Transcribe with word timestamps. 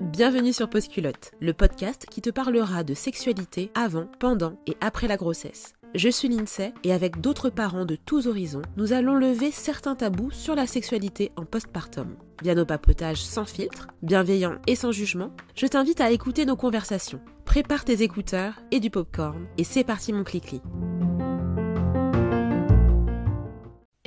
Bienvenue 0.00 0.52
sur 0.52 0.68
Postculotte, 0.68 1.30
le 1.40 1.52
podcast 1.52 2.04
qui 2.10 2.20
te 2.20 2.30
parlera 2.30 2.82
de 2.82 2.94
sexualité 2.94 3.70
avant, 3.74 4.06
pendant 4.18 4.58
et 4.66 4.76
après 4.80 5.06
la 5.06 5.16
grossesse. 5.16 5.72
Je 5.94 6.08
suis 6.08 6.28
Lindsay 6.28 6.74
et 6.84 6.92
avec 6.92 7.20
d'autres 7.20 7.48
parents 7.48 7.84
de 7.84 7.96
tous 7.96 8.26
horizons, 8.26 8.62
nous 8.76 8.92
allons 8.92 9.14
lever 9.14 9.50
certains 9.50 9.94
tabous 9.94 10.32
sur 10.32 10.56
la 10.56 10.66
sexualité 10.66 11.30
en 11.36 11.44
postpartum. 11.44 12.16
Via 12.42 12.54
nos 12.54 12.66
papotages 12.66 13.22
sans 13.22 13.44
filtre, 13.44 13.86
bienveillants 14.02 14.58
et 14.66 14.74
sans 14.74 14.92
jugement, 14.92 15.30
je 15.54 15.66
t'invite 15.66 16.00
à 16.00 16.10
écouter 16.10 16.44
nos 16.44 16.56
conversations. 16.56 17.20
Prépare 17.44 17.84
tes 17.84 18.02
écouteurs 18.02 18.60
et 18.72 18.80
du 18.80 18.90
popcorn 18.90 19.46
et 19.58 19.64
c'est 19.64 19.84
parti 19.84 20.12
mon 20.12 20.24
clic 20.24 20.54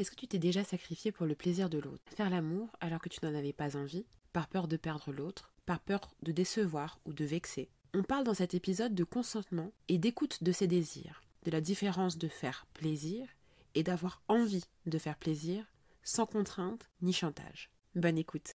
Est-ce 0.04 0.12
que 0.12 0.18
tu 0.18 0.28
t'es 0.28 0.38
déjà 0.38 0.66
sacrifié 0.66 1.14
pour 1.14 1.26
le 1.26 1.34
plaisir 1.34 1.70
de 1.70 1.78
l'autre? 1.78 2.04
Faire 2.14 2.30
l'amour 2.30 2.68
alors 2.82 3.00
que 3.00 3.08
tu 3.08 3.24
n'en 3.24 3.34
avais 3.34 3.54
pas 3.54 3.78
envie, 3.78 4.06
par 4.34 4.50
peur 4.50 4.68
de 4.68 4.76
perdre 4.76 5.14
l'autre, 5.14 5.54
par 5.66 5.80
peur 5.80 6.14
de 6.24 6.34
décevoir 6.34 7.00
ou 7.06 7.14
de 7.14 7.24
vexer? 7.24 7.70
On 7.94 8.04
parle 8.04 8.26
dans 8.26 8.34
cet 8.34 8.54
épisode 8.54 8.94
de 8.94 9.06
consentement 9.06 9.72
et 9.88 9.98
d'écoute 9.98 10.44
de 10.44 10.52
ses 10.52 10.68
désirs, 10.68 11.24
de 11.46 11.52
la 11.52 11.62
différence 11.62 12.18
de 12.18 12.28
faire 12.28 12.66
plaisir 12.74 13.30
et 13.76 13.84
d'avoir 13.84 14.22
envie 14.28 14.66
de 14.88 14.98
faire 14.98 15.16
plaisir 15.16 15.64
sans 16.04 16.26
contrainte 16.26 16.90
ni 17.02 17.14
chantage. 17.14 17.72
Bonne 17.96 18.18
écoute. 18.18 18.56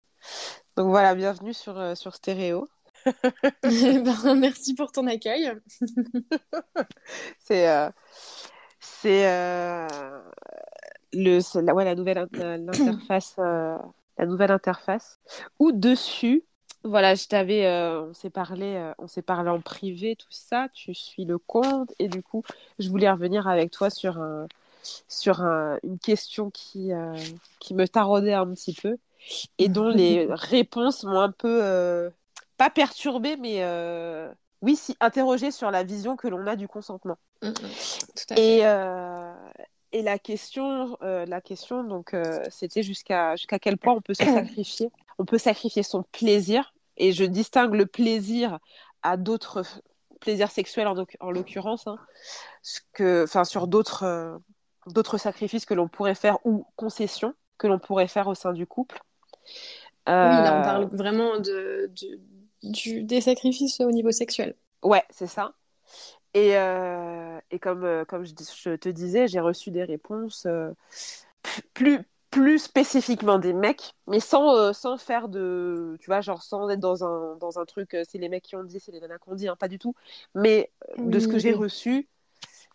Donc 0.76 0.90
voilà, 0.90 1.16
bienvenue 1.16 1.54
sur, 1.54 1.80
euh, 1.80 1.96
sur 1.96 2.14
Stéréo. 2.14 2.68
ben, 3.64 4.36
merci 4.36 4.76
pour 4.76 4.92
ton 4.92 5.08
accueil. 5.08 5.50
c'est 7.40 7.70
euh, 7.70 7.90
c'est 8.80 9.28
euh, 9.28 9.88
le 11.14 11.40
la, 11.62 11.74
ouais, 11.74 11.86
la 11.86 11.96
nouvelle 11.96 12.18
interface 12.18 13.36
la 13.38 14.26
nouvelle 14.26 14.52
interface 14.52 15.20
ou 15.60 15.72
dessus 15.72 16.44
voilà, 16.84 17.16
je 17.16 17.28
t'avais, 17.28 17.66
euh, 17.66 18.02
on 18.04 18.14
s'est 18.14 18.30
parlé, 18.30 18.76
euh, 18.76 18.94
on 18.98 19.08
s'est 19.08 19.22
parlé 19.22 19.50
en 19.50 19.60
privé, 19.60 20.16
tout 20.16 20.28
ça. 20.30 20.70
Tu 20.74 20.94
suis 20.94 21.26
le 21.26 21.38
compte 21.38 21.94
et 22.00 22.08
du 22.08 22.24
coup, 22.24 22.44
je 22.80 22.90
voulais 22.90 23.10
revenir 23.12 23.48
avec 23.48 23.72
toi 23.72 23.90
sur 23.90 24.18
un, 24.20 24.48
sur 25.08 25.42
une 25.42 26.00
question 26.00 26.50
qui, 26.50 26.94
euh, 26.94 27.16
qui 27.60 27.74
me 27.74 27.88
taraudait 27.88 28.34
un 28.34 28.48
petit 28.54 28.74
peu 28.74 28.98
et 29.58 29.68
dont 29.68 29.90
les 29.90 30.28
réponses 30.30 31.04
m'ont 31.04 31.20
un 31.20 31.32
peu 31.32 32.10
pas 32.58 32.70
perturbée, 32.70 33.36
mais 33.38 33.66
oui, 34.62 34.76
si 34.76 34.96
interrogée 35.00 35.52
sur 35.52 35.72
la 35.72 35.84
vision 35.84 36.16
que 36.16 36.28
l'on 36.28 36.48
a 36.48 36.56
du 36.56 36.68
consentement. 36.68 37.18
Mmh, 37.42 37.50
mmh. 37.50 37.54
tout 37.54 38.34
à 38.34 38.36
fait. 38.36 38.58
Et 38.58 38.64
et 39.98 40.04
la 40.04 40.20
question, 40.20 40.98
la 41.02 41.42
question 41.42 41.84
donc, 41.84 42.16
c'était 42.50 42.84
jusqu'à 42.84 43.36
jusqu'à 43.36 43.60
quel 43.60 43.78
point 43.78 43.94
on 43.94 44.02
peut 44.02 44.14
se 44.14 44.24
sacrifier. 44.24 44.92
On 45.20 45.26
peut 45.26 45.38
sacrifier 45.38 45.84
son 45.84 46.04
plaisir 46.04 46.74
et 46.98 47.12
je 47.12 47.24
distingue 47.24 47.74
le 47.74 47.86
plaisir 47.86 48.60
à 49.04 49.18
d'autres 49.18 49.64
plaisirs 50.20 50.52
sexuels 50.52 50.88
en, 50.88 51.32
l'occurrence, 51.32 51.88
hein, 51.88 51.98
que, 52.94 53.26
sur 53.46 53.68
d'autres 53.68 54.04
euh, 54.04 54.38
d'autres 54.88 55.18
sacrifices 55.18 55.66
que 55.66 55.74
l'on 55.74 55.88
pourrait 55.88 56.16
faire 56.16 56.38
ou 56.46 56.66
concessions 56.76 57.34
que 57.58 57.68
l'on 57.68 57.80
pourrait 57.80 58.08
faire 58.08 58.28
au 58.28 58.36
sein 58.36 58.54
du 58.54 58.66
couple. 58.66 59.00
Oui, 60.08 60.14
là 60.14 60.56
on 60.56 60.60
euh, 60.60 60.64
parle 60.64 60.86
vraiment 60.86 61.40
de, 61.40 61.92
du, 62.64 63.04
des 63.04 63.22
sacrifices 63.22 63.80
au 63.82 63.92
niveau 63.92 64.12
sexuel. 64.12 64.56
Ouais, 64.84 65.04
c'est 65.10 65.28
ça. 65.28 65.54
Et, 66.38 66.56
euh, 66.56 67.40
et 67.50 67.58
comme, 67.58 68.06
comme 68.06 68.24
je, 68.24 68.34
je, 68.62 68.76
te 68.76 68.90
disais, 68.90 69.28
j'ai 69.28 69.40
reçu 69.40 69.72
des 69.72 69.84
réponses 69.84 70.46
plus, 71.74 72.04
plus 72.30 72.60
spécifiquement 72.60 73.40
des 73.40 73.54
mecs, 73.54 73.94
mais 74.08 74.20
sans, 74.20 74.56
euh, 74.56 74.74
sans 74.74 74.98
faire 74.98 75.30
de. 75.30 75.98
Tu 76.00 76.08
vois, 76.08 76.22
genre 76.22 76.44
sans 76.44 76.70
être 76.70 76.80
dans 76.80 77.04
un, 77.04 77.36
dans 77.38 77.60
un 77.60 77.66
truc, 77.66 77.94
euh, 77.94 78.04
c'est 78.08 78.18
les 78.18 78.30
mecs 78.30 78.44
qui 78.44 78.56
ont 78.56 78.64
dit, 78.64 78.80
c'est 78.80 78.92
les 78.92 79.00
nanas 79.00 79.18
qui 79.18 79.30
ont 79.30 79.36
dit, 79.36 79.48
hein, 79.48 79.56
pas 79.56 79.68
du 79.68 79.80
tout. 79.80 79.96
Mais 80.36 80.72
euh, 81.00 81.06
de 81.06 81.20
ce 81.20 81.28
que 81.28 81.40
j'ai 81.40 81.54
reçu, 81.54 82.08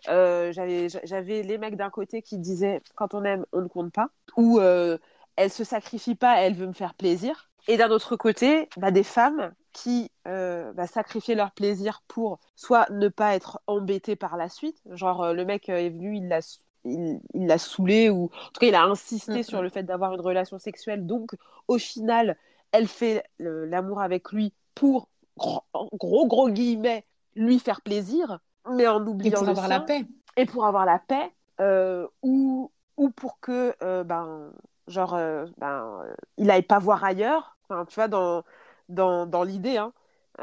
j'avais 0.06 1.42
les 1.42 1.58
mecs 1.58 1.76
d'un 1.76 1.90
côté 1.90 2.22
qui 2.22 2.38
disaient 2.38 2.82
quand 2.96 3.14
on 3.14 3.22
aime, 3.24 3.46
on 3.52 3.60
ne 3.60 3.68
compte 3.68 3.92
pas, 3.92 4.08
ou 4.36 4.60
elle 4.60 5.50
se 5.50 5.64
sacrifie 5.64 6.14
pas, 6.16 6.40
elle 6.40 6.54
veut 6.54 6.66
me 6.66 6.72
faire 6.72 6.94
plaisir. 6.94 7.51
Et 7.68 7.76
d'un 7.76 7.90
autre 7.90 8.16
côté, 8.16 8.68
bah, 8.76 8.90
des 8.90 9.04
femmes 9.04 9.52
qui 9.72 10.10
bah, 10.24 10.86
sacrifiaient 10.86 11.34
leur 11.34 11.52
plaisir 11.52 12.02
pour 12.08 12.38
soit 12.56 12.90
ne 12.90 13.08
pas 13.08 13.34
être 13.34 13.60
embêtées 13.66 14.16
par 14.16 14.36
la 14.36 14.48
suite. 14.48 14.82
Genre, 14.90 15.32
le 15.32 15.44
mec 15.44 15.68
est 15.68 15.90
venu, 15.90 16.16
il 16.16 16.28
l'a 16.28 16.40
il 16.84 17.20
l'a 17.34 17.58
saoulé 17.58 18.10
ou 18.10 18.24
en 18.24 18.50
tout 18.52 18.60
cas 18.60 18.66
il 18.66 18.74
a 18.74 18.84
insisté 18.84 19.40
mm, 19.40 19.42
sur 19.44 19.60
mm. 19.60 19.62
le 19.62 19.68
fait 19.68 19.82
d'avoir 19.82 20.14
une 20.14 20.20
relation 20.20 20.58
sexuelle 20.58 21.06
donc 21.06 21.34
au 21.68 21.78
final 21.78 22.36
elle 22.72 22.88
fait 22.88 23.24
l'amour 23.38 24.00
avec 24.00 24.32
lui 24.32 24.52
pour 24.74 25.08
gros, 25.36 26.26
gros, 26.26 26.48
guillemets 26.48 27.04
lui 27.34 27.58
faire 27.58 27.82
plaisir 27.82 28.38
mais 28.70 28.86
en 28.86 29.06
oubliant 29.06 29.40
et 29.40 29.44
pour 29.44 29.48
avoir 29.48 29.68
la 29.68 29.80
paix 29.80 30.04
et 30.36 30.46
pour 30.46 30.66
avoir 30.66 30.86
la 30.86 30.98
paix 30.98 31.32
euh, 31.60 32.06
ou 32.22 32.70
ou 32.96 33.10
pour 33.10 33.40
que 33.40 33.74
euh, 33.82 34.04
ben 34.04 34.52
genre 34.92 35.14
euh, 35.14 35.46
ben 35.58 36.04
il 36.36 36.46
n'aille 36.46 36.62
pas 36.62 36.78
voir 36.78 37.02
ailleurs 37.04 37.56
tu 37.88 37.94
vois 37.94 38.08
dans 38.08 38.44
dans, 38.88 39.26
dans 39.26 39.42
l'idée 39.42 39.78
hein, 39.78 39.92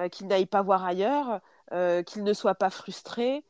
qu'il 0.09 0.27
n'aille 0.27 0.47
pas 0.47 0.61
voir 0.61 0.83
ailleurs 0.83 1.39
qu'il 2.05 2.23
ne 2.23 2.33
soit 2.33 2.55
pas 2.55 2.69
frustré 2.69 3.43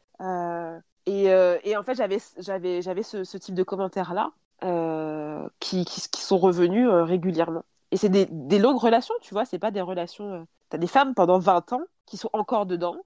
et, 1.10 1.32
euh, 1.32 1.58
et, 1.64 1.76
en 1.76 1.82
fait, 1.82 1.96
j'avais, 1.96 2.20
ce, 2.20 3.38
type 3.38 3.56
de 3.56 3.64
commentaires-là 3.64 4.32
euh, 4.64 5.48
qui, 5.60 5.84
qui, 5.86 6.02
qui, 6.10 6.22
sont 6.22 6.38
revenus 6.38 6.88
euh, 6.88 7.04
régulièrement. 7.04 7.64
Et 7.92 7.98
c'est 7.98 8.10
des, 8.10 8.28
des, 8.30 8.60
longues 8.60 8.80
relations, 8.80 9.16
tu 9.22 9.34
vois, 9.34 9.46
c'est 9.46 9.58
pas 9.58 9.72
des 9.72 9.82
relations. 9.82 10.46
Tu 10.70 10.76
as 10.76 10.80
des 10.80 10.88
femmes 10.88 11.16
pendant 11.16 11.40
20 11.40 11.74
ans 11.74 11.82
qui 12.06 12.18
sont 12.18 12.30
encore 12.34 12.68
dedans, 12.68 12.98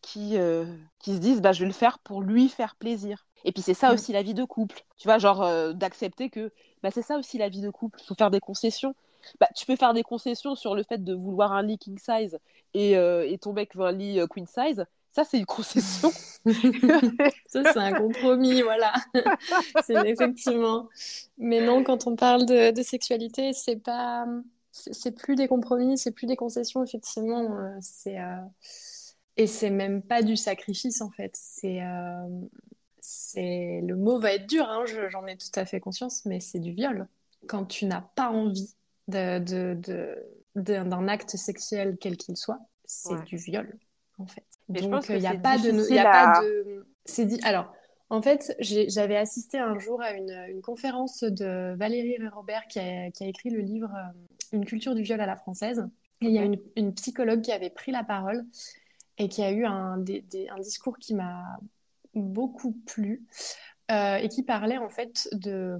qui, 0.00 0.36
qui 0.98 1.14
se 1.14 1.18
disent 1.18 1.40
bah, 1.40 1.52
je 1.52 1.60
vais 1.60 1.66
le 1.66 1.72
faire 1.72 1.98
pour 2.00 2.22
lui 2.22 2.48
faire 2.48 2.76
plaisir. 2.76 3.26
Et 3.44 3.52
puis 3.52 3.62
c'est 3.62 3.74
ça 3.74 3.90
mm. 3.90 3.94
aussi 3.94 4.12
la 4.12 4.22
vie 4.22 4.34
de 4.34 4.44
couple. 4.44 4.84
Tu 4.96 5.08
vois, 5.08 5.18
genre 5.18 5.74
d'accepter 5.74 6.30
que 6.30 6.52
bah, 6.82 6.90
c'est 6.92 7.02
ça 7.02 7.16
aussi 7.16 7.38
la 7.38 7.48
vie 7.48 7.60
de 7.60 7.70
couple. 7.70 7.98
Il 8.02 8.06
faut 8.06 8.14
faire 8.14 8.30
des 8.30 8.40
concessions. 8.40 8.94
Bah, 9.40 9.48
tu 9.54 9.66
peux 9.66 9.76
faire 9.76 9.94
des 9.94 10.02
concessions 10.02 10.54
sur 10.54 10.74
le 10.74 10.82
fait 10.82 11.02
de 11.04 11.14
vouloir 11.14 11.52
un 11.52 11.62
lit 11.62 11.78
king 11.78 11.98
size 11.98 12.38
et, 12.74 12.92
et 12.92 13.38
ton 13.38 13.52
mec 13.52 13.76
veut 13.76 13.86
un 13.86 13.92
lit 13.92 14.20
queen 14.28 14.46
size. 14.46 14.84
Ça, 15.12 15.24
c'est 15.24 15.38
une 15.38 15.46
concession. 15.46 16.10
ça, 17.46 17.62
c'est 17.72 17.78
un 17.78 17.92
compromis, 17.92 18.62
voilà. 18.62 18.92
c'est 19.84 19.94
effectivement. 20.08 20.88
Mais 21.36 21.64
non, 21.64 21.84
quand 21.84 22.06
on 22.06 22.16
parle 22.16 22.46
de, 22.46 22.82
sexualité, 22.82 23.52
c'est 23.52 23.76
pas, 23.76 24.26
c'est 24.70 25.14
plus 25.14 25.36
des 25.36 25.48
compromis, 25.48 25.98
c'est 25.98 26.12
plus 26.12 26.26
des 26.26 26.36
concessions, 26.36 26.82
effectivement. 26.82 27.56
Euh, 27.58 27.76
c'est 27.80 28.18
euh, 28.18 28.36
et 29.36 29.46
c'est 29.46 29.70
même 29.70 30.02
pas 30.02 30.22
du 30.22 30.36
sacrifice 30.36 31.00
en 31.00 31.10
fait. 31.10 31.32
C'est 31.34 31.82
euh, 31.82 32.28
c'est 33.00 33.80
le 33.84 33.96
mot 33.96 34.18
va 34.18 34.34
être 34.34 34.46
dur, 34.46 34.64
hein, 34.68 34.84
j'en 35.10 35.26
ai 35.26 35.36
tout 35.36 35.50
à 35.54 35.64
fait 35.64 35.80
conscience, 35.80 36.24
mais 36.24 36.40
c'est 36.40 36.60
du 36.60 36.72
viol. 36.72 37.08
Quand 37.46 37.64
tu 37.64 37.86
n'as 37.86 38.02
pas 38.14 38.30
envie 38.30 38.74
de, 39.08 40.16
d'un 40.54 41.08
acte 41.08 41.36
sexuel 41.36 41.96
quel 42.00 42.16
qu'il 42.16 42.36
soit, 42.36 42.60
c'est 42.84 43.24
du 43.24 43.36
viol 43.36 43.76
en 44.18 44.26
fait. 44.26 44.44
Donc, 44.68 45.08
il 45.08 45.18
n'y 45.18 45.26
a, 45.26 45.34
pas 45.34 45.58
de, 45.58 45.98
a 45.98 46.04
pas 46.04 46.40
de. 46.42 46.86
C'est 47.04 47.26
dit. 47.26 47.40
Alors, 47.42 47.72
en 48.10 48.22
fait, 48.22 48.54
j'avais 48.60 49.16
assisté 49.16 49.58
un 49.58 49.78
jour 49.78 50.00
à 50.00 50.12
une, 50.12 50.30
une, 50.48 50.62
conférence 50.62 51.24
de 51.24 51.74
Valérie 51.74 52.16
Robert 52.28 52.66
qui 52.68 52.78
a, 52.78 53.10
qui 53.10 53.24
a, 53.24 53.26
écrit 53.26 53.50
le 53.50 53.60
livre 53.60 53.90
euh, 53.94 54.56
Une 54.56 54.64
culture 54.64 54.94
du 54.94 55.02
viol 55.02 55.20
à 55.20 55.26
la 55.26 55.36
française. 55.36 55.84
Et 56.20 56.26
il 56.26 56.32
y 56.32 56.38
a 56.38 56.44
une, 56.44 56.60
une, 56.76 56.94
psychologue 56.94 57.40
qui 57.40 57.50
avait 57.50 57.70
pris 57.70 57.90
la 57.90 58.04
parole 58.04 58.44
et 59.18 59.28
qui 59.28 59.42
a 59.42 59.50
eu 59.50 59.64
un, 59.64 60.02
un 60.02 60.60
discours 60.60 60.98
qui 60.98 61.14
m'a 61.14 61.42
beaucoup 62.14 62.72
plu 62.86 63.26
euh, 63.90 64.16
et 64.16 64.28
qui 64.28 64.42
parlait 64.42 64.78
en 64.78 64.88
fait 64.88 65.28
de. 65.32 65.76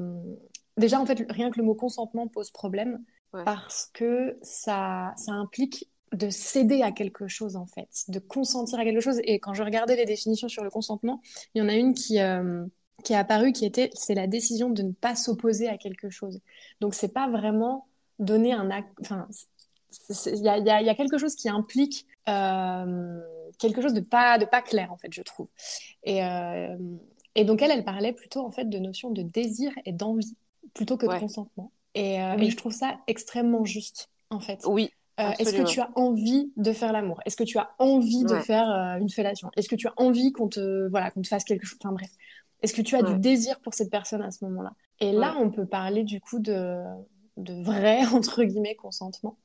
Déjà, 0.77 1.01
en 1.01 1.07
fait, 1.07 1.25
rien 1.29 1.51
que 1.51 1.59
le 1.59 1.65
mot 1.65 1.75
consentement 1.75 2.29
pose 2.29 2.51
problème 2.51 3.05
parce 3.33 3.91
que 3.95 4.39
ça, 4.43 5.15
ça 5.17 5.33
implique 5.33 5.89
de 6.13 6.29
céder 6.29 6.83
à 6.83 6.93
quelque 6.93 7.29
chose 7.29 7.57
en 7.57 7.67
fait, 7.67 8.05
de 8.09 8.19
consentir 8.19 8.79
à 8.79 8.85
quelque 8.85 9.01
chose. 9.01 9.21
Et 9.25 9.39
quand 9.39 9.55
je 9.55 9.63
regardais 9.63 9.97
les 9.97 10.05
définitions 10.05 10.49
sur 10.49 10.63
le 10.63 10.71
consentement, 10.71 11.21
il 11.55 11.61
y 11.61 11.63
en 11.63 11.69
a 11.69 11.75
une 11.75 11.95
qui, 11.95 12.21
euh, 12.21 12.65
qui 13.05 13.15
est 13.15 13.17
apparue 13.17 13.53
qui 13.53 13.65
était 13.65 13.91
c'est 13.95 14.15
la 14.15 14.27
décision 14.27 14.71
de 14.71 14.83
ne 14.83 14.93
pas 14.93 15.15
s'opposer 15.15 15.69
à 15.69 15.79
quelque 15.79 16.11
chose. 16.11 16.41
Donc 16.81 16.95
c'est 16.95 17.13
pas 17.13 17.29
vraiment 17.29 17.87
donner 18.19 18.53
un 18.53 18.71
acte. 18.71 18.93
Enfin, 19.01 19.27
il 20.27 20.43
y 20.43 20.49
a, 20.49 20.59
y 20.59 20.89
a, 20.89 20.95
quelque 20.95 21.19
chose 21.19 21.35
qui 21.35 21.49
implique 21.49 22.07
euh, 22.29 23.21
quelque 23.59 23.83
chose 23.83 23.95
de 23.95 24.01
pas 24.01 24.39
de 24.39 24.45
pas 24.45 24.63
clair 24.63 24.93
en 24.93 24.97
fait, 24.97 25.13
je 25.13 25.23
trouve. 25.23 25.49
Et, 26.05 26.25
euh, 26.25 26.77
et 27.35 27.45
donc 27.45 27.63
elle, 27.63 27.71
elle 27.71 27.85
parlait 27.85 28.13
plutôt 28.13 28.41
en 28.41 28.51
fait 28.51 28.69
de 28.69 28.79
notion 28.79 29.11
de 29.11 29.23
désir 29.23 29.73
et 29.85 29.93
d'envie 29.93 30.37
plutôt 30.75 30.97
que 30.97 31.07
de 31.07 31.19
consentement. 31.19 31.71
Et, 31.95 32.15
et 32.15 32.51
je 32.51 32.57
trouve 32.57 32.73
ça 32.73 32.99
extrêmement 33.07 33.65
juste 33.65 34.09
en 34.31 34.41
fait. 34.41 34.61
Oui, 34.67 34.91
euh, 35.21 35.31
est-ce 35.39 35.55
que 35.55 35.63
tu 35.63 35.81
as 35.81 35.91
envie 35.95 36.53
de 36.57 36.73
faire 36.73 36.93
l'amour? 36.93 37.21
Est-ce 37.27 37.37
que 37.37 37.45
tu 37.45 37.59
as 37.59 37.71
envie 37.79 38.25
de 38.25 38.37
faire 38.37 38.71
euh, 38.71 38.99
une 38.99 39.11
fellation? 39.11 39.51
Est-ce 39.57 39.69
que 39.69 39.77
tu 39.77 39.87
as 39.87 39.93
envie 39.97 40.33
qu'on 40.33 40.49
te, 40.49 40.89
voilà, 40.89 41.11
qu'on 41.11 41.21
te 41.21 41.29
fasse 41.29 41.45
quelque 41.45 41.67
chose 41.67 41.79
Enfin 41.83 41.93
bref. 41.93 42.11
Est-ce 42.63 42.73
que 42.73 42.83
tu 42.83 42.97
as 42.97 43.03
du 43.03 43.19
désir 43.19 43.61
pour 43.61 43.75
cette 43.75 43.91
personne 43.91 44.23
à 44.23 44.31
ce 44.31 44.45
moment-là? 44.45 44.73
Et 45.01 45.13
là, 45.13 45.35
on 45.39 45.51
peut 45.51 45.67
parler 45.67 46.05
du 46.05 46.21
coup 46.21 46.39
de, 46.39 46.81
de 47.37 47.63
vrai, 47.63 48.05
entre 48.13 48.45
guillemets, 48.45 48.77
consentement. 48.77 49.37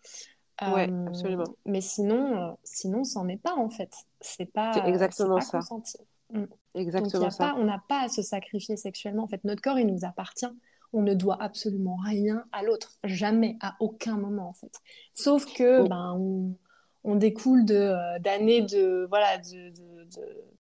Ouais, 0.61 0.89
euh, 0.89 1.07
absolument. 1.07 1.43
Mais 1.65 1.81
sinon, 1.81 2.37
euh, 2.37 2.51
sinon, 2.63 3.03
c'en 3.03 3.27
est 3.27 3.41
pas 3.41 3.55
en 3.55 3.69
fait. 3.69 3.93
C'est 4.21 4.51
pas, 4.51 4.73
exactement 4.87 5.39
ça. 5.39 5.59
Consenti. 5.59 5.97
Mm. 6.31 6.45
Exactement 6.75 7.23
Donc, 7.23 7.31
ça. 7.31 7.51
Pas, 7.51 7.55
on 7.57 7.65
n'a 7.65 7.81
pas 7.87 8.03
à 8.03 8.09
se 8.09 8.21
sacrifier 8.21 8.75
sexuellement. 8.75 9.23
En 9.23 9.27
fait, 9.27 9.43
notre 9.43 9.61
corps, 9.61 9.77
il 9.77 9.87
nous 9.87 10.03
appartient. 10.03 10.47
On 10.93 11.01
ne 11.01 11.13
doit 11.13 11.37
absolument 11.41 11.97
rien 12.03 12.43
à 12.53 12.63
l'autre, 12.63 12.93
jamais, 13.03 13.57
à 13.61 13.75
aucun 13.79 14.15
moment 14.15 14.47
en 14.47 14.53
fait. 14.53 14.71
Sauf 15.13 15.45
que, 15.53 15.81
oh. 15.81 15.87
ben, 15.87 16.15
on, 16.17 16.55
on 17.03 17.15
découle 17.15 17.65
de 17.65 17.75
euh, 17.75 18.19
d'années 18.19 18.61
de 18.61 19.05
voilà 19.09 19.37
de, 19.37 19.69
de, 19.69 20.07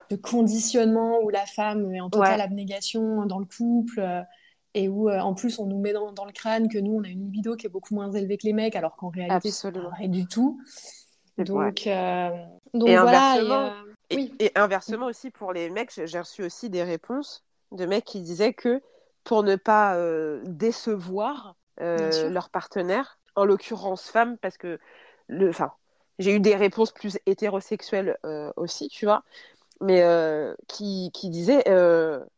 de, 0.10 0.16
conditionnement 0.16 1.20
où 1.22 1.30
la 1.30 1.46
femme 1.46 1.94
est 1.94 2.02
en 2.02 2.10
totale 2.10 2.42
abnégation 2.42 3.26
dans 3.26 3.40
le 3.40 3.46
couple 3.46 4.26
et 4.76 4.90
où 4.90 5.10
euh, 5.10 5.20
en 5.20 5.34
plus 5.34 5.58
on 5.58 5.66
nous 5.66 5.80
met 5.80 5.94
dans, 5.94 6.12
dans, 6.12 6.26
le 6.26 6.34
crâne 6.34 6.68
que 6.68 6.78
nous 6.78 7.00
on 7.00 7.04
a 7.04 7.08
une 7.08 7.24
libido 7.24 7.56
qui 7.56 7.66
est 7.66 7.70
beaucoup 7.70 7.96
moins 7.96 8.12
élevée 8.12 8.38
que 8.38 8.46
les 8.46 8.54
mecs 8.54 8.76
alors 8.76 8.96
qu'en 8.98 9.10
réalité 9.10 9.50
c'est 9.50 9.72
rien 9.74 10.10
du 10.10 10.28
tout. 10.28 10.60
Donc, 11.38 11.88
euh, 11.88 12.30
donc 12.74 12.88
et 12.88 12.98
voilà 12.98 13.32
inversement, 13.32 13.74
et, 14.10 14.16
oui. 14.16 14.34
et, 14.40 14.52
inversement 14.56 15.06
aussi 15.08 15.32
pour 15.32 15.54
les 15.54 15.70
mecs 15.70 15.92
j'ai 16.06 16.20
reçu 16.20 16.44
aussi 16.44 16.70
des 16.70 16.84
réponses 16.84 17.44
de 17.72 17.86
mecs 17.86 18.06
qui 18.06 18.22
disaient 18.22 18.54
que 18.54 18.82
pour 19.24 19.44
ne 19.44 19.56
pas 19.56 19.96
euh, 19.96 20.42
décevoir 20.46 21.56
leur 21.78 22.50
partenaire 22.50 23.18
en 23.36 23.44
l'occurrence 23.44 24.10
femme 24.10 24.38
parce 24.38 24.58
que 24.58 24.80
le 25.28 25.50
enfin 25.50 25.72
j'ai 26.20 26.34
eu 26.34 26.40
des 26.40 26.56
réponses 26.56 26.92
plus 26.92 27.18
hétérosexuelles 27.26 28.18
aussi 28.56 28.88
tu 28.88 29.06
vois 29.06 29.24
mais 29.82 30.06
qui, 30.68 31.12
qui 31.14 31.30
disaient 31.30 31.64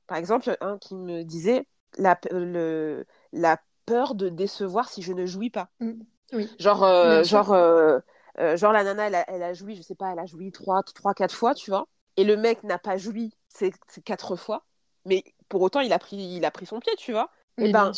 par 0.08 0.18
exemple 0.18 0.58
un 0.60 0.80
qui 0.80 0.96
me 0.96 1.24
disait 1.24 1.68
la, 1.98 2.18
le, 2.32 3.06
la 3.34 3.58
peur 3.86 4.16
de 4.16 4.30
décevoir 4.30 4.90
si 4.90 5.02
je 5.02 5.14
ne 5.14 5.26
jouis 5.26 5.50
pas. 5.50 5.70
Mm. 5.80 5.94
Oui. 6.34 6.50
Genre, 6.60 6.84
euh, 6.84 7.24
genre, 7.24 7.54
euh, 7.54 8.00
euh, 8.40 8.58
genre 8.58 8.74
la 8.74 8.84
nana, 8.84 9.08
elle 9.08 9.16
a, 9.16 9.30
elle 9.30 9.44
a, 9.44 9.54
joui, 9.54 9.76
je 9.76 9.82
sais 9.82 9.96
pas, 9.96 10.12
elle 10.12 10.20
a 10.20 10.26
joui 10.26 10.52
trois, 10.52 10.84
trois, 10.84 11.14
quatre 11.14 11.34
fois, 11.34 11.56
tu 11.56 11.72
vois. 11.72 11.88
Et 12.18 12.24
le 12.24 12.36
mec 12.36 12.64
n'a 12.64 12.78
pas 12.78 12.98
joui 12.98 13.34
ces, 13.48 13.72
quatre 14.04 14.36
fois, 14.36 14.66
mais 15.06 15.24
pour 15.50 15.62
autant, 15.62 15.80
il 15.80 15.94
a 15.94 16.00
pris, 16.00 16.18
il 16.18 16.46
a 16.46 16.52
pris 16.52 16.66
son 16.66 16.80
pied, 16.80 16.94
tu 16.98 17.12
vois. 17.12 17.30
et 17.58 17.72
ben, 17.72 17.92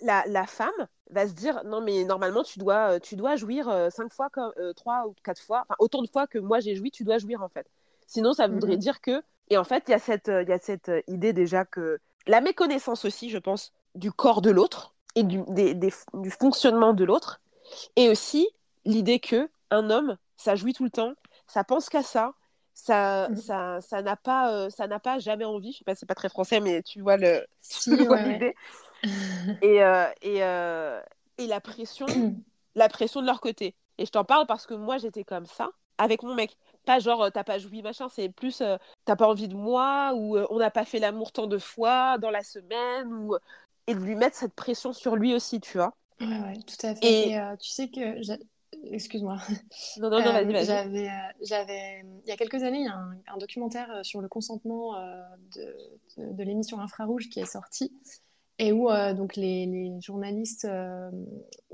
la, 0.00 0.24
la, 0.26 0.46
femme 0.46 0.70
va 1.10 1.28
se 1.28 1.32
dire 1.32 1.62
non 1.64 1.80
mais 1.80 2.02
normalement 2.04 2.42
tu 2.42 2.58
dois, 2.58 2.98
tu 2.98 3.14
dois 3.14 3.36
jouir 3.36 3.66
cinq 3.92 4.12
fois 4.12 4.30
comme 4.30 4.52
trois 4.74 5.06
ou 5.06 5.14
quatre 5.22 5.40
fois, 5.40 5.62
enfin 5.62 5.76
autant 5.78 6.02
de 6.02 6.08
fois 6.08 6.26
que 6.26 6.38
moi 6.38 6.58
j'ai 6.58 6.74
joui, 6.74 6.90
tu 6.90 7.04
dois 7.04 7.18
jouir 7.18 7.42
en 7.42 7.48
fait. 7.48 7.68
Sinon 8.06 8.32
ça 8.32 8.48
voudrait 8.48 8.74
mm-hmm. 8.74 8.78
dire 8.78 9.00
que 9.00 9.22
et 9.48 9.58
en 9.58 9.64
fait 9.64 9.84
il 9.86 9.92
y 9.92 9.94
a 9.94 10.00
cette, 10.00 10.28
il 10.28 10.48
y 10.48 10.52
a 10.52 10.58
cette 10.58 10.90
idée 11.06 11.32
déjà 11.32 11.64
que 11.64 12.00
la 12.26 12.40
méconnaissance 12.40 13.04
aussi, 13.04 13.30
je 13.30 13.38
pense, 13.38 13.72
du 13.94 14.12
corps 14.12 14.42
de 14.42 14.50
l'autre 14.50 14.94
et 15.14 15.22
du, 15.22 15.42
du 16.14 16.30
fonctionnement 16.30 16.92
de 16.92 17.04
l'autre, 17.04 17.40
et 17.96 18.08
aussi 18.08 18.48
l'idée 18.84 19.18
que 19.18 19.50
un 19.70 19.90
homme, 19.90 20.16
ça 20.36 20.56
jouit 20.56 20.72
tout 20.72 20.84
le 20.84 20.90
temps, 20.90 21.12
ça 21.46 21.64
pense 21.64 21.88
qu'à 21.88 22.02
ça, 22.02 22.34
ça, 22.74 23.28
mm. 23.28 23.36
ça, 23.36 23.80
ça 23.80 24.02
n'a 24.02 24.16
pas, 24.16 24.52
euh, 24.52 24.70
ça 24.70 24.86
n'a 24.86 25.00
pas 25.00 25.18
jamais 25.18 25.44
envie. 25.44 25.72
Je 25.72 25.78
sais 25.78 25.84
pas, 25.84 25.94
c'est 25.94 26.06
pas 26.06 26.14
très 26.14 26.28
français, 26.28 26.60
mais 26.60 26.82
tu 26.82 27.00
vois 27.00 27.16
le, 27.16 27.44
l'idée. 27.86 28.54
et, 29.62 29.82
euh, 29.82 30.06
et, 30.22 30.42
euh, 30.42 31.00
et 31.38 31.46
la 31.46 31.60
pression, 31.60 32.06
la 32.74 32.88
pression 32.88 33.20
de 33.20 33.26
leur 33.26 33.40
côté. 33.40 33.74
Et 33.98 34.06
je 34.06 34.10
t'en 34.10 34.24
parle 34.24 34.46
parce 34.46 34.66
que 34.66 34.74
moi 34.74 34.98
j'étais 34.98 35.24
comme 35.24 35.46
ça 35.46 35.70
avec 35.98 36.22
mon 36.22 36.34
mec. 36.34 36.56
Pas 36.84 36.98
genre, 36.98 37.22
euh, 37.22 37.30
t'as 37.30 37.44
pas 37.44 37.58
joui, 37.58 37.82
machin, 37.82 38.08
c'est 38.08 38.28
plus, 38.28 38.60
euh, 38.60 38.76
t'as 39.04 39.16
pas 39.16 39.28
envie 39.28 39.48
de 39.48 39.54
moi, 39.54 40.12
ou 40.14 40.36
euh, 40.36 40.46
on 40.50 40.58
n'a 40.58 40.70
pas 40.70 40.84
fait 40.84 40.98
l'amour 40.98 41.32
tant 41.32 41.46
de 41.46 41.58
fois 41.58 42.18
dans 42.18 42.30
la 42.30 42.42
semaine, 42.42 43.12
ou... 43.12 43.36
et 43.86 43.94
de 43.94 44.00
lui 44.00 44.14
mettre 44.14 44.36
cette 44.36 44.54
pression 44.54 44.92
sur 44.92 45.16
lui 45.16 45.34
aussi, 45.34 45.60
tu 45.60 45.78
vois. 45.78 45.94
Ouais, 46.20 46.26
ouais, 46.26 46.58
tout 46.66 46.86
à 46.86 46.94
fait. 46.94 47.30
Et, 47.30 47.38
tu 47.60 47.68
sais 47.70 47.88
que, 47.88 48.20
excuse-moi. 48.92 49.38
Non, 49.98 50.10
non, 50.10 50.18
non, 50.22 50.24
vas-y, 50.32 50.52
vas-y. 50.52 50.66
J'avais, 50.66 51.10
j'avais, 51.42 52.04
il 52.24 52.28
y 52.28 52.32
a 52.32 52.36
quelques 52.36 52.62
années, 52.62 52.80
il 52.80 52.86
y 52.86 52.88
a 52.88 53.34
un, 53.34 53.38
documentaire 53.38 54.00
sur 54.02 54.20
le 54.20 54.28
consentement 54.28 54.94
de, 55.56 55.76
de, 56.18 56.32
de 56.32 56.42
l'émission 56.42 56.80
Infrarouge 56.80 57.28
qui 57.28 57.40
est 57.40 57.46
sorti 57.46 57.92
et 58.60 58.72
où 58.72 58.90
euh, 58.90 59.14
donc 59.14 59.36
les, 59.36 59.64
les 59.64 60.00
journalistes 60.00 60.66
euh, 60.66 61.10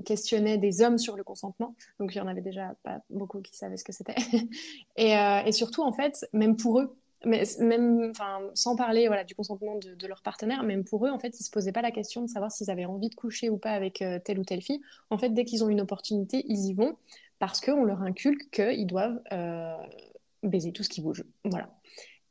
questionnaient 0.05 0.57
des 0.57 0.83
hommes 0.83 0.99
sur 0.99 1.17
le 1.17 1.25
consentement. 1.25 1.75
Donc 1.99 2.15
il 2.15 2.19
y 2.19 2.21
en 2.21 2.29
avait 2.29 2.41
déjà 2.41 2.75
pas 2.85 3.01
beaucoup 3.11 3.41
qui 3.43 3.57
savaient 3.57 3.77
ce 3.77 3.83
que 3.83 3.93
c'était. 3.93 4.15
et, 4.97 5.19
euh, 5.19 5.43
et, 5.45 5.51
surtout 5.51 5.83
en 5.83 5.93
fait, 5.93 6.25
même 6.33 6.57
pour 6.57 6.79
eux, 6.79 6.97
mais 7.25 7.43
même 7.59 8.09
enfin 8.11 8.39
sans 8.55 8.77
parler 8.77 9.09
voilà 9.09 9.25
du 9.25 9.35
consentement 9.35 9.75
de, 9.75 9.97
de, 9.97 10.07
leur 10.07 10.23
partenaire, 10.23 10.63
même 10.63 10.85
pour 10.85 11.05
eux 11.07 11.11
en 11.11 11.19
fait, 11.19 11.41
ils 11.41 11.43
se 11.43 11.51
posaient 11.51 11.73
pas 11.73 11.83
la 11.83 11.91
question 11.91 12.23
de 12.23 12.29
savoir 12.29 12.53
s'ils 12.53 12.71
avaient 12.71 12.85
envie 12.85 13.09
de 13.09 13.17
coucher 13.17 13.51
ou 13.51 13.59
pas 13.59 13.73
avec 13.73 14.05
telle 14.25 14.39
ou 14.39 14.45
telle 14.45 14.63
fille. 14.63 14.81
En 15.11 15.19
fait, 15.19 15.31
dès 15.31 15.45
qu'ils 15.45 15.65
ont 15.65 15.69
une 15.69 15.81
opportunité, 15.81 16.45
ils 16.47 16.67
y 16.67 16.73
vont 16.73 16.97
parce 17.41 17.61
qu'on 17.61 17.83
leur 17.83 18.03
inculque 18.03 18.49
qu'ils 18.53 18.87
doivent 18.87 19.21
baiser 20.45 20.71
tout 20.71 20.85
ce 20.85 20.89
qui 20.89 21.01
bouge. 21.01 21.25
Voilà. 21.45 21.69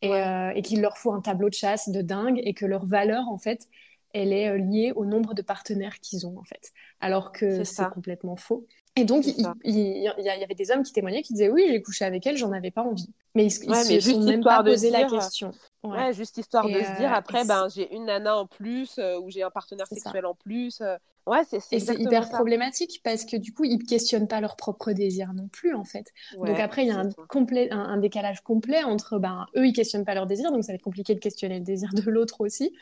Et, 0.01 0.11
et 0.55 0.61
qu'il 0.61 0.81
leur 0.81 0.97
faut 0.97 1.11
un 1.11 1.21
tableau 1.21 1.49
de 1.49 1.55
chasse 1.55 1.89
de 1.89 2.01
dingue 2.01 2.39
et 2.43 2.53
que 2.53 2.65
leur 2.65 2.85
valeur 2.85 3.27
en 3.27 3.39
fait 3.39 3.67
elle 4.15 4.33
est 4.33 4.49
euh, 4.49 4.57
liée 4.57 4.93
au 4.95 5.05
nombre 5.05 5.33
de 5.33 5.41
partenaires 5.41 5.99
qu'ils 5.99 6.25
ont 6.27 6.37
en 6.39 6.43
fait. 6.43 6.71
Alors 7.05 7.31
que 7.31 7.63
c'est 7.63 7.87
complètement 7.89 8.35
faux. 8.35 8.65
Et 8.95 9.03
donc, 9.03 9.25
il, 9.27 9.43
y 9.67 10.29
avait 10.29 10.55
des 10.55 10.71
hommes 10.71 10.81
qui 10.81 10.91
témoignaient 10.91 11.21
qui 11.21 11.33
disaient 11.33 11.49
oui, 11.49 11.65
j'ai 11.69 11.81
couché 11.83 12.03
avec 12.03 12.25
elle, 12.25 12.37
j'en 12.37 12.51
avais 12.51 12.71
pas 12.71 12.81
envie. 12.81 13.09
Mais 13.35 13.45
ils, 13.45 13.51
se 13.51 13.99
sont 13.99 14.23
même 14.23 14.43
pas 14.43 14.63
posé 14.63 14.89
la 14.89 15.03
question. 15.03 15.51
Ouais. 15.83 16.13
juste 16.13 16.37
histoire 16.37 16.65
de 16.65 16.79
se 16.79 16.97
dire 16.97 17.11
euh, 17.11 17.17
après, 17.17 17.45
ben, 17.45 17.67
j'ai 17.67 17.93
une 17.93 18.05
nana 18.05 18.37
en 18.37 18.47
plus 18.47 18.97
euh, 18.97 19.19
ou 19.19 19.29
j'ai 19.29 19.43
un 19.43 19.51
partenaire 19.51 19.85
sexuel 19.85 20.25
en 20.25 20.33
plus. 20.33 20.81
Ouais, 21.27 21.41
c'est 21.49 21.57
Et 21.71 21.79
c'est 21.79 21.95
hyper 21.95 22.29
problématique 22.29 23.01
parce 23.03 23.25
que 23.25 23.35
du 23.35 23.51
coup, 23.51 23.63
ils 23.63 23.83
questionnent 23.83 24.27
pas 24.27 24.41
leur 24.41 24.55
propre 24.55 24.91
désir 24.91 25.33
non 25.33 25.47
plus, 25.47 25.73
en 25.73 25.83
fait. 25.83 26.11
donc 26.37 26.59
après, 26.59 26.83
il 26.83 26.89
y 26.89 26.91
a 26.91 26.99
un, 26.99 27.09
complet, 27.27 27.67
un, 27.71 27.97
décalage 27.97 28.41
complet 28.41 28.83
entre, 28.83 29.17
ben, 29.17 29.47
eux, 29.55 29.65
ils 29.65 29.73
questionnent 29.73 30.05
pas 30.05 30.13
leur 30.13 30.27
désir, 30.27 30.51
donc 30.51 30.63
ça 30.63 30.71
va 30.71 30.75
être 30.75 30.83
compliqué 30.83 31.15
de 31.15 31.19
questionner 31.19 31.57
le 31.57 31.65
désir 31.65 31.89
de 31.93 32.09
l'autre 32.11 32.41
aussi. 32.41 32.73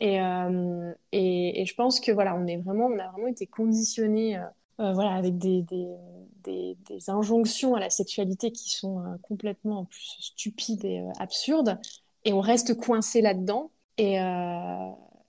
Et, 0.00 0.20
euh, 0.20 0.92
et, 1.10 1.60
et, 1.60 1.66
je 1.66 1.74
pense 1.74 1.98
que 1.98 2.12
voilà, 2.12 2.36
on 2.36 2.46
est 2.46 2.58
vraiment, 2.58 2.86
on 2.86 2.98
a 3.00 3.08
vraiment 3.08 3.26
été 3.26 3.46
euh, 3.68 4.42
euh 4.80 4.92
voilà, 4.92 5.12
avec 5.12 5.38
des, 5.38 5.62
des, 5.62 5.88
des, 6.44 6.76
des, 6.86 7.10
injonctions 7.10 7.74
à 7.74 7.80
la 7.80 7.90
sexualité 7.90 8.52
qui 8.52 8.70
sont 8.70 9.00
euh, 9.00 9.16
complètement 9.22 9.84
plus 9.84 10.16
stupides 10.20 10.84
et 10.84 11.02
absurdes, 11.18 11.78
et 12.24 12.32
on 12.32 12.40
reste 12.40 12.76
coincé 12.76 13.20
là-dedans, 13.20 13.70
et, 13.96 14.18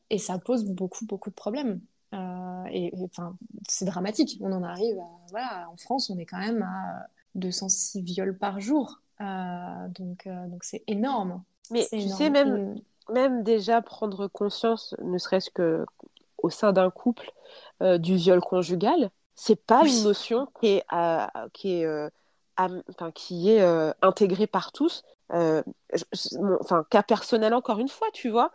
et 0.10 0.18
ça 0.18 0.38
pose 0.38 0.66
beaucoup, 0.66 1.06
beaucoup 1.06 1.30
de 1.30 1.36
problèmes. 1.36 1.82
Euh, 2.14 2.64
et 2.72 2.92
enfin, 3.04 3.36
c'est 3.68 3.86
dramatique. 3.86 4.38
On 4.42 4.52
en 4.52 4.64
arrive 4.64 4.98
à, 5.00 5.08
voilà, 5.30 5.70
en 5.72 5.78
France, 5.78 6.10
on 6.10 6.18
est 6.18 6.26
quand 6.26 6.40
même 6.40 6.64
à 6.64 7.08
206 7.36 8.02
viols 8.02 8.38
par 8.38 8.60
jour. 8.60 9.02
Euh, 9.22 9.88
donc, 9.90 10.26
euh, 10.28 10.48
donc 10.48 10.64
c'est 10.64 10.84
énorme. 10.88 11.44
Mais 11.72 11.86
tu 11.92 12.02
sais, 12.02 12.30
même, 12.30 12.80
même 13.14 13.44
déjà 13.44 13.82
prendre 13.82 14.28
conscience, 14.28 14.96
ne 15.04 15.18
serait-ce 15.18 15.52
que 15.52 15.86
au 16.44 16.50
sein 16.50 16.74
d'un 16.74 16.90
couple, 16.90 17.32
du 17.82 18.16
viol 18.16 18.42
conjugal, 18.42 19.10
c'est 19.36 19.56
pas 19.56 19.86
une 19.88 20.04
notion 20.04 20.48
qui 20.60 20.68
est, 20.68 20.86
qui 21.54 21.82
est, 21.82 22.10
enfin, 22.58 23.12
qui 23.12 23.52
est 23.52 23.94
intégrée 24.02 24.48
par 24.48 24.72
tous. 24.72 25.04
enfin, 25.32 26.84
cas 26.90 27.04
personnel 27.04 27.54
encore 27.54 27.80
une 27.80 27.90
fois, 27.90 28.08
tu 28.14 28.30
vois, 28.30 28.52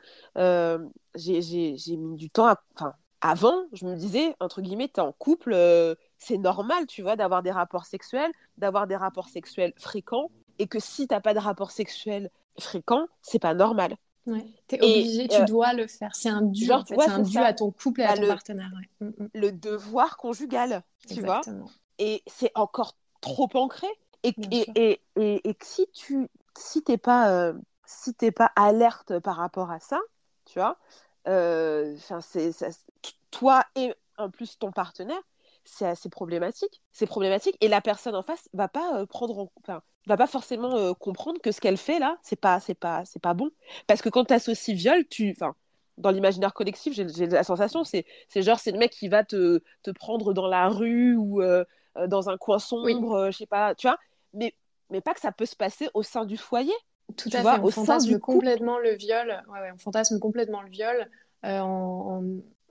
j'ai 1.14 1.96
mis 1.96 2.16
du 2.16 2.30
temps 2.30 2.46
à, 2.46 2.60
enfin, 2.76 2.94
avant, 3.24 3.64
je 3.72 3.86
me 3.86 3.96
disais, 3.96 4.36
entre 4.38 4.60
guillemets, 4.60 4.90
tu 4.92 5.00
es 5.00 5.02
en 5.02 5.12
couple, 5.12 5.54
euh, 5.54 5.94
c'est 6.18 6.36
normal, 6.36 6.86
tu 6.86 7.00
vois, 7.00 7.16
d'avoir 7.16 7.42
des 7.42 7.50
rapports 7.50 7.86
sexuels, 7.86 8.30
d'avoir 8.58 8.86
des 8.86 8.96
rapports 8.96 9.30
sexuels 9.30 9.72
fréquents, 9.78 10.30
et 10.58 10.66
que 10.66 10.78
si 10.78 11.08
t'as 11.08 11.22
pas 11.22 11.32
de 11.32 11.38
rapports 11.38 11.70
sexuels 11.70 12.30
fréquents, 12.60 13.06
c'est 13.22 13.38
pas 13.38 13.54
normal. 13.54 13.96
Ouais. 14.26 14.46
Tu 14.68 14.76
es 14.76 14.82
obligé, 14.82 15.28
tu 15.28 15.36
euh, 15.36 15.44
dois 15.44 15.72
le 15.74 15.86
faire. 15.86 16.14
C'est 16.14 16.30
un 16.30 16.42
dû, 16.42 16.70
en 16.72 16.84
fait. 16.84 16.94
c'est 16.98 17.10
un 17.10 17.18
dû 17.20 17.38
à 17.38 17.52
ton 17.52 17.70
couple 17.70 18.00
et 18.00 18.04
à 18.04 18.08
bah, 18.08 18.14
ton 18.14 18.22
le, 18.22 18.28
partenaire. 18.28 18.70
Mm, 19.00 19.06
mm. 19.06 19.28
Le 19.34 19.52
devoir 19.52 20.16
conjugal, 20.16 20.82
tu 21.08 21.20
vois. 21.20 21.42
Et 21.98 22.22
c'est 22.26 22.50
encore 22.54 22.96
trop 23.20 23.48
ancré. 23.54 23.86
Et, 24.22 24.34
et, 24.50 24.66
et, 24.74 25.00
et, 25.16 25.48
et, 25.50 25.56
si 25.62 25.86
tu 25.92 26.30
si 26.56 26.82
t'es 26.82 26.98
pas, 26.98 27.30
euh, 27.30 27.52
si 27.84 28.14
pas 28.32 28.50
alerte 28.56 29.18
par 29.18 29.36
rapport 29.36 29.70
à 29.70 29.80
ça, 29.80 30.00
tu 30.44 30.58
vois, 30.58 30.78
euh, 31.28 31.96
c'est 32.20 32.52
toi 33.30 33.64
et 33.74 33.94
en 34.18 34.30
plus 34.30 34.58
ton 34.58 34.72
partenaire, 34.72 35.20
c'est 35.64 35.86
assez 35.86 36.08
problématique. 36.08 36.82
C'est 36.92 37.06
problématique 37.06 37.56
et 37.60 37.68
la 37.68 37.80
personne 37.80 38.14
en 38.14 38.22
face 38.22 38.48
va 38.52 38.68
pas 38.68 38.98
euh, 38.98 39.06
prendre, 39.06 39.50
enfin, 39.60 39.82
va 40.06 40.16
pas 40.16 40.26
forcément 40.26 40.76
euh, 40.76 40.92
comprendre 40.92 41.40
que 41.40 41.52
ce 41.52 41.60
qu'elle 41.60 41.76
fait 41.76 41.98
là, 41.98 42.18
c'est 42.22 42.40
pas, 42.40 42.60
c'est 42.60 42.74
pas, 42.74 43.04
c'est 43.04 43.20
pas 43.20 43.34
bon. 43.34 43.50
Parce 43.86 44.02
que 44.02 44.08
quand 44.08 44.24
tu 44.24 44.34
associes 44.34 44.74
viol, 44.74 45.06
tu, 45.08 45.30
enfin, 45.30 45.54
dans 45.98 46.10
l'imaginaire 46.10 46.54
collectif, 46.54 46.94
j'ai 46.94 47.26
la 47.26 47.44
sensation, 47.44 47.84
c'est, 47.84 48.04
c'est 48.28 48.42
genre 48.42 48.58
c'est 48.58 48.72
le 48.72 48.78
mec 48.78 48.90
qui 48.92 49.08
va 49.08 49.24
te, 49.24 49.62
te 49.82 49.90
prendre 49.90 50.34
dans 50.34 50.46
la 50.46 50.68
rue 50.68 51.16
ou 51.16 51.42
dans 52.08 52.28
un 52.28 52.36
coin 52.36 52.58
sombre, 52.58 53.30
je 53.30 53.36
sais 53.36 53.46
pas, 53.46 53.74
tu 53.74 53.86
vois. 53.86 53.98
Mais, 54.32 54.54
mais 54.90 55.00
pas 55.00 55.14
que 55.14 55.20
ça 55.20 55.32
peut 55.32 55.46
se 55.46 55.56
passer 55.56 55.88
au 55.94 56.02
sein 56.02 56.24
du 56.24 56.36
foyer. 56.36 56.74
Tout 57.16 57.30
à 57.32 57.42
fait, 57.42 57.60
on 57.62 57.70
fantasme 57.70 58.18
complètement 58.18 58.78
le 58.78 58.94
viol. 58.94 59.42
Ouais, 59.48 59.70
on 59.72 59.78
fantasme 59.78 60.18
complètement 60.18 60.62
le 60.62 60.70
viol. 60.70 61.08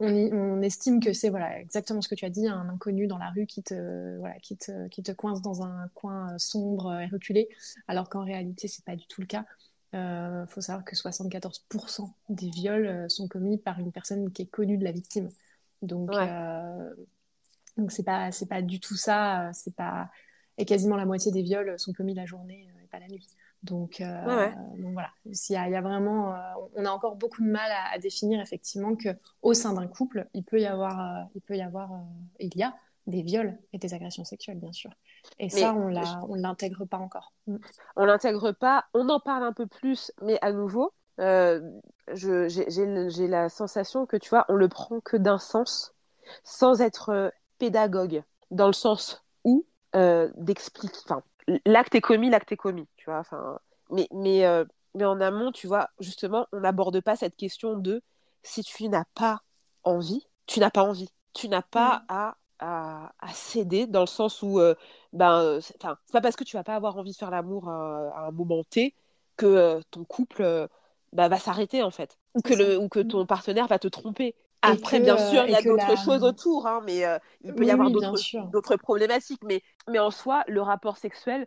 On, 0.04 0.58
on, 0.58 0.62
estime 0.62 1.00
que 1.00 1.14
c'est 1.14 1.30
voilà 1.30 1.60
exactement 1.60 2.02
ce 2.02 2.10
que 2.10 2.16
tu 2.16 2.26
as 2.26 2.30
dit, 2.30 2.48
un 2.48 2.70
inconnu 2.70 3.08
dans 3.08 3.18
la 3.18 3.30
rue 3.30 3.46
qui 3.46 3.64
te 3.64 4.18
voilà 4.20 4.36
qui 4.40 4.58
te, 4.58 4.88
qui 4.90 5.04
te 5.04 5.12
coince 5.12 5.42
dans 5.42 5.64
un 5.64 5.88
coin 5.94 6.38
sombre 6.38 7.00
et 7.00 7.08
reculé, 7.08 7.50
alors 7.88 8.10
qu'en 8.10 8.24
réalité 8.24 8.68
c'est 8.68 8.86
pas 8.86 8.96
du 8.96 9.08
tout 9.08 9.22
le 9.22 9.28
cas. 9.28 9.46
Il 9.94 10.00
euh, 10.00 10.48
faut 10.48 10.62
savoir 10.62 10.84
que 10.84 10.96
74% 10.96 12.10
des 12.30 12.50
viols 12.50 12.88
euh, 12.88 13.10
sont 13.10 13.28
commis 13.28 13.60
par 13.60 13.80
une 13.80 13.92
personne 13.92 14.32
qui 14.32 14.42
est 14.42 14.48
connue 14.48 14.78
de 14.78 14.84
la 14.84 14.92
victime. 14.92 15.30
Donc, 15.84 16.10
euh, 16.14 16.94
donc 17.78 17.92
c'est 17.92 18.04
pas 18.04 18.32
c'est 18.32 18.48
pas 18.48 18.64
du 18.64 18.80
tout 18.80 18.96
ça. 18.96 19.52
C'est 19.54 19.76
pas 19.76 20.10
et 20.58 20.66
quasiment 20.66 20.96
la 20.96 21.06
moitié 21.06 21.32
des 21.32 21.44
viols 21.44 21.78
sont 21.78 21.94
commis 21.94 22.16
la 22.16 22.26
journée 22.26 22.68
et 22.84 22.88
pas 22.88 23.00
la 23.00 23.08
nuit. 23.08 23.28
Donc, 23.64 24.02
donc 24.02 24.92
voilà, 24.92 25.10
il 25.26 25.34
y, 25.50 25.56
a, 25.56 25.82
vraiment, 25.82 26.36
on 26.76 26.86
a 26.86 26.92
encore 26.92 27.16
beaucoup 27.16 27.42
de 27.42 27.50
mal 27.50 27.72
à, 27.94 27.98
définir 27.98 28.42
effectivement 28.42 28.96
que 28.96 29.10
au 29.42 29.54
sein 29.54 29.74
d'un 29.74 29.88
couple, 29.88 30.28
il 30.34 30.44
peut 30.44 30.60
y 30.60 30.66
avoir, 30.66 31.28
il 31.34 31.42
peut 31.42 31.56
y 31.56 31.62
avoir, 31.62 31.90
il 32.40 32.56
y 32.58 32.64
a 32.64 32.74
des 33.08 33.22
viols 33.22 33.58
et 33.74 33.78
des 33.78 33.94
agressions 33.94 34.24
sexuelles, 34.24 34.60
bien 34.60 34.72
sûr. 34.72 34.92
Et 35.40 35.50
ça, 35.50 35.74
on 35.74 35.90
ne 35.90 36.42
l'intègre 36.42 36.86
pas 36.86 36.98
encore. 36.98 37.34
Mm. 37.48 37.58
On 37.96 38.06
l'intègre 38.06 38.52
pas, 38.52 38.86
on 38.94 39.10
en 39.10 39.20
parle 39.20 39.44
un 39.44 39.54
peu 39.54 39.68
plus, 39.68 40.12
mais 40.22 40.38
à 40.42 40.52
nouveau, 40.52 40.94
euh, 41.20 41.62
j'ai 42.14 43.28
la 43.28 43.50
sensation 43.50 44.06
que, 44.06 44.18
tu 44.18 44.30
vois, 44.30 44.46
on 44.50 44.56
le 44.56 44.68
prend 44.68 45.00
que 45.00 45.18
d'un 45.18 45.38
sens, 45.38 45.94
sans 46.44 46.82
être 46.82 47.10
euh, 47.10 47.30
pédagogue, 47.60 48.24
dans 48.52 48.68
le 48.68 48.74
sens 48.74 49.24
où 49.44 49.66
euh, 49.96 50.30
d'expliquer, 50.38 50.98
enfin, 51.06 51.24
l'acte 51.66 51.96
est 51.96 52.02
commis, 52.02 52.30
l'acte 52.30 52.52
est 52.52 52.58
commis, 52.58 52.88
tu 52.98 53.06
vois, 53.06 53.20
enfin, 53.20 53.60
mais, 53.90 54.08
mais, 54.12 54.46
euh, 54.46 54.66
mais 54.96 55.06
en 55.06 55.20
amont, 55.22 55.52
tu 55.52 55.68
vois, 55.68 55.90
justement, 56.00 56.48
on 56.52 56.62
n'aborde 56.62 57.02
pas 57.02 57.16
cette 57.16 57.36
question 57.36 57.78
de 57.78 58.02
si 58.44 58.64
tu 58.64 58.88
n'as 58.90 59.06
pas 59.16 59.42
envie, 59.84 60.28
tu 60.46 60.60
n'as 60.60 60.72
pas 60.72 60.84
envie. 60.84 61.10
Tu 61.34 61.50
n'as 61.50 61.64
pas 61.64 62.00
mm. 62.00 62.06
à 62.10 62.38
à, 62.60 63.12
céder 63.34 63.88
dans 63.88 64.02
le 64.02 64.08
sens 64.08 64.42
où 64.42 64.60
euh, 64.60 64.76
ben 65.12 65.40
euh, 65.42 65.62
c'est 65.62 65.78
pas 65.78 66.22
parce 66.22 66.36
que 66.36 66.44
tu 66.44 66.56
vas 66.56 66.64
pas 66.64 66.76
avoir 66.76 66.98
envie 66.98 67.12
de 67.12 67.18
faire 67.18 67.32
l'amour 67.32 67.70
à, 67.70 68.28
un 68.28 68.32
moment 68.32 68.64
T 68.64 68.96
que 69.38 69.46
euh, 69.46 69.82
ton 69.92 70.06
couple 70.06 70.70
bah, 71.12 71.28
va 71.28 71.40
s'arrêter 71.40 71.84
en 71.84 71.92
fait 71.92 72.18
ou 72.36 72.42
que 72.42 72.54
le 72.54 72.78
ou 72.78 72.90
que 72.90 73.00
mmh. 73.00 73.08
ton 73.08 73.26
partenaire 73.26 73.68
va 73.68 73.80
te 73.80 73.88
tromper 73.88 74.36
après 74.64 75.00
bien 75.00 75.18
sûr 75.18 75.44
il 75.46 75.52
y 75.52 75.56
a 75.56 75.62
d'autres 75.62 75.98
choses 76.04 76.24
autour 76.24 76.66
hein, 76.68 76.82
mais 76.86 77.04
il 77.44 77.54
peut 77.54 77.66
y 77.66 77.72
avoir 77.72 77.92
d'autres 77.92 78.76
problématiques 78.78 79.44
mais 79.44 79.62
mais 79.90 80.00
en 80.00 80.12
soi 80.12 80.44
le 80.48 80.62
rapport 80.62 80.98
sexuel 80.98 81.46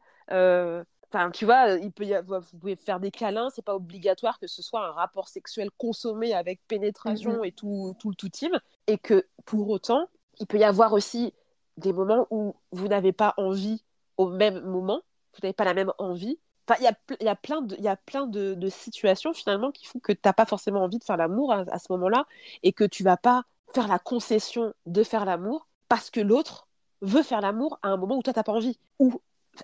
Enfin, 1.12 1.30
tu 1.30 1.44
vois, 1.44 1.70
il 1.80 1.92
peut 1.92 2.04
y 2.04 2.14
avoir, 2.14 2.40
vous 2.40 2.58
pouvez 2.58 2.76
faire 2.76 2.98
des 2.98 3.10
câlins, 3.10 3.48
c'est 3.50 3.64
pas 3.64 3.76
obligatoire 3.76 4.38
que 4.40 4.48
ce 4.48 4.60
soit 4.60 4.84
un 4.84 4.90
rapport 4.90 5.28
sexuel 5.28 5.70
consommé 5.78 6.34
avec 6.34 6.60
pénétration 6.66 7.40
mmh 7.40 7.44
et 7.44 7.52
tout, 7.52 7.94
tout 7.98 8.10
le 8.10 8.16
tout 8.16 8.28
team, 8.28 8.52
et 8.86 8.98
que 8.98 9.24
pour 9.44 9.68
autant, 9.70 10.08
il 10.40 10.46
peut 10.46 10.58
y 10.58 10.64
avoir 10.64 10.92
aussi 10.92 11.32
des 11.76 11.92
moments 11.92 12.26
où 12.30 12.56
vous 12.72 12.88
n'avez 12.88 13.12
pas 13.12 13.34
envie 13.36 13.84
au 14.16 14.28
même 14.28 14.60
moment, 14.60 15.00
vous 15.34 15.40
n'avez 15.42 15.52
pas 15.52 15.64
la 15.64 15.74
même 15.74 15.92
envie. 15.98 16.38
Enfin, 16.68 16.80
il 16.80 16.84
y 16.84 16.88
a, 16.88 17.24
y 17.24 17.28
a 17.28 17.36
plein, 17.36 17.62
de, 17.62 17.76
y 17.76 17.88
a 17.88 17.96
plein 17.96 18.26
de, 18.26 18.54
de, 18.54 18.68
situations 18.68 19.32
finalement 19.32 19.70
qui 19.70 19.86
font 19.86 20.00
que 20.00 20.12
tu 20.12 20.20
n'as 20.24 20.32
pas 20.32 20.46
forcément 20.46 20.82
envie 20.82 20.98
de 20.98 21.04
faire 21.04 21.16
l'amour 21.16 21.52
à, 21.52 21.78
ce 21.78 21.86
moment-là 21.90 22.26
et 22.62 22.72
que 22.72 22.84
tu 22.84 23.04
vas 23.04 23.16
pas 23.16 23.44
faire 23.74 23.86
la 23.86 23.98
concession 23.98 24.74
de 24.86 25.02
faire 25.04 25.24
l'amour 25.24 25.68
parce 25.88 26.10
que 26.10 26.20
l'autre 26.20 26.66
veut 27.02 27.22
faire 27.22 27.40
l'amour 27.40 27.78
à 27.82 27.88
un 27.88 27.96
moment 27.96 28.16
où 28.16 28.22
toi, 28.22 28.32
tu 28.32 28.38
n'as 28.38 28.44
pas 28.44 28.52
envie 28.52 28.78
ou 28.98 29.20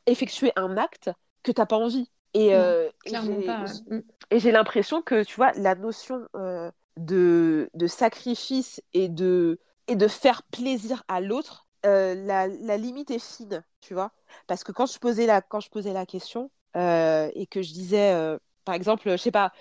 effectuer 0.06 0.52
un 0.54 0.76
acte 0.76 1.10
que 1.42 1.50
tu 1.50 1.60
n'as 1.60 1.66
pas 1.66 1.76
envie. 1.76 2.08
Et, 2.34 2.54
euh, 2.54 2.88
mm. 3.06 4.00
et 4.30 4.38
j'ai 4.38 4.52
l'impression 4.52 5.02
que, 5.02 5.24
tu 5.24 5.36
vois, 5.36 5.52
la 5.52 5.74
notion 5.74 6.26
euh, 6.36 6.70
de, 6.96 7.68
de 7.74 7.86
sacrifice 7.86 8.80
et 8.94 9.08
de, 9.08 9.58
et 9.88 9.96
de 9.96 10.08
faire 10.08 10.42
plaisir 10.44 11.02
à 11.08 11.20
l'autre, 11.20 11.66
euh, 11.84 12.14
la, 12.14 12.46
la, 12.46 12.76
limite 12.76 13.10
est 13.10 13.18
fine, 13.18 13.64
tu 13.80 13.92
vois. 13.92 14.12
Parce 14.46 14.64
que 14.64 14.72
quand 14.72 14.86
je 14.86 14.98
posais 14.98 15.26
la, 15.26 15.42
quand 15.42 15.60
je 15.60 15.68
posais 15.68 15.92
la 15.92 16.06
question 16.06 16.50
et 16.74 17.46
que 17.50 17.62
je 17.62 17.72
disais, 17.72 18.12
euh, 18.12 18.38
par 18.64 18.74
exemple, 18.74 19.10
je 19.10 19.16
sais 19.16 19.30
pas, 19.30 19.52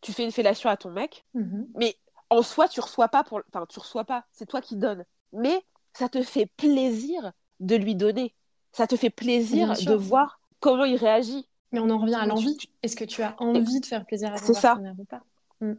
tu 0.00 0.12
fais 0.12 0.24
une 0.24 0.32
fellation 0.32 0.70
à 0.70 0.76
ton 0.76 0.90
mec, 0.90 1.24
mm-hmm. 1.34 1.66
mais 1.76 1.96
en 2.30 2.42
soi, 2.42 2.68
tu 2.68 2.80
reçois 2.80 3.08
pas 3.08 3.24
pour, 3.24 3.40
enfin, 3.52 3.66
tu 3.68 3.78
reçois 3.78 4.04
pas, 4.04 4.24
c'est 4.32 4.46
toi 4.46 4.60
qui 4.60 4.76
donnes. 4.76 5.04
Mais 5.32 5.62
ça 5.92 6.08
te 6.08 6.22
fait 6.22 6.46
plaisir 6.46 7.32
de 7.60 7.76
lui 7.76 7.94
donner. 7.94 8.34
Ça 8.72 8.86
te 8.86 8.96
fait 8.96 9.10
plaisir 9.10 9.72
de 9.72 9.94
voir 9.94 10.40
comment 10.60 10.84
il 10.84 10.96
réagit. 10.96 11.48
Mais 11.72 11.80
on 11.80 11.90
en 11.90 11.98
revient 11.98 12.16
à 12.16 12.26
l'envie. 12.26 12.56
Est-ce 12.82 12.96
que 12.96 13.04
tu 13.04 13.22
as 13.22 13.34
envie 13.40 13.80
de 13.80 13.86
faire 13.86 14.04
plaisir 14.04 14.32
à 14.32 14.38
ton 14.38 14.52
partenaire 14.52 14.94
ou 14.98 15.04
pas? 15.04 15.22
Mm. 15.60 15.72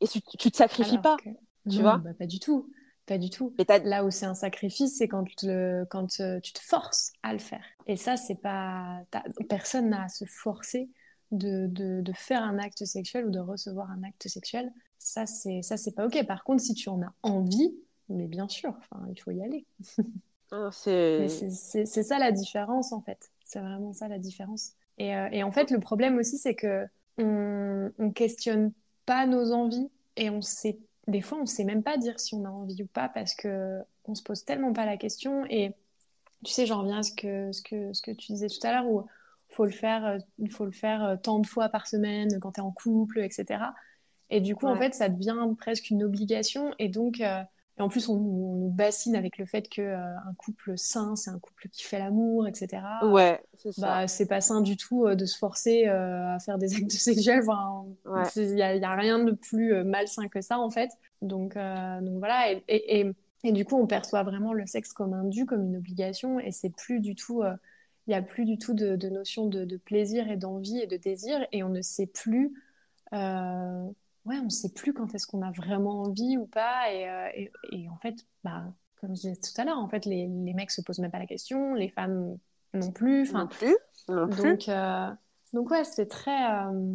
Et 0.00 0.08
tu, 0.08 0.20
tu 0.22 0.50
te 0.50 0.56
sacrifies 0.56 0.98
pas, 0.98 1.16
tu 1.68 1.82
vois? 1.82 1.98
bah, 1.98 2.14
Pas 2.18 2.26
du 2.26 2.40
tout. 2.40 2.70
Pas 3.10 3.18
du 3.18 3.28
tout. 3.28 3.52
Là 3.82 4.04
où 4.04 4.12
c'est 4.12 4.26
un 4.26 4.36
sacrifice, 4.36 4.98
c'est 4.98 5.08
quand, 5.08 5.24
quand 5.88 6.20
euh, 6.20 6.38
tu 6.38 6.52
te 6.52 6.60
forces 6.60 7.12
à 7.24 7.32
le 7.32 7.40
faire. 7.40 7.64
Et 7.88 7.96
ça, 7.96 8.16
c'est 8.16 8.40
pas. 8.40 9.00
Personne 9.48 9.88
n'a 9.88 10.04
à 10.04 10.08
se 10.08 10.24
forcer 10.26 10.88
de, 11.32 11.66
de, 11.66 12.12
faire 12.12 12.40
un 12.40 12.56
acte 12.60 12.84
sexuel 12.84 13.26
ou 13.26 13.30
de 13.30 13.40
recevoir 13.40 13.90
un 13.90 14.04
acte 14.04 14.28
sexuel. 14.28 14.70
Ça, 15.00 15.26
c'est 15.26 15.60
ça, 15.62 15.76
c'est 15.76 15.90
pas 15.90 16.06
ok. 16.06 16.24
Par 16.24 16.44
contre, 16.44 16.62
si 16.62 16.72
tu 16.72 16.88
en 16.88 17.02
as 17.02 17.12
envie, 17.24 17.74
mais 18.10 18.28
bien 18.28 18.48
sûr, 18.48 18.76
enfin, 18.78 19.04
il 19.10 19.20
faut 19.20 19.32
y 19.32 19.42
aller. 19.42 19.66
Ah, 20.52 20.70
c'est 20.72 21.28
ça 21.28 22.18
la 22.20 22.30
différence 22.30 22.92
en 22.92 23.00
fait. 23.00 23.30
C'est 23.44 23.58
vraiment 23.58 23.92
ça 23.92 24.06
la 24.06 24.18
différence. 24.18 24.74
Et, 24.98 25.16
euh, 25.16 25.28
et, 25.32 25.42
en 25.42 25.50
fait, 25.50 25.72
le 25.72 25.80
problème 25.80 26.16
aussi, 26.18 26.38
c'est 26.38 26.54
que 26.54 26.86
on, 27.18 27.90
on 27.98 28.10
questionne 28.12 28.72
pas 29.04 29.26
nos 29.26 29.52
envies 29.52 29.90
et 30.16 30.30
on 30.30 30.42
sait 30.42 30.78
des 31.06 31.20
fois, 31.20 31.38
on 31.38 31.42
ne 31.42 31.46
sait 31.46 31.64
même 31.64 31.82
pas 31.82 31.96
dire 31.96 32.20
si 32.20 32.34
on 32.34 32.44
a 32.44 32.50
envie 32.50 32.82
ou 32.82 32.86
pas 32.86 33.08
parce 33.08 33.34
que 33.34 33.80
on 34.04 34.14
se 34.14 34.22
pose 34.22 34.44
tellement 34.44 34.72
pas 34.72 34.86
la 34.86 34.96
question. 34.96 35.44
Et 35.48 35.72
tu 36.44 36.52
sais, 36.52 36.66
j'en 36.66 36.80
reviens 36.80 36.98
à 36.98 37.02
ce 37.02 37.12
que, 37.12 37.52
ce 37.52 37.62
que, 37.62 37.92
ce 37.92 38.02
que 38.02 38.10
tu 38.10 38.32
disais 38.32 38.48
tout 38.48 38.66
à 38.66 38.72
l'heure 38.72 38.86
où 38.88 39.06
faut 39.50 39.64
le 39.64 39.70
faire, 39.70 40.18
il 40.38 40.46
euh, 40.46 40.50
faut 40.50 40.64
le 40.64 40.72
faire 40.72 41.04
euh, 41.04 41.16
tant 41.16 41.38
de 41.38 41.46
fois 41.46 41.68
par 41.68 41.86
semaine 41.86 42.38
quand 42.40 42.52
tu 42.52 42.60
es 42.60 42.62
en 42.62 42.70
couple, 42.70 43.20
etc. 43.20 43.64
Et 44.30 44.40
du 44.40 44.54
coup, 44.54 44.66
en 44.66 44.76
fait, 44.76 44.94
ça 44.94 45.08
devient 45.08 45.36
presque 45.58 45.90
une 45.90 46.04
obligation. 46.04 46.72
Et 46.78 46.88
donc, 46.88 47.20
euh, 47.20 47.42
et 47.80 47.82
en 47.82 47.88
plus, 47.88 48.10
on, 48.10 48.16
nous 48.16 48.68
bassine 48.68 49.16
avec 49.16 49.38
le 49.38 49.46
fait 49.46 49.66
que 49.66 49.80
euh, 49.80 49.96
un 49.96 50.34
couple 50.36 50.76
sain, 50.76 51.16
c'est 51.16 51.30
un 51.30 51.38
couple 51.38 51.70
qui 51.70 51.84
fait 51.84 51.98
l'amour, 51.98 52.46
etc. 52.46 52.82
Ouais, 53.04 53.42
c'est 53.56 53.72
ça. 53.72 53.80
Bah, 53.80 54.06
c'est 54.06 54.26
pas 54.26 54.42
sain 54.42 54.60
du 54.60 54.76
tout 54.76 55.06
euh, 55.06 55.14
de 55.14 55.24
se 55.24 55.38
forcer 55.38 55.88
euh, 55.88 56.34
à 56.34 56.38
faire 56.40 56.58
des 56.58 56.74
actes 56.76 56.90
sexuels. 56.90 57.42
il 58.36 58.54
n'y 58.54 58.62
a, 58.62 58.76
y 58.76 58.84
a, 58.84 58.94
rien 58.94 59.24
de 59.24 59.32
plus 59.32 59.82
malsain 59.82 60.28
que 60.28 60.42
ça, 60.42 60.58
en 60.58 60.68
fait. 60.68 60.90
Donc, 61.22 61.54
donc 61.54 62.18
voilà. 62.18 62.52
Et, 62.52 62.62
et, 62.68 63.10
et, 63.44 63.52
du 63.52 63.64
coup, 63.64 63.76
on 63.80 63.86
perçoit 63.86 64.24
vraiment 64.24 64.52
le 64.52 64.66
sexe 64.66 64.92
comme 64.92 65.14
un 65.14 65.24
dû, 65.24 65.46
comme 65.46 65.64
une 65.64 65.76
obligation. 65.78 66.38
Et 66.38 66.52
c'est 66.52 66.76
plus 66.76 67.00
du 67.00 67.14
tout. 67.14 67.42
Il 68.06 68.10
n'y 68.10 68.14
a 68.14 68.20
plus 68.20 68.44
du 68.44 68.58
tout 68.58 68.74
de, 68.74 68.94
de 68.94 69.08
notion 69.08 69.46
de, 69.46 69.64
de, 69.64 69.78
plaisir 69.78 70.30
et 70.30 70.36
d'envie 70.36 70.80
et 70.80 70.86
de 70.86 70.98
désir. 70.98 71.46
Et 71.52 71.62
on 71.62 71.70
ne 71.70 71.80
sait 71.80 72.06
plus 72.06 72.52
ouais, 74.24 74.38
on 74.38 74.44
ne 74.44 74.50
sait 74.50 74.70
plus 74.70 74.92
quand 74.92 75.14
est-ce 75.14 75.26
qu'on 75.26 75.42
a 75.42 75.50
vraiment 75.50 76.02
envie 76.02 76.36
ou 76.36 76.46
pas. 76.46 76.92
Et, 76.92 77.08
euh, 77.08 77.48
et, 77.72 77.88
en 77.88 77.96
fait, 77.96 78.16
bah, 78.44 78.64
comme 78.96 79.16
je 79.16 79.22
disais 79.22 79.36
tout 79.36 79.60
à 79.60 79.64
l'heure, 79.64 79.78
en 79.78 79.88
fait, 79.88 80.04
les, 80.06 80.26
les 80.28 80.54
mecs 80.54 80.70
se 80.70 80.80
posent 80.80 80.98
même 80.98 81.10
pas 81.10 81.18
la 81.18 81.26
question, 81.26 81.74
les 81.74 81.88
femmes 81.88 82.38
non 82.74 82.92
plus. 82.92 83.32
Non 83.32 83.46
plus. 83.46 83.76
Non 84.08 84.28
plus. 84.28 84.42
Donc, 84.42 84.68
euh, 84.68 85.10
donc 85.52 85.70
ouais, 85.70 85.84
c'est 85.84 86.06
très, 86.06 86.52
euh, 86.52 86.94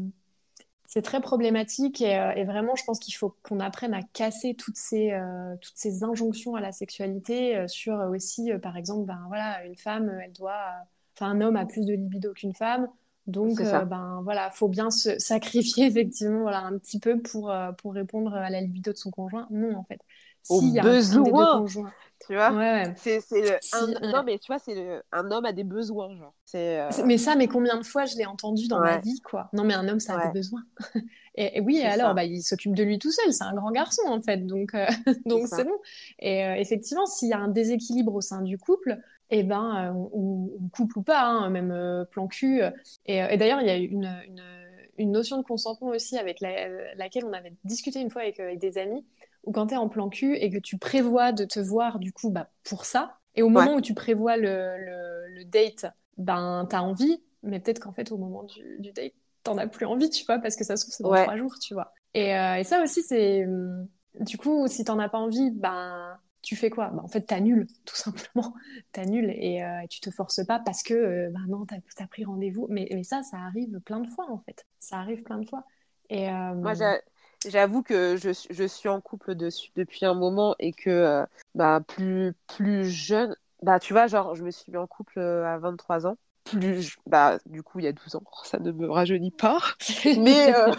c'est 0.88 1.02
très 1.02 1.20
problématique 1.20 2.02
et, 2.02 2.34
et, 2.36 2.44
vraiment, 2.46 2.76
je 2.76 2.84
pense 2.86 3.00
qu'il 3.00 3.16
faut 3.16 3.36
qu'on 3.44 3.60
apprenne 3.60 3.94
à 3.94 4.02
casser 4.02 4.56
toutes 4.56 4.78
ces, 4.78 5.20
toutes 5.62 5.78
ces 5.78 6.04
injonctions 6.04 6.56
à 6.56 6.62
la 6.62 6.72
sexualité 6.72 7.68
sur 7.68 7.96
aussi, 8.12 8.52
par 8.62 8.78
exemple, 8.78 9.06
ben 9.06 9.24
voilà, 9.28 9.66
une 9.66 9.76
femme, 9.76 10.10
elle 10.24 10.32
doit, 10.32 10.72
enfin, 11.16 11.32
un 11.32 11.42
homme 11.42 11.56
a 11.58 11.66
plus 11.66 11.86
de 11.86 11.94
libido 11.94 12.34
qu'une 12.34 12.54
femme. 12.54 12.88
Donc, 13.28 13.60
euh, 13.60 13.86
ben 13.86 14.22
voilà, 14.24 14.52
faut 14.52 14.68
bien 14.68 14.92
se 14.92 15.18
sacrifier 15.20 15.88
effectivement, 15.88 16.42
voilà, 16.42 16.62
un 16.62 16.78
petit 16.78 17.00
peu 17.00 17.20
pour 17.20 17.52
euh, 17.52 17.72
pour 17.72 17.94
répondre 17.94 18.34
à 18.34 18.50
la 18.50 18.62
libido 18.62 18.92
de 18.92 18.98
son 18.98 19.12
conjoint. 19.12 19.48
Non, 19.50 19.76
en 19.76 19.84
fait. 19.84 20.00
Au 20.48 20.60
si 20.60 20.80
besoin. 20.80 21.24
Tu 22.28 22.36
vois? 22.36 22.52
Ouais, 22.54 22.94
C'est 22.98 23.20
un... 23.74 23.88
non 24.12 24.24
mais 24.24 24.40
tu 24.40 24.48
vois 24.48 24.60
c'est 24.60 25.02
un 25.12 25.32
homme 25.32 25.46
a 25.46 25.54
des 25.54 25.64
besoins 25.64 26.16
genre. 26.16 26.34
Euh, 26.56 26.88
c'est 26.92 27.04
mais 27.04 27.18
ça 27.18 27.36
mais 27.36 27.48
combien 27.48 27.78
de 27.78 27.84
fois 27.84 28.06
je 28.06 28.16
l'ai 28.16 28.26
entendu 28.26 28.68
dans 28.68 28.80
ma 28.80 28.98
vie 28.98 29.20
quoi? 29.22 29.50
Non 29.54 29.64
mais 29.64 29.74
un 29.74 29.88
homme 29.88 30.00
ça 30.00 30.18
a 30.18 30.28
des 30.28 30.34
besoins. 30.34 30.64
et, 31.36 31.60
oui 31.62 31.78
et 31.78 31.86
alors 31.86 32.14
bah 32.14 32.24
il 32.24 32.42
s'occupe 32.42 32.74
de 32.74 32.84
lui 32.84 33.00
tout 33.00 33.12
seul, 33.12 33.34
c'est 33.34 33.44
un 33.44 33.54
grand 33.54 33.72
garçon 33.72 34.04
en 34.08 34.22
fait 34.22 34.46
donc 34.46 34.72
donc 35.26 35.48
c'est 35.48 35.66
bon. 35.66 35.78
Et 36.20 36.42
effectivement 36.58 37.06
s'il 37.06 37.30
y 37.30 37.34
a 37.34 37.40
un 37.40 37.50
déséquilibre 37.50 38.14
au 38.14 38.22
sein 38.22 38.42
du 38.42 38.58
couple, 38.58 39.00
et 39.32 39.40
eh 39.40 39.44
ben, 39.44 39.90
euh, 39.90 40.08
ou, 40.14 40.70
couple 40.72 41.00
ou 41.00 41.02
pas, 41.02 41.24
hein, 41.24 41.50
même 41.50 41.72
euh, 41.72 42.06
plan 42.06 42.28
cul. 42.28 42.62
Euh, 42.62 42.72
et, 43.06 43.38
d'ailleurs, 43.38 43.62
il 43.62 43.68
y 43.68 43.72
a 43.72 43.76
une, 43.76 44.06
une, 44.28 44.44
une, 44.98 45.12
notion 45.12 45.38
de 45.38 45.44
consentement 45.44 45.90
aussi 45.90 46.18
avec 46.18 46.42
laquelle 46.42 47.26
on 47.26 47.34
avait 47.34 47.54
discuté 47.64 48.00
une 48.02 48.12
fois 48.12 48.22
avec, 48.22 48.40
des 48.60 48.78
amis, 48.78 49.04
où 49.44 49.52
quand 49.52 49.68
tu 49.68 49.74
es 49.74 49.78
en 49.78 49.90
plan 49.90 50.10
cul 50.10 50.36
et 50.36 50.50
que 50.52 50.60
tu 50.60 50.78
prévois 50.78 51.32
de 51.32 51.44
te 51.44 51.60
voir 51.60 51.98
du 51.98 52.14
coup 52.14 52.30
bah, 52.30 52.50
pour 52.64 52.86
ça, 52.86 53.18
et 53.36 53.42
au 53.42 53.50
moment 53.50 53.76
où 53.76 53.82
tu 53.82 53.94
prévois 53.94 54.38
le, 54.38 54.78
le, 54.78 55.28
le 55.36 55.46
date, 55.46 55.88
ben, 56.18 56.68
tu 56.70 56.76
as 56.76 56.84
envie, 56.84 57.22
mais 57.44 57.60
peut-être 57.60 57.80
qu'en 57.80 57.92
fait, 57.92 58.12
au 58.12 58.18
moment 58.18 58.44
du, 58.44 58.78
du 58.80 58.92
date, 58.92 59.14
t'en 59.44 59.58
as 59.58 59.68
plus 59.68 59.86
envie, 59.86 60.10
tu 60.10 60.26
vois, 60.26 60.40
parce 60.40 60.56
que 60.56 60.64
ça 60.64 60.78
se 60.78 60.84
trouve, 60.84 60.96
c'est 60.96 61.04
dans 61.04 61.24
trois 61.24 61.38
jours, 61.38 61.56
tu 61.60 61.74
vois. 61.74 61.94
Et, 62.14 62.36
euh, 62.36 62.56
et 62.56 62.64
ça 62.64 62.82
aussi, 62.84 63.02
c'est. 63.02 63.46
Hum, 63.46 63.88
du 64.20 64.38
coup, 64.38 64.68
si 64.68 64.86
t'en 64.86 64.98
as 65.00 65.10
pas 65.10 65.18
envie, 65.18 65.52
ben, 65.52 66.18
tu 66.46 66.56
fais 66.56 66.70
quoi? 66.70 66.90
Ben, 66.90 67.02
En 67.04 67.08
fait, 67.08 67.22
t'annules, 67.22 67.68
tout 67.86 67.96
simplement. 67.96 68.54
T'annules 68.92 69.32
et, 69.32 69.64
euh, 69.64 69.82
et 69.82 69.88
tu 69.88 70.00
te 70.00 70.12
forces 70.12 70.46
pas 70.46 70.60
parce 70.60 70.84
que, 70.84 70.94
euh, 70.94 71.30
ben 71.32 71.46
non, 71.50 71.66
t'as 71.66 71.78
as 72.00 72.08
pris 72.08 72.24
rendez-vous. 72.24 72.68
Mais, 72.70 72.88
mais 72.92 73.04
ça, 73.04 73.24
ça 73.24 73.38
arrive 73.38 73.80
plein 73.82 74.00
de 74.00 74.08
fois, 74.08 74.30
en 74.30 74.38
fait. 74.38 74.66
Ça 74.80 74.98
arrive 74.98 75.24
plein 75.24 75.40
de 75.40 75.50
fois. 75.50 75.64
Et, 76.10 76.30
euh, 76.30 76.54
Moi, 76.54 76.74
j'avoue 77.46 77.84
que 77.84 78.16
je, 78.16 78.30
je, 78.50 78.64
suis 78.64 78.90
en 78.90 79.02
couple 79.02 79.36
dessus 79.36 79.72
depuis 79.76 80.06
un 80.06 80.14
moment 80.14 80.56
et 80.60 80.72
que, 80.72 81.26
bah, 81.56 81.82
plus, 81.86 82.34
plus 82.48 82.86
jeune, 82.86 83.36
bah, 83.64 83.80
tu 83.80 83.94
vois, 83.94 84.08
genre, 84.08 84.36
je 84.36 84.44
me 84.44 84.52
suis 84.52 84.72
mis 84.72 84.78
en 84.78 84.88
couple 84.88 85.20
à 85.20 85.58
23 85.58 86.06
ans 86.06 86.18
plus, 86.46 86.96
bah, 87.08 87.40
du 87.48 87.64
coup, 87.64 87.80
il 87.80 87.86
y 87.86 87.88
a 87.88 87.92
12 87.92 88.16
ans, 88.16 88.24
ça 88.44 88.60
ne 88.60 88.72
me 88.72 88.90
rajeunit 88.90 89.32
pas. 89.32 89.60
Mais, 90.06 90.56
euh, 90.56 90.72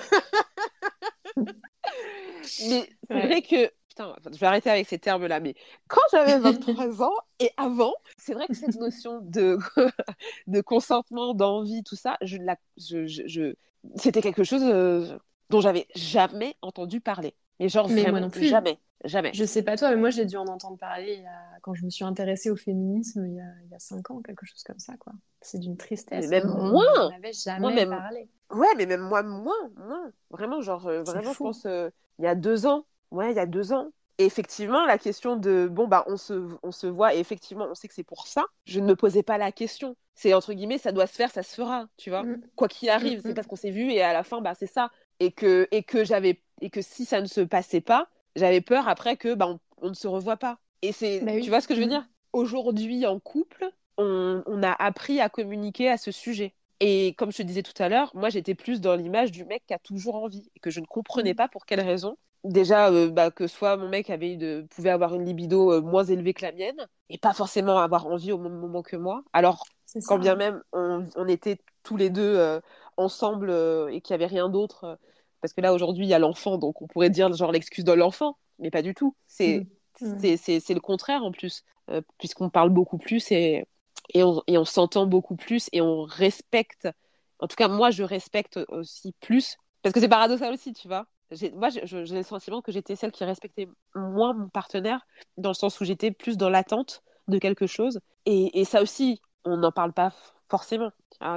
mais 2.68 2.88
c'est 3.08 3.26
vrai 3.26 3.42
que, 3.42 3.70
putain, 3.96 4.14
je 4.30 4.38
vais 4.38 4.46
arrêter 4.46 4.70
avec 4.70 4.86
ces 4.86 4.98
termes-là, 4.98 5.40
mais 5.40 5.54
quand 5.88 6.00
j'avais 6.10 6.38
23 6.38 7.02
ans 7.02 7.14
et 7.40 7.50
avant, 7.56 7.94
c'est 8.18 8.34
vrai 8.34 8.46
que 8.46 8.54
cette 8.54 8.76
notion 8.76 9.20
de, 9.22 9.58
de 10.46 10.60
consentement, 10.60 11.34
d'envie, 11.34 11.82
tout 11.82 11.96
ça, 11.96 12.16
je, 12.22 12.36
la, 12.36 12.56
je, 12.76 13.06
je, 13.06 13.54
c'était 13.96 14.20
quelque 14.20 14.44
chose 14.44 14.62
euh, 14.64 15.16
dont 15.50 15.60
j'avais 15.60 15.86
jamais 15.94 16.56
entendu 16.62 17.00
parler. 17.00 17.34
Mais 17.58 17.68
genre, 17.68 17.88
mais 17.88 18.10
moi 18.10 18.20
non 18.20 18.30
plus. 18.30 18.46
jamais. 18.46 18.78
Jamais. 19.04 19.30
Je 19.34 19.44
sais 19.44 19.62
pas 19.62 19.76
toi, 19.76 19.90
mais 19.90 19.96
moi 19.96 20.10
j'ai 20.10 20.24
dû 20.24 20.36
en 20.36 20.46
entendre 20.46 20.78
parler 20.78 21.22
quand 21.62 21.74
je 21.74 21.84
me 21.84 21.90
suis 21.90 22.04
intéressée 22.04 22.50
au 22.50 22.56
féminisme 22.56 23.26
il 23.26 23.34
y, 23.34 23.40
a, 23.40 23.44
il 23.64 23.70
y 23.70 23.74
a 23.74 23.78
cinq 23.78 24.10
ans, 24.10 24.20
quelque 24.20 24.44
chose 24.46 24.62
comme 24.62 24.78
ça, 24.78 24.94
quoi. 24.98 25.12
C'est 25.42 25.58
d'une 25.58 25.76
tristesse. 25.76 26.28
Mais 26.28 26.40
même 26.40 26.48
moins. 26.48 27.10
N'avait 27.10 27.32
jamais 27.32 27.74
même... 27.74 27.90
parlé. 27.90 28.28
Ouais, 28.50 28.74
mais 28.76 28.86
même 28.86 29.02
moi, 29.02 29.22
moins, 29.22 29.70
moins. 29.76 30.10
Vraiment, 30.30 30.60
genre, 30.60 30.86
euh, 30.86 31.02
vraiment, 31.02 31.32
je 31.32 31.38
pense, 31.38 31.66
euh, 31.66 31.90
il 32.18 32.24
y 32.24 32.28
a 32.28 32.34
deux 32.34 32.66
ans. 32.66 32.84
Ouais, 33.10 33.32
il 33.32 33.36
y 33.36 33.40
a 33.40 33.46
deux 33.46 33.72
ans. 33.72 33.90
Et 34.18 34.24
effectivement, 34.24 34.86
la 34.86 34.96
question 34.96 35.36
de 35.36 35.68
bon, 35.70 35.86
bah, 35.86 36.04
on 36.06 36.16
se, 36.16 36.48
on 36.62 36.72
se 36.72 36.86
voit 36.86 37.14
et 37.14 37.18
effectivement, 37.18 37.66
on 37.70 37.74
sait 37.74 37.86
que 37.86 37.94
c'est 37.94 38.02
pour 38.02 38.26
ça. 38.26 38.46
Je 38.64 38.80
ne 38.80 38.86
me 38.86 38.96
posais 38.96 39.22
pas 39.22 39.36
la 39.36 39.52
question. 39.52 39.96
C'est 40.14 40.32
entre 40.32 40.54
guillemets, 40.54 40.78
ça 40.78 40.92
doit 40.92 41.06
se 41.06 41.14
faire, 41.14 41.30
ça 41.30 41.42
se 41.42 41.54
fera, 41.54 41.86
tu 41.98 42.08
vois. 42.08 42.22
Mm. 42.22 42.40
Quoi 42.56 42.68
qu'il 42.68 42.88
arrive, 42.88 43.18
mm, 43.18 43.22
c'est 43.22 43.30
mm. 43.32 43.34
parce 43.34 43.46
qu'on 43.46 43.56
s'est 43.56 43.70
vu 43.70 43.90
et 43.92 44.02
à 44.02 44.14
la 44.14 44.22
fin, 44.22 44.40
bah, 44.40 44.54
c'est 44.54 44.66
ça. 44.66 44.90
Et 45.20 45.32
que, 45.32 45.68
et 45.70 45.82
que 45.82 46.04
j'avais, 46.04 46.40
et 46.62 46.70
que 46.70 46.80
si 46.80 47.04
ça 47.04 47.20
ne 47.20 47.26
se 47.26 47.42
passait 47.42 47.82
pas, 47.82 48.08
j'avais 48.36 48.62
peur 48.62 48.88
après 48.88 49.18
que 49.18 49.34
bah, 49.34 49.58
on, 49.82 49.88
ne 49.88 49.94
se 49.94 50.08
revoit 50.08 50.38
pas. 50.38 50.58
Et 50.80 50.92
c'est, 50.92 51.20
bah 51.20 51.38
tu 51.40 51.50
vois 51.50 51.60
ce 51.60 51.68
que 51.68 51.74
je 51.74 51.80
veux 51.80 51.86
dire? 51.86 52.06
Aujourd'hui, 52.32 53.06
en 53.06 53.18
couple, 53.18 53.70
on, 53.98 54.42
on, 54.46 54.62
a 54.62 54.72
appris 54.72 55.20
à 55.20 55.28
communiquer 55.28 55.90
à 55.90 55.98
ce 55.98 56.10
sujet. 56.10 56.54
Et 56.80 57.14
comme 57.14 57.32
je 57.32 57.38
te 57.38 57.42
disais 57.42 57.62
tout 57.62 57.82
à 57.82 57.88
l'heure, 57.88 58.10
moi 58.14 58.28
j'étais 58.28 58.54
plus 58.54 58.82
dans 58.82 58.94
l'image 58.94 59.32
du 59.32 59.44
mec 59.44 59.62
qui 59.66 59.72
a 59.72 59.78
toujours 59.78 60.16
envie 60.16 60.50
et 60.54 60.60
que 60.60 60.70
je 60.70 60.80
ne 60.80 60.86
comprenais 60.86 61.34
pas 61.34 61.48
pour 61.48 61.64
quelle 61.64 61.80
raison. 61.80 62.16
Déjà, 62.46 62.90
euh, 62.90 63.10
bah, 63.10 63.30
que 63.30 63.46
soit 63.46 63.76
mon 63.76 63.88
mec 63.88 64.10
avait 64.10 64.36
de, 64.36 64.66
pouvait 64.70 64.90
avoir 64.90 65.14
une 65.14 65.24
libido 65.24 65.72
euh, 65.72 65.80
moins 65.80 66.04
élevée 66.04 66.34
que 66.34 66.42
la 66.42 66.52
mienne 66.52 66.86
et 67.08 67.18
pas 67.18 67.32
forcément 67.32 67.78
avoir 67.78 68.06
envie 68.06 68.32
au 68.32 68.38
même 68.38 68.56
moment 68.56 68.82
que 68.82 68.96
moi. 68.96 69.22
Alors, 69.32 69.64
quand 70.06 70.18
bien 70.18 70.36
même 70.36 70.62
on, 70.72 71.06
on, 71.16 71.28
était 71.28 71.58
tous 71.82 71.96
les 71.96 72.10
deux 72.10 72.36
euh, 72.36 72.60
ensemble 72.96 73.50
et 73.90 74.00
qu'il 74.00 74.16
n'y 74.16 74.22
avait 74.22 74.32
rien 74.32 74.48
d'autre 74.48 74.98
parce 75.46 75.52
que 75.52 75.60
là, 75.60 75.72
aujourd'hui, 75.72 76.06
il 76.06 76.08
y 76.08 76.14
a 76.14 76.18
l'enfant, 76.18 76.58
donc 76.58 76.82
on 76.82 76.86
pourrait 76.86 77.08
dire 77.08 77.32
genre 77.32 77.52
l'excuse 77.52 77.84
de 77.84 77.92
l'enfant, 77.92 78.36
mais 78.58 78.70
pas 78.70 78.82
du 78.82 78.94
tout. 78.94 79.14
C'est 79.26 79.66
mm. 80.00 80.36
c'est 80.36 80.74
le 80.74 80.80
contraire 80.80 81.22
en 81.22 81.30
plus, 81.30 81.62
euh, 81.90 82.00
puisqu'on 82.18 82.50
parle 82.50 82.70
beaucoup 82.70 82.98
plus 82.98 83.30
et, 83.30 83.64
et 84.12 84.24
on, 84.24 84.42
et 84.46 84.58
on 84.58 84.64
s'entend 84.64 85.06
beaucoup 85.06 85.36
plus 85.36 85.68
et 85.72 85.80
on 85.80 86.02
respecte. 86.02 86.88
En 87.38 87.46
tout 87.46 87.56
cas, 87.56 87.68
moi, 87.68 87.90
je 87.90 88.02
respecte 88.02 88.58
aussi 88.68 89.12
plus, 89.20 89.56
parce 89.82 89.92
que 89.92 90.00
c'est 90.00 90.08
paradoxal 90.08 90.52
aussi, 90.52 90.72
tu 90.72 90.88
vois. 90.88 91.06
Moi, 91.54 91.68
j'ai 91.70 92.04
le 92.04 92.22
sentiment 92.22 92.62
que 92.62 92.72
j'étais 92.72 92.96
celle 92.96 93.12
qui 93.12 93.24
respectait 93.24 93.68
moins 93.94 94.32
mon 94.34 94.48
partenaire, 94.48 95.06
dans 95.36 95.50
le 95.50 95.54
sens 95.54 95.80
où 95.80 95.84
j'étais 95.84 96.10
plus 96.10 96.36
dans 96.36 96.50
l'attente 96.50 97.02
de 97.28 97.38
quelque 97.38 97.66
chose. 97.66 98.00
Et, 98.26 98.60
et 98.60 98.64
ça 98.64 98.82
aussi, 98.82 99.20
on 99.44 99.56
n'en 99.56 99.72
parle 99.72 99.92
pas 99.92 100.12
forcément. 100.48 100.90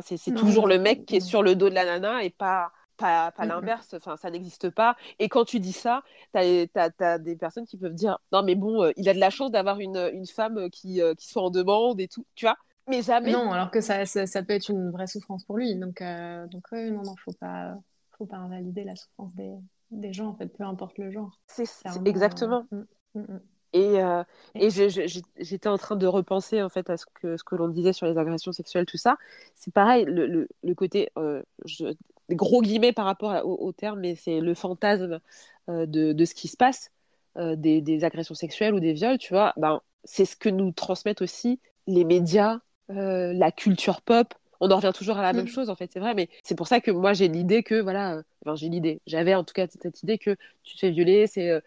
C'est 0.04 0.36
toujours 0.36 0.67
le 0.67 0.78
mec 0.78 1.06
qui 1.06 1.17
est 1.17 1.21
sur 1.21 1.41
le 1.41 1.56
dos 1.56 1.69
de 1.69 1.75
la 1.75 1.86
nana 1.86 2.23
et 2.23 2.30
pas 2.30 2.71
pas, 2.99 3.32
pas 3.32 3.45
l'inverse, 3.45 3.93
enfin, 3.93 4.17
ça 4.17 4.30
n'existe 4.30 4.69
pas. 4.69 4.95
Et 5.17 5.30
quand 5.30 5.45
tu 5.45 5.60
dis 5.60 5.71
ça, 5.71 6.04
tu 6.36 6.39
as, 6.75 7.17
des 7.17 7.36
personnes 7.36 7.65
qui 7.65 7.78
peuvent 7.78 7.93
dire 7.93 8.19
Non, 8.32 8.43
mais 8.43 8.56
bon, 8.56 8.84
euh, 8.84 8.91
il 8.97 9.08
a 9.10 9.13
de 9.13 9.19
la 9.19 9.30
chance 9.30 9.52
d'avoir 9.52 9.80
une, 9.80 10.10
une, 10.13 10.28
femme 10.28 10.69
qui, 10.69 11.02
euh, 11.02 11.15
qui 11.15 11.28
soit 11.28 11.41
en 11.41 11.49
demande 11.49 11.99
et 11.99 12.08
tout, 12.08 12.25
tu 12.36 12.45
vois. 12.45 12.58
Mais 12.88 13.02
jamais. 13.02 13.32
Non, 13.32 13.52
alors 13.52 13.71
que 13.71 13.82
ça, 13.82 14.06
ça, 14.06 14.43
peut 14.43 14.54
être 14.54 14.69
une 14.69 14.91
vraie 14.91 15.08
souffrance 15.08 15.43
pour 15.45 15.58
lui. 15.58 15.75
Donc, 15.75 16.02
euh, 16.02 16.45
donc 16.47 16.69
non, 16.71 17.04
non, 17.04 17.15
faut 17.23 17.34
pas, 17.39 17.73
faut 18.17 18.25
pas 18.25 18.38
invalider 18.38 18.84
la 18.84 18.95
souffrance 18.95 19.34
des, 19.34 19.56
des 19.91 20.13
gens, 20.13 20.28
en 20.28 20.34
fait, 20.34 20.47
peu 20.47 20.63
importe 20.63 20.97
le 20.97 21.12
genre. 21.12 21.32
C'est 21.47 21.67
exactement. 22.06 22.65
Mm, 22.71 22.86
mm, 23.15 23.21
mm. 23.21 23.41
Et, 23.71 23.99
et 24.56 24.69
j'étais 24.71 25.69
en 25.69 25.78
train 25.78 25.95
de 25.95 26.08
repenser 26.08 26.63
en 26.63 26.69
fait 26.69 26.89
à 26.89 26.97
ce 26.97 27.06
que, 27.13 27.38
ce 27.38 27.43
que 27.43 27.56
l'on 27.56 27.67
disait 27.67 27.93
sur 27.93 28.08
les 28.08 28.17
agressions 28.17 28.52
sexuelles, 28.52 28.88
tout 28.88 28.97
ça. 28.97 29.17
C'est 29.54 29.71
pareil, 29.71 30.06
le, 30.06 30.25
le, 30.25 30.49
le 30.63 30.73
côté, 30.73 31.12
je, 31.65 31.93
gros 32.36 32.62
guillemets 32.62 32.93
par 32.93 33.06
rapport 33.06 33.45
au, 33.45 33.71
terme, 33.71 33.99
mais 33.99 34.15
c'est 34.15 34.39
le 34.39 34.54
fantasme 34.54 35.19
euh, 35.69 35.86
de, 35.86 36.13
de, 36.13 36.25
ce 36.25 36.36
qui 36.36 36.47
se 36.47 36.58
passe, 36.58 36.91
euh, 37.38 37.56
des, 37.56 37.82
des, 37.82 38.04
agressions 38.04 38.36
sexuelles 38.36 38.73
ou 38.73 38.80
des 38.80 38.93
viols, 38.93 39.17
tu 39.17 39.34
vois, 39.34 39.54
ben, 39.58 39.82
c'est 40.04 40.25
ce 40.25 40.36
que 40.36 40.49
nous 40.49 40.71
transmettent 40.71 41.21
aussi 41.21 41.60
les 41.88 42.04
médias, 42.04 42.60
euh, 42.91 43.34
la 43.34 43.52
culture 43.52 44.02
pop. 44.02 44.34
On 44.60 44.72
en 44.72 44.76
revient 44.76 44.91
toujours 44.93 45.17
à 45.17 45.22
la 45.22 45.34
même 45.34 45.45
mm. 45.45 45.50
chose, 45.50 45.69
en 45.69 45.76
fait, 45.76 45.89
c'est 45.91 46.00
vrai, 46.00 46.13
mais 46.13 46.30
c'est 46.43 46.56
pour 46.56 46.67
ça 46.67 46.82
que 46.82 46.91
moi 46.91 47.13
j'ai 47.13 47.28
l'idée 47.28 47.63
que, 47.63 47.80
voilà, 47.80 48.22
enfin 48.45 48.56
j'ai 48.56 48.69
l'idée, 48.69 49.02
j'avais 49.08 49.36
en 49.36 49.43
tout 49.43 49.54
cas 49.54 49.67
cette 49.67 50.04
idée 50.04 50.17
que 50.17 50.36
tu 50.63 50.76
te 50.76 50.80
fais 50.80 50.91
violer, 50.91 51.28
c'est 51.28 51.62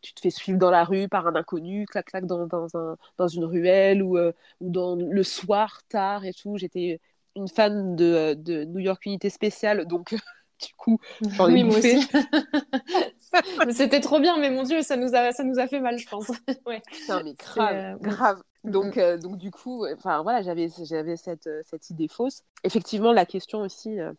tu 0.00 0.14
te 0.14 0.20
fais 0.20 0.30
suivre 0.30 0.58
dans 0.58 0.70
la 0.70 0.84
rue 0.84 1.08
par 1.08 1.26
un 1.26 1.36
inconnu, 1.36 1.86
clac 1.86 2.06
clac 2.06 2.26
dans, 2.26 2.46
dans, 2.46 2.76
un, 2.76 2.96
dans 3.18 3.28
une 3.28 3.44
ruelle 3.44 4.02
ou, 4.02 4.18
ou 4.18 4.70
dans 4.70 4.96
le 4.96 5.22
soir 5.22 5.82
tard 5.88 6.24
et 6.24 6.32
tout. 6.32 6.56
J'étais 6.56 7.00
une 7.36 7.48
fan 7.48 7.96
de, 7.96 8.34
de 8.34 8.64
New 8.64 8.80
York 8.80 9.04
Unité 9.06 9.30
Spéciale, 9.30 9.86
donc 9.86 10.14
du 10.66 10.74
coup, 10.76 10.98
j'en 11.22 11.48
ai 11.48 11.54
oui, 11.54 11.64
moi 11.64 11.78
aussi. 11.78 12.08
C'était 13.70 14.00
trop 14.00 14.20
bien, 14.20 14.38
mais 14.38 14.50
mon 14.50 14.62
Dieu, 14.62 14.82
ça 14.82 14.96
nous 14.96 15.14
a, 15.14 15.32
ça 15.32 15.44
nous 15.44 15.58
a 15.58 15.66
fait 15.66 15.80
mal, 15.80 15.98
je 15.98 16.08
pense. 16.08 16.30
ouais. 16.66 16.82
mais 17.24 17.34
grave, 17.34 17.74
euh, 17.74 17.94
grave. 18.00 18.42
Donc, 18.64 18.96
euh, 18.96 19.18
donc 19.18 19.38
du 19.38 19.50
coup, 19.50 19.86
enfin 19.86 20.22
voilà, 20.22 20.42
j'avais, 20.42 20.68
j'avais 20.84 21.16
cette, 21.16 21.48
cette 21.64 21.90
idée 21.90 22.08
fausse. 22.08 22.42
Effectivement, 22.64 23.12
la 23.12 23.26
question 23.26 23.60
aussi, 23.60 23.98
euh, 23.98 24.12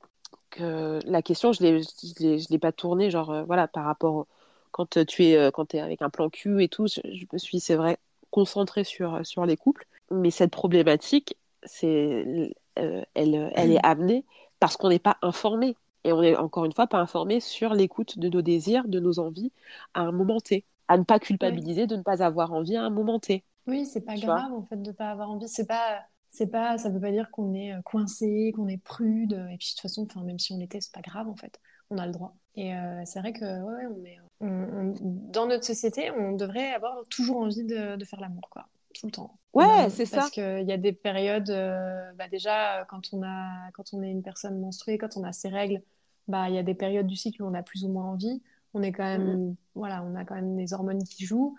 que 0.50 1.00
la 1.06 1.22
question, 1.22 1.54
je 1.54 1.64
l'ai, 1.64 1.82
je 1.82 2.50
l'ai, 2.50 2.60
pas 2.60 2.72
tournée, 2.72 3.10
genre 3.10 3.46
voilà, 3.46 3.68
par 3.68 3.86
rapport 3.86 4.28
quand 4.72 5.06
tu 5.06 5.24
es, 5.26 5.52
quand 5.52 5.74
es 5.74 5.80
avec 5.80 6.02
un 6.02 6.10
plan 6.10 6.30
cul 6.30 6.64
et 6.64 6.68
tout, 6.68 6.88
je, 6.88 7.00
je 7.04 7.26
me 7.32 7.38
suis, 7.38 7.60
c'est 7.60 7.76
vrai, 7.76 7.98
concentrée 8.32 8.84
sur, 8.84 9.26
sur 9.26 9.46
les 9.46 9.56
couples. 9.56 9.86
Mais 10.12 10.32
cette 10.32 10.52
problématique, 10.52 11.38
c'est 11.64 12.52
euh, 12.80 13.04
elle, 13.14 13.52
elle 13.56 13.72
est 13.72 13.86
amenée 13.86 14.26
parce 14.60 14.78
qu'on 14.78 14.90
n'est 14.90 15.00
pas 15.00 15.18
informé. 15.22 15.76
Et 16.04 16.12
on 16.12 16.22
n'est 16.22 16.36
encore 16.36 16.66
une 16.66 16.74
fois 16.74 16.88
pas 16.88 16.98
informé 16.98 17.40
sur 17.40 17.74
l'écoute 17.74 18.20
de 18.20 18.28
nos 18.28 18.42
désirs, 18.42 18.88
de 18.88 19.00
nos 19.00 19.20
envies 19.20 19.52
à 19.94 20.02
un 20.02 20.12
moment 20.12 20.42
T. 20.42 20.66
À 20.90 20.98
ne 20.98 21.04
pas 21.04 21.20
culpabiliser 21.20 21.88
de 21.88 21.96
ne 21.96 22.02
pas 22.02 22.22
avoir 22.24 22.52
envie 22.52 22.76
à 22.76 22.84
un 22.84 22.90
moment 22.90 23.20
T. 23.20 23.44
Oui, 23.68 23.86
c'est 23.86 24.02
pas 24.02 24.16
grave 24.16 24.52
en 24.54 24.64
fait 24.64 24.82
de 24.82 24.92
pas 24.92 25.10
avoir 25.10 25.32
envie. 25.32 25.48
C'est 25.48 25.68
pas, 25.68 26.02
c'est 26.32 26.48
pas, 26.48 26.78
ça 26.78 26.90
veut 26.90 27.00
pas 27.00 27.12
dire 27.12 27.32
qu'on 27.32 27.54
est 27.54 27.74
euh, 27.74 27.82
coincé, 27.82 28.52
qu'on 28.56 28.68
est 28.68 28.82
prude. 28.82 29.34
Et 29.52 29.58
puis 29.58 29.70
de 29.70 29.72
toute 29.72 29.82
façon, 29.82 30.04
enfin 30.04 30.24
même 30.24 30.40
si 30.40 30.54
on 30.54 30.58
l'était, 30.58 30.82
c'est 30.82 30.94
pas 30.94 31.02
grave 31.02 31.28
en 31.28 31.36
fait. 31.36 31.60
On 31.90 31.98
a 31.98 32.06
le 32.06 32.12
droit. 32.12 32.36
Et 32.56 32.76
euh, 32.76 33.02
c'est 33.06 33.20
vrai 33.20 33.34
que 33.34 33.46
ouais, 33.46 33.86
on 33.88 34.06
est, 34.06 34.20
dans 34.42 35.48
notre 35.48 35.64
société, 35.64 36.12
on 36.12 36.36
devrait 36.36 36.74
avoir 36.74 37.04
toujours 37.10 37.38
envie 37.38 37.64
de, 37.64 37.96
de 37.96 38.06
faire 38.06 38.20
l'amour, 38.20 38.50
quoi 38.50 38.68
tout 38.94 39.08
le 39.08 39.12
temps. 39.12 39.38
Ouais, 39.54 39.90
c'est 39.90 40.06
ça. 40.06 40.18
Parce 40.18 40.32
qu'il 40.32 40.66
y 40.68 40.72
a 40.72 40.78
des 40.78 40.94
périodes, 40.94 41.50
euh, 41.50 42.12
bah 42.18 42.28
déjà, 42.30 42.86
quand 42.86 43.14
on, 43.14 43.24
a, 43.24 43.72
quand 43.74 43.94
on 43.94 44.02
est 44.02 44.10
une 44.10 44.24
personne 44.24 44.60
menstruée, 44.60 44.98
quand 44.98 45.18
on 45.18 45.24
a 45.24 45.34
ses 45.34 45.50
règles, 45.50 45.82
bah, 46.28 46.50
il 46.50 46.56
y 46.56 46.58
a 46.58 46.64
des 46.64 46.74
périodes 46.74 47.08
du 47.08 47.16
cycle 47.16 47.44
où 47.44 47.48
on 47.48 47.54
a 47.54 47.64
plus 47.64 47.84
ou 47.84 47.90
moins 47.90 48.06
envie. 48.06 48.42
On 48.74 48.82
est 48.82 48.92
quand 48.92 49.04
même, 49.04 49.50
mm. 49.50 49.56
voilà, 49.76 50.04
on 50.04 50.16
a 50.16 50.26
quand 50.26 50.36
même 50.36 50.56
des 50.56 50.74
hormones 50.74 51.04
qui 51.04 51.26
jouent. 51.26 51.56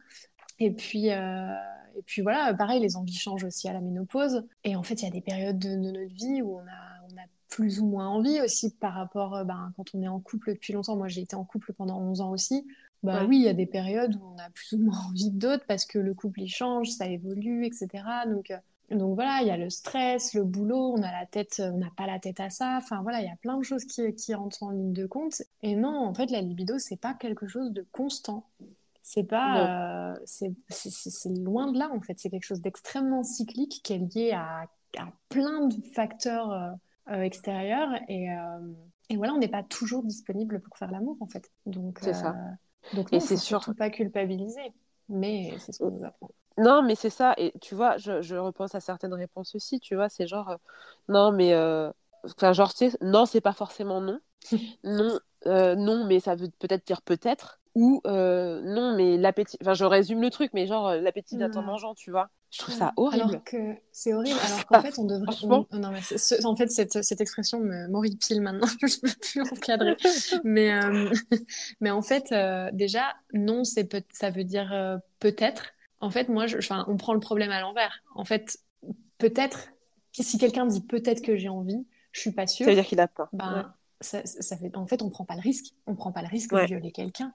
Et 0.58 0.70
puis, 0.70 1.10
euh, 1.10 1.54
et 1.96 2.02
puis 2.02 2.22
voilà, 2.22 2.52
pareil, 2.54 2.80
les 2.80 2.96
envies 2.96 3.14
changent 3.14 3.44
aussi 3.44 3.68
à 3.68 3.72
la 3.72 3.80
ménopause. 3.80 4.44
Et 4.64 4.76
en 4.76 4.82
fait, 4.82 4.94
il 5.02 5.04
y 5.04 5.08
a 5.08 5.10
des 5.10 5.20
périodes 5.20 5.58
de, 5.58 5.74
notre 5.76 6.14
vie 6.14 6.42
où 6.42 6.56
on 6.56 6.60
a, 6.60 7.12
on 7.12 7.16
a 7.16 7.26
plus 7.48 7.80
ou 7.80 7.86
moins 7.86 8.08
envie 8.08 8.40
aussi 8.40 8.74
par 8.74 8.94
rapport, 8.94 9.36
euh, 9.36 9.44
ben, 9.44 9.72
quand 9.76 9.94
on 9.94 10.02
est 10.02 10.08
en 10.08 10.20
couple 10.20 10.54
depuis 10.54 10.72
longtemps. 10.72 10.96
Moi, 10.96 11.08
j'ai 11.08 11.22
été 11.22 11.36
en 11.36 11.44
couple 11.44 11.72
pendant 11.72 12.00
11 12.00 12.20
ans 12.20 12.30
aussi. 12.30 12.66
Bah 13.04 13.26
oui, 13.26 13.36
il 13.36 13.42
y 13.42 13.48
a 13.48 13.54
des 13.54 13.66
périodes 13.66 14.16
où 14.16 14.24
on 14.34 14.38
a 14.38 14.48
plus 14.48 14.72
ou 14.72 14.78
moins 14.78 14.98
envie 15.08 15.30
d'autres 15.30 15.64
parce 15.66 15.84
que 15.84 15.98
le 15.98 16.14
couple 16.14 16.40
il 16.40 16.48
change, 16.48 16.88
ça 16.88 17.06
évolue, 17.06 17.66
etc. 17.66 17.88
Donc, 18.26 18.50
euh, 18.50 18.56
donc 18.90 19.14
voilà, 19.14 19.40
il 19.42 19.48
y 19.48 19.50
a 19.50 19.58
le 19.58 19.68
stress, 19.68 20.32
le 20.32 20.42
boulot, 20.42 20.94
on 20.96 21.02
a 21.02 21.12
la 21.12 21.26
tête, 21.26 21.60
on 21.62 21.78
n'a 21.78 21.90
pas 21.96 22.06
la 22.06 22.18
tête 22.18 22.40
à 22.40 22.48
ça. 22.48 22.78
Enfin 22.78 23.02
voilà, 23.02 23.20
il 23.20 23.26
y 23.26 23.30
a 23.30 23.36
plein 23.36 23.58
de 23.58 23.62
choses 23.62 23.84
qui, 23.84 24.14
qui 24.14 24.34
rentrent 24.34 24.62
en 24.62 24.70
ligne 24.70 24.94
de 24.94 25.06
compte. 25.06 25.42
Et 25.62 25.76
non, 25.76 26.06
en 26.06 26.14
fait, 26.14 26.30
la 26.30 26.40
libido 26.40 26.78
c'est 26.78 26.96
pas 26.96 27.12
quelque 27.12 27.46
chose 27.46 27.72
de 27.72 27.86
constant. 27.92 28.46
C'est 29.06 29.24
pas, 29.24 30.14
euh, 30.14 30.18
c'est 30.24 31.28
loin 31.28 31.70
de 31.70 31.78
là 31.78 31.90
en 31.92 32.00
fait. 32.00 32.18
C'est 32.18 32.30
quelque 32.30 32.46
chose 32.46 32.62
d'extrêmement 32.62 33.22
cyclique 33.22 33.82
qui 33.84 33.92
est 33.92 33.98
lié 33.98 34.32
à, 34.32 34.62
à, 34.96 35.08
plein 35.28 35.66
de 35.66 35.74
facteurs 35.94 36.50
euh, 37.10 37.20
extérieurs 37.20 37.90
et 38.08 38.28
Et 39.10 39.16
voilà, 39.18 39.34
on 39.34 39.38
n'est 39.38 39.48
pas 39.48 39.62
toujours 39.62 40.04
disponible 40.04 40.58
pour 40.58 40.78
faire 40.78 40.90
l'amour, 40.90 41.18
en 41.20 41.26
fait. 41.26 41.50
Donc, 41.66 41.98
c'est 42.00 42.14
ça. 42.14 42.34
Donc, 42.94 43.12
non, 43.12 43.18
et 43.18 43.20
c'est 43.20 43.36
surtout 43.36 43.74
pas 43.74 43.90
culpabiliser. 43.90 44.72
Mais 45.10 45.52
c'est 45.58 45.72
ce 45.72 45.80
qu'on 45.80 45.90
nous 45.90 46.04
apprend. 46.04 46.30
Non, 46.56 46.82
mais 46.82 46.94
c'est 46.94 47.10
ça. 47.10 47.34
Et 47.36 47.52
tu 47.60 47.74
vois, 47.74 47.98
je, 47.98 48.22
je, 48.22 48.36
repense 48.36 48.74
à 48.74 48.80
certaines 48.80 49.12
réponses 49.12 49.54
aussi. 49.54 49.80
Tu 49.80 49.96
vois, 49.96 50.08
c'est 50.08 50.26
genre, 50.26 50.56
non, 51.10 51.30
mais. 51.30 51.54
Enfin, 52.24 52.54
genre, 52.54 52.72
tu 52.72 52.88
sais, 52.90 52.96
non, 53.02 53.26
c'est 53.26 53.42
pas 53.42 53.52
forcément 53.52 54.00
non. 54.00 54.18
non, 54.82 55.18
non, 55.44 56.06
mais 56.06 56.20
ça 56.20 56.36
veut 56.36 56.48
peut-être 56.58 56.86
dire 56.86 57.02
peut-être 57.02 57.60
ou 57.74 58.00
euh, 58.06 58.60
non 58.62 58.94
mais 58.96 59.16
l'appétit 59.16 59.58
enfin 59.60 59.74
je 59.74 59.84
résume 59.84 60.22
le 60.22 60.30
truc 60.30 60.52
mais 60.54 60.66
genre 60.66 60.88
euh, 60.88 61.00
l'appétit 61.00 61.36
d'un 61.36 61.50
temps 61.50 61.62
mangeant 61.62 61.94
tu 61.94 62.10
vois. 62.10 62.30
Je 62.50 62.58
trouve 62.60 62.74
ça 62.74 62.92
horrible 62.96 63.30
alors 63.30 63.44
que 63.44 63.74
c'est 63.90 64.14
horrible 64.14 64.38
alors 64.46 64.66
qu'en 64.66 64.80
fait 64.80 64.96
on 64.98 65.04
devrait 65.04 65.34
non 65.72 65.90
mais 65.90 66.44
en 66.44 66.56
fait 66.56 66.70
cette, 66.70 67.02
cette 67.02 67.20
expression 67.20 67.60
m'horripile 67.88 68.40
maintenant 68.42 68.68
je 68.80 68.86
ne 68.86 69.00
peux 69.00 69.18
plus 69.20 69.40
encadrer 69.42 69.96
mais 70.44 70.72
euh, 70.72 71.10
mais 71.80 71.90
en 71.90 72.02
fait 72.02 72.32
déjà 72.72 73.12
non 73.32 73.64
c'est 73.64 73.84
peut 73.84 74.02
ça 74.12 74.30
veut 74.30 74.44
dire 74.44 75.00
peut-être. 75.18 75.72
En 76.00 76.10
fait 76.10 76.28
moi 76.28 76.46
je... 76.46 76.58
enfin 76.58 76.84
on 76.86 76.96
prend 76.96 77.14
le 77.14 77.20
problème 77.20 77.50
à 77.50 77.60
l'envers. 77.60 78.02
En 78.14 78.24
fait 78.24 78.58
peut-être 79.18 79.70
si 80.12 80.38
quelqu'un 80.38 80.66
dit 80.66 80.80
peut-être 80.80 81.22
que 81.22 81.36
j'ai 81.36 81.48
envie 81.48 81.84
je 82.12 82.20
suis 82.20 82.30
pas 82.30 82.46
sûre 82.46 82.66
ça 82.66 82.70
veut 82.70 82.76
dire 82.76 82.86
qu'il 82.86 83.00
a 83.00 83.08
peur 83.08 83.28
ben, 83.32 83.74
ça, 84.00 84.24
ça 84.24 84.56
fait... 84.56 84.76
en 84.76 84.86
fait 84.86 85.02
on 85.02 85.10
prend 85.10 85.24
pas 85.24 85.34
le 85.34 85.40
risque. 85.40 85.74
On 85.88 85.96
prend 85.96 86.12
pas 86.12 86.22
le 86.22 86.28
risque 86.28 86.54
de 86.54 86.66
violer 86.66 86.92
quelqu'un 86.92 87.34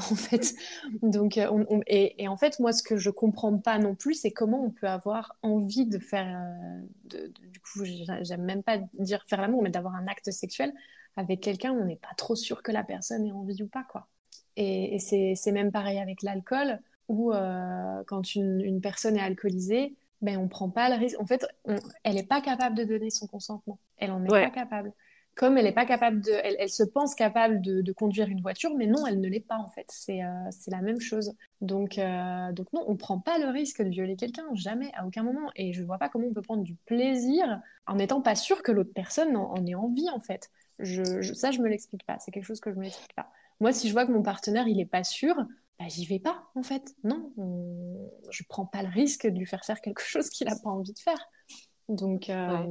en 0.10 0.14
fait. 0.14 0.54
Donc, 1.02 1.38
euh, 1.38 1.48
on, 1.50 1.80
et, 1.86 2.28
en 2.28 2.36
fait, 2.36 2.58
moi, 2.60 2.72
ce 2.72 2.82
que 2.82 2.96
je 2.96 3.10
comprends 3.10 3.56
pas 3.58 3.78
non 3.78 3.94
plus, 3.94 4.14
c'est 4.14 4.30
comment 4.30 4.64
on 4.64 4.70
peut 4.70 4.88
avoir 4.88 5.36
envie 5.42 5.86
de 5.86 5.98
faire, 5.98 6.26
euh, 6.26 6.80
de, 7.04 7.26
du 7.26 7.60
coup, 7.60 7.84
j'aime 7.84 8.44
même 8.44 8.62
pas 8.62 8.78
dire 8.98 9.24
faire 9.28 9.40
l'amour, 9.40 9.62
mais 9.62 9.70
d'avoir 9.70 9.94
un 9.94 10.06
acte 10.06 10.30
sexuel 10.30 10.72
avec 11.16 11.40
quelqu'un 11.40 11.72
où 11.72 11.80
on 11.80 11.84
n'est 11.84 11.96
pas 11.96 12.14
trop 12.16 12.36
sûr 12.36 12.62
que 12.62 12.72
la 12.72 12.84
personne 12.84 13.26
ait 13.26 13.32
envie 13.32 13.62
ou 13.62 13.68
pas, 13.68 13.84
quoi. 13.84 14.08
Et, 14.56 14.98
c'est 14.98 15.52
même 15.52 15.72
pareil 15.72 15.98
avec 15.98 16.22
l'alcool, 16.22 16.80
où 17.08 17.32
euh, 17.32 18.02
quand 18.06 18.34
une, 18.34 18.60
une, 18.60 18.80
personne 18.80 19.16
est 19.16 19.22
alcoolisée, 19.22 19.96
ben 20.22 20.36
on 20.36 20.48
prend 20.48 20.70
pas 20.70 20.88
le 20.90 20.96
risque. 20.96 21.18
En 21.18 21.26
fait, 21.26 21.46
elle 22.04 22.14
n'est 22.14 22.26
pas 22.26 22.40
capable 22.40 22.76
de 22.76 22.84
donner 22.84 23.10
son 23.10 23.26
consentement. 23.26 23.78
Elle 23.96 24.10
en 24.10 24.24
est 24.24 24.28
pas 24.28 24.50
capable 24.50 24.92
comme 25.34 25.56
elle 25.56 25.66
est 25.66 25.72
pas 25.72 25.86
capable 25.86 26.20
de, 26.20 26.32
elle, 26.32 26.68
se 26.68 26.82
pense 26.82 27.14
capable 27.14 27.60
de, 27.60 27.92
conduire 27.92 28.28
une 28.28 28.40
voiture, 28.40 28.74
mais 28.76 28.86
non, 28.86 29.06
elle 29.06 29.20
ne 29.20 29.28
l'est 29.28 29.46
pas 29.46 29.56
en 29.56 29.68
fait. 29.68 29.86
C'est 29.88 30.22
euh, 30.22 30.50
la 30.68 30.82
même 30.82 31.00
chose. 31.00 31.32
Donc, 31.60 31.98
euh, 31.98 32.52
donc 32.52 32.72
non, 32.72 32.84
on 32.86 32.96
prend 32.96 33.18
pas 33.18 33.38
le 33.38 33.48
risque 33.48 33.82
de 33.82 33.88
violer 33.88 34.16
quelqu'un, 34.16 34.44
jamais, 34.54 34.90
à 34.94 35.06
aucun 35.06 35.22
moment. 35.22 35.50
Et 35.56 35.72
je 35.72 35.82
vois 35.82 35.98
pas 35.98 36.08
comment 36.08 36.26
on 36.26 36.34
peut 36.34 36.42
prendre 36.42 36.62
du 36.62 36.74
plaisir 36.86 37.60
en 37.86 37.96
n'étant 37.96 38.20
pas 38.20 38.34
sûr 38.34 38.62
que 38.62 38.72
l'autre 38.72 38.92
personne 38.94 39.36
en, 39.36 39.64
ait 39.66 39.74
envie 39.74 40.10
en 40.10 40.20
fait. 40.20 40.50
Je, 40.78 41.32
ça, 41.34 41.50
je 41.50 41.60
me 41.60 41.68
l'explique 41.68 42.04
pas. 42.04 42.18
C'est 42.18 42.30
quelque 42.30 42.44
chose 42.44 42.60
que 42.60 42.70
je 42.70 42.76
me 42.76 42.82
l'explique 42.82 43.14
pas. 43.14 43.30
Moi, 43.60 43.72
si 43.72 43.88
je 43.88 43.92
vois 43.92 44.06
que 44.06 44.12
mon 44.12 44.22
partenaire 44.22 44.68
il 44.68 44.80
est 44.80 44.86
pas 44.86 45.04
sûr, 45.04 45.36
bah, 45.78 45.86
j'y 45.88 46.06
vais 46.06 46.18
pas 46.18 46.50
en 46.54 46.62
fait. 46.62 46.94
Non, 47.04 47.32
je 48.30 48.42
prends 48.48 48.66
pas 48.66 48.82
le 48.82 48.88
risque 48.88 49.26
de 49.26 49.38
lui 49.38 49.46
faire 49.46 49.64
faire 49.64 49.80
quelque 49.80 50.02
chose 50.04 50.28
qu'il 50.28 50.48
a 50.48 50.56
pas 50.56 50.70
envie 50.70 50.92
de 50.92 50.98
faire. 50.98 51.28
Donc, 51.90 52.30
euh, 52.30 52.66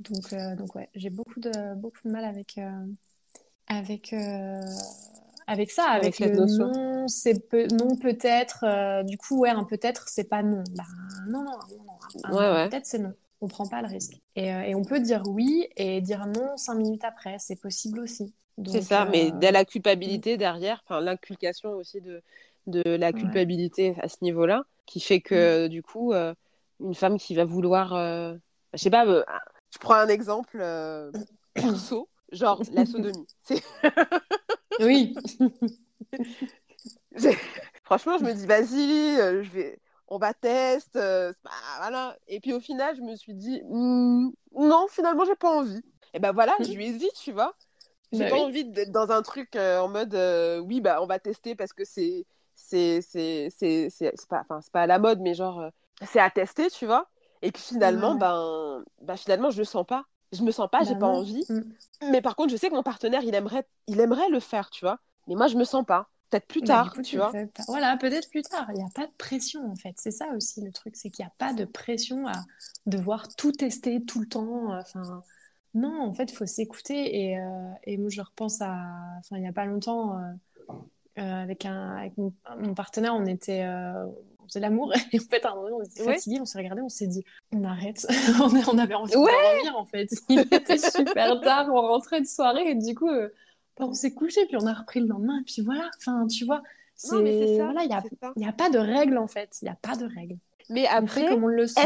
donc, 0.00 0.32
euh, 0.32 0.56
donc 0.56 0.74
ouais, 0.74 0.88
j'ai 0.94 1.10
beaucoup 1.10 1.40
de, 1.40 1.74
beaucoup 1.76 1.98
de 2.04 2.10
mal 2.10 2.24
avec, 2.24 2.58
euh, 2.58 2.86
avec, 3.68 4.12
euh, 4.12 4.60
avec 5.46 5.70
ça, 5.70 5.84
avec, 5.84 6.18
le 6.18 6.34
non, 6.34 7.06
c'est 7.06 7.48
peu, 7.48 7.66
non 7.68 7.96
peut-être. 7.96 8.64
du 9.04 9.16
coup, 9.18 9.40
ouais, 9.40 9.50
un 9.50 9.64
peut-être, 9.64 10.08
c'est 10.08 10.28
pas 10.28 10.42
non. 10.42 10.64
Bah, 10.74 10.84
non, 11.28 11.44
non, 11.44 11.56
non, 12.30 12.68
peut-être 12.68 12.86
c'est 12.86 12.98
non. 12.98 13.12
On 13.40 13.48
prend 13.48 13.66
pas 13.66 13.82
le 13.82 13.88
risque. 13.88 14.20
Et, 14.36 14.46
et, 14.46 14.74
on 14.74 14.84
peut 14.84 15.00
dire 15.00 15.22
oui 15.26 15.68
et 15.76 16.00
dire 16.00 16.26
non 16.26 16.56
cinq 16.56 16.76
minutes 16.76 17.04
après. 17.04 17.36
C'est 17.38 17.60
possible 17.60 18.00
aussi. 18.00 18.32
C'est 18.66 18.82
ça, 18.82 19.04
mais 19.04 19.32
de 19.32 19.48
la 19.48 19.64
culpabilité 19.64 20.36
derrière, 20.36 20.82
enfin 20.84 21.00
l'inculcation 21.00 21.70
aussi 21.70 22.00
de, 22.00 22.22
de 22.66 22.82
la 22.88 23.12
culpabilité 23.12 23.96
à 24.00 24.08
ce 24.08 24.16
niveau-là, 24.22 24.64
qui 24.86 25.00
fait 25.00 25.20
que 25.20 25.66
du 25.66 25.82
coup, 25.82 26.14
une 26.14 26.94
femme 26.94 27.18
qui 27.18 27.34
va 27.34 27.44
vouloir, 27.44 27.90
je 28.72 28.78
sais 28.78 28.90
pas, 28.90 29.24
je 29.74 29.78
prends 29.78 29.94
un 29.94 30.08
exemple 30.08 30.58
euh, 30.60 31.10
perso, 31.52 32.08
genre 32.30 32.62
la 32.72 32.86
sodomie. 32.86 33.26
oui. 34.80 35.14
Franchement, 37.82 38.18
je 38.18 38.24
me 38.24 38.32
dis, 38.32 38.46
vas-y, 38.46 39.20
euh, 39.20 39.42
je 39.42 39.50
vais... 39.50 39.80
on 40.06 40.18
va 40.18 40.32
tester. 40.32 40.98
Euh, 40.98 41.32
voilà. 41.78 42.16
Et 42.28 42.38
puis 42.38 42.52
au 42.52 42.60
final, 42.60 42.94
je 42.94 43.02
me 43.02 43.16
suis 43.16 43.34
dit, 43.34 43.62
hmm, 43.64 44.30
non, 44.54 44.86
finalement, 44.88 45.24
j'ai 45.24 45.34
pas 45.34 45.50
envie. 45.50 45.82
Et 46.12 46.20
ben 46.20 46.30
voilà, 46.32 46.54
je 46.60 46.72
lui 46.72 46.86
ai 46.86 46.92
dit, 46.92 47.10
tu 47.20 47.32
vois. 47.32 47.54
J'ai 48.12 48.24
bah 48.24 48.30
pas 48.30 48.36
envie 48.36 48.64
d'être 48.64 48.92
dans 48.92 49.10
un 49.10 49.22
truc 49.22 49.56
en 49.56 49.88
mode, 49.88 50.14
oui, 50.64 50.80
bah 50.80 51.02
on 51.02 51.06
va 51.06 51.18
tester 51.18 51.56
parce 51.56 51.72
que 51.72 51.82
c'est 51.84 52.24
c'est 52.54 53.00
pas, 54.28 54.44
pas 54.72 54.82
à 54.82 54.86
la 54.86 55.00
mode, 55.00 55.18
mais 55.20 55.34
genre, 55.34 55.68
c'est 56.06 56.20
à 56.20 56.30
tester, 56.30 56.70
tu 56.70 56.86
vois. 56.86 57.08
Et 57.44 57.52
puis 57.52 57.62
finalement, 57.62 58.14
ben, 58.14 58.82
ben, 59.02 59.16
finalement, 59.16 59.50
je 59.50 59.58
le 59.58 59.64
sens 59.64 59.86
pas. 59.86 60.06
Je 60.32 60.42
me 60.42 60.50
sens 60.50 60.68
pas, 60.70 60.82
j'ai 60.82 60.94
bah 60.94 61.00
pas 61.00 61.06
envie. 61.08 61.44
Mm. 61.48 62.10
Mais 62.10 62.20
par 62.20 62.34
contre, 62.34 62.50
je 62.50 62.56
sais 62.56 62.68
que 62.68 62.74
mon 62.74 62.82
partenaire, 62.82 63.22
il 63.22 63.34
aimerait, 63.34 63.66
il 63.86 64.00
aimerait 64.00 64.28
le 64.30 64.40
faire, 64.40 64.70
tu 64.70 64.84
vois. 64.84 64.98
Mais 65.28 65.36
moi, 65.36 65.46
je 65.46 65.56
me 65.56 65.64
sens 65.64 65.84
pas. 65.84 66.08
Peut-être 66.30 66.46
plus 66.46 66.62
bah, 66.62 66.66
tard, 66.66 66.96
tu 67.04 67.16
vois. 67.16 67.30
Voilà, 67.68 67.96
peut-être 67.98 68.30
plus 68.30 68.42
tard. 68.42 68.66
Il 68.70 68.76
n'y 68.76 68.82
a 68.82 68.88
pas 68.94 69.06
de 69.06 69.12
pression, 69.18 69.70
en 69.70 69.76
fait. 69.76 69.94
C'est 69.98 70.10
ça 70.10 70.26
aussi 70.34 70.62
le 70.62 70.72
truc, 70.72 70.96
c'est 70.96 71.10
qu'il 71.10 71.24
n'y 71.24 71.28
a 71.28 71.34
pas 71.38 71.52
de 71.52 71.66
pression 71.66 72.26
à 72.26 72.32
devoir 72.86 73.28
tout 73.36 73.52
tester 73.52 74.00
tout 74.00 74.20
le 74.20 74.26
temps. 74.26 74.76
Enfin, 74.76 75.22
non, 75.74 76.02
en 76.02 76.14
fait, 76.14 76.32
il 76.32 76.34
faut 76.34 76.46
s'écouter. 76.46 77.24
Et, 77.24 77.38
euh, 77.38 77.70
et, 77.84 77.98
moi, 77.98 78.08
je 78.08 78.22
repense 78.22 78.62
à, 78.62 78.74
enfin, 79.18 79.36
il 79.36 79.42
n'y 79.42 79.48
a 79.48 79.52
pas 79.52 79.66
longtemps. 79.66 80.18
Euh, 80.18 80.22
euh, 81.18 81.42
avec, 81.42 81.64
un, 81.64 81.96
avec 81.96 82.14
mon, 82.18 82.32
partenaire, 82.74 83.14
on 83.14 83.24
était, 83.26 83.62
euh, 83.62 84.04
on 84.44 84.48
faisait 84.48 84.60
l'amour 84.60 84.92
et 85.12 85.18
en 85.18 85.22
fait 85.22 85.44
à 85.44 85.52
un 85.52 85.54
moment 85.56 85.76
on 85.78 85.82
était 85.82 86.04
fatigués, 86.04 86.40
on 86.40 86.44
s'est 86.44 86.58
regardé, 86.58 86.82
on 86.82 86.88
s'est 86.88 87.06
dit 87.06 87.24
on 87.52 87.64
arrête, 87.64 88.06
on, 88.40 88.78
avait 88.78 88.94
envie 88.94 89.16
ouais 89.16 89.32
de 89.32 89.54
dormir 89.56 89.76
en 89.78 89.86
fait. 89.86 90.08
Il 90.28 90.40
était 90.40 90.78
super 90.78 91.40
tard, 91.40 91.68
on 91.68 91.80
rentrait 91.80 92.20
de 92.20 92.26
soirée 92.26 92.70
et 92.70 92.74
du 92.74 92.94
coup 92.94 93.08
euh, 93.08 93.28
bah, 93.78 93.86
on 93.88 93.94
s'est 93.94 94.14
couché 94.14 94.46
puis 94.46 94.56
on 94.60 94.66
a 94.66 94.72
repris 94.72 95.00
le 95.00 95.06
lendemain 95.06 95.40
et 95.40 95.44
puis 95.44 95.62
voilà, 95.62 95.90
enfin 95.98 96.26
tu 96.26 96.44
vois, 96.44 96.62
c'est 96.94 97.16
voilà, 97.56 97.82
il 97.84 97.90
y 97.90 97.94
a, 97.94 98.02
y 98.36 98.48
a 98.48 98.52
pas 98.52 98.70
de 98.70 98.78
règles 98.78 99.18
en 99.18 99.26
fait, 99.26 99.58
il 99.62 99.66
y 99.66 99.70
a 99.70 99.76
pas 99.80 99.96
de 99.96 100.06
règles. 100.06 100.36
Mais 100.70 100.86
après, 100.86 101.26
comme 101.28 101.44
on 101.44 101.48
le 101.48 101.66
sent. 101.66 101.80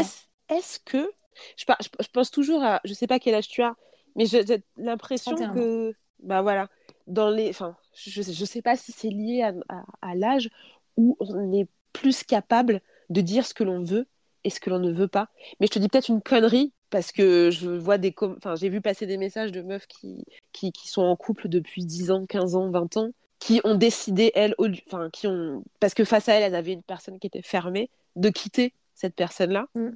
Est-ce 0.49 0.79
que 0.79 1.11
je, 1.57 1.65
je, 1.99 2.07
pense 2.11 2.31
toujours 2.31 2.63
à, 2.63 2.81
je 2.83 2.93
sais 2.93 3.07
pas 3.07 3.19
quel 3.19 3.35
âge 3.35 3.47
tu 3.47 3.61
as, 3.61 3.75
mais 4.15 4.25
j'ai 4.25 4.43
l'impression 4.77 5.35
que, 5.35 5.93
bah 6.23 6.41
voilà, 6.41 6.67
dans 7.07 7.29
les, 7.29 7.49
enfin, 7.49 7.75
je, 7.93 8.21
je 8.21 8.45
sais 8.45 8.61
pas 8.61 8.75
si 8.75 8.91
c'est 8.91 9.09
lié 9.09 9.43
à, 9.43 9.83
à, 10.01 10.15
l'âge 10.15 10.49
où 10.97 11.17
on 11.19 11.53
est 11.53 11.67
plus 11.93 12.23
capable 12.23 12.81
de 13.09 13.21
dire 13.21 13.45
ce 13.45 13.53
que 13.53 13.63
l'on 13.63 13.83
veut 13.83 14.07
et 14.43 14.49
ce 14.49 14.59
que 14.59 14.69
l'on 14.69 14.79
ne 14.79 14.91
veut 14.91 15.07
pas. 15.07 15.29
Mais 15.59 15.67
je 15.67 15.71
te 15.71 15.79
dis 15.79 15.87
peut-être 15.87 16.09
une 16.09 16.21
connerie 16.21 16.73
parce 16.89 17.11
que 17.11 17.49
je 17.51 17.69
vois 17.69 17.97
des 17.97 18.13
enfin 18.21 18.55
j'ai 18.55 18.69
vu 18.69 18.81
passer 18.81 19.05
des 19.05 19.17
messages 19.17 19.51
de 19.51 19.61
meufs 19.61 19.87
qui, 19.87 20.25
qui, 20.53 20.71
qui, 20.71 20.87
sont 20.87 21.03
en 21.03 21.15
couple 21.15 21.47
depuis 21.47 21.85
10 21.85 22.11
ans, 22.11 22.25
15 22.25 22.55
ans, 22.55 22.69
20 22.71 22.97
ans 22.97 23.09
qui 23.39 23.61
ont 23.63 23.75
décidé 23.75 24.31
elles 24.35 24.55
enfin 24.87 25.09
qui 25.11 25.27
ont 25.27 25.63
parce 25.79 25.93
que 25.93 26.03
face 26.03 26.29
à 26.29 26.33
elles, 26.33 26.43
elles 26.43 26.55
avaient 26.55 26.73
une 26.73 26.83
personne 26.83 27.19
qui 27.19 27.27
était 27.27 27.41
fermée 27.41 27.89
de 28.15 28.29
quitter 28.29 28.73
cette 28.95 29.15
personne-là 29.15 29.67
mm. 29.75 29.89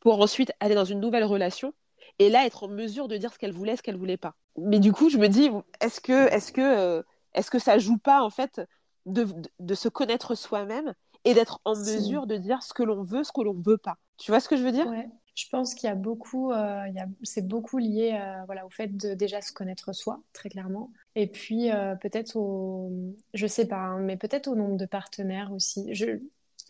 pour 0.00 0.20
ensuite 0.20 0.52
aller 0.60 0.74
dans 0.74 0.84
une 0.84 1.00
nouvelle 1.00 1.24
relation 1.24 1.72
et 2.18 2.28
là 2.28 2.44
être 2.44 2.64
en 2.64 2.68
mesure 2.68 3.08
de 3.08 3.16
dire 3.16 3.32
ce 3.32 3.38
qu'elle 3.38 3.52
voulait, 3.52 3.76
ce 3.76 3.82
qu'elle 3.82 3.96
voulait 3.96 4.16
pas. 4.16 4.34
Mais 4.56 4.80
du 4.80 4.92
coup, 4.92 5.08
je 5.08 5.18
me 5.18 5.28
dis, 5.28 5.50
est-ce 5.80 6.00
que, 6.00 6.28
est-ce 6.32 6.52
que, 6.52 6.60
euh, 6.60 7.02
est-ce 7.34 7.50
que 7.50 7.58
ça 7.58 7.78
joue 7.78 7.98
pas 7.98 8.22
en 8.22 8.30
fait 8.30 8.60
de, 9.06 9.26
de, 9.60 9.74
se 9.74 9.88
connaître 9.88 10.34
soi-même 10.34 10.94
et 11.24 11.34
d'être 11.34 11.60
en 11.64 11.76
mesure 11.76 12.26
de 12.26 12.36
dire 12.36 12.62
ce 12.62 12.72
que 12.72 12.82
l'on 12.82 13.02
veut, 13.02 13.24
ce 13.24 13.32
que 13.32 13.40
l'on 13.40 13.54
veut 13.54 13.78
pas. 13.78 13.96
Tu 14.16 14.30
vois 14.30 14.40
ce 14.40 14.48
que 14.48 14.56
je 14.56 14.62
veux 14.62 14.72
dire? 14.72 14.86
Ouais. 14.86 15.08
Je 15.34 15.48
pense 15.50 15.74
qu'il 15.74 15.88
y 15.88 15.92
a 15.92 15.94
beaucoup, 15.94 16.50
euh, 16.50 16.82
c'est 17.22 17.46
beaucoup 17.46 17.78
lié, 17.78 18.18
euh, 18.20 18.42
voilà, 18.46 18.66
au 18.66 18.70
fait 18.70 18.88
de 18.88 19.14
déjà 19.14 19.40
se 19.40 19.52
connaître 19.52 19.92
soi, 19.92 20.20
très 20.32 20.48
clairement, 20.48 20.90
et 21.14 21.28
puis 21.28 21.70
peut-être 22.00 22.34
au, 22.34 22.90
je 23.34 23.46
sais 23.46 23.66
pas, 23.68 23.76
hein, 23.76 24.00
mais 24.00 24.16
peut-être 24.16 24.48
au 24.48 24.56
nombre 24.56 24.76
de 24.76 24.86
partenaires 24.86 25.52
aussi. 25.52 25.94
Je, 25.94 26.18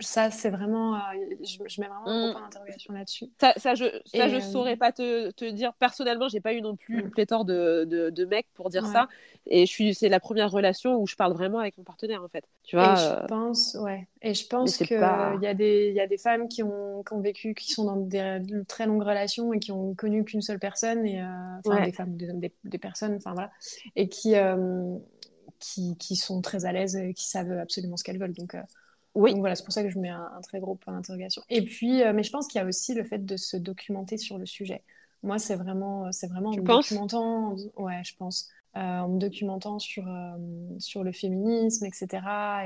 ça, 0.01 0.31
c'est 0.31 0.51
vraiment. 0.51 0.95
Euh, 0.95 0.99
je, 1.43 1.81
mets 1.81 1.89
vraiment 1.89 2.07
un 2.07 2.33
point 2.33 2.43
d'interrogation 2.43 2.95
là-dessus. 2.95 3.27
Ça, 3.41 3.53
ça, 3.57 3.75
je 3.75 3.85
ne 3.85 4.37
euh, 4.37 4.41
saurais 4.41 4.77
pas 4.77 4.93
te, 4.93 5.31
te 5.33 5.45
dire. 5.45 5.73
Personnellement, 5.75 6.29
j'ai 6.29 6.41
pas 6.41 6.53
eu 6.53 6.61
non 6.61 6.77
plus 6.77 7.01
une 7.01 7.07
mm. 7.07 7.11
pléthore 7.11 7.45
de, 7.45 7.85
de, 7.85 8.11
de 8.11 8.25
mecs 8.25 8.47
pour 8.55 8.71
dire 8.71 8.87
ça. 8.87 9.09
Et 9.47 9.67
je 9.67 9.71
suis, 9.71 9.95
c'est 9.95 10.09
la 10.09 10.21
première 10.21 10.53
relation 10.53 10.97
où 10.97 11.07
je 11.09 11.17
parle 11.17 11.33
vraiment 11.33 11.59
avec 11.59 11.77
mon 11.79 11.85
partenaire, 11.85 12.23
en 12.23 12.29
fait. 12.29 12.45
Tu 12.63 12.77
vois, 12.77 12.93
et 12.93 12.97
je 12.97 13.03
euh, 13.03 13.27
pense, 13.27 13.77
ouais. 13.81 14.07
Et 14.23 14.35
je 14.35 14.47
pense 14.47 14.77
qu'il 14.77 14.87
il 14.93 15.43
y, 15.43 15.47
a 15.47 15.55
des, 15.55 15.91
y 15.91 16.01
a 16.01 16.07
des 16.07 16.19
femmes 16.19 16.49
qui 16.49 16.63
ont, 16.63 17.03
qui 17.03 17.13
ont 17.15 17.21
vécu, 17.21 17.55
qui 17.55 17.73
sont 17.73 17.85
dans 17.85 17.97
des, 17.97 18.41
très 18.69 18.87
longues 18.87 19.03
relations 19.03 19.53
et 19.53 19.59
qui 19.59 19.73
ont 19.73 19.95
connu 19.95 20.25
qu'une 20.25 20.43
seule 20.43 20.61
personne. 20.61 21.05
Et, 21.07 21.21
enfin, 21.65 21.85
des 21.85 21.93
femmes, 21.93 22.17
des, 22.17 22.53
des, 22.63 22.79
personnes, 22.79 23.17
enfin 23.17 23.33
voilà. 23.33 23.51
Et 23.97 24.09
qui, 24.09 24.35
qui, 25.59 25.97
qui, 25.97 26.15
sont 26.15 26.41
très 26.41 26.67
à 26.67 26.73
l'aise 26.73 26.95
et 26.95 27.15
qui 27.15 27.29
savent 27.29 27.51
absolument 27.51 27.97
ce 27.97 28.05
qu'elles 28.05 28.19
veulent. 28.19 28.35
Donc. 28.35 28.55
Oui. 29.15 29.33
Donc 29.33 29.41
voilà, 29.41 29.55
c'est 29.55 29.65
pour 29.65 29.73
ça 29.73 29.83
que 29.83 29.91
je 29.91 29.99
mets 29.99 30.11
un, 30.11 30.41
très 30.43 30.61
gros 30.61 30.75
point 30.75 30.93
d'interrogation. 30.93 31.43
Et 31.49 31.63
puis, 31.63 32.03
euh, 32.03 32.13
mais 32.13 32.23
je 32.23 32.31
pense 32.31 32.47
qu'il 32.47 32.61
y 32.61 32.65
a 32.65 32.67
aussi 32.67 32.95
le 32.95 33.05
fait 33.05 33.25
de 33.25 33.37
se 33.37 33.57
documenter 33.57 34.17
sur 34.17 34.39
le 34.39 34.47
sujet. 34.47 34.83
Moi, 35.23 35.39
c'est 35.39 35.57
vraiment, 35.57 36.13
c'est 36.13 36.29
vraiment 36.29 36.53
Tu 36.53 36.61
en 36.61 36.63
me 36.63 36.69
documentant, 36.69 37.57
ouais, 37.77 38.03
je 38.05 38.15
pense, 38.17 38.49
euh, 38.77 38.81
en 38.81 39.09
me 39.09 39.19
documentant 39.19 39.79
sur, 39.79 40.07
euh, 40.07 40.33
sur 40.79 41.03
le 41.03 41.13
féminisme, 41.13 41.85
etc. 41.87 42.07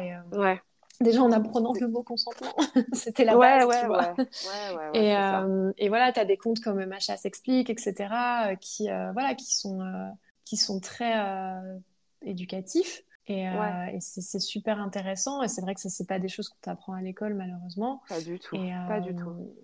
Et, 0.00 0.14
euh, 0.14 0.38
Ouais. 0.38 0.60
déjà 1.00 1.22
en 1.22 1.32
apprenant 1.32 1.72
le 1.72 1.88
mot 1.88 2.02
consentement, 2.02 2.54
c'était 2.92 3.24
la 3.24 3.38
Ouais, 3.38 3.58
base, 3.58 3.66
ouais, 3.68 3.80
tu 3.80 3.86
ouais. 3.86 3.88
vois. 3.88 4.14
Ouais, 4.18 4.76
ouais, 4.76 4.90
ouais, 4.90 5.06
Et, 5.06 5.16
euh, 5.16 5.88
voilà, 5.88 6.12
tu 6.12 6.20
as 6.20 6.24
des 6.26 6.36
comptes 6.36 6.60
comme 6.60 6.84
Macha 6.84 7.16
s'explique, 7.16 7.70
etc., 7.70 8.56
qui, 8.60 8.90
euh, 8.90 9.12
voilà, 9.12 9.34
qui, 9.34 9.54
sont, 9.54 9.80
euh, 9.80 10.08
qui 10.44 10.58
sont 10.58 10.80
très 10.80 11.18
euh, 11.18 11.78
éducatifs. 12.20 13.02
Et, 13.28 13.48
euh, 13.48 13.52
Ouais. 13.52 13.96
et 13.96 14.00
c'est 14.00 14.40
super 14.40 14.80
intéressant. 14.80 15.42
Et 15.42 15.48
c'est 15.48 15.60
vrai 15.60 15.74
que 15.74 15.80
ça, 15.80 15.88
c'est 15.88 16.06
pas 16.06 16.18
des 16.18 16.28
choses 16.28 16.48
qu'on 16.48 16.58
t'apprend 16.60 16.92
à 16.94 17.00
l'école, 17.02 17.34
malheureusement. 17.34 18.02
Pas 18.08 18.20
du 18.20 18.38
tout. 18.38 18.56
Et, 18.56 18.72
Pas 18.88 19.00
du 19.00 19.10
euh, 19.10 19.18
tout. 19.18 19.54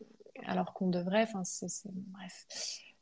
alors 0.46 0.72
qu'on 0.74 0.88
devrait, 0.88 1.22
enfin, 1.22 1.42
bref, 2.12 2.46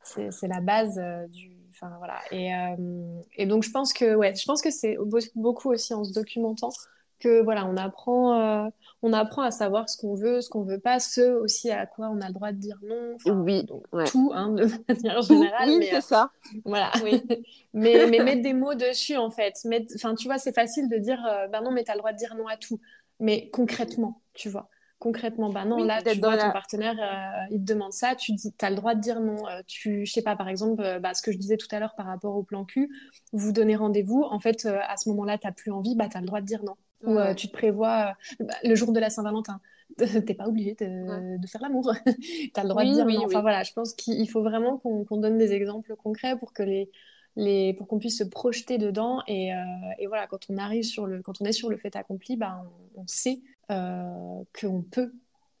c'est, 0.03 0.47
la 0.47 0.61
base 0.61 0.97
euh, 0.97 1.27
du, 1.27 1.51
enfin 1.69 1.93
voilà. 1.99 2.19
Et, 2.31 2.55
euh, 2.55 3.21
et 3.35 3.45
donc 3.45 3.63
je 3.63 3.71
pense 3.71 3.93
que, 3.93 4.15
ouais, 4.15 4.35
je 4.35 4.45
pense 4.45 4.61
que 4.61 4.71
c'est 4.71 4.97
beau- 4.97 5.19
beaucoup 5.35 5.71
aussi 5.71 5.93
en 5.93 6.03
se 6.03 6.13
documentant 6.13 6.71
que 7.19 7.41
voilà, 7.41 7.65
on 7.65 7.77
apprend, 7.77 8.65
euh, 8.65 8.69
on 9.01 9.13
apprend 9.13 9.43
à 9.43 9.51
savoir 9.51 9.89
ce 9.89 9.97
qu'on 9.97 10.15
veut, 10.15 10.41
ce 10.41 10.49
qu'on 10.49 10.63
veut 10.63 10.79
pas, 10.79 10.99
ce 10.99 11.21
aussi 11.39 11.69
à 11.71 11.85
quoi 11.85 12.09
on 12.09 12.21
a 12.21 12.27
le 12.27 12.33
droit 12.33 12.51
de 12.51 12.57
dire 12.57 12.79
non, 12.83 13.13
enfin, 13.15 13.39
Oui, 13.39 13.63
donc, 13.63 13.83
ouais. 13.93 14.05
tout, 14.05 14.31
hein, 14.33 14.49
de 14.49 14.65
manière 14.89 15.21
générale, 15.21 15.69
oui, 15.69 15.87
c'est 15.89 15.97
euh, 15.97 16.01
ça. 16.01 16.31
voilà. 16.65 16.91
Oui. 17.03 17.21
mais, 17.73 18.07
mais 18.07 18.19
mettre 18.19 18.41
des 18.41 18.53
mots 18.53 18.75
dessus, 18.75 19.17
en 19.17 19.29
fait. 19.29 19.53
Enfin, 19.95 20.15
tu 20.15 20.27
vois, 20.27 20.37
c'est 20.37 20.53
facile 20.53 20.89
de 20.89 20.97
dire, 20.97 21.23
euh, 21.25 21.47
bah 21.47 21.61
non, 21.61 21.71
mais 21.71 21.83
t'as 21.83 21.93
le 21.93 21.99
droit 21.99 22.11
de 22.11 22.17
dire 22.17 22.35
non 22.35 22.47
à 22.47 22.57
tout. 22.57 22.79
Mais 23.19 23.49
concrètement, 23.51 24.21
tu 24.33 24.49
vois. 24.49 24.69
Concrètement, 24.99 25.49
bah 25.51 25.63
non, 25.63 25.75
Oui, 25.77 25.85
là, 25.87 26.01
tu 26.01 26.19
vois, 26.19 26.37
ton 26.37 26.51
partenaire, 26.51 26.95
euh, 26.99 27.45
il 27.51 27.59
te 27.59 27.71
demande 27.71 27.93
ça, 27.93 28.15
tu 28.15 28.31
dis, 28.31 28.51
t'as 28.53 28.71
le 28.71 28.75
droit 28.75 28.95
de 28.95 28.99
dire 28.99 29.19
non. 29.19 29.43
Tu, 29.67 30.07
je 30.07 30.11
sais 30.11 30.23
pas, 30.23 30.35
par 30.35 30.49
exemple, 30.49 30.99
bah, 31.01 31.13
ce 31.13 31.21
que 31.21 31.31
je 31.31 31.37
disais 31.37 31.57
tout 31.57 31.67
à 31.69 31.79
l'heure 31.79 31.93
par 31.95 32.07
rapport 32.07 32.35
au 32.35 32.41
plan 32.41 32.65
cul, 32.65 32.89
vous 33.31 33.51
donnez 33.51 33.75
rendez-vous, 33.75 34.23
en 34.23 34.39
fait, 34.39 34.65
à 34.65 34.97
ce 34.97 35.09
moment-là, 35.09 35.37
t'as 35.37 35.51
plus 35.51 35.71
envie, 35.71 35.95
bah 35.95 36.07
t'as 36.11 36.19
le 36.19 36.25
droit 36.25 36.41
de 36.41 36.47
dire 36.47 36.63
non. 36.63 36.75
Ou 37.03 37.13
Ouais, 37.13 37.29
euh, 37.31 37.33
tu 37.35 37.47
te 37.47 37.53
prévois 37.53 38.15
euh, 38.41 38.45
bah, 38.45 38.53
le 38.63 38.75
jour 38.75 38.91
de 38.91 38.99
la 38.99 39.09
Saint-Valentin. 39.09 39.59
T'es 39.97 40.33
pas 40.33 40.47
obligé 40.47 40.73
de, 40.75 40.85
Ouais. 40.85 41.37
de 41.39 41.47
faire 41.47 41.61
l'amour. 41.61 41.93
T'as 42.53 42.63
le 42.63 42.69
droit 42.69 42.83
de 42.83 42.91
dire 42.93 43.05
oui, 43.05 43.15
non. 43.15 43.25
Enfin 43.25 43.35
oui. 43.37 43.41
voilà, 43.41 43.63
je 43.63 43.73
pense 43.73 43.93
qu'il 43.93 44.29
faut 44.29 44.41
vraiment 44.43 44.77
qu'on 44.79 45.17
donne 45.17 45.37
des 45.37 45.53
exemples 45.53 45.95
concrets 45.95 46.37
pour 46.37 46.53
que 46.53 46.63
les, 46.63 46.89
les, 47.35 47.73
pour 47.73 47.87
qu'on 47.87 47.99
puisse 47.99 48.17
se 48.17 48.23
projeter 48.23 48.77
dedans. 48.77 49.21
Et, 49.27 49.53
euh, 49.53 49.57
et 49.99 50.07
voilà, 50.07 50.27
quand 50.27 50.39
on 50.49 50.57
arrive 50.57 50.83
sur 50.83 51.05
le, 51.07 51.21
quand 51.21 51.39
on 51.41 51.45
est 51.45 51.51
sur 51.53 51.69
le 51.69 51.77
fait 51.77 51.95
accompli, 51.95 52.35
bah, 52.35 52.63
on, 52.95 53.01
on 53.01 53.07
sait 53.07 53.41
euh, 53.71 54.43
qu'on 54.59 54.81
peut, 54.81 55.13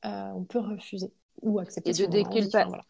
euh, 0.05 0.31
on 0.35 0.43
peut 0.43 0.59
refuser 0.59 1.11
ou 1.43 1.59
accepter 1.59 1.91
Et 1.91 1.93
de 1.93 2.03
on 2.05 2.07
en 2.07 2.11
a 2.11 2.27
envie. 2.27 2.41
déculpa- 2.41 2.57
Enfin, 2.61 2.67
voilà. 2.67 2.85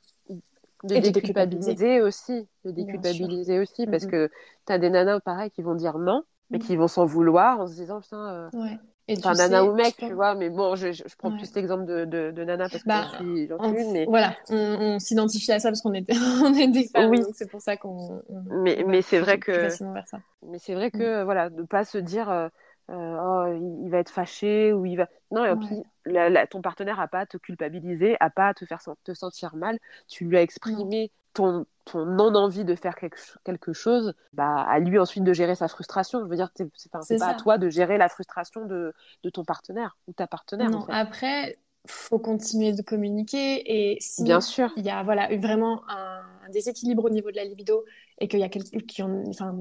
de 0.84 0.96
Et 0.96 1.02
de 1.02 1.10
déculpabiliser 1.10 2.02
aussi, 2.02 2.48
de 2.66 2.72
déculpabiliser 2.72 3.60
aussi, 3.60 3.86
parce 3.88 4.06
que 4.06 4.30
t'as 4.66 4.78
des 4.78 4.90
nanas 4.90 5.20
pareil 5.20 5.52
qui 5.52 5.62
vont 5.62 5.76
dire 5.76 5.98
non, 5.98 6.24
mais 6.52 6.60
Mhm. 6.60 6.64
qui 6.66 6.76
vont 6.76 6.88
s'en 6.88 7.06
vouloir 7.06 7.60
en 7.60 7.68
se 7.68 7.74
disant 7.76 8.02
putain, 8.02 8.18
euh, 8.34 8.50
Ouais. 8.54 8.80
Et 9.10 9.16
tu 9.16 9.20
enfin 9.20 9.36
nana 9.36 9.64
sais, 9.64 9.70
ou 9.70 9.74
mec, 9.76 9.96
je 10.02 10.06
tu 10.06 10.14
vois, 10.14 10.36
mais 10.36 10.50
bon, 10.50 10.76
je, 10.76 10.92
je, 10.92 11.04
je 11.08 11.16
prends 11.16 11.32
Ouais. 11.32 11.38
plus 11.38 11.54
l'exemple 11.56 11.86
de, 11.86 12.06
de, 12.06 12.32
de 12.32 12.44
nana 12.44 12.70
parce 12.70 12.84
que 12.84 12.90
Bah, 12.90 13.02
j'en 13.04 13.08
suis, 13.16 13.48
j'en 13.48 13.58
en- 13.58 13.74
suis 13.74 13.82
une, 13.84 13.92
mais, 13.94 14.06
voilà, 14.06 14.36
on, 14.50 14.56
on 14.96 15.00
s'identifie 15.00 15.52
à 15.52 15.60
ça 15.60 15.70
parce 15.70 15.82
qu'on 15.82 15.94
est, 15.94 16.06
on 16.44 16.54
est 16.54 16.68
des 16.68 16.88
femmes, 16.88 17.12
Oui. 17.12 17.22
donc 17.22 17.36
c'est 17.36 17.50
pour 17.50 17.62
ça 17.62 17.78
qu'on 17.78 18.22
on- 18.30 18.44
mais, 18.64 18.84
mais 18.86 19.02
c'est 19.02 19.20
vrai 19.20 19.40
que, 19.40 19.52
facilement 19.70 19.94
vers 19.94 20.08
ça. 20.08 20.20
mais 20.44 20.60
c'est 20.60 20.74
vrai 20.76 20.92
que 20.92 21.24
voilà, 21.24 21.50
de 21.50 21.64
pas 21.64 21.86
se 21.86 21.98
dire 21.98 22.30
euh, 22.30 22.50
euh, 22.90 23.18
oh 23.22 23.54
il, 23.54 23.86
il 23.86 23.90
va 23.92 24.00
être 24.00 24.10
fâché 24.12 24.74
ou 24.74 24.86
il 24.86 24.96
va, 24.98 25.08
non 25.32 25.46
et 25.46 25.52
Ouais. 25.52 25.58
puis 25.58 25.84
la- 26.06 26.30
la- 26.30 26.48
ton 26.48 26.62
partenaire 26.62 27.00
a 27.00 27.08
pas 27.08 27.20
à 27.20 27.26
te 27.26 27.38
culpabiliser, 27.38 28.16
a 28.20 28.30
pas 28.30 28.50
à 28.50 28.54
te 28.54 28.66
faire 28.66 28.82
te 29.04 29.14
sentir 29.14 29.56
mal, 29.56 29.78
tu 30.08 30.26
lui 30.26 30.38
as 30.38 30.42
exprimé 30.42 31.12
ton 31.38 31.65
ton 31.86 32.06
non 32.06 32.36
envie 32.36 32.65
de 32.65 32.76
faire 32.76 32.95
quelque, 32.95 33.17
ch- 33.17 33.38
quelque 33.45 33.71
chose, 33.71 34.13
bah 34.34 34.62
à 34.62 34.80
lui 34.80 35.00
ensuite 35.00 35.23
de 35.23 35.32
gérer 35.34 35.56
sa 35.56 35.69
frustration. 35.69 36.19
Je 36.19 36.26
veux 36.30 36.36
dire, 36.36 36.50
c'est 36.56 37.17
pas 37.17 37.30
à 37.30 37.34
toi 37.34 37.58
de 37.58 37.69
gérer 37.69 37.97
la 37.97 38.10
frustration 38.10 38.65
de, 38.65 38.93
de 39.23 39.30
ton 39.30 39.45
partenaire 39.45 39.97
ou 40.08 40.13
ta 40.13 40.28
partenaire 40.28 40.69
Non, 40.69 40.80
en 40.80 40.86
fait. 40.86 40.91
après, 40.91 41.60
faut 41.86 42.19
continuer 42.19 42.73
de 42.73 42.82
communiquer 42.82 43.93
et 43.93 43.97
si 44.02 44.23
Bien 44.23 44.41
sûr. 44.41 44.69
il 44.76 44.86
y 44.86 44.89
a 44.89 45.02
voilà 45.04 45.34
vraiment 45.38 45.84
un, 45.89 46.21
un 46.45 46.50
déséquilibre 46.50 47.06
au 47.06 47.10
niveau 47.10 47.32
de 47.32 47.38
la 47.38 47.45
libido 47.45 47.86
et 48.19 48.28
qu'il 48.28 48.39
y 48.39 48.43
a 48.43 49.06
en, 49.06 49.23
enfin 49.30 49.56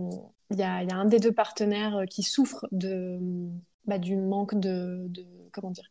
il 0.50 0.58
y 0.58 0.62
a, 0.64 0.82
il 0.82 0.90
y 0.90 0.92
a 0.92 0.96
un 0.96 1.04
des 1.04 1.20
deux 1.20 1.32
partenaires 1.32 2.02
qui 2.10 2.24
souffre 2.24 2.66
de 2.72 3.20
bah, 3.84 3.98
du 3.98 4.16
manque 4.16 4.58
de, 4.58 5.04
de 5.08 5.24
comment 5.52 5.70
dire 5.70 5.88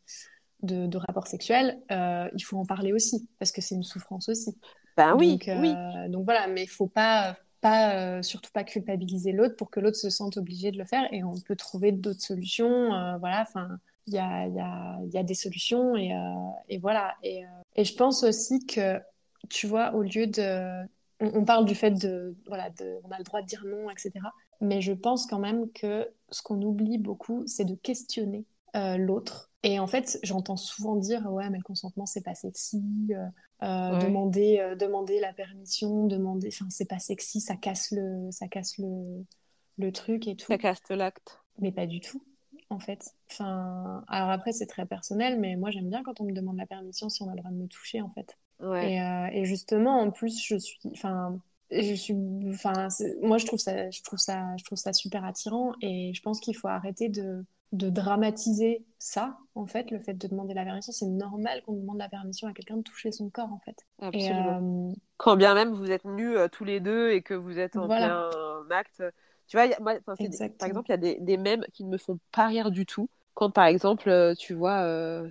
de, 0.64 0.88
de 0.88 0.98
rapport 0.98 1.28
sexuel, 1.28 1.80
euh, 1.92 2.28
il 2.36 2.42
faut 2.44 2.58
en 2.58 2.66
parler 2.66 2.92
aussi 2.92 3.30
parce 3.40 3.52
que 3.54 3.62
c'est 3.62 3.76
une 3.76 3.84
souffrance 3.84 4.28
aussi. 4.30 4.58
Ben 4.98 5.16
oui, 5.18 5.32
donc, 5.32 5.48
euh, 5.50 5.60
oui. 5.60 6.10
donc 6.10 6.26
voilà, 6.26 6.48
mais 6.48 6.64
il 6.64 6.70
faut 6.70 6.88
pas 6.88 7.38
pas 7.62 7.96
euh, 7.96 8.22
surtout 8.22 8.52
pas 8.52 8.64
culpabiliser 8.64 9.32
l'autre 9.32 9.56
pour 9.56 9.72
que 9.72 9.80
l'autre 9.80 9.98
se 9.98 10.10
sente 10.12 10.38
obligé 10.38 10.72
de 10.72 10.78
le 10.78 10.86
faire 10.86 11.12
et 11.12 11.24
on 11.24 11.34
peut 11.40 11.56
trouver 11.56 11.92
d'autres 11.92 12.22
solutions. 12.22 12.94
euh, 12.94 13.18
voilà, 13.18 13.42
enfin 13.42 13.80
il 14.08 14.14
y 14.14 14.20
a, 14.20 14.46
y, 14.48 14.60
a, 14.60 15.00
y 15.12 15.18
a 15.18 15.24
des 15.24 15.34
solutions 15.34 15.96
et, 15.98 16.12
et 16.70 16.78
voilà. 16.78 17.16
Et, 17.24 17.44
et 17.76 17.84
je 17.84 17.96
pense 17.96 18.24
aussi 18.24 18.64
que, 18.68 19.02
tu 19.50 19.66
vois, 19.66 19.96
au 19.96 20.04
lieu 20.04 20.28
de... 20.28 20.84
On, 21.20 21.40
on 21.40 21.44
parle 21.44 21.66
du 21.66 21.74
fait 21.74 21.90
de... 21.90 22.36
Voilà, 22.48 22.70
de, 22.70 23.00
on 23.04 23.10
a 23.10 23.18
le 23.18 23.24
droit 23.24 23.42
de 23.42 23.48
dire 23.48 23.64
non, 23.66 23.90
etc. 23.90 24.12
Mais 24.62 24.80
je 24.82 24.94
pense 24.94 25.26
quand 25.26 25.40
même 25.40 25.72
que 25.72 26.08
ce 26.30 26.44
qu'on 26.44 26.62
oublie 26.62 27.00
beaucoup, 27.00 27.44
c'est 27.48 27.66
de 27.66 27.74
questionner 27.74 28.46
euh, 28.76 28.98
l'autre. 28.98 29.52
Et 29.64 29.80
en 29.80 29.88
fait, 29.88 30.20
j'entends 30.24 30.58
souvent 30.58 30.96
dire, 30.96 31.26
ouais, 31.32 31.50
mais 31.50 31.58
le 31.58 31.64
consentement, 31.64 32.06
c'est 32.06 32.22
pas 32.24 32.36
sexy. 32.36 32.84
euh, 33.12 33.26
euh, 33.64 33.94
Ouais. 33.94 34.00
demander, 34.00 34.60
euh, 34.60 34.76
demander 34.76 35.20
la 35.20 35.34
permission, 35.34 36.06
demander... 36.08 36.50
Enfin, 36.52 36.68
c'est 36.70 36.86
pas 36.88 37.00
sexy, 37.00 37.42
ça 37.42 37.56
casse 37.56 37.92
le, 37.92 38.30
ça 38.32 38.48
casse 38.48 38.78
le, 38.78 39.26
le 39.78 39.92
truc 39.92 40.28
et 40.28 40.36
tout. 40.36 40.48
Ça 40.48 40.58
casse 40.58 40.82
l'acte. 40.90 41.40
Mais 41.60 41.72
pas 41.72 41.88
du 41.88 42.00
tout, 42.02 42.22
en 42.70 42.80
fait. 42.80 43.16
Enfin, 43.32 44.04
alors 44.08 44.30
après, 44.30 44.52
c'est 44.52 44.68
très 44.68 44.86
personnel, 44.86 45.40
mais 45.40 45.56
moi, 45.56 45.72
j'aime 45.72 45.90
bien 45.90 46.04
quand 46.04 46.20
on 46.22 46.26
me 46.26 46.34
demande 46.34 46.58
la 46.58 46.66
permission 46.66 47.10
si 47.10 47.24
on 47.24 47.28
a 47.30 47.32
le 47.32 47.38
droit 47.40 47.52
de 47.52 47.56
me 47.58 47.68
toucher, 47.68 48.02
en 48.02 48.10
fait. 48.10 48.38
Ouais. 48.60 48.94
Et, 48.94 49.40
et 49.40 49.46
justement, 49.46 50.00
en 50.02 50.12
plus, 50.12 50.42
je 50.44 50.58
suis, 50.58 50.78
enfin, 50.92 51.40
je 51.72 51.94
suis, 51.94 52.16
enfin, 52.50 52.90
moi, 53.22 53.38
je 53.38 53.46
trouve 53.46 53.60
ça, 53.60 53.90
je 53.90 54.02
trouve 54.04 54.20
ça, 54.20 54.56
je 54.58 54.64
trouve 54.66 54.78
ça 54.78 54.94
super 54.94 55.24
attirant, 55.26 55.74
et 55.82 56.14
je 56.14 56.22
pense 56.22 56.40
qu'il 56.40 56.56
faut 56.56 56.68
arrêter 56.68 57.10
de, 57.10 57.44
de 57.76 57.90
dramatiser 57.90 58.86
ça, 59.00 59.38
en 59.56 59.66
fait, 59.66 59.92
le 59.92 60.00
fait 60.00 60.14
de 60.14 60.28
demander 60.28 60.54
la 60.54 60.64
permission. 60.66 60.92
C'est 60.94 61.06
normal 61.06 61.62
qu'on 61.64 61.74
demande 61.74 61.98
la 62.00 62.10
permission 62.10 62.48
à 62.48 62.54
quelqu'un 62.54 62.78
de 62.78 62.84
toucher 62.84 63.12
son 63.12 63.30
corps, 63.30 63.54
en 63.54 63.60
fait. 63.60 63.78
Et 64.14 64.32
euh, 64.32 64.92
Quand 65.18 65.38
bien 65.38 65.54
même 65.54 65.74
vous 65.74 65.92
êtes 65.92 66.06
nus 66.06 66.38
euh, 66.38 66.48
tous 66.50 66.64
les 66.66 66.80
deux 66.80 67.12
et 67.12 67.22
que 67.22 67.34
vous 67.34 67.58
êtes 67.58 67.78
en 67.78 67.88
Voilà. 67.88 68.08
plein 68.08 68.70
acte. 68.72 69.04
Tu 69.48 69.58
vois, 69.58 69.66
a- 69.74 69.80
moi, 69.80 69.94
des- 70.20 70.50
par 70.60 70.68
exemple, 70.68 70.90
il 70.90 70.92
y 70.92 70.94
a 70.94 70.98
des, 70.98 71.18
des 71.22 71.38
mèmes 71.38 71.66
qui 71.74 71.84
ne 71.86 71.90
me 71.90 71.98
font 71.98 72.20
pas 72.32 72.48
rire 72.48 72.72
du 72.72 72.86
tout. 72.86 73.10
Quand 73.34 73.50
par 73.52 73.66
exemple, 73.66 74.10
euh, 74.10 74.34
tu 74.36 74.54
vois, 74.54 74.82
euh, 74.84 75.30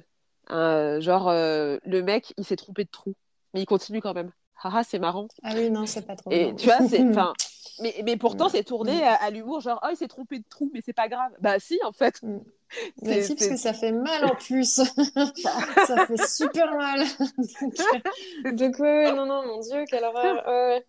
un, 0.49 1.01
genre, 1.01 1.29
euh, 1.29 1.79
le 1.85 2.03
mec, 2.03 2.33
il 2.39 2.45
s'est 2.45 2.57
trompé 2.57 2.85
de 2.85 2.91
trou, 2.91 3.15
mais 3.53 3.61
il 3.63 3.67
continue 3.67 4.01
quand 4.01 4.15
même. 4.15 4.33
Haha, 4.63 4.85
c'est 4.85 4.99
marrant. 4.99 5.29
ah 5.43 5.55
oui, 5.57 5.71
non, 5.71 5.87
c'est 5.87 6.07
pas 6.07 6.17
trop 6.17 6.31
Et 6.31 6.55
tu 6.57 6.69
vois, 6.69 6.83
c'est. 6.83 7.07
Mais, 7.81 7.95
mais 8.05 8.17
pourtant, 8.17 8.47
Mm. 8.47 8.51
c'est 8.51 8.65
tourné 8.65 9.03
à, 9.05 9.15
à 9.15 9.31
l'humour, 9.31 9.61
genre, 9.61 9.81
oh, 9.85 9.89
il 9.91 9.97
s'est 9.97 10.09
trompé 10.09 10.39
de 10.39 10.45
trou, 10.49 10.71
mais 10.73 10.81
c'est 10.85 10.93
pas 10.93 11.09
grave. 11.09 11.33
Bah, 11.41 11.59
si, 11.59 11.79
en 11.85 11.93
fait. 11.93 12.23
Mm. 12.23 12.39
Mais 13.03 13.23
si, 13.23 13.35
parce 13.37 13.49
que 13.49 13.57
ça 13.57 13.73
fait 13.73 13.93
mal 13.93 14.25
en 14.25 14.35
plus. 14.37 14.67
ça 15.87 16.07
fait 16.07 16.27
super 16.27 16.75
mal. 16.75 17.05
donc, 18.45 18.55
donc, 18.57 18.79
ouais, 18.79 19.07
ouais, 19.07 19.13
non, 19.15 19.27
non, 19.27 19.47
mon 19.47 19.61
Dieu, 19.61 19.85
quelle 19.89 20.05
horreur. 20.05 20.43
Ouais. 20.47 20.85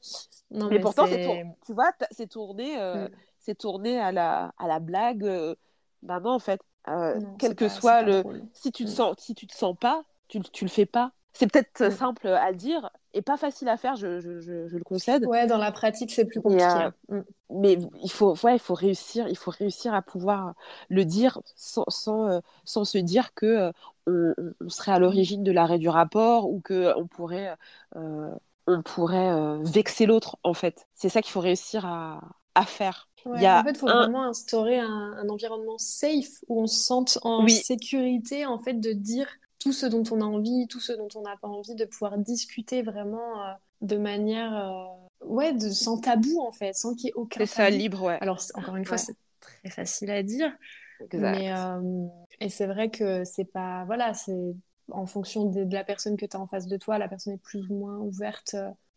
Non, 0.52 0.68
mais, 0.70 0.80
pourtant, 0.80 1.06
c'est 1.06 1.14
c'est 1.24 1.26
tour- 1.26 1.56
tu 1.66 1.74
vois, 1.74 1.92
c'est 2.12 2.28
tourné, 2.28 2.80
euh, 2.80 3.08
Mm. 3.08 3.12
c'est 3.40 3.56
tourné 3.58 4.00
à 4.00 4.12
la, 4.12 4.54
à 4.58 4.68
la 4.68 4.80
blague. 4.80 5.24
euh, 5.26 5.56
bah 6.02 6.20
non, 6.20 6.32
en 6.32 6.40
fait, 6.40 6.60
euh, 6.88 7.20
Non, 7.20 7.36
quel 7.38 7.56
que 7.56 7.66
pas- 7.66 7.70
soit 7.70 8.02
le, 8.02 8.24
si 8.54 8.72
tu 8.72 8.86
te 8.86 8.90
Mm. 8.90 8.94
sens, 8.94 9.16
si 9.20 9.36
tu 9.36 9.46
te 9.48 9.54
sens 9.56 9.76
pas, 9.80 10.04
tu, 10.28 10.40
tu 10.42 10.66
le 10.66 10.70
fais 10.70 10.86
pas. 10.86 11.12
C'est 11.36 11.48
peut-être 11.52 11.90
Mm. 11.90 11.92
simple 11.92 12.28
à 12.28 12.54
dire 12.54 12.90
et 13.14 13.22
pas 13.22 13.38
facile 13.38 13.70
à 13.70 13.78
faire, 13.78 13.96
je, 13.96 14.20
je, 14.20 14.40
je, 14.40 14.68
je 14.68 14.78
le 14.78 14.84
concède. 14.84 15.26
Ouais, 15.26 15.48
dans 15.48 15.58
la 15.58 15.72
pratique, 15.72 16.12
c'est 16.12 16.26
plus 16.26 16.42
compliqué. 16.42 16.80
euh, 16.80 16.84
hein. 16.84 16.94
Mm. 17.10 17.22
Mais 17.52 17.78
il 18.04 18.12
faut, 18.12 18.36
ouais, 18.44 18.56
il 18.56 18.60
faut 18.60 18.74
réussir, 18.74 19.28
il 19.28 19.38
faut 19.38 19.52
réussir 19.52 19.94
à 19.94 20.02
pouvoir 20.02 20.54
le 20.90 21.06
dire 21.06 21.42
sans, 21.56 21.86
sans, 21.90 22.28
euh, 22.30 22.40
sans 22.66 22.86
se 22.86 22.98
dire 22.98 23.34
que 23.36 23.72
euh, 24.10 24.34
on, 24.62 24.70
serait 24.70 24.92
à 24.94 25.00
l'origine 25.00 25.44
de 25.44 25.52
l'arrêt 25.52 25.80
du 25.80 25.90
rapport 25.90 26.50
ou 26.50 26.62
que 26.62 26.94
on 26.98 27.08
pourrait, 27.08 27.56
euh, 27.96 28.32
on 28.68 28.82
pourrait 28.82 29.60
vexer 29.64 30.06
l'autre 30.08 30.38
en 30.44 30.54
fait. 30.54 30.88
C'est 30.96 31.10
ça 31.10 31.22
qu'il 31.22 31.32
faut 31.32 31.42
réussir 31.42 31.86
à, 31.86 32.22
à 32.56 32.66
faire. 32.66 33.10
Ouais, 33.26 33.32
Il 33.34 33.42
y 33.42 33.46
a 33.46 33.60
en 33.60 33.64
fait, 33.64 33.72
il 33.72 33.78
faut 33.78 33.88
un- 33.88 33.92
vraiment 33.92 34.24
instaurer 34.26 34.78
un, 34.80 34.88
un 35.18 35.30
environnement 35.30 35.78
safe 35.80 36.30
où 36.48 36.62
on 36.62 36.68
se 36.68 36.84
sente 36.84 37.18
en 37.24 37.46
Oui. 37.46 37.62
sécurité, 37.66 38.46
en 38.46 38.60
fait, 38.60 38.74
de 38.76 38.92
dire 38.94 39.28
tout 39.66 39.74
ce 39.74 39.88
dont 39.88 40.04
on 40.12 40.22
a 40.22 40.26
envie, 40.26 40.68
tout 40.68 40.80
ce 40.80 40.94
dont 40.94 41.08
on 41.16 41.22
n'a 41.22 41.38
pas 41.38 41.48
envie, 41.48 41.74
de 41.74 41.86
pouvoir 41.86 42.20
discuter 42.20 42.84
vraiment 42.84 43.44
euh, 43.44 43.52
de 43.82 43.98
manière, 43.98 44.56
euh, 44.56 45.26
ouais, 45.26 45.54
de, 45.54 45.70
sans 45.72 46.00
tabou, 46.00 46.40
en 46.40 46.52
fait, 46.52 46.74
sans 46.74 46.94
qu'il 46.94 47.08
y 47.08 47.10
ait 47.10 47.14
aucun 47.16 47.40
C'est 47.40 47.48
ça, 47.48 47.70
libre, 47.72 48.04
ouais. 48.04 48.20
Alors, 48.22 48.40
encore 48.54 48.76
une 48.76 48.86
fois, 48.86 48.98
Ouais. 48.98 49.04
c'est 49.04 49.16
très 49.40 49.72
facile 49.72 50.12
à 50.12 50.22
dire, 50.22 50.56
Exact. 51.02 51.40
mais 51.40 51.52
euh, 51.52 52.06
et 52.40 52.50
c'est 52.50 52.68
vrai 52.68 52.92
que 52.92 53.24
c'est 53.24 53.46
pas, 53.46 53.86
voilà, 53.86 54.14
c'est 54.14 54.38
en 54.92 55.08
fonction 55.08 55.46
de, 55.46 55.64
de 55.64 55.74
la 55.74 55.84
personne 55.84 56.16
que 56.16 56.28
tu 56.28 56.38
as 56.38 56.40
en 56.40 56.46
face 56.48 56.68
de 56.68 56.78
toi, 56.78 57.00
la 57.00 57.08
personne 57.08 57.34
est 57.34 57.42
plus 57.42 57.68
ou 57.72 57.76
moins 57.76 57.98
ouverte 57.98 58.56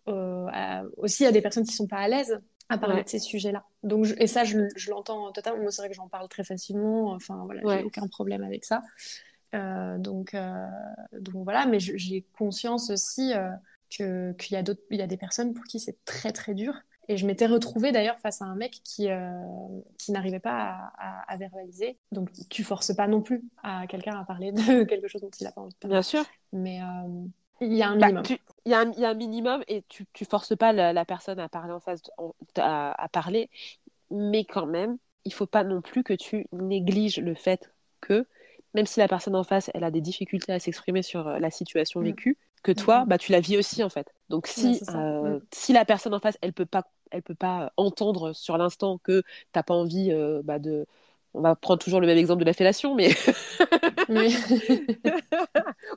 euh, 0.09 0.91
aussi 0.99 1.25
à 1.25 1.33
des 1.33 1.41
personnes 1.41 1.65
qui 1.65 1.75
sont 1.75 1.87
pas 1.87 1.97
à 1.99 2.09
l'aise 2.09 2.39
à 2.69 2.77
parler 2.77 3.03
de 3.03 3.09
ces 3.09 3.19
sujets-là. 3.19 3.65
Donc, 3.83 4.07
et 4.19 4.27
ça, 4.27 4.45
je, 4.45 4.59
je 4.77 4.91
l'entends 4.91 5.33
totalement. 5.33 5.63
Moi, 5.63 5.71
c'est 5.71 5.81
vrai 5.81 5.89
que 5.89 5.95
j'en 5.95 6.09
parle 6.09 6.29
très 6.29 6.45
facilement. 6.45 7.13
Enfin, 7.13 7.41
voilà, 7.47 7.63
j'ai 7.65 7.83
aucun 7.85 8.07
problème 8.09 8.43
avec 8.43 8.67
ça. 8.67 8.83
Euh, 9.55 9.99
donc, 9.99 10.35
euh, 10.35 10.67
donc 11.13 11.45
voilà, 11.45 11.67
mais 11.67 11.81
j'ai 11.81 12.25
conscience 12.37 12.91
aussi 12.91 13.33
euh, 13.35 13.51
qu'il 13.89 14.53
y 14.53 14.57
a 14.57 14.63
il 14.91 14.99
y 14.99 15.03
a 15.03 15.07
des 15.07 15.17
personnes 15.17 15.55
pour 15.55 15.65
qui 15.65 15.81
c'est 15.81 16.05
très 16.05 16.33
très 16.33 16.55
dur. 16.55 16.75
Et 17.11 17.17
je 17.17 17.27
m'étais 17.27 17.47
retrouvée 17.47 17.91
d'ailleurs 17.91 18.19
face 18.19 18.43
à 18.43 18.45
un 18.45 18.55
mec 18.55 18.83
qui, 18.85 19.09
qui 19.97 20.13
n'arrivait 20.13 20.41
pas 20.41 20.91
à, 20.99 21.33
à, 21.33 21.37
verbaliser. 21.39 21.97
Donc 22.13 22.29
tu 22.51 22.63
forces 22.63 22.95
pas 22.95 23.09
non 23.09 23.23
plus 23.23 23.43
à 23.63 23.87
quelqu'un 23.87 24.21
à 24.21 24.25
parler 24.25 24.53
de 24.53 24.85
quelque 24.85 25.09
chose 25.09 25.23
dont 25.23 25.31
il 25.41 25.45
n'a 25.45 25.53
pas 25.53 25.63
envie 25.63 25.73
de 25.73 25.79
parler. 25.79 25.95
Bien 25.95 26.03
sûr. 26.03 26.23
Mais 26.53 26.81
il 27.63 27.73
y 27.73 27.83
a 27.83 27.89
un 27.89 27.97
bah, 27.97 28.09
minimum. 28.09 28.25
il, 28.67 28.71
y 28.71 28.75
a 28.75 28.81
un, 28.81 28.93
il 28.93 29.01
y, 29.01 29.05
a 29.07 29.09
un, 29.09 29.15
minimum 29.15 29.65
et 29.69 29.85
tu, 29.89 30.05
tu 30.13 30.27
forces 30.27 30.55
pas 30.55 30.75
la, 30.75 31.05
personne 31.07 31.41
à 31.41 31.49
parler 31.49 31.73
en 31.73 31.81
face, 31.81 32.03
à, 32.57 33.03
à, 33.03 33.09
parler. 33.09 33.49
Mais 34.11 34.45
quand 34.45 34.67
même, 34.67 34.99
il 35.25 35.33
faut 35.33 35.47
pas 35.47 35.65
non 35.65 35.81
plus 35.81 36.03
que 36.03 36.13
tu 36.13 36.47
négliges 36.53 37.19
le 37.21 37.35
fait 37.35 37.73
que 38.03 38.27
même 38.75 38.87
si 38.87 39.01
la 39.01 39.09
personne 39.09 39.35
en 39.35 39.45
face, 39.45 39.71
elle 39.75 39.85
a 39.85 39.91
des 39.91 40.01
difficultés 40.01 40.53
à 40.53 40.59
s'exprimer 40.59 41.03
sur 41.03 41.27
euh, 41.27 41.39
la 41.39 41.51
situation 41.51 42.01
mm. 42.01 42.05
vécue, 42.05 42.39
que 42.63 42.73
toi, 42.73 43.05
mm. 43.05 43.09
bah, 43.09 43.19
tu 43.19 43.33
la 43.33 43.41
vis 43.41 43.57
aussi 43.57 43.83
en 43.83 43.89
fait. 43.89 44.13
Donc 44.29 44.47
si, 44.47 44.81
euh, 44.91 45.39
mm. 45.39 45.41
si 45.53 45.73
la 45.73 45.85
personne 45.85 46.15
en 46.15 46.21
face, 46.21 46.39
elle 46.43 46.53
peut 46.53 46.67
pas, 46.67 46.85
elle 47.11 47.23
peut 47.23 47.35
pas 47.35 47.73
entendre 47.77 48.33
sur 48.33 48.57
l'instant 48.59 48.99
que 48.99 49.23
t'as 49.53 49.63
pas 49.63 49.75
envie 49.75 50.13
euh, 50.13 50.43
bah, 50.45 50.59
de, 50.59 50.87
on 51.35 51.41
va 51.41 51.55
prendre 51.57 51.83
toujours 51.83 52.01
le 52.01 52.07
même 52.07 52.19
exemple 52.19 52.41
de 52.41 52.47
la 52.47 52.53
fellation, 52.53 52.95
mais 52.95 53.09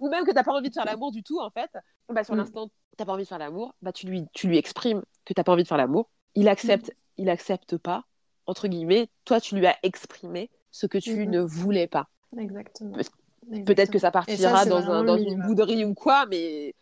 ou 0.02 0.10
même 0.10 0.26
que 0.26 0.32
t'as 0.32 0.44
pas 0.44 0.54
envie 0.54 0.70
de 0.70 0.74
faire 0.74 0.86
l'amour 0.86 1.12
du 1.12 1.24
tout 1.24 1.40
en 1.40 1.50
fait. 1.50 1.70
Bah, 2.10 2.24
sur 2.24 2.36
l'instant, 2.36 2.70
t'as 2.98 3.06
pas 3.06 3.14
envie 3.14 3.24
de 3.24 3.28
faire 3.28 3.40
l'amour, 3.40 3.74
bah 3.82 3.92
tu 3.92 4.08
lui, 4.08 4.26
tu 4.34 4.48
lui 4.48 4.58
exprimes 4.58 5.02
que 5.26 5.34
t'as 5.34 5.44
pas 5.44 5.54
envie 5.54 5.64
de 5.64 5.68
faire 5.68 5.78
l'amour. 5.78 6.10
Il 6.36 6.48
accepte, 6.48 6.94
il 7.18 7.30
accepte 7.30 7.78
pas 7.78 8.06
entre 8.48 8.68
guillemets. 8.68 9.10
Toi, 9.26 9.42
tu 9.42 9.56
lui 9.56 9.66
as 9.66 9.78
exprimé 9.84 10.50
ce 10.72 10.86
que 10.86 10.98
tu 10.98 11.28
ne 11.28 11.42
voulais 11.42 11.88
pas. 11.88 12.08
Exactement. 12.38 12.98
Peut-être 13.66 13.92
que 13.92 14.00
ça 14.00 14.12
partira 14.12 14.66
dans, 14.66 14.90
un, 14.90 15.04
dans 15.04 15.18
une 15.18 15.42
bouderie 15.42 15.84
ou 15.84 15.94
quoi, 15.94 16.26
mais 16.28 16.76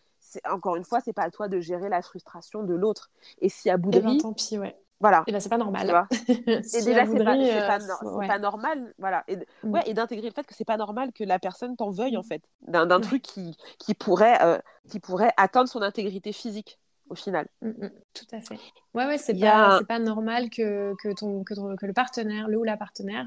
encore 0.50 0.76
une 0.76 0.84
fois, 0.84 1.00
c'est 1.00 1.14
pas 1.14 1.24
à 1.24 1.32
toi 1.32 1.48
de 1.48 1.60
gérer 1.60 1.90
la 1.90 2.02
frustration 2.02 2.64
de 2.64 2.74
l'autre. 2.74 3.10
Et 3.42 3.50
si 3.50 3.70
à 3.70 3.78
bouderie. 3.78 4.04
Eh 4.04 4.18
ben, 4.18 4.18
tant 4.18 4.34
pis, 4.34 4.60
ouais. 4.60 4.76
Voilà. 5.00 5.24
Et 5.28 5.32
ben, 5.32 5.40
c'est 5.40 5.50
pas 5.50 5.58
normal. 5.58 6.08
et 6.28 6.36
déjà, 6.36 7.06
c'est 7.06 7.24
pas, 7.24 7.38
euh, 7.38 8.28
pas, 8.28 8.40
normal. 8.40 8.94
Voilà. 8.98 9.24
Et, 9.28 9.38
mm. 9.64 9.72
ouais, 9.72 9.82
et 9.86 9.94
d'intégrer 9.94 10.28
le 10.28 10.34
fait 10.34 10.46
que 10.46 10.54
c'est 10.54 10.66
pas 10.66 10.78
normal 10.78 11.12
que 11.14 11.24
la 11.24 11.40
personne 11.40 11.76
t'en 11.78 11.90
veuille, 11.90 12.18
en 12.18 12.22
mm. 12.22 12.26
fait. 12.26 12.44
D'un 12.68 13.00
truc 13.00 13.22
qui, 13.22 13.58
qui, 13.78 13.94
pourrait, 13.94 14.42
euh, 14.44 14.60
qui 14.90 15.00
pourrait 15.00 15.32
atteindre 15.38 15.70
son 15.70 15.82
intégrité 15.82 16.34
physique 16.34 16.80
au 17.10 17.16
final. 17.16 17.48
Mm, 17.62 17.88
tout 18.14 18.26
à 18.34 18.42
fait. 18.42 18.60
Ouais, 18.94 19.06
ouais, 19.06 19.18
c'est 19.18 19.40
pas, 19.40 19.82
pas 19.88 20.00
normal 20.00 20.50
que, 20.50 20.94
que, 21.02 21.14
ton, 21.14 21.44
que, 21.44 21.54
ton, 21.54 21.76
que, 21.76 21.86
le 21.86 21.94
partenaire, 21.94 22.48
le 22.50 22.58
ou 22.58 22.64
la 22.64 22.78
partenaire, 22.78 23.26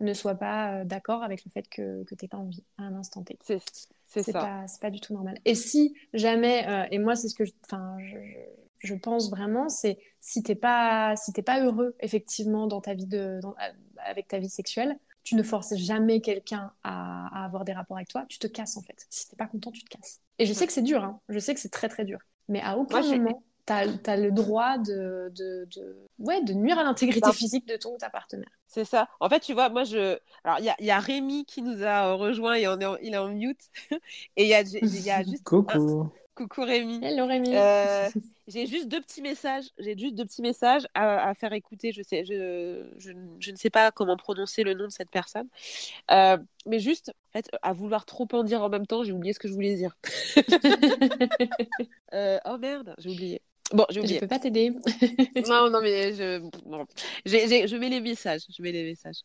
ne 0.00 0.14
soit 0.14 0.34
pas 0.34 0.72
euh, 0.72 0.84
d'accord 0.84 1.22
avec 1.22 1.44
le 1.44 1.50
fait 1.50 1.68
que, 1.68 2.04
que 2.04 2.14
tu 2.14 2.24
n'aies 2.24 2.28
pas 2.28 2.38
envie 2.38 2.64
à 2.78 2.84
un 2.84 2.94
instant 2.94 3.22
T. 3.22 3.38
C'est 3.42 4.22
ça. 4.22 4.32
Pas, 4.32 4.66
pas 4.80 4.90
du 4.90 5.00
tout 5.00 5.14
normal. 5.14 5.38
Et 5.44 5.54
si 5.54 5.94
jamais, 6.14 6.66
euh, 6.68 6.84
et 6.90 6.98
moi 6.98 7.14
c'est 7.14 7.28
ce 7.28 7.34
que 7.34 7.44
je, 7.44 7.52
je, 7.70 8.16
je 8.80 8.94
pense 8.94 9.30
vraiment, 9.30 9.68
c'est 9.68 9.98
si 10.20 10.42
tu 10.42 10.50
n'es 10.50 10.56
pas, 10.56 11.14
si 11.16 11.32
pas 11.42 11.62
heureux 11.62 11.94
effectivement 12.00 12.66
dans 12.66 12.80
ta 12.80 12.94
vie 12.94 13.06
de, 13.06 13.40
avec 14.04 14.28
ta 14.28 14.38
vie 14.38 14.48
sexuelle, 14.48 14.98
tu 15.22 15.34
ne 15.34 15.42
forces 15.42 15.76
jamais 15.76 16.20
quelqu'un 16.20 16.72
à, 16.82 17.44
avoir 17.44 17.64
des 17.64 17.72
rapports 17.72 17.98
avec 17.98 18.08
toi, 18.08 18.24
tu 18.28 18.38
te 18.38 18.46
casses 18.46 18.76
en 18.76 18.82
fait. 18.82 19.06
Si 19.10 19.28
tu 19.28 19.34
n'es 19.34 19.36
pas 19.36 19.46
content, 19.46 19.70
tu 19.70 19.84
te 19.84 19.90
casses. 19.90 20.20
Et 20.38 20.46
je 20.46 20.52
sais 20.52 20.66
que 20.66 20.72
c'est 20.72 20.82
dur, 20.82 21.04
hein. 21.04 21.20
je 21.28 21.38
sais 21.38 21.54
que 21.54 21.60
c'est 21.60 21.68
très 21.68 21.88
très 21.88 22.04
dur. 22.04 22.18
Mais 22.48 22.60
à 22.62 22.78
aucun 22.78 23.02
moment, 23.02 23.42
tu 23.66 23.72
as, 23.72 24.16
le 24.16 24.30
droit 24.30 24.78
de, 24.78 25.32
de, 25.36 25.68
ouais, 26.18 26.42
de 26.42 26.52
nuire 26.52 26.78
à 26.78 26.84
l'intégrité 26.84 27.32
physique 27.32 27.66
de 27.66 27.76
ton 27.76 27.94
ou 27.94 27.98
ta 27.98 28.10
partenaire. 28.10 28.50
C'est 28.66 28.84
ça. 28.84 29.08
En 29.18 29.28
fait, 29.28 29.40
tu 29.40 29.52
vois, 29.52 29.68
moi, 29.68 29.84
je. 29.84 30.18
Alors, 30.44 30.58
il 30.60 30.64
y 30.64 30.68
a, 30.68 30.76
y 30.78 30.90
a, 30.90 31.00
Rémi 31.00 31.44
qui 31.44 31.60
nous 31.62 31.82
a 31.82 32.12
rejoint 32.14 32.54
et 32.54 32.68
on 32.68 32.78
est 32.78 32.98
il 33.02 33.14
est 33.14 33.18
en 33.18 33.28
mute. 33.28 33.68
et 34.36 34.44
il 34.44 34.48
y 34.48 34.54
a, 34.54 34.62
y 34.62 35.10
a 35.10 35.22
juste. 35.24 35.42
Coucou. 35.44 36.10
Coucou 36.36 36.62
Rémi. 36.62 37.04
Hello 37.04 37.26
Rémi. 37.26 37.54
Euh, 37.54 38.08
j'ai 38.46 38.66
juste 38.66 38.88
deux 38.88 39.00
petits 39.00 39.22
messages. 39.22 39.66
J'ai 39.78 39.98
juste 39.98 40.14
deux 40.14 40.24
petits 40.24 40.40
messages 40.40 40.86
à, 40.94 41.28
à, 41.28 41.34
faire 41.34 41.52
écouter. 41.52 41.92
Je, 41.92 42.02
sais, 42.02 42.24
je, 42.24 42.88
je, 42.96 43.12
je, 43.40 43.50
ne 43.50 43.56
sais 43.56 43.70
pas 43.70 43.90
comment 43.90 44.16
prononcer 44.16 44.62
le 44.62 44.74
nom 44.74 44.86
de 44.86 44.92
cette 44.92 45.10
personne. 45.10 45.48
Euh, 46.10 46.38
mais 46.64 46.78
juste, 46.78 47.10
en 47.10 47.32
fait, 47.32 47.50
à 47.62 47.72
vouloir 47.72 48.06
trop 48.06 48.26
en 48.32 48.42
dire 48.42 48.62
en 48.62 48.68
même 48.68 48.86
temps, 48.86 49.02
j'ai 49.02 49.12
oublié 49.12 49.34
ce 49.34 49.38
que 49.38 49.48
je 49.48 49.52
voulais 49.52 49.74
dire. 49.74 49.96
euh, 52.14 52.38
oh 52.46 52.56
merde, 52.56 52.94
j'ai 52.98 53.10
oublié. 53.10 53.42
Bon, 53.72 53.86
je 53.90 54.00
ne 54.00 54.18
peux 54.18 54.26
pas 54.26 54.38
t'aider. 54.38 54.70
non, 55.48 55.70
non, 55.70 55.80
mais 55.80 56.12
je, 56.14 56.42
je 57.26 57.76
mets 57.76 57.88
les 57.88 58.00
messages. 58.00 58.42
Je 58.56 58.62
mets 58.62 58.72
les 58.72 58.84
messages. 58.84 59.22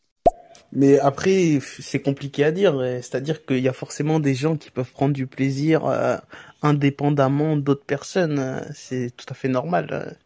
Mais 0.72 1.00
après, 1.00 1.60
c'est 1.62 2.02
compliqué 2.02 2.44
à 2.44 2.52
dire. 2.52 2.80
C'est-à-dire 3.02 3.46
qu'il 3.46 3.60
y 3.60 3.68
a 3.68 3.74
forcément 3.74 4.20
des 4.20 4.36
gens 4.36 4.58
qui 4.58 4.72
peuvent 4.72 4.92
prendre 4.92 5.14
du 5.14 5.28
plaisir 5.28 5.86
euh, 5.86 6.18
indépendamment 6.62 7.56
d'autres 7.58 7.86
personnes. 7.86 8.64
C'est 8.74 9.16
tout 9.16 9.26
à 9.30 9.34
fait 9.34 9.48
normal. 9.48 10.18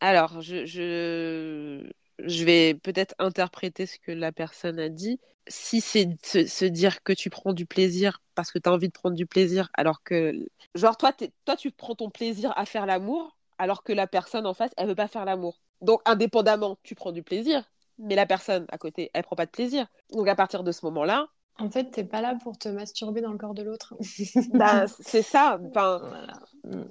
Alors, 0.00 0.40
je, 0.40 0.64
je, 0.66 1.90
je 2.24 2.44
vais 2.44 2.74
peut-être 2.74 3.14
interpréter 3.18 3.86
ce 3.86 3.98
que 3.98 4.12
la 4.12 4.32
personne 4.32 4.78
a 4.78 4.88
dit. 4.88 5.20
Si 5.48 5.80
c'est 5.80 6.08
se, 6.22 6.46
se, 6.46 6.64
dire 6.66 7.02
que 7.02 7.12
tu 7.12 7.30
prends 7.30 7.54
du 7.54 7.64
plaisir 7.64 8.20
parce 8.34 8.52
que 8.52 8.58
tu 8.58 8.68
as 8.68 8.72
envie 8.72 8.88
de 8.88 8.92
prendre 8.92 9.16
du 9.16 9.26
plaisir, 9.26 9.70
alors 9.74 10.02
que, 10.02 10.34
genre, 10.74 10.96
toi, 10.98 11.12
toi, 11.46 11.56
tu 11.56 11.70
prends 11.70 11.94
ton 11.94 12.10
plaisir 12.10 12.52
à 12.56 12.66
faire 12.66 12.84
l'amour, 12.84 13.37
alors 13.58 13.82
que 13.82 13.92
la 13.92 14.06
personne 14.06 14.46
en 14.46 14.54
face, 14.54 14.70
elle 14.76 14.88
veut 14.88 14.94
pas 14.94 15.08
faire 15.08 15.24
l'amour. 15.24 15.60
Donc, 15.80 16.00
indépendamment, 16.04 16.78
tu 16.82 16.94
prends 16.94 17.12
du 17.12 17.22
plaisir, 17.22 17.64
mais 17.98 18.14
la 18.14 18.26
personne 18.26 18.66
à 18.70 18.78
côté, 18.78 19.10
elle 19.14 19.22
prend 19.22 19.36
pas 19.36 19.46
de 19.46 19.50
plaisir. 19.50 19.86
Donc, 20.12 20.28
à 20.28 20.34
partir 20.34 20.64
de 20.64 20.72
ce 20.72 20.84
moment-là. 20.86 21.28
En 21.60 21.68
fait, 21.70 21.90
t'es 21.90 22.04
pas 22.04 22.20
là 22.20 22.36
pour 22.40 22.56
te 22.56 22.68
masturber 22.68 23.20
dans 23.20 23.32
le 23.32 23.38
corps 23.38 23.54
de 23.54 23.62
l'autre. 23.62 23.94
bah, 24.54 24.86
c'est 24.86 25.22
ça. 25.22 25.58
Enfin, 25.68 26.00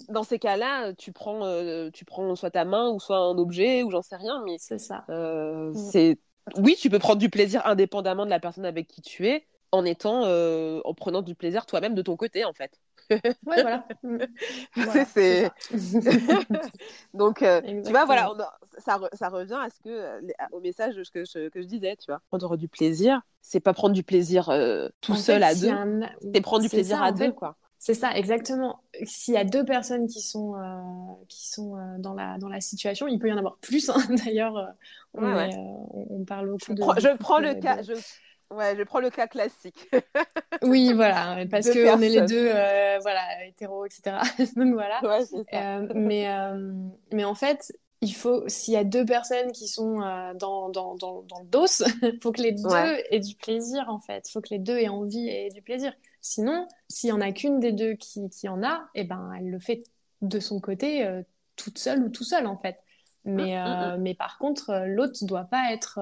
Dans 0.10 0.24
ces 0.24 0.40
cas-là, 0.40 0.94
tu 0.94 1.14
prends, 1.14 1.46
euh, 1.46 1.90
tu 1.92 2.04
prends 2.04 2.36
soit 2.36 2.52
ta 2.52 2.66
main 2.66 2.90
ou 2.90 3.00
soit 3.00 3.18
un 3.18 3.38
objet 3.38 3.84
ou 3.84 3.92
j'en 3.92 4.02
sais 4.02 4.18
rien, 4.18 4.44
mais 4.46 4.58
c'est 4.60 4.80
ça. 4.80 5.06
Euh, 5.10 5.72
mm. 5.72 5.76
C'est 5.76 6.20
oui, 6.56 6.76
tu 6.80 6.90
peux 6.90 7.00
prendre 7.00 7.20
du 7.20 7.30
plaisir 7.30 7.66
indépendamment 7.66 8.26
de 8.26 8.30
la 8.30 8.40
personne 8.40 8.66
avec 8.66 8.88
qui 8.88 9.02
tu 9.02 9.28
es, 9.28 9.46
en 9.72 9.84
étant, 9.84 10.24
euh, 10.26 10.80
en 10.86 10.94
prenant 10.94 11.22
du 11.22 11.36
plaisir 11.36 11.66
toi-même 11.66 11.94
de 11.94 12.02
ton 12.02 12.16
côté, 12.16 12.46
en 12.46 12.54
fait. 12.54 12.80
Ouais, 13.10 13.36
voilà. 13.44 13.88
Mm. 14.04 14.18
c'est... 15.14 15.52
Donc, 17.14 17.42
euh, 17.42 17.62
tu 17.62 17.92
vois, 17.92 18.06
voilà, 18.06 18.32
ça, 18.78 19.00
ça, 19.14 19.30
revient 19.30 19.60
à 19.62 19.70
ce 19.70 19.80
que, 19.80 19.90
euh, 19.90 20.22
au 20.52 20.60
message 20.60 20.96
que 21.14 21.24
je, 21.26 21.50
que 21.50 21.62
je 21.62 21.68
disais, 21.68 21.96
tu 21.96 22.06
vois. 22.08 22.22
Prendre 22.30 22.58
du 22.58 22.68
plaisir, 22.68 23.22
c'est 23.42 23.60
pas 23.60 23.74
prendre 23.74 23.94
du 23.94 24.04
plaisir 24.04 24.50
euh, 24.50 24.90
tout 25.02 25.16
seul 25.16 25.44
à 25.44 25.56
deux, 25.56 25.72
c'est 26.34 26.42
prendre 26.42 26.64
du 26.64 26.70
plaisir 26.70 27.02
à 27.02 27.12
deux, 27.12 27.32
quoi. 27.32 27.56
C'est 27.80 27.94
ça, 27.94 28.12
exactement. 28.16 28.82
S'il 29.04 29.36
y 29.36 29.38
a 29.38 29.44
deux 29.44 29.64
personnes 29.64 30.08
qui 30.08 30.20
sont, 30.20 30.56
qui 31.30 31.48
sont 31.48 31.78
dans, 32.00 32.16
la, 32.16 32.40
dans 32.40 32.50
la 32.50 32.60
situation, 32.60 33.08
il 33.08 33.20
peut 33.20 33.30
y 33.30 33.34
en 33.34 33.38
avoir 33.38 33.58
plus, 33.58 33.90
hein, 33.90 33.98
d'ailleurs. 34.26 34.74
On, 35.14 36.06
on, 36.10 36.26
parle 36.26 36.50
beaucoup 36.50 36.66
je 36.68 36.74
de. 36.74 37.00
je 37.00 37.18
prends 37.18 37.40
le 37.40 37.56
cas. 37.56 37.82
Je 37.82 37.94
Ouais, 38.50 38.76
je 38.78 38.84
prends 38.84 39.00
le 39.00 39.10
cas 39.10 39.28
classique. 39.28 39.90
oui, 40.62 40.94
voilà, 40.94 41.46
parce 41.52 41.70
qu'on 41.70 42.02
est 42.02 42.10
les 42.10 42.22
deux, 42.22 42.50
euh, 42.50 42.98
voilà, 43.02 43.46
hétéros, 43.46 43.86
etc. 43.86 44.18
Donc 44.56 44.74
voilà. 44.74 45.02
Ouais. 45.04 45.26
Euh, 45.54 45.88
mais, 45.94 46.30
euh, 46.30 46.72
mais 47.12 47.26
en 47.26 47.36
fait, 47.36 47.74
il 48.02 48.14
faut, 48.14 48.48
s'il 48.48 48.74
y 48.74 48.78
a 48.78 48.86
deux 48.86 49.06
personnes 49.06 49.52
qui 49.52 49.68
sont 49.68 49.98
dans, 50.36 50.70
dans, 50.70 50.96
dans, 50.96 51.24
dans, 51.24 51.40
le 51.40 51.48
dos, 51.48 51.66
il 52.04 52.20
faut 52.22 52.32
que 52.32 52.42
les 52.42 52.54
deux 52.54 52.70
aient 53.10 53.20
du 53.20 53.36
plaisir, 53.36 53.86
en 53.90 54.00
fait. 54.00 54.30
Il 54.30 54.32
faut 54.32 54.42
que 54.42 54.50
les 54.52 54.60
deux 54.60 54.78
aient 54.78 54.88
envie 54.88 55.28
et 55.28 55.50
du 55.50 55.62
plaisir. 55.62 55.94
Sinon, 56.22 56.68
s'il 56.90 57.10
y 57.10 57.12
en 57.12 57.22
a 57.22 57.32
qu'une 57.32 57.60
des 57.60 57.72
deux 57.72 57.96
qui, 57.96 58.30
qui 58.30 58.48
en 58.48 58.64
a, 58.64 58.88
et 58.94 59.02
eh 59.02 59.04
ben, 59.04 59.32
elle 59.38 59.50
le 59.50 59.60
fait 59.60 59.84
de 60.22 60.40
son 60.40 60.60
côté, 60.60 61.10
toute 61.56 61.80
seule 61.80 62.04
ou 62.04 62.10
tout 62.10 62.24
seul, 62.24 62.46
en 62.46 62.58
fait. 62.58 62.78
Mais, 63.26 63.58
mm, 63.58 63.68
mm, 63.68 63.98
mm. 63.98 64.02
mais 64.02 64.14
par 64.14 64.38
contre, 64.38 64.86
l'autre 64.86 65.18
ne 65.24 65.28
doit 65.28 65.46
pas 65.46 65.74
être 65.74 66.00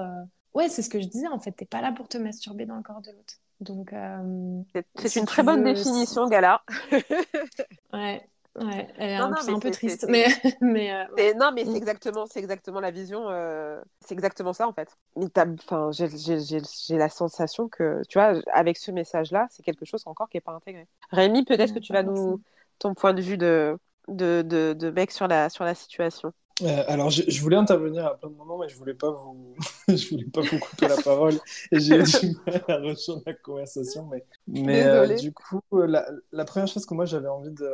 Ouais, 0.56 0.70
c'est 0.70 0.82
ce 0.82 0.90
que 0.90 1.02
je 1.02 1.08
disais, 1.08 1.28
en 1.28 1.38
fait, 1.38 1.52
t'es 1.52 1.66
pas 1.66 1.82
là 1.82 1.92
pour 1.92 2.08
te 2.08 2.18
masturber 2.18 2.66
dans 2.66 2.78
le 2.78 2.82
corps 2.82 3.02
de 3.02 3.12
l'autre. 3.12 3.36
Donc, 3.60 3.92
euh, 3.92 4.62
c'est 4.96 5.20
une 5.20 5.26
très 5.26 5.44
bonne 5.44 5.64
définition, 5.64 6.28
Gala. 6.28 6.62
ouais, 7.94 8.26
ouais, 8.56 8.88
elle 8.98 9.10
est 9.10 9.16
un, 9.16 9.60
peu 9.60 9.72
triste, 9.72 10.06
mais, 10.10 10.26
mais 10.62 10.94
euh, 10.94 11.34
non, 11.36 11.52
mais 11.54 11.66
c'est 11.66 11.76
exactement, 11.76 12.26
c'est 12.26 12.40
exactement 12.40 12.80
la 12.80 12.92
vision, 12.92 13.30
euh, 13.30 13.82
c'est 14.00 14.14
exactement 14.14 14.54
ça 14.54 14.68
en 14.68 14.74
fait. 14.74 14.98
Enfin, 15.16 15.92
j'ai 15.92 16.98
la 16.98 17.10
sensation 17.10 17.68
que, 17.68 18.02
tu 18.08 18.18
vois, 18.18 18.42
avec 18.54 18.78
ce 18.78 18.92
message-là, 18.92 19.48
c'est 19.52 19.64
quelque 19.64 19.86
chose 19.86 20.04
encore 20.06 20.30
qui 20.30 20.38
est 20.38 20.42
pas 20.42 20.54
intégré. 20.54 20.88
Rémi, 21.12 21.44
peut-être 21.44 21.74
que 21.74 21.80
tu 21.80 21.92
vas 21.94 22.04
nous 22.04 22.42
ton 22.80 22.94
point 22.94 23.14
de 23.14 23.22
vue 23.22 23.38
de 23.38 23.78
de, 24.08 24.42
de, 24.46 24.74
de 24.74 24.90
mec 24.92 25.12
sur 25.12 25.28
la 25.28 25.50
sur 25.50 25.64
la 25.64 25.76
situation. 25.76 26.34
Euh, 26.62 26.84
alors, 26.88 27.10
je, 27.10 27.24
je, 27.28 27.42
voulais 27.42 27.58
intervenir 27.58 28.06
à 28.06 28.18
plein 28.18 28.30
de 28.30 28.36
moments, 28.36 28.58
mais 28.58 28.70
je 28.70 28.78
voulais 28.78 28.94
pas 28.94 29.12
vous, 29.12 29.56
je 29.90 30.10
voulais 30.10 30.26
pas 30.26 30.40
vous 30.40 30.58
couper 30.58 30.88
la 30.88 30.96
parole 30.96 31.34
j'ai 31.74 32.02
du 32.02 32.38
mal 32.48 32.64
à 32.70 32.78
rejoindre 32.78 33.24
la 33.26 33.34
conversation. 33.34 34.08
Mais, 34.10 34.26
mais 34.48 34.84
euh, 34.84 35.16
du 35.16 35.34
coup, 35.34 35.60
la, 35.72 36.08
la, 36.32 36.46
première 36.46 36.70
chose 36.70 36.86
que 36.86 36.94
moi 36.94 37.04
j'avais 37.06 37.28
envie 37.28 37.52
de, 37.52 37.70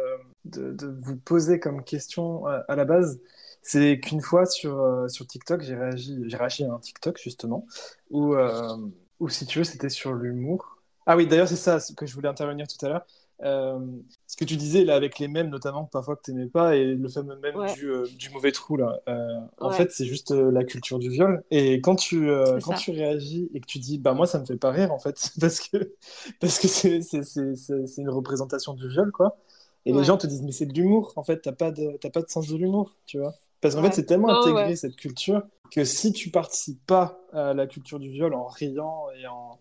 de, 0.46 0.72
de, 0.72 0.88
vous 1.00 1.16
poser 1.16 1.60
comme 1.60 1.84
question 1.84 2.48
à, 2.48 2.64
à 2.68 2.76
la 2.76 2.86
base, 2.86 3.20
c'est 3.62 4.00
qu'une 4.00 4.22
fois 4.22 4.46
sur, 4.46 4.80
euh, 4.80 5.08
sur 5.08 5.28
TikTok, 5.28 5.62
j'ai 5.62 5.76
réagi, 5.76 6.20
j'ai 6.26 6.38
réagi 6.38 6.64
à 6.64 6.72
un 6.72 6.80
TikTok 6.80 7.20
justement 7.22 7.68
où, 8.10 8.34
euh, 8.34 8.76
où 9.20 9.30
si 9.30 9.46
tu 9.46 9.60
veux, 9.60 9.64
c'était 9.64 9.90
sur 9.90 10.14
l'humour. 10.14 10.78
Ah 11.06 11.16
oui, 11.16 11.28
d'ailleurs, 11.28 11.48
c'est 11.48 11.56
ça 11.56 11.80
que 11.96 12.06
je 12.06 12.14
voulais 12.14 12.30
intervenir 12.30 12.68
tout 12.68 12.84
à 12.86 12.90
l'heure. 12.90 13.06
Euh, 13.44 13.80
ce 14.28 14.36
que 14.38 14.46
tu 14.46 14.56
disais 14.56 14.84
là 14.86 14.96
avec 14.96 15.18
les 15.18 15.28
mêmes 15.28 15.50
notamment 15.50 15.86
parfois 15.86 16.16
que 16.16 16.22
tu 16.24 16.32
n'aimais 16.34 16.50
pas 16.50 16.76
et 16.76 16.94
le 16.94 17.10
fameux 17.10 17.36
même 17.38 17.56
Ouais. 17.56 17.74
du, 17.74 17.88
euh, 17.90 18.06
du 18.18 18.30
mauvais 18.30 18.52
trou 18.52 18.78
là. 18.78 19.00
Euh, 19.10 19.40
en 19.60 19.72
fait 19.72 19.92
c'est 19.92 20.06
juste 20.06 20.32
la 20.32 20.64
culture 20.64 21.00
du 21.00 21.10
viol. 21.10 21.44
Et 21.52 21.82
quand 21.82 21.96
tu 21.96 22.28
quand 22.64 22.72
ça. 22.72 22.78
tu 22.78 22.92
réagis 22.92 23.50
et 23.54 23.60
que 23.60 23.66
tu 23.66 23.80
dis 23.80 23.98
bah 23.98 24.14
moi 24.14 24.28
ça 24.28 24.40
me 24.40 24.46
fait 24.46 24.58
pas 24.58 24.72
rire 24.72 24.92
en 24.94 25.00
fait 25.00 25.32
parce 25.40 25.60
que 25.60 25.96
parce 26.40 26.60
que 26.60 26.68
c'est 26.68 27.02
c'est 27.02 27.24
c'est 27.24 27.56
c'est 27.56 27.88
c'est 27.88 28.02
une 28.02 28.10
représentation 28.10 28.74
du 28.74 28.88
viol 28.88 29.12
quoi. 29.12 29.38
Et 29.86 29.94
les 29.94 30.04
gens 30.04 30.18
te 30.18 30.28
disent 30.28 30.44
mais 30.44 30.52
c'est 30.52 30.68
de 30.68 30.74
l'humour 30.74 31.14
en 31.16 31.24
fait 31.24 31.42
t'as 31.42 31.52
pas 31.52 31.72
de 31.72 31.98
t'as 32.00 32.12
pas 32.12 32.22
de 32.22 32.30
sens 32.30 32.48
de 32.48 32.56
l'humour 32.58 32.96
tu 33.08 33.18
vois. 33.20 33.34
Parce 33.62 33.74
qu'en 33.76 33.82
fait 33.84 33.94
c'est 33.94 34.06
tellement 34.06 34.28
Non, 34.28 34.42
intégré 34.42 34.76
cette 34.76 34.96
culture 34.96 35.42
que 35.72 35.84
si 35.86 36.14
tu 36.14 36.30
participes 36.30 36.86
pas 36.86 37.20
à 37.34 37.54
la 37.56 37.66
culture 37.66 37.98
du 38.00 38.10
viol 38.10 38.34
en 38.36 38.46
riant 38.46 39.06
et 39.20 39.26
en 39.28 39.58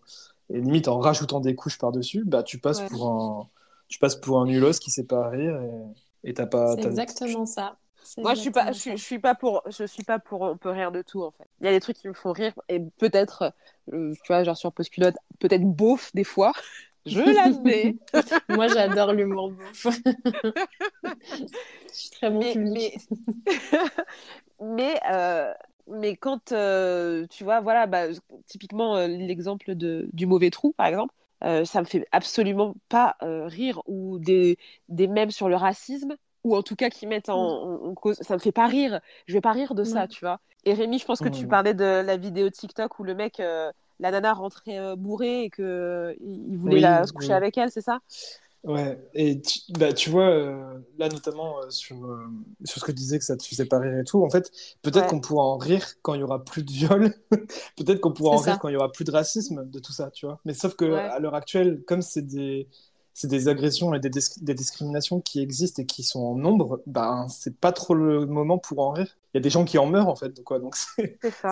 et 0.53 0.59
limite 0.59 0.87
en 0.89 0.99
rajoutant 0.99 1.39
des 1.39 1.55
couches 1.55 1.77
par-dessus, 1.77 2.25
bah 2.25 2.43
tu 2.43 2.59
passes 2.59 2.81
pour 2.81 3.07
un 3.07 3.47
tu 3.91 3.99
passes 3.99 4.15
pour 4.15 4.39
un 4.39 4.45
nulos 4.45 4.79
qui 4.79 4.89
sait 4.89 5.05
pas 5.05 5.29
rire 5.29 5.61
et 5.61 6.01
et 6.23 6.33
t'as 6.33 6.45
pas 6.45 6.75
C'est 6.75 6.85
exactement 6.85 7.45
ça. 7.45 7.77
Moi, 8.17 8.33
je 8.33 8.41
suis 8.41 8.51
pas, 8.51 8.71
je 8.71 8.79
suis, 8.79 8.89
ça. 8.91 8.95
je 8.95 9.03
suis 9.03 9.19
pas 9.19 9.35
pour, 9.35 9.61
je 9.67 9.85
suis 9.85 10.03
pas 10.03 10.19
pour, 10.19 10.41
on 10.41 10.57
peut 10.57 10.69
rire 10.71 10.91
de 10.91 11.01
tout 11.01 11.21
en 11.21 11.31
fait. 11.31 11.47
Il 11.59 11.65
y 11.65 11.69
a 11.69 11.71
des 11.71 11.79
trucs 11.79 11.97
qui 11.97 12.07
me 12.07 12.13
font 12.13 12.31
rire 12.31 12.53
et 12.67 12.79
peut-être, 12.97 13.53
euh, 13.93 14.13
tu 14.13 14.27
vois, 14.27 14.43
genre 14.43 14.57
sur 14.57 14.73
Postculotte, 14.73 15.15
peut-être 15.39 15.63
beauf 15.63 16.11
des 16.13 16.23
fois. 16.23 16.51
Je 17.05 17.19
l'admets. 17.35 17.95
Moi, 18.49 18.67
j'adore 18.67 19.13
l'humour 19.13 19.51
bouffe. 19.51 19.87
je 21.03 21.93
suis 21.93 22.09
très 22.09 22.29
bon 22.29 22.39
mais, 22.39 22.53
public. 22.53 22.71
mais, 22.71 23.79
mais, 24.59 24.99
euh, 25.11 25.53
mais 25.87 26.15
quand 26.15 26.51
euh, 26.51 27.27
tu 27.27 27.43
vois, 27.43 27.61
voilà, 27.61 27.85
bah, 27.87 28.07
typiquement 28.47 28.95
euh, 28.97 29.07
l'exemple 29.07 29.75
de, 29.75 30.09
du 30.13 30.25
mauvais 30.25 30.49
trou, 30.49 30.73
par 30.73 30.87
exemple, 30.87 31.13
euh, 31.43 31.65
ça 31.65 31.81
me 31.81 31.85
fait 31.85 32.05
absolument 32.11 32.75
pas 32.89 33.15
euh, 33.23 33.45
rire 33.47 33.81
ou 33.87 34.19
des, 34.19 34.57
des 34.89 35.07
mèmes 35.07 35.31
sur 35.31 35.49
le 35.49 35.55
racisme 35.55 36.15
ou 36.43 36.55
en 36.55 36.63
tout 36.63 36.75
cas 36.75 36.89
qui 36.89 37.07
mettent 37.07 37.29
en, 37.29 37.35
en- 37.37 37.85
en 37.89 37.93
cause, 37.95 38.17
ça 38.21 38.33
me 38.35 38.39
fait 38.39 38.51
pas 38.51 38.67
rire. 38.67 38.99
Je 39.27 39.33
vais 39.33 39.41
pas 39.41 39.51
rire 39.51 39.75
de 39.75 39.83
ça, 39.83 40.07
Ouais. 40.07 40.09
tu 40.09 40.25
vois. 40.25 40.39
Et 40.63 40.73
Rémi, 40.73 40.99
je 40.99 41.05
pense 41.05 41.21
que 41.21 41.29
tu 41.29 41.45
Mm. 41.45 41.47
parlais 41.47 41.73
de 41.73 41.83
la 42.05 42.17
vidéo 42.17 42.49
TikTok 42.49 42.99
où 42.99 43.03
le 43.03 43.15
mec, 43.15 43.39
euh, 43.39 43.71
la 43.99 44.11
nana 44.11 44.33
rentrait 44.33 44.95
bourrée 44.97 45.43
et 45.43 45.49
que 45.49 46.15
il 46.19 46.49
il 46.51 46.57
voulait 46.57 46.79
Oui, 46.79 46.79
la, 46.79 47.05
se 47.05 47.13
coucher 47.13 47.33
oui. 47.33 47.33
avec 47.33 47.57
elle, 47.57 47.71
c'est 47.71 47.81
ça? 47.81 47.99
Ouais, 48.63 48.99
et 49.15 49.41
tu, 49.41 49.59
bah, 49.69 49.91
tu 49.91 50.11
vois, 50.11 50.29
euh, 50.29 50.79
là 50.99 51.09
notamment 51.09 51.59
euh, 51.63 51.69
sur, 51.71 52.05
euh, 52.05 52.27
sur 52.63 52.79
ce 52.79 52.85
que 52.85 52.91
tu 52.91 52.95
disais 52.97 53.17
que 53.17 53.25
ça 53.25 53.35
te 53.35 53.43
faisait 53.43 53.65
pas 53.65 53.79
rire 53.79 53.97
et 53.97 54.03
tout, 54.03 54.23
en 54.23 54.29
fait, 54.29 54.51
peut-être 54.83 55.07
Ouais. 55.07 55.07
qu'on 55.07 55.19
pourra 55.19 55.43
en 55.45 55.57
rire 55.57 55.83
quand 56.03 56.13
il 56.13 56.19
y 56.19 56.23
aura 56.23 56.43
plus 56.45 56.61
de 56.63 56.71
viol, 56.71 57.11
peut-être 57.75 57.99
qu'on 58.01 58.13
pourra 58.13 58.35
en 58.35 58.37
ça. 58.37 58.51
rire 58.51 58.59
quand 58.59 58.67
il 58.69 58.73
y 58.73 58.75
aura 58.77 58.91
plus 58.91 59.03
de 59.03 59.09
racisme, 59.11 59.65
de 59.65 59.79
tout 59.79 59.93
ça, 59.93 60.11
tu 60.11 60.27
vois. 60.27 60.39
Mais 60.45 60.53
sauf 60.53 60.75
que 60.75 60.85
Ouais. 60.85 60.99
à 61.09 61.17
l'heure 61.19 61.33
actuelle, 61.33 61.83
comme 61.87 62.03
c'est 62.03 62.21
des, 62.21 62.67
des 63.23 63.47
agressions 63.47 63.95
et 63.95 63.99
des, 63.99 64.09
dis- 64.11 64.21
des 64.41 64.53
discriminations 64.53 65.21
qui 65.21 65.41
existent 65.41 65.81
et 65.81 65.85
qui 65.87 66.03
sont 66.03 66.19
en 66.21 66.35
nombre, 66.35 66.83
ben 66.85 67.27
c'est 67.29 67.57
pas 67.59 67.71
trop 67.71 67.95
le 67.95 68.27
moment 68.27 68.59
pour 68.59 68.79
en 68.79 68.91
rire. 68.91 69.17
Il 69.33 69.37
y 69.37 69.39
a 69.39 69.41
des 69.41 69.49
gens 69.49 69.65
qui 69.65 69.79
en 69.79 69.87
meurent 69.87 70.07
en 70.07 70.15
fait, 70.15 70.29
donc 70.29 70.45
quoi, 70.45 70.59
donc 70.59 70.75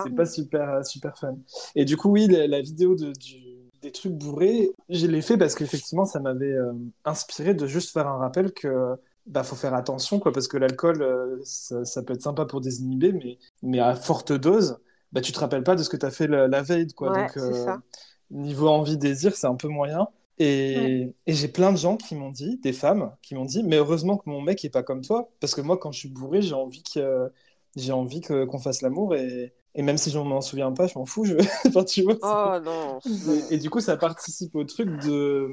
c'est 0.03 0.13
pas 0.15 0.25
super, 0.27 0.85
super 0.85 1.17
fun. 1.17 1.37
Et 1.75 1.85
du 1.85 1.97
coup, 1.97 2.09
oui, 2.11 2.27
la, 2.27 2.45
la 2.47 2.61
vidéo 2.61 2.95
de, 2.95 3.11
du- 3.13 3.48
des 3.81 3.91
trucs 3.91 4.13
bourrés, 4.13 4.71
je 4.89 5.07
l'ai 5.07 5.21
fait 5.21 5.37
parce 5.37 5.55
qu'effectivement, 5.55 6.05
ça 6.05 6.19
m'avait 6.19 6.53
euh, 6.53 6.73
inspiré 7.05 7.53
de 7.53 7.67
juste 7.67 7.91
faire 7.91 8.07
un 8.07 8.17
rappel 8.17 8.51
que 8.51 8.95
bah, 9.25 9.43
faut 9.43 9.55
faire 9.55 9.73
attention, 9.73 10.19
quoi, 10.19 10.31
parce 10.31 10.47
que 10.47 10.57
l'alcool, 10.57 11.01
euh, 11.01 11.37
ça, 11.43 11.85
ça 11.85 12.01
peut 12.01 12.13
être 12.13 12.21
sympa 12.21 12.45
pour 12.45 12.61
désinhiber, 12.61 13.11
mais, 13.13 13.37
mais 13.61 13.79
à 13.79 13.95
forte 13.95 14.31
dose, 14.31 14.79
bah, 15.11 15.21
tu 15.21 15.31
te 15.31 15.39
rappelles 15.39 15.63
pas 15.63 15.75
de 15.75 15.83
ce 15.83 15.89
que 15.89 15.97
tu 15.97 16.05
as 16.05 16.11
fait 16.11 16.27
la, 16.27 16.47
la 16.47 16.61
veille, 16.61 16.87
quoi. 16.93 17.11
Ouais, 17.11 17.27
Donc, 17.27 17.37
euh, 17.37 17.53
ça. 17.53 17.81
niveau 18.31 18.67
envie-désir, 18.67 19.35
c'est 19.35 19.47
un 19.47 19.55
peu 19.55 19.67
moyen. 19.67 20.07
Et, 20.39 21.13
et 21.27 21.33
j'ai 21.33 21.49
plein 21.49 21.71
de 21.73 21.77
gens 21.77 21.97
qui 21.97 22.15
m'ont 22.15 22.31
dit, 22.31 22.57
des 22.57 22.73
femmes, 22.73 23.11
qui 23.21 23.35
m'ont 23.35 23.45
dit, 23.45 23.61
mais 23.61 23.75
heureusement 23.75 24.17
que 24.17 24.29
mon 24.29 24.41
mec 24.41 24.63
est 24.63 24.69
pas 24.69 24.83
comme 24.83 25.01
toi, 25.01 25.29
parce 25.41 25.53
que 25.53 25.61
moi, 25.61 25.77
quand 25.77 25.91
je 25.91 25.99
suis 25.99 26.09
bourré, 26.09 26.41
j'ai 26.41 26.53
envie 26.53 26.83
que 26.83 27.29
j'ai 27.75 27.91
envie 27.91 28.21
que 28.21 28.45
qu'on 28.45 28.57
fasse 28.57 28.81
l'amour 28.81 29.15
et, 29.15 29.53
et 29.79 29.83
même 29.83 29.97
si 29.97 30.11
je 30.11 30.19
m'en 30.19 30.41
souviens 30.41 30.73
pas, 30.73 30.87
je 30.87 30.97
m'en 30.99 31.05
fous. 31.07 31.25
Je... 31.25 31.35
enfin, 31.67 31.83
tu 31.85 32.03
vois, 32.03 32.17
c'est- 32.21 32.37
Oh 32.45 32.59
non. 32.59 33.01
et, 33.27 33.55
et 33.55 33.57
du 33.57 33.69
coup, 33.69 33.79
ça 33.81 33.97
participe 33.97 34.55
au 34.55 34.63
truc 34.65 34.89
de, 34.97 35.49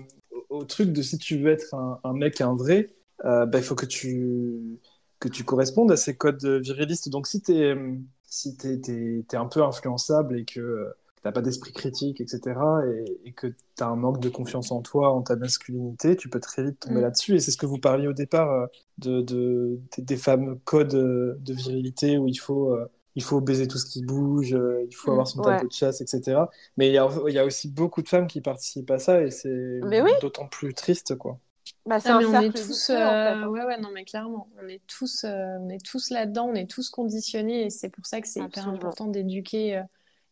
au 0.50 0.64
truc 0.64 0.92
de 0.92 1.02
si 1.02 1.18
tu 1.18 1.38
veux 1.38 1.50
être 1.52 1.74
un, 1.74 2.00
un 2.04 2.12
mec, 2.14 2.40
un 2.40 2.54
vrai, 2.54 2.90
euh, 3.24 3.46
bah, 3.46 3.58
il 3.58 3.64
faut 3.64 3.74
que 3.76 3.86
tu, 3.86 4.80
que 5.20 5.28
tu 5.28 5.44
correspondes 5.44 5.92
à 5.92 5.96
ces 5.96 6.16
codes 6.16 6.44
virilistes. 6.44 7.08
Donc, 7.08 7.26
si 7.26 7.42
t'es, 7.42 7.74
si 8.24 8.56
t'es, 8.56 8.80
t'es, 8.80 9.24
t'es 9.28 9.36
un 9.36 9.46
peu 9.46 9.62
influençable 9.62 10.38
et 10.38 10.44
que 10.44 10.92
t'as 11.22 11.32
pas 11.32 11.42
d'esprit 11.42 11.72
critique, 11.72 12.20
etc., 12.20 12.82
et, 12.86 13.28
et 13.28 13.32
que 13.32 13.48
t'as 13.74 13.86
un 13.88 13.96
manque 13.96 14.20
de 14.20 14.28
confiance 14.28 14.70
en 14.72 14.82
toi, 14.82 15.10
en 15.12 15.22
ta 15.22 15.36
masculinité, 15.36 16.16
tu 16.16 16.28
peux 16.28 16.40
très 16.40 16.62
vite 16.64 16.80
tomber 16.80 17.00
Mm. 17.00 17.02
là-dessus. 17.02 17.36
Et 17.36 17.40
c'est 17.40 17.50
ce 17.50 17.56
que 17.56 17.66
vous 17.66 17.78
parliez 17.78 18.06
au 18.08 18.12
départ 18.12 18.50
euh, 18.52 18.66
de, 18.98 19.22
de, 19.22 19.80
des, 19.96 20.02
des 20.02 20.16
fameux 20.16 20.56
codes 20.64 20.88
de 20.94 21.52
virilité 21.54 22.18
où 22.18 22.28
il 22.28 22.36
faut, 22.38 22.72
euh, 22.74 22.86
il 23.16 23.22
faut 23.24 23.40
baiser 23.40 23.68
tout 23.68 23.78
ce 23.78 23.86
qui 23.86 24.02
bouge, 24.04 24.54
euh, 24.54 24.84
il 24.88 24.94
faut 24.94 25.10
avoir 25.12 25.26
son 25.28 25.40
Ouais. 25.40 25.42
tableau 25.42 25.68
de 25.68 25.72
chasse, 25.72 26.00
etc. 26.00 26.50
Mais 26.76 26.88
il 26.88 26.94
y 26.94 26.98
a, 26.98 27.08
il 27.28 27.34
y 27.34 27.38
a 27.38 27.44
aussi 27.44 27.68
beaucoup 27.70 28.02
de 28.02 28.08
femmes 28.08 28.26
qui 28.28 28.40
participent 28.42 28.90
à 28.92 28.98
ça 29.00 29.22
et 29.22 29.30
c'est 29.32 29.82
oui. 29.82 30.12
d'autant 30.20 30.46
plus 30.48 30.74
triste, 30.74 31.16
quoi. 31.16 31.40
Bah, 31.86 32.00
c'est 32.00 32.10
Ah, 32.10 32.12
un 32.12 32.18
mais 32.18 32.24
on 32.26 32.40
est 32.40 32.56
tous, 32.56 32.90
en 33.06 33.16
fait, 33.18 33.30
hein. 33.42 33.44
euh, 33.44 33.46
ouais, 33.46 33.64
ouais, 33.64 33.78
non, 33.78 33.90
mais 33.92 34.04
clairement, 34.04 34.48
on 34.60 34.66
est 34.68 34.84
tous, 34.88 35.22
euh, 35.24 35.56
on 35.60 35.68
est 35.68 35.84
tous 35.84 36.10
là-dedans, 36.10 36.46
on 36.48 36.54
est 36.54 36.68
tous 36.68 36.90
conditionnés, 36.90 37.66
et 37.66 37.70
c'est 37.70 37.90
pour 37.90 38.06
ça 38.06 38.20
que 38.20 38.26
c'est 38.26 38.42
hyper 38.42 38.66
important 38.68 39.06
d'éduquer 39.06 39.76
euh, 39.78 39.82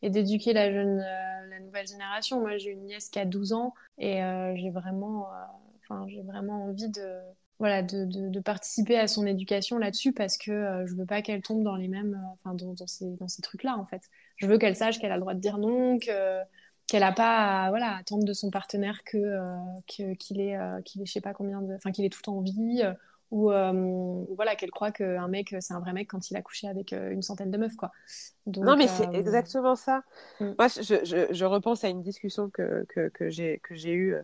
et 0.03 0.11
d'éduquer 0.11 0.53
la 0.53 0.73
jeune, 0.73 0.99
euh, 1.01 1.47
la 1.49 1.61
nouvelle 1.61 1.87
génération. 1.87 2.41
Moi, 2.41 2.59
j'ai 2.59 2.71
une 2.71 2.83
nièce 2.85 3.09
qui 3.09 3.21
a 3.21 3.25
12 3.25 3.53
ans, 3.53 3.73
et 3.99 4.23
euh, 4.25 4.55
j'ai 4.57 4.71
vraiment, 4.71 5.29
euh, 5.33 5.37
enfin, 5.85 6.07
j'ai 6.09 6.23
vraiment 6.23 6.65
envie 6.65 6.89
de, 6.89 7.21
voilà, 7.59 7.83
de, 7.83 8.05
de, 8.05 8.29
de 8.29 8.41
participer 8.41 8.99
à 8.99 9.07
son 9.07 9.27
éducation 9.27 9.79
là-dessus 9.79 10.13
parce 10.13 10.37
que 10.39 10.51
euh, 10.51 10.87
je 10.87 10.95
veux 10.95 11.07
pas 11.07 11.23
qu'elle 11.23 11.43
tombe 11.43 11.63
dans 11.63 11.77
les 11.77 11.89
mêmes, 11.89 12.15
euh, 12.15 12.35
enfin, 12.45 12.55
dans, 12.55 12.75
dans 12.75 12.87
ces, 12.87 13.07
dans 13.17 13.29
ces 13.29 13.43
trucs-là, 13.43 13.77
en 13.79 13.87
fait. 13.87 14.03
Je 14.37 14.47
veux 14.47 14.59
qu'elle 14.59 14.77
sache 14.77 14.99
qu'elle 14.99 15.13
a 15.13 15.17
le 15.17 15.21
droit 15.21 15.35
de 15.35 15.41
dire 15.41 15.59
non, 15.59 15.99
que 15.99 16.41
qu'elle 16.87 17.03
a 17.03 17.13
pas 17.13 17.65
à, 17.67 17.71
voilà, 17.71 17.97
attendre 17.97 18.25
de 18.25 18.33
son 18.35 18.51
partenaire 18.51 19.03
que 19.05 19.17
euh, 19.17 19.45
que- 19.89 20.15
qu'il 20.15 20.41
ait 20.41 20.57
euh, 20.57 20.83
qu'il 20.83 21.01
ait 21.03 21.07
je 21.07 21.13
sais 21.13 21.21
pas 21.23 21.33
combien 21.33 21.63
de 21.63 21.75
enfin 21.75 21.93
qu'il 21.93 22.05
ait 22.05 22.11
tout 22.11 22.29
en 22.29 22.41
vie 22.43 22.83
ou 23.31 23.51
voilà 24.37 24.55
qu'elle 24.55 24.71
croit 24.71 24.93
qu'un 24.93 25.27
mec 25.29 25.55
c'est 25.61 25.73
un 25.75 25.81
vrai 25.81 25.93
mec 25.93 26.09
quand 26.09 26.31
il 26.31 26.37
a 26.37 26.43
couché 26.43 26.69
avec 26.69 26.93
une 26.93 27.23
centaine 27.23 27.51
de 27.51 27.59
meufs 27.59 27.75
quoi 27.75 27.91
donc 28.47 28.67
Non, 28.67 28.77
mais 28.77 28.87
c'est 28.89 29.09
exactement 29.13 29.77
ça. 29.77 30.03
Mm. 30.41 30.53
Moi, 30.59 30.69
je, 30.69 31.05
je, 31.05 31.33
je 31.35 31.45
repense 31.45 31.85
à 31.85 31.89
une 31.89 32.03
discussion 32.03 32.51
que, 32.51 32.85
que, 32.89 33.09
que 33.09 33.29
j'ai 33.31 33.59
que 33.61 33.75
j'ai 33.75 33.93
eue 33.93 34.17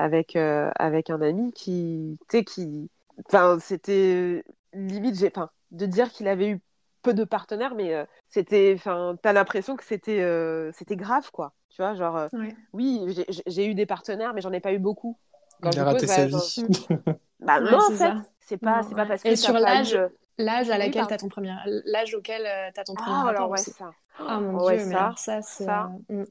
avec, 0.00 0.36
euh, 0.36 0.70
avec 0.76 1.10
un 1.10 1.20
ami 1.22 1.52
qui, 1.52 2.18
tu 2.28 2.38
sais, 2.38 2.44
qui. 2.44 2.90
Enfin, 3.26 3.58
c'était 3.60 4.44
limite, 4.74 5.16
j'ai, 5.18 5.28
enfin, 5.28 5.50
de 5.72 5.86
dire 5.86 6.10
qu'il 6.12 6.28
avait 6.28 6.50
eu 6.50 6.60
peu 7.02 7.14
de 7.14 7.24
partenaires, 7.24 7.74
mais 7.74 7.94
euh, 7.94 8.04
c'était. 8.28 8.72
Enfin, 8.76 9.16
t'as 9.22 9.32
l'impression 9.32 9.76
que 9.76 9.84
c'était 9.84 10.20
euh, 10.22 10.72
c'était 10.72 10.96
grave, 10.96 11.30
quoi. 11.32 11.54
Tu 11.70 11.82
vois, 11.82 11.94
genre, 11.94 12.16
euh, 12.16 12.28
ouais. 12.32 12.56
oui, 12.72 13.00
j'ai- 13.46 13.66
eu 13.66 13.74
des 13.74 13.86
partenaires, 13.86 14.34
mais 14.34 14.40
j'en 14.40 14.52
ai 14.52 14.60
pas 14.60 14.72
eu 14.72 14.78
beaucoup. 14.78 15.18
Quand 15.62 15.72
Il 15.72 15.78
a 15.78 15.84
raté 15.84 16.06
pose, 16.06 16.06
sa 16.06 16.24
bah, 16.24 16.28
genre, 16.28 16.52
vie. 16.56 16.66
bah 17.40 17.60
Ouais, 17.60 17.72
non, 17.72 17.78
en 17.88 17.92
c'est 17.98 17.98
fait, 17.98 18.16
c'est 18.40 18.58
pas, 18.58 18.82
c'est 18.82 18.94
pas 18.94 19.06
ouais. 19.06 19.06
parce 19.06 19.24
que 19.24 19.32
Et 19.32 19.36
sur 19.36 19.54
l'âge, 19.58 19.98
eu, 19.98 20.10
l'âge 20.38 20.70
à 20.70 20.78
Oui, 20.78 20.78
laquelle 20.78 20.94
pardon. 20.94 21.08
t'as 21.08 21.18
ton 21.18 21.28
premier 21.28 21.54
l'âge 21.86 22.14
auquel 22.14 22.46
euh, 22.46 22.70
t'as 22.74 22.84
ton 22.84 22.96
premier 22.96 23.20
Oh, 23.20 23.24
rapport 23.24 23.48
alors 23.48 23.50
ouais, 23.50 23.64
ça. 23.76 23.94
ah 24.26 24.40
mon 24.40 24.54
Ouais, 24.54 24.78
dieu 24.78 24.84
mais 24.84 25.08
ça, 25.08 25.14
ça 25.16 25.42
c'est 25.42 25.66
ça. 25.66 25.70
euh, 25.70 25.98
mm. 26.08 26.24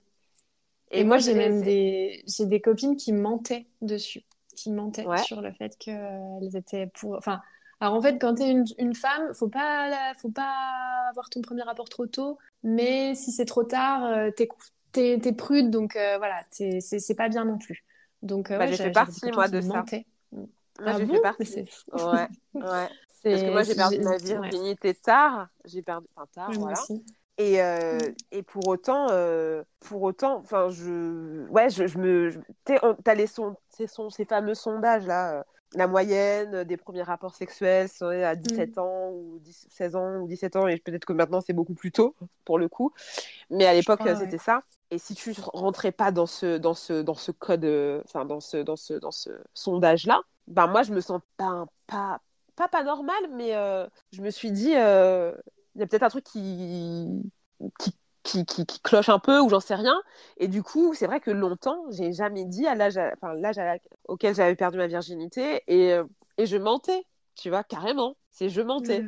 Et, 0.91 1.01
Et 1.01 1.03
moi, 1.03 1.17
j'ai 1.19 1.33
même 1.35 1.61
des, 1.61 2.23
j'ai 2.27 2.45
des 2.45 2.61
copines 2.61 2.95
qui 2.95 3.13
mentaient 3.13 3.67
dessus, 3.81 4.23
qui 4.55 4.71
mentaient 4.71 5.07
Ouais. 5.07 5.17
sur 5.17 5.41
le 5.41 5.51
fait 5.53 5.77
qu'elles 5.77 6.55
étaient 6.55 6.87
pour. 6.87 7.15
Enfin, 7.15 7.41
alors 7.79 7.93
en 7.93 8.01
fait, 8.01 8.17
quand 8.19 8.35
t'es 8.35 8.49
une, 8.51 8.65
une 8.77 8.95
femme, 8.95 9.33
faut 9.33 9.47
pas, 9.49 9.87
la- 9.89 10.13
faut 10.15 10.31
pas 10.31 10.51
avoir 11.09 11.29
ton 11.29 11.41
premier 11.41 11.61
rapport 11.61 11.89
trop 11.89 12.07
tôt, 12.07 12.37
mais 12.63 13.15
si 13.15 13.31
c'est 13.31 13.45
trop 13.45 13.63
tard, 13.63 14.03
euh, 14.05 14.31
t'es, 14.31 15.19
t'es 15.21 15.33
prude, 15.33 15.69
donc 15.69 15.95
euh, 15.95 16.17
voilà, 16.17 16.43
t'es- 16.51 16.79
c'est, 16.81 17.15
pas 17.15 17.29
bien 17.29 17.45
non 17.45 17.57
plus. 17.57 17.85
Donc, 18.23 18.51
euh, 18.51 18.57
Bah, 18.57 18.65
ouais, 18.65 18.67
j'ai 18.67 18.77
fait 18.77 18.91
partie, 18.91 19.31
moi, 19.31 19.47
de 19.47 19.61
ça. 19.61 19.85
Moi, 20.79 20.91
Ah 20.91 20.93
j'ai 20.93 21.05
bon? 21.05 21.15
fait 21.15 21.19
partie. 21.19 21.65
Ouais, 21.91 22.27
ouais. 22.61 22.89
Parce 23.29 23.43
que 23.43 23.51
moi, 23.51 23.63
j'ai 23.63 23.75
perdu 23.75 24.01
ma 24.01 24.17
virginité 24.17 24.93
tard. 24.95 25.49
J'ai 25.65 25.81
perdu, 25.81 26.07
enfin 26.15 26.27
tard, 26.33 26.55
moi 26.55 26.69
voilà. 26.69 26.71
aussi. 26.71 27.05
Et, 27.39 27.61
euh, 27.63 27.97
et 28.31 28.43
pour 28.43 28.67
autant, 28.67 29.07
euh, 29.11 29.63
pour 29.79 30.01
autant, 30.03 30.35
enfin, 30.35 30.69
je, 30.69 31.47
ouais, 31.47 31.69
je, 31.69 31.87
je 31.87 31.97
me, 31.97 32.33
tu 32.65 32.73
as 33.05 33.15
les 33.15 33.27
son, 33.27 33.55
ces, 33.69 33.87
son, 33.87 34.09
ces 34.09 34.25
fameux 34.25 34.53
sondages 34.53 35.07
là, 35.07 35.45
la 35.73 35.87
moyenne 35.87 36.65
des 36.65 36.75
premiers 36.75 37.01
rapports 37.01 37.35
sexuels 37.35 37.87
à 38.01 38.35
17 38.35 38.75
mmh. 38.75 38.79
ans 38.79 39.11
ou 39.11 39.39
16 39.69 39.95
ans 39.95 40.17
ou 40.17 40.27
17 40.27 40.55
ans, 40.57 40.67
et 40.67 40.77
peut-être 40.77 41.05
que 41.05 41.13
maintenant 41.13 41.39
c'est 41.39 41.53
beaucoup 41.53 41.75
plus 41.75 41.93
tôt 41.93 42.13
pour 42.43 42.59
le 42.59 42.67
coup. 42.67 42.91
Mais 43.49 43.65
à 43.65 43.73
l'époque, 43.73 44.01
c'était 44.19 44.37
ça. 44.37 44.59
Et 44.91 44.97
si 44.97 45.15
tu 45.15 45.33
rentrais 45.53 45.93
pas 45.93 46.11
dans 46.11 46.25
ce, 46.25 46.57
dans 46.57 46.73
ce, 46.73 47.01
dans 47.01 47.15
ce 47.15 47.31
code, 47.31 47.65
enfin, 48.03 48.25
dans 48.25 48.41
ce, 48.41 48.57
dans 48.57 48.75
ce, 48.75 48.95
dans 48.95 49.11
ce 49.11 49.29
sondage-là, 49.53 50.21
ben 50.49 50.67
moi, 50.67 50.83
je 50.83 50.91
me 50.91 50.99
sens 50.99 51.21
pas, 51.37 51.65
pas, 51.87 52.19
pas, 52.55 52.67
pas 52.67 52.83
normal, 52.83 53.29
mais 53.31 53.55
euh, 53.55 53.87
je 54.11 54.21
me 54.21 54.31
suis 54.31 54.51
dit, 54.51 54.73
euh, 54.75 55.33
y 55.79 55.83
a 55.83 55.87
peut-être 55.87 56.03
un 56.03 56.09
truc 56.09 56.23
qui, 56.23 57.31
qui, 57.79 58.45
qui, 58.45 58.65
qui, 58.65 58.79
cloche 58.81 59.09
un 59.09 59.19
peu 59.19 59.39
ou 59.39 59.49
j'en 59.49 59.59
sais 59.59 59.75
rien. 59.75 60.01
Et 60.37 60.47
du 60.47 60.63
coup, 60.63 60.93
c'est 60.93 61.07
vrai 61.07 61.19
que 61.19 61.31
longtemps, 61.31 61.85
j'ai 61.91 62.13
jamais 62.13 62.45
dit 62.45 62.67
à 62.67 62.75
l'âge, 62.75 62.97
enfin, 62.97 63.33
l'âge 63.33 63.59
auquel 64.07 64.35
j'avais 64.35 64.55
perdu 64.55 64.77
ma 64.77 64.87
virginité 64.87 65.63
et, 65.67 65.93
euh, 65.93 66.03
et 66.37 66.45
je 66.45 66.57
mentais, 66.57 67.05
tu 67.35 67.49
vois, 67.49 67.63
carrément. 67.63 68.15
C'est 68.31 68.49
je 68.49 68.61
mentais. 68.61 69.03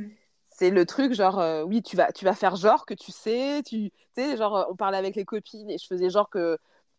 C'est 0.48 0.70
le 0.70 0.86
truc 0.86 1.14
genre, 1.14 1.66
oui, 1.66 1.82
tu 1.82 1.96
vas, 1.96 2.12
tu 2.12 2.26
vas 2.26 2.34
faire 2.34 2.56
genre 2.56 2.86
que 2.86 2.94
tu 2.94 3.12
sais, 3.12 3.64
tu 3.66 3.92
sais, 4.16 4.38
genre, 4.38 4.68
on 4.70 4.76
parlait 4.76 4.98
avec 4.98 5.16
les 5.16 5.26
copines 5.26 5.70
et 5.70 5.78
je 5.78 5.88
faisais 5.88 6.10
genre 6.10 6.30
que 6.30 6.58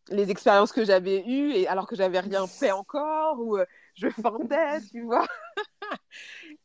les 0.08 0.30
expériences 0.30 0.72
que 0.72 0.84
j'avais 0.84 1.24
eues 1.26 1.52
et 1.52 1.68
alors 1.68 1.86
que 1.86 1.94
j'avais 1.94 2.20
rien 2.20 2.46
fait 2.48 2.72
encore 2.72 3.38
ou 3.40 3.58
je 3.94 4.08
fendais, 4.08 4.80
tu 4.90 5.02
vois. 5.02 5.26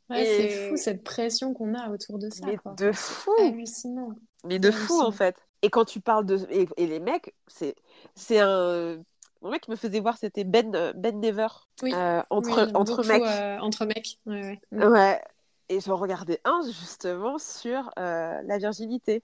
C'est 0.09 0.69
fou 0.69 0.77
cette 0.77 1.03
pression 1.03 1.53
qu'on 1.53 1.73
a 1.73 1.89
autour 1.89 2.17
de 2.17 2.29
ça. 2.29 2.45
Mais 2.45 2.57
de 2.77 2.91
fou. 2.91 3.31
Hallucinant. 3.39 4.13
Mais 4.45 4.59
de 4.59 4.71
fou 4.71 5.01
en 5.01 5.11
fait. 5.11 5.35
Et 5.61 5.69
quand 5.69 5.85
tu 5.85 5.99
parles 5.99 6.25
de 6.25 6.39
et, 6.49 6.87
les 6.87 6.99
mecs, 6.99 7.33
c'est 7.47 7.75
c'est 8.15 8.39
un 8.39 8.99
mon 9.41 9.51
mec 9.51 9.67
me 9.67 9.75
faisait 9.75 9.99
voir 9.99 10.17
c'était 10.17 10.43
Ben 10.43 10.71
Ben 10.95 11.19
Never 11.19 11.47
oui. 11.83 11.93
Euh, 11.93 12.21
entre 12.29 12.71
entre 12.73 13.05
mecs. 13.05 13.21
Euh, 13.21 13.57
entre 13.59 13.85
mecs. 13.85 14.19
Ouais, 14.25 14.59
ouais. 14.71 15.21
Et 15.69 15.81
je 15.81 15.91
regardais 15.91 16.39
un 16.45 16.61
justement 16.65 17.37
sur 17.37 17.89
euh, 17.99 18.41
la 18.43 18.57
virginité 18.57 19.21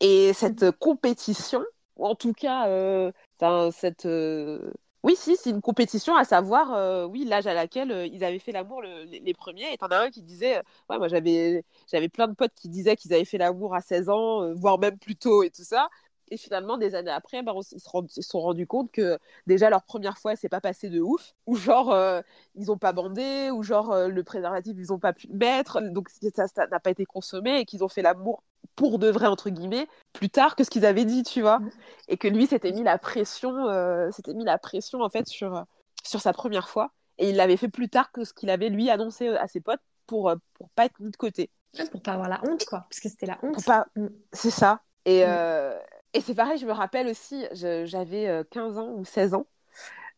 et 0.00 0.32
cette 0.32 0.62
mm. 0.62 0.72
compétition 0.72 1.64
ou 1.96 2.06
en 2.06 2.14
tout 2.14 2.32
cas 2.32 2.66
cette 3.70 4.06
oui, 5.06 5.14
si, 5.16 5.36
c'est 5.36 5.50
une 5.50 5.60
compétition 5.60 6.16
à 6.16 6.24
savoir, 6.24 6.74
euh, 6.74 7.06
oui, 7.06 7.24
l'âge 7.24 7.46
à 7.46 7.54
laquelle 7.54 7.92
euh, 7.92 8.06
ils 8.06 8.24
avaient 8.24 8.40
fait 8.40 8.50
l'amour 8.50 8.82
les, 8.82 9.34
premiers. 9.34 9.72
Et 9.72 9.78
t'en 9.78 9.86
as 9.86 10.00
un 10.00 10.10
qui 10.10 10.20
disait, 10.20 10.58
euh, 10.58 10.62
ouais, 10.90 10.98
moi 10.98 11.06
j'avais, 11.06 11.64
j'avais 11.88 12.08
plein 12.08 12.26
de 12.26 12.34
potes 12.34 12.52
qui 12.56 12.68
disaient 12.68 12.96
qu'ils 12.96 13.14
avaient 13.14 13.24
fait 13.24 13.38
l'amour 13.38 13.76
à 13.76 13.80
16 13.80 14.08
ans, 14.08 14.52
voire 14.54 14.80
même 14.80 14.98
plus 14.98 15.14
tôt 15.14 15.44
et 15.44 15.50
tout 15.50 15.62
ça. 15.62 15.88
Et 16.32 16.36
finalement, 16.36 16.76
des 16.76 16.96
années 16.96 17.12
après, 17.12 17.44
ben, 17.44 17.54
ils, 17.56 18.08
se 18.08 18.22
sont 18.22 18.40
rendus 18.40 18.66
compte 18.66 18.90
que 18.90 19.16
déjà 19.46 19.70
leur 19.70 19.84
première 19.84 20.18
fois, 20.18 20.34
c'est 20.34 20.48
pas 20.48 20.60
passé 20.60 20.90
de 20.90 21.00
ouf, 21.00 21.34
ou 21.46 21.54
genre 21.54 21.96
ils 22.56 22.72
ont 22.72 22.78
pas 22.78 22.92
bandé, 22.92 23.52
ou 23.52 23.62
genre 23.62 24.08
le 24.08 24.24
préservatif 24.24 24.74
ils 24.76 24.92
ont 24.92 24.98
pas 24.98 25.12
pu 25.12 25.28
le 25.28 25.36
mettre, 25.36 25.80
donc 25.82 26.08
ça 26.10 26.66
n'a 26.66 26.80
pas 26.80 26.90
été 26.90 27.04
consommé 27.04 27.60
et 27.60 27.64
qu'ils 27.64 27.84
ont 27.84 27.88
fait 27.88 28.02
l'amour 28.02 28.42
pour 28.76 28.98
de 28.98 29.08
vrai 29.08 29.26
entre 29.26 29.50
guillemets 29.50 29.88
plus 30.12 30.30
tard 30.30 30.54
que 30.54 30.62
ce 30.62 30.70
qu'ils 30.70 30.84
avaient 30.84 31.06
dit 31.06 31.22
tu 31.22 31.40
vois. 31.40 31.60
Et 32.08 32.16
que 32.16 32.28
lui 32.28 32.46
s'était 32.46 32.72
mis 32.72 32.84
la 32.84 32.98
pression 32.98 33.68
euh, 33.68 34.10
s'était 34.12 34.34
mis 34.34 34.44
la 34.44 34.58
pression 34.58 35.00
en 35.00 35.08
fait 35.08 35.26
sur 35.26 35.64
sur 36.04 36.20
sa 36.20 36.32
première 36.32 36.68
fois. 36.68 36.92
Et 37.18 37.30
il 37.30 37.36
l'avait 37.36 37.56
fait 37.56 37.68
plus 37.68 37.88
tard 37.88 38.12
que 38.12 38.24
ce 38.24 38.34
qu'il 38.34 38.50
avait 38.50 38.68
lui 38.68 38.90
annoncé 38.90 39.28
à 39.28 39.48
ses 39.48 39.60
potes 39.60 39.80
pour 40.06 40.28
euh, 40.28 40.36
pour 40.54 40.68
pas 40.70 40.84
être 40.84 41.00
mis 41.00 41.10
de 41.10 41.16
côté. 41.16 41.50
Pour 41.90 42.02
pas 42.02 42.12
avoir 42.12 42.28
la 42.28 42.40
honte 42.44 42.64
quoi. 42.66 42.80
Parce 42.88 43.00
que 43.00 43.08
c'était 43.08 43.26
la 43.26 43.38
honte. 43.42 43.64
Pas... 43.64 43.86
Mm. 43.96 44.06
c'est 44.32 44.50
ça. 44.50 44.82
Et 45.06 45.24
mm. 45.24 45.28
euh, 45.28 45.78
et 46.12 46.20
c'est 46.20 46.34
pareil 46.34 46.58
je 46.58 46.66
me 46.66 46.72
rappelle 46.72 47.08
aussi 47.08 47.44
j'avais 47.52 48.44
15 48.50 48.78
ans 48.78 48.92
ou 48.92 49.04
16 49.04 49.34
ans. 49.34 49.46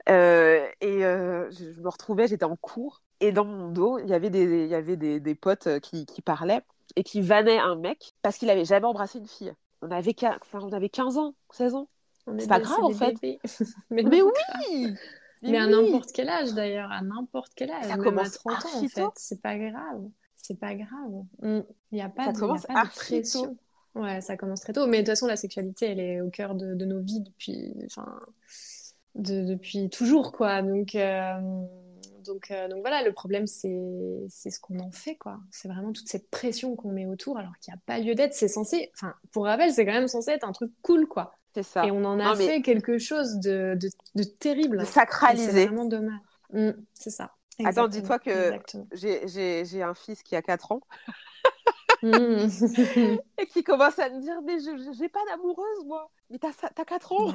Et 0.07 0.13
je, 0.13 1.81
me 1.81 1.89
retrouvais 1.89 2.27
j'étais 2.27 2.45
en 2.45 2.57
cours. 2.57 3.03
Et 3.21 3.33
dans 3.33 3.45
mon 3.45 3.69
dos 3.69 3.99
il 3.99 4.09
y 4.09 4.15
avait 4.15 4.31
des 4.31 4.65
il 4.65 4.69
y 4.69 4.75
avait 4.75 4.97
des, 4.97 5.21
des 5.21 5.35
potes 5.35 5.81
qui, 5.81 6.07
qui 6.07 6.23
parlaient 6.23 6.63
et 6.97 7.05
qui 7.05 7.21
vannait 7.21 7.59
un 7.59 7.77
mec 7.77 8.15
parce 8.29 8.37
qu'il 8.37 8.51
avait 8.51 8.67
jamais 8.67 8.85
embrassé 8.85 9.19
une 9.19 9.27
fille. 9.27 9.55
On 9.81 9.91
avait, 9.91 10.15
enfin, 10.23 10.61
on 10.61 10.71
avait 10.75 10.91
15 10.91 11.17
ans, 11.17 11.35
16 11.51 11.77
ans. 11.77 11.89
C'est 12.37 12.47
pas 12.47 12.61
grave 12.61 12.85
en 12.85 12.91
fait. 12.91 13.15
mais, 13.91 14.05
oui 14.05 14.21
Mais, 15.43 15.57
à 15.57 15.67
n'importe 15.67 16.13
quel 16.13 16.29
âge 16.29 16.53
d'ailleurs, 16.53 16.93
à 16.93 17.01
n'importe 17.01 17.53
quel 17.57 17.71
âge. 17.71 17.87
Ça 17.87 17.97
commence 17.97 18.37
à 18.37 18.51
30 18.51 18.53
ans 18.53 18.85
en 18.85 18.89
fait. 18.89 19.05
C'est 19.15 19.41
pas 19.41 19.57
grave. 19.57 20.11
C'est 20.37 20.61
pas 20.61 20.75
grave. 20.75 21.25
Il 21.43 21.65
n'y 21.91 22.03
a 22.03 22.11
pas, 22.11 22.27
ça 22.27 22.33
de, 22.33 22.39
commence 22.39 22.67
a 22.69 22.75
pas 22.75 22.85
de 22.85 22.91
pression. 22.91 23.57
Ouais, 23.95 24.21
ça 24.21 24.37
commence 24.37 24.61
très 24.61 24.75
tôt. 24.75 24.87
Mais 24.87 24.99
de 24.99 25.05
toute 25.05 25.13
façon, 25.13 25.27
la 25.27 25.37
sexualité, 25.37 25.87
elle 25.87 26.01
est 26.01 26.21
au 26.21 26.29
cœur 26.29 26.55
de, 26.55 26.75
de 26.75 26.85
nos 26.85 27.01
vies 27.01 27.23
depuis, 27.23 27.75
enfin, 27.87 28.21
de, 29.15 29.43
depuis 29.43 29.89
toujours, 29.89 30.33
quoi. 30.33 30.61
Donc, 30.61 30.95
euh, 30.97 31.41
donc, 32.29 32.51
euh, 32.51 32.69
donc 32.69 32.81
voilà, 32.81 33.03
le 33.03 33.13
problème, 33.13 33.47
c'est 33.47 33.69
ce 33.69 34.61
qu'on 34.61 34.79
en 34.79 34.91
fait, 34.91 35.17
quoi. 35.17 35.41
C'est 35.51 35.69
vraiment 35.69 35.93
toute 35.93 36.09
cette 36.09 36.31
pression 36.31 36.77
qu'on 36.77 36.93
met 36.93 37.07
autour, 37.07 37.39
alors 37.39 37.53
qu'il 37.61 37.73
n'y 37.73 37.79
a 37.79 37.83
pas 37.85 37.99
lieu 37.99 38.15
d'être. 38.15 38.35
C'est 38.35 38.49
censé, 38.49 38.91
enfin, 38.95 39.15
pour 39.33 39.45
rappel, 39.45 39.73
c'est 39.73 39.85
quand 39.85 39.93
même 39.93 40.09
censé 40.09 40.31
être 40.31 40.45
un 40.45 40.53
truc 40.53 40.71
cool, 40.83 41.09
quoi. 41.09 41.35
C'est 41.55 41.63
ça. 41.65 41.85
Et 41.85 41.91
on 41.91 42.05
en 42.05 42.21
a 42.21 42.37
fait 42.37 42.63
quelque 42.63 42.99
chose 42.99 43.37
de, 43.39 43.77
de, 44.15 44.23
terrible. 44.23 44.79
De 44.79 44.85
sacralisé. 44.85 45.51
C'est 45.51 45.67
vraiment 45.67 45.87
dommage. 45.87 46.21
Mmh, 46.53 46.71
c'est 46.95 47.11
ça. 47.11 47.33
Attends, 47.65 47.89
dis-toi 47.89 48.19
que 48.19 48.53
j'ai 48.93 49.83
un 49.83 49.95
fils 49.95 50.23
qui 50.23 50.37
a 50.37 50.43
4 50.43 50.73
ans. 50.73 50.81
Mmh. 52.03 52.47
et 53.39 53.47
qui 53.47 53.65
commence 53.65 53.99
à 53.99 54.09
me 54.09 54.21
dire 54.21 54.41
Mais 54.45 54.61
je 54.61 55.01
n'ai 55.01 55.09
pas 55.09 55.25
d'amoureuse, 55.29 55.85
moi. 55.87 56.11
Mais 56.31 56.39
t'as 56.39 56.53
as 56.77 56.85
4 56.85 57.13
ans. 57.13 57.33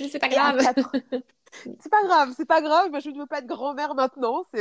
Mais 0.00 0.08
c'est 0.08 0.18
pas 0.18 0.28
grave. 0.28 0.58
c'est 1.52 1.90
pas 1.90 2.02
grave, 2.04 2.32
c'est 2.36 2.46
pas 2.46 2.60
grave. 2.60 2.90
Moi, 2.90 3.00
je 3.00 3.10
ne 3.10 3.18
veux 3.18 3.26
pas 3.26 3.38
être 3.38 3.46
grand-mère 3.46 3.94
maintenant. 3.94 4.44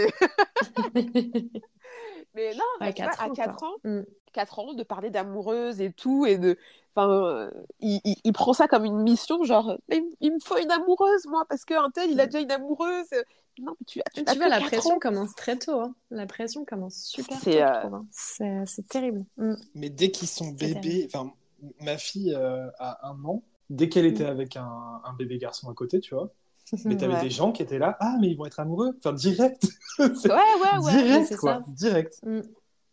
Mais 2.33 2.53
non, 2.55 2.63
à 2.79 2.93
4 2.93 3.23
ans, 3.23 3.33
4 3.33 3.63
ans, 3.63 3.75
4 4.33 4.57
mm. 4.57 4.69
ans, 4.69 4.73
de 4.73 4.83
parler 4.83 5.09
d'amoureuse 5.09 5.81
et 5.81 5.91
tout. 5.91 6.25
Et 6.25 6.37
de... 6.37 6.57
enfin, 6.95 7.09
euh, 7.09 7.51
il, 7.79 7.99
il, 8.23 8.31
prend 8.33 8.53
ça 8.53 8.69
comme 8.69 8.85
une 8.85 9.01
mission, 9.01 9.43
genre, 9.43 9.77
il, 9.89 10.31
me 10.31 10.39
faut 10.39 10.57
une 10.57 10.71
amoureuse, 10.71 11.25
moi, 11.27 11.43
parce 11.49 11.65
qu'un 11.65 11.89
tel, 11.93 12.09
il 12.11 12.19
a 12.21 12.25
mm. 12.25 12.29
déjà 12.29 12.39
une 12.39 12.51
amoureuse. 12.51 13.09
Non, 13.59 13.75
mais 13.79 13.85
tu, 13.85 14.01
tu, 14.13 14.23
tu 14.23 14.37
vois, 14.37 14.47
la 14.47 14.61
pression 14.61 14.97
commence 14.99 15.35
très 15.35 15.57
tôt. 15.57 15.81
Hein. 15.81 15.93
La 16.09 16.25
pression 16.25 16.63
commence 16.63 17.03
super 17.03 17.37
tôt. 17.41 17.49
Euh, 17.49 17.89
hein. 17.91 18.05
C'est 18.65 18.87
terrible. 18.87 19.25
Mm. 19.37 19.55
Mais 19.75 19.89
dès 19.89 20.11
qu'ils 20.11 20.29
sont 20.29 20.51
bébés, 20.51 21.09
enfin, 21.13 21.33
ma 21.81 21.97
fille 21.97 22.33
euh, 22.33 22.69
a 22.79 23.09
un 23.09 23.23
an, 23.25 23.43
dès 23.69 23.89
qu'elle 23.89 24.05
était 24.05 24.25
avec 24.25 24.55
un, 24.55 25.01
un, 25.03 25.13
bébé 25.13 25.37
garçon 25.37 25.69
à 25.69 25.73
côté, 25.73 25.99
tu 25.99 26.15
vois, 26.15 26.31
mais 26.85 26.97
t'avais 26.97 27.13
avais 27.15 27.23
des 27.23 27.29
gens 27.29 27.51
qui 27.51 27.61
étaient 27.61 27.79
là, 27.79 27.97
ah, 27.99 28.17
mais 28.19 28.27
ils 28.27 28.37
vont 28.37 28.45
être 28.45 28.59
amoureux. 28.59 28.97
Enfin, 28.99 29.13
direct. 29.13 29.63
ouais, 29.99 30.07
ouais, 30.07 30.77
ouais. 30.83 31.03
Direct, 31.03 31.35
quoi. 31.37 31.61
Direct. 31.67 32.19
Mm. 32.23 32.41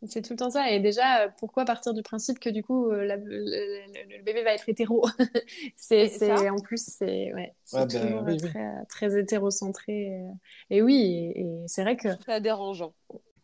C'est 0.07 0.22
tout 0.22 0.33
le 0.33 0.39
temps 0.39 0.51
ça. 0.51 0.70
Et 0.70 0.79
déjà, 0.79 1.22
euh, 1.22 1.29
pourquoi 1.39 1.64
partir 1.64 1.93
du 1.93 2.03
principe 2.03 2.39
que 2.39 2.51
du 2.51 2.62
coup, 2.62 2.91
euh, 2.91 3.05
le, 3.05 4.22
bébé 4.22 4.45
va 4.45 4.53
être 4.53 4.68
hétéro? 4.68 5.05
C'est 5.76 6.09
en 6.49 6.59
plus, 6.61 6.85
c'est 6.87 7.33
ouais, 7.35 7.55
toujours 7.89 8.24
Très, 8.24 8.85
très, 8.89 9.18
hétérocentré. 9.18 10.20
Et 10.70 10.83
oui, 10.83 11.33
et, 11.35 11.64
c'est 11.66 11.83
vrai 11.83 11.97
que. 11.97 12.09
C'est 12.24 12.41
dérangeant. 12.41 12.95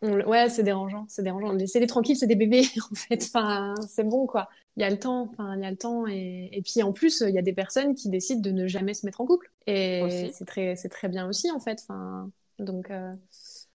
ouais, 0.03 0.49
c'est 0.49 0.63
dérangeant, 0.63 1.07
c'est 1.09 1.23
dérangeant. 1.23 1.53
Laissez-les 1.53 1.89
tranquilles, 1.89 2.17
c'est 2.17 2.29
des 2.29 2.37
bébés 2.37 2.67
en 2.93 2.95
fait. 2.95 3.25
Enfin, 3.25 3.75
c'est 3.89 4.05
bon 4.05 4.27
quoi 4.27 4.49
il 4.77 4.83
y 4.83 4.85
a 4.85 4.91
le 4.91 4.99
temps, 4.99 5.29
enfin 5.31 5.57
il 5.57 5.63
y 5.63 5.67
a 5.67 5.71
le 5.71 5.77
temps 5.77 6.07
et, 6.07 6.49
et 6.53 6.63
puis 6.63 6.83
en 6.83 6.93
plus 6.93 7.23
il 7.27 7.35
y 7.35 7.39
a 7.39 7.43
des 7.43 7.53
personnes 7.53 7.95
qui 7.95 8.09
décident 8.09 8.41
de 8.41 8.51
ne 8.51 8.67
jamais 8.67 8.95
se 8.95 9.07
mettre 9.07 9.21
en 9.21 9.27
couple. 9.27 9.51
Et 9.67 10.31
c'est 10.33 10.45
très 10.45 10.77
c'est 10.77 10.89
très 10.89 11.09
bien 11.09 11.29
aussi 11.29 11.51
en 11.51 11.61
fait, 11.61 11.81
enfin 11.83 12.31
donc, 12.59 12.91
euh, 12.91 13.13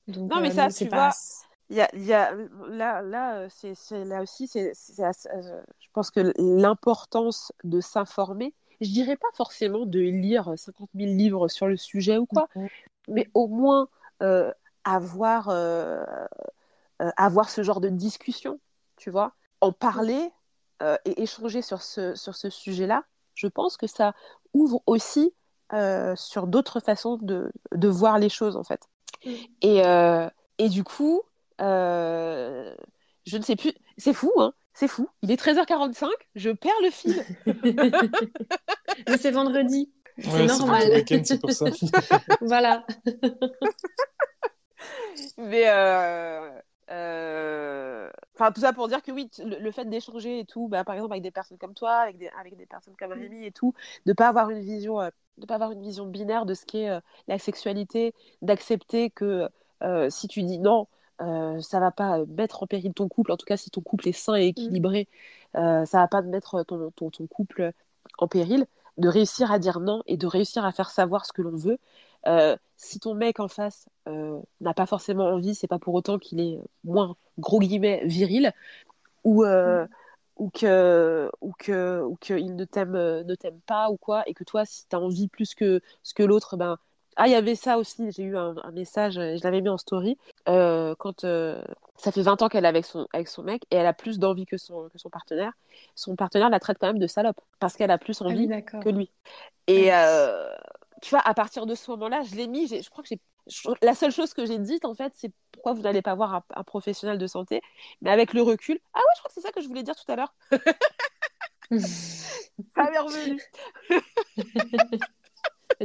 donc 0.07 0.31
non 0.31 0.39
mais 0.41 0.51
euh, 0.51 0.69
ça 0.69 0.69
tu 0.69 0.89
pas... 0.89 1.09
vois 1.09 1.15
il 1.69 1.77
y 1.77 1.81
a, 1.81 1.89
y 1.95 2.13
a 2.13 2.31
là 2.69 3.01
là 3.01 3.47
c'est 3.49 3.75
là 4.05 4.21
aussi 4.21 4.47
c'est 4.47 4.71
euh, 4.99 5.61
je 5.79 5.87
pense 5.93 6.11
que 6.11 6.31
l'importance 6.37 7.51
de 7.63 7.81
s'informer 7.81 8.53
je 8.81 8.89
dirais 8.89 9.15
pas 9.15 9.27
forcément 9.33 9.85
de 9.85 9.99
lire 9.99 10.53
50 10.55 10.89
000 10.93 11.13
livres 11.13 11.47
sur 11.47 11.67
le 11.67 11.75
sujet 11.75 12.17
ou 12.17 12.27
quoi 12.27 12.47
mm-hmm. 12.55 12.69
mais 13.07 13.29
au 13.33 13.47
moins 13.47 13.87
euh, 14.21 14.51
avoir 14.83 15.49
avoir 16.99 17.49
ce 17.49 17.63
genre 17.63 17.81
de 17.81 17.89
discussion 17.89 18.59
tu 18.97 19.09
vois. 19.09 19.33
En 19.61 19.71
parler 19.71 20.29
euh, 20.82 20.97
et 21.05 21.21
échanger 21.21 21.61
sur 21.61 21.82
ce, 21.82 22.15
sur 22.15 22.36
ce 22.36 22.49
sujet-là, 22.49 23.03
je 23.34 23.47
pense 23.47 23.78
que 23.78 23.88
ça 23.88 24.13
ouvre 24.53 24.82
aussi 24.86 25.34
euh, 25.73 26.15
sur 26.15 26.47
d'autres 26.47 26.80
façons 26.80 27.17
de, 27.21 27.51
de, 27.73 27.88
voir 27.88 28.19
les 28.19 28.30
choses, 28.30 28.55
en 28.55 28.63
fait. 28.63 28.82
Mm. 29.26 29.32
Et, 29.61 29.86
euh, 29.86 30.30
et 30.57 30.69
du 30.69 30.84
coup, 30.84 31.21
je 31.59 33.38
ne 33.38 33.41
sais 33.41 33.55
plus, 33.55 33.73
c'est 33.97 34.13
fou, 34.13 34.32
hein 34.38 34.53
c'est 34.76 34.89
fou. 34.89 35.09
Il 35.21 35.32
est 35.32 35.41
13h45, 35.41 36.09
je 36.36 36.49
perds 36.51 36.73
le 36.84 36.89
fil. 36.91 37.26
Mais 39.07 39.17
c'est 39.17 39.32
vendredi. 39.32 39.89
c'est 40.19 40.45
normal. 40.45 41.03
C'est 41.23 41.39
pour 41.39 41.51
ça. 41.51 41.65
voilà. 42.41 42.86
Mais 45.38 45.63
euh, 45.67 46.59
enfin, 46.89 48.51
tout 48.53 48.61
ça 48.61 48.73
pour 48.73 48.88
dire 48.88 49.01
que 49.01 49.11
oui, 49.11 49.29
le, 49.43 49.71
fait 49.71 49.86
d'échanger 49.86 50.39
et 50.39 50.45
tout, 50.45 50.67
bah, 50.67 50.83
par 50.83 50.95
exemple 50.95 51.13
avec 51.13 51.23
des 51.23 51.31
personnes 51.31 51.57
comme 51.57 51.73
toi, 51.73 51.93
avec 51.93 52.17
des, 52.17 52.29
avec 52.39 52.55
des 52.57 52.65
personnes 52.65 52.95
comme 52.97 53.11
Rémi 53.11 53.45
et 53.45 53.51
tout, 53.51 53.73
de 54.05 54.13
pas 54.13 54.27
avoir 54.27 54.49
une 54.49 54.59
vision, 54.59 54.99
de 55.38 55.45
pas 55.45 55.55
avoir 55.55 55.71
une 55.71 55.81
vision 55.81 56.05
binaire 56.05 56.45
de 56.45 56.53
ce 56.53 56.65
qu'est 56.65 56.89
la 57.27 57.39
sexualité, 57.39 58.13
d'accepter 58.41 59.09
que 59.09 59.49
si 60.09 60.27
tu 60.27 60.43
dis 60.43 60.59
non, 60.59 60.88
euh, 61.21 61.61
ça 61.61 61.79
va 61.79 61.91
pas 61.91 62.25
mettre 62.25 62.63
en 62.63 62.67
péril 62.67 62.93
ton 62.93 63.07
couple. 63.07 63.31
En 63.31 63.38
tout 63.38 63.45
cas, 63.45 63.57
si 63.57 63.69
ton 63.69 63.81
couple 63.81 64.07
est 64.09 64.11
sain 64.11 64.36
et 64.36 64.47
équilibré, 64.47 65.07
euh, 65.55 65.86
ça 65.86 65.99
va 65.99 66.07
pas 66.07 66.21
mettre 66.21 66.63
ton, 66.63 66.91
ton, 66.91 67.09
ton, 67.09 67.27
couple 67.27 67.71
en 68.17 68.27
péril. 68.27 68.65
De 68.97 69.09
réussir 69.09 69.51
à 69.51 69.59
dire 69.59 69.79
non 69.81 70.03
et 70.07 70.17
de 70.17 70.27
réussir 70.27 70.65
à 70.65 70.71
faire 70.71 70.89
savoir 70.89 71.25
ce 71.25 71.33
que 71.33 71.41
l'on 71.41 71.55
veut. 71.57 71.79
Euh, 72.28 72.57
si 72.78 72.99
ton 72.99 73.13
mec 73.13 73.39
en 73.39 73.47
face 73.47 73.88
n'a 74.61 74.73
pas 74.73 74.86
forcément 74.86 75.26
envie, 75.26 75.55
c'est 75.55 75.67
pas 75.67 75.80
pour 75.80 75.93
autant 75.93 76.17
qu'il 76.17 76.39
est 76.39 76.59
moins 76.84 77.15
gros 77.39 77.59
guillemets 77.59 78.01
viril 78.05 78.51
ou 79.23 79.45
mm. 79.45 79.88
ou 80.38 80.49
que 80.49 81.30
ou 81.41 81.53
que 81.57 82.01
ou 82.01 82.15
qu'il 82.17 82.55
ne 82.55 82.65
t'aime 82.65 82.93
ne 82.93 83.36
t'aime 83.36 83.59
pas 83.65 83.89
ou 83.89 83.97
quoi 83.97 84.23
et 84.28 84.34
que 84.34 84.43
toi 84.43 84.65
si 84.65 84.88
tu 84.88 84.95
as 84.95 84.99
envie 84.99 85.28
plus 85.28 85.55
que 85.55 85.82
ce 86.03 86.13
que 86.13 86.23
l'autre 86.23 86.57
ben 86.57 86.78
ah, 87.17 87.28
il 87.28 87.32
y 87.32 87.36
avait 87.36 87.55
ça 87.55 87.78
aussi, 87.78 88.11
j'ai 88.11 88.23
eu 88.23 88.36
un, 88.36 88.55
message, 88.73 89.13
je 89.13 89.41
l'avais 89.43 89.61
mis 89.61 89.69
en 89.69 89.78
story, 89.78 90.17
euh, 90.49 90.95
quand 90.99 91.23
euh, 91.23 91.61
ça 91.95 92.11
fait 92.11 92.21
20 92.21 92.41
ans 92.41 92.49
qu'elle 92.49 92.65
est 92.65 92.67
avec 92.67 92.84
son, 92.84 93.07
avec 93.13 93.30
son 93.30 93.41
mec 93.41 93.63
et 93.71 93.78
elle 93.78 93.86
a 93.86 93.93
plus 93.93 94.19
d'envie 94.19 94.45
que 94.45 94.57
son, 94.57 94.89
que 94.89 94.97
son 94.97 95.09
partenaire. 95.09 95.53
Son 95.95 96.17
partenaire 96.17 96.49
la 96.49 96.59
traite 96.59 96.78
quand 96.78 96.88
même 96.88 96.99
de 96.99 97.07
salope 97.07 97.39
parce 97.59 97.78
qu'elle 97.78 97.91
a 97.91 97.97
plus 97.97 98.21
ah 98.21 98.26
envie 98.26 98.49
que 98.84 98.89
lui. 98.89 99.09
Et 99.67 99.93
euh, 99.93 100.49
tu 101.01 101.09
vois, 101.09 101.21
à 101.25 101.33
partir 101.33 101.65
de 101.65 101.75
ce 101.75 101.89
moment-là, 101.91 102.23
je 102.23 102.35
l'ai 102.35 102.47
mis, 102.47 102.67
je 102.67 102.89
crois 102.89 103.03
que 103.03 103.09
j'ai. 103.09 103.19
La 103.83 103.93
seule 103.93 104.11
chose 104.11 104.33
que 104.33 104.45
j'ai 104.45 104.57
dite, 104.57 104.85
en 104.85 104.95
fait, 104.95 105.13
c'est 105.15 105.31
pourquoi 105.51 105.73
vous 105.73 105.83
n'allez 105.83 106.01
pas 106.01 106.15
voir 106.15 106.43
un, 106.55 106.63
professionnel 106.63 107.19
de 107.19 107.27
santé. 107.27 107.61
Mais 108.01 108.09
avec 108.09 108.33
le 108.33 108.41
recul, 108.41 108.79
ah 108.93 108.97
ouais, 108.97 109.03
je 109.15 109.21
crois 109.21 109.29
que 109.29 109.33
c'est 109.35 109.41
ça 109.41 109.51
que 109.51 109.61
je 109.61 109.67
voulais 109.67 109.83
dire 109.83 109.95
tout 109.95 110.11
à 110.11 110.15
l'heure. 110.15 110.33
ça 111.71 112.89
m'est 112.89 112.99
revenu. 112.99 113.39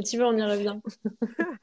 Tu 0.05 0.17
vois, 0.17 0.27
on 0.27 0.37
y 0.37 0.43
revient. 0.43 0.79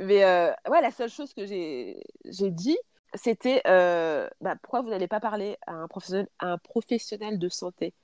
Mais 0.00 0.24
euh, 0.24 0.52
ouais, 0.68 0.80
la 0.82 0.90
seule 0.90 1.08
chose 1.08 1.32
que 1.32 1.46
j'ai 1.46 2.02
dit, 2.24 2.78
c'était 3.14 3.62
euh, 3.66 4.28
bah, 4.40 4.56
pourquoi 4.62 4.82
vous 4.82 4.90
n'allez 4.90 5.08
pas 5.08 5.20
parler 5.20 5.56
à 5.66 5.72
un, 5.72 5.88
professionnel, 5.88 6.28
à 6.38 6.52
un 6.52 6.58
professionnel 6.58 7.38
de 7.38 7.48
santé? 7.48 7.94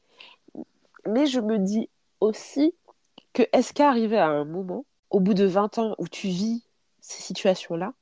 Mais 1.07 1.27
je 1.27 1.41
me 1.41 1.59
dis 1.59 1.91
aussi 2.21 2.75
est-ce 3.53 3.73
qu'arriver 3.73 4.19
à 4.19 4.29
un 4.29 4.45
moment, 4.45 4.85
au 5.11 5.21
bout 5.21 5.35
de 5.35 5.45
20 5.45 5.79
ans 5.79 5.95
où 5.99 6.09
tu 6.09 6.29
vis 6.29 6.65
ces 7.01 7.23
situations-là, 7.23 7.95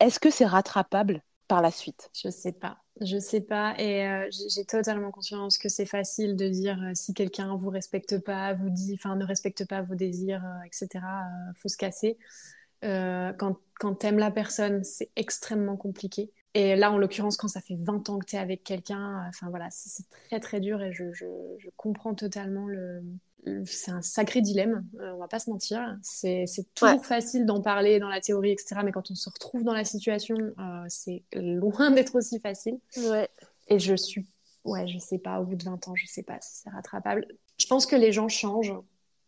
est-ce 0.00 0.20
que 0.20 0.30
c'est 0.30 0.46
rattrapable 0.46 1.22
par 1.46 1.62
la 1.62 1.70
suite? 1.70 2.10
Je 2.14 2.30
sais 2.30 2.52
pas. 2.52 2.78
Je 3.00 3.18
sais 3.18 3.40
pas 3.40 3.78
et 3.78 4.06
euh, 4.08 4.28
j'ai 4.52 4.64
totalement 4.64 5.12
conscience 5.12 5.56
que 5.56 5.68
c'est 5.68 5.86
facile 5.86 6.34
de 6.34 6.48
dire 6.48 6.82
euh, 6.82 6.90
si 6.94 7.14
quelqu'un 7.14 7.54
vous 7.54 7.70
respecte 7.70 8.18
pas, 8.18 8.54
vous 8.54 8.70
dit, 8.70 8.94
enfin 8.94 9.14
ne 9.14 9.24
respecte 9.24 9.66
pas 9.68 9.82
vos 9.82 9.94
désirs, 9.94 10.44
euh, 10.44 10.66
etc. 10.66 11.04
faut 11.54 11.68
se 11.68 11.76
casser. 11.76 12.18
quand 12.82 13.56
quand 13.80 13.94
t'aimes 13.94 14.18
la 14.18 14.32
personne, 14.32 14.82
c'est 14.82 15.10
extrêmement 15.14 15.76
compliqué. 15.76 16.32
Et 16.54 16.74
là, 16.74 16.90
en 16.90 16.98
l'occurrence, 16.98 17.36
quand 17.36 17.46
ça 17.46 17.60
fait 17.60 17.76
20 17.76 18.08
ans 18.10 18.18
que 18.18 18.26
tu 18.26 18.34
es 18.34 18.38
avec 18.40 18.64
quelqu'un, 18.64 19.24
enfin 19.28 19.48
voilà, 19.50 19.68
c'est 19.70 20.02
très 20.28 20.40
très 20.40 20.58
dur 20.58 20.82
et 20.82 20.92
je 20.92 21.04
comprends 21.76 22.14
totalement 22.14 22.66
le, 22.66 23.04
c'est 23.64 23.90
un 23.90 24.02
sacré 24.02 24.40
dilemme, 24.40 24.84
euh, 25.00 25.12
on 25.14 25.18
va 25.18 25.28
pas 25.28 25.38
se 25.38 25.50
mentir. 25.50 25.96
C'est 26.02 26.46
toujours 26.74 27.04
facile 27.04 27.46
d'en 27.46 27.60
parler 27.60 27.98
dans 27.98 28.08
la 28.08 28.20
théorie, 28.20 28.50
etc. 28.50 28.80
Mais 28.84 28.92
quand 28.92 29.10
on 29.10 29.14
se 29.14 29.30
retrouve 29.30 29.64
dans 29.64 29.72
la 29.72 29.84
situation, 29.84 30.36
euh, 30.36 30.84
c'est 30.88 31.22
loin 31.34 31.90
d'être 31.90 32.14
aussi 32.16 32.40
facile. 32.40 32.78
Ouais. 32.96 33.28
Et 33.68 33.78
je 33.78 33.94
suis, 33.94 34.26
ouais, 34.64 34.86
je 34.86 34.98
sais 34.98 35.18
pas, 35.18 35.40
au 35.40 35.44
bout 35.44 35.56
de 35.56 35.64
20 35.64 35.88
ans, 35.88 35.94
je 35.94 36.06
sais 36.06 36.22
pas 36.22 36.38
si 36.40 36.62
c'est 36.62 36.70
rattrapable. 36.70 37.26
Je 37.58 37.66
pense 37.66 37.86
que 37.86 37.96
les 37.96 38.12
gens 38.12 38.28
changent, 38.28 38.74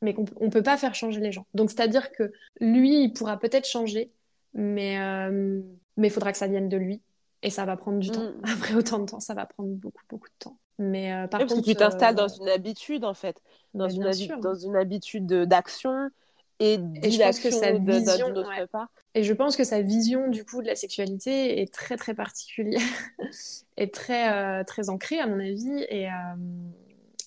mais 0.03 0.15
qu'on 0.15 0.25
on 0.37 0.51
peut 0.51 0.63
pas 0.63 0.77
faire 0.77 0.95
changer 0.95 1.21
les 1.21 1.33
gens. 1.33 1.47
Donc, 1.55 1.71
c'est-à-dire 1.71 2.11
que 2.13 2.33
lui, 2.61 3.05
il 3.05 3.13
pourra 3.13 3.39
peut-être 3.39 3.67
changer, 3.67 4.11
mais 4.55 4.99
euh, 5.01 5.61
mais 5.97 6.09
il 6.09 6.11
faudra 6.11 6.33
que 6.33 6.39
ça 6.39 6.47
vienne 6.47 6.69
de 6.69 6.77
lui. 6.77 7.01
Et 7.43 7.49
ça 7.49 7.65
va 7.65 7.77
prendre 7.77 7.99
du 7.99 8.11
temps. 8.11 8.23
Mm. 8.23 8.43
Après 8.59 8.75
autant 8.75 8.99
de 8.99 9.07
temps, 9.07 9.21
ça 9.21 9.35
va 9.35 9.47
prendre 9.47 9.71
beaucoup, 9.71 10.03
beaucoup 10.09 10.29
de 10.29 10.35
temps. 10.39 10.59
Mais 10.79 11.13
euh, 11.13 11.27
par 11.27 11.41
contre, 11.41 11.63
tu 11.63 11.75
t'installes 11.75 12.15
dans 12.15 12.29
une 12.29 12.49
habitude 12.49 13.05
en 13.05 13.15
fait, 13.15 13.41
dans, 13.75 13.89
une, 13.89 14.11
dans 14.41 14.55
une 14.55 14.77
habitude 14.77 15.27
d'action 15.27 16.11
et 16.59 16.79
d'inaction 16.79 18.29
d'une 18.29 18.39
autre 18.39 18.67
part. 18.71 18.89
Et 19.15 19.23
je 19.25 19.33
pense 19.33 19.57
que 19.57 19.65
sa 19.65 19.83
vision 19.83 20.29
du 20.29 20.45
coup 20.45 20.63
de 20.63 20.67
la 20.67 20.77
sexualité 20.77 21.61
est 21.61 21.73
très 21.73 21.97
très 21.97 22.15
particulière 22.15 22.81
et 23.77 23.91
très 23.91 24.33
euh, 24.33 24.65
très 24.65 24.89
ancrée 24.89 25.19
à 25.19 25.27
mon 25.27 25.41
avis 25.41 25.85
et, 25.89 26.09
euh, 26.09 26.13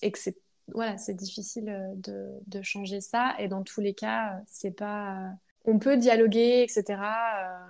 et 0.02 0.10
que 0.10 0.18
c'est 0.18 0.36
voilà 0.68 0.96
c'est 0.98 1.14
difficile 1.14 1.92
de, 1.96 2.30
de, 2.46 2.62
changer 2.62 3.00
ça. 3.00 3.34
Et 3.38 3.48
dans 3.48 3.62
tous 3.62 3.80
les 3.80 3.94
cas 3.94 4.40
c'est 4.46 4.70
pas 4.70 5.30
on 5.64 5.78
peut 5.78 5.96
dialoguer 5.96 6.62
etc 6.62 7.00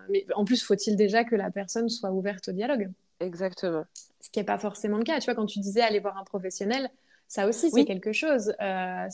mais 0.09 0.25
en 0.35 0.45
plus 0.45 0.62
faut-il 0.62 0.97
déjà 0.97 1.25
que 1.25 1.35
la 1.35 1.51
personne 1.51 1.89
soit 1.89 2.12
ouverte 2.12 2.49
au 2.49 2.53
dialogue? 2.53 2.91
Exactement 3.20 3.84
ce 4.24 4.30
qui 4.30 4.38
n'est 4.38 4.44
pas 4.44 4.58
forcément 4.58 4.96
le 4.96 5.04
cas. 5.04 5.18
Tu 5.20 5.26
vois, 5.26 5.34
quand 5.34 5.44
tu 5.44 5.58
disais 5.58 5.82
aller 5.82 6.00
voir 6.00 6.16
un 6.16 6.24
professionnel, 6.24 6.88
ça 7.28 7.46
aussi, 7.46 7.70
c'est 7.70 7.84
quelque 7.84 8.12
chose. 8.12 8.54
Euh, 8.60 9.08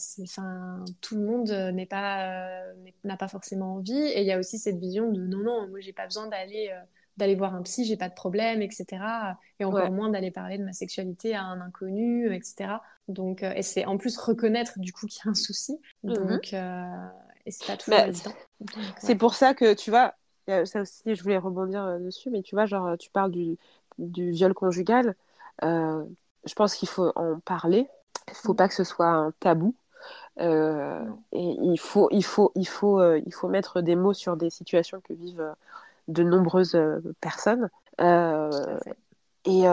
tout 1.01 1.15
le 1.15 1.25
monde 1.25 1.51
n'est 1.73 1.85
pas 1.85 2.61
euh, 2.61 2.73
n'a 3.03 3.17
pas 3.17 3.27
forcément 3.27 3.75
envie, 3.75 3.93
et 3.93 4.21
il 4.21 4.25
y 4.25 4.31
a 4.31 4.39
aussi 4.39 4.57
cette 4.57 4.77
vision 4.77 5.11
de 5.11 5.19
non, 5.19 5.39
non, 5.39 5.67
moi, 5.67 5.81
j'ai 5.81 5.91
pas 5.91 6.05
besoin 6.05 6.27
d'aller 6.27 6.69
euh, 6.71 6.79
d'aller 7.17 7.35
voir 7.35 7.55
un 7.55 7.61
psy, 7.63 7.83
j'ai 7.83 7.97
pas 7.97 8.07
de 8.07 8.13
problème, 8.13 8.61
etc. 8.61 8.85
Et 9.59 9.65
encore 9.65 9.91
moins 9.91 10.09
d'aller 10.09 10.31
parler 10.31 10.57
de 10.57 10.63
ma 10.63 10.71
sexualité 10.71 11.35
à 11.35 11.43
un 11.43 11.59
inconnu, 11.59 12.33
etc. 12.33 12.75
Donc, 13.09 13.43
et 13.43 13.63
c'est 13.63 13.85
en 13.85 13.97
plus 13.97 14.17
reconnaître 14.17 14.79
du 14.79 14.93
coup 14.93 15.07
qu'il 15.07 15.21
y 15.25 15.27
a 15.27 15.31
un 15.31 15.35
souci. 15.35 15.77
Mhm. 16.03 16.13
Donc, 16.13 16.53
et 16.53 17.51
c'est 17.51 17.67
pas 17.67 17.75
toujours 17.75 17.99
bah, 17.99 18.07
évident. 18.07 18.33
C'est 18.97 19.15
pour 19.15 19.33
ça 19.33 19.53
que 19.53 19.73
tu 19.73 19.89
vois, 19.89 20.15
ça 20.47 20.81
aussi, 20.81 21.15
je 21.15 21.21
voulais 21.21 21.37
rebondir 21.37 21.99
dessus, 21.99 22.29
mais 22.29 22.43
tu 22.43 22.55
vois, 22.55 22.65
genre, 22.65 22.97
tu 22.97 23.09
parles 23.09 23.31
du 23.31 23.57
du 24.01 24.31
viol 24.31 24.53
conjugal, 24.53 25.15
euh, 25.63 26.03
je 26.45 26.53
pense 26.53 26.75
qu'il 26.75 26.89
faut 26.89 27.11
en 27.15 27.39
parler. 27.39 27.87
Il 28.27 28.31
ne 28.31 28.35
faut 28.35 28.53
pas 28.53 28.67
que 28.67 28.73
ce 28.73 28.83
soit 28.83 29.07
un 29.07 29.31
tabou. 29.39 29.75
Euh, 30.39 31.03
et 31.33 31.57
il 31.61 31.79
faut, 31.79 32.09
il, 32.11 32.23
faut, 32.23 32.51
il, 32.55 32.67
faut, 32.67 32.99
euh, 32.99 33.21
il 33.25 33.33
faut 33.33 33.47
mettre 33.47 33.81
des 33.81 33.95
mots 33.95 34.13
sur 34.13 34.37
des 34.37 34.49
situations 34.49 35.01
que 35.01 35.13
vivent 35.13 35.53
de 36.07 36.23
nombreuses 36.23 36.77
personnes. 37.19 37.69
et, 37.99 39.63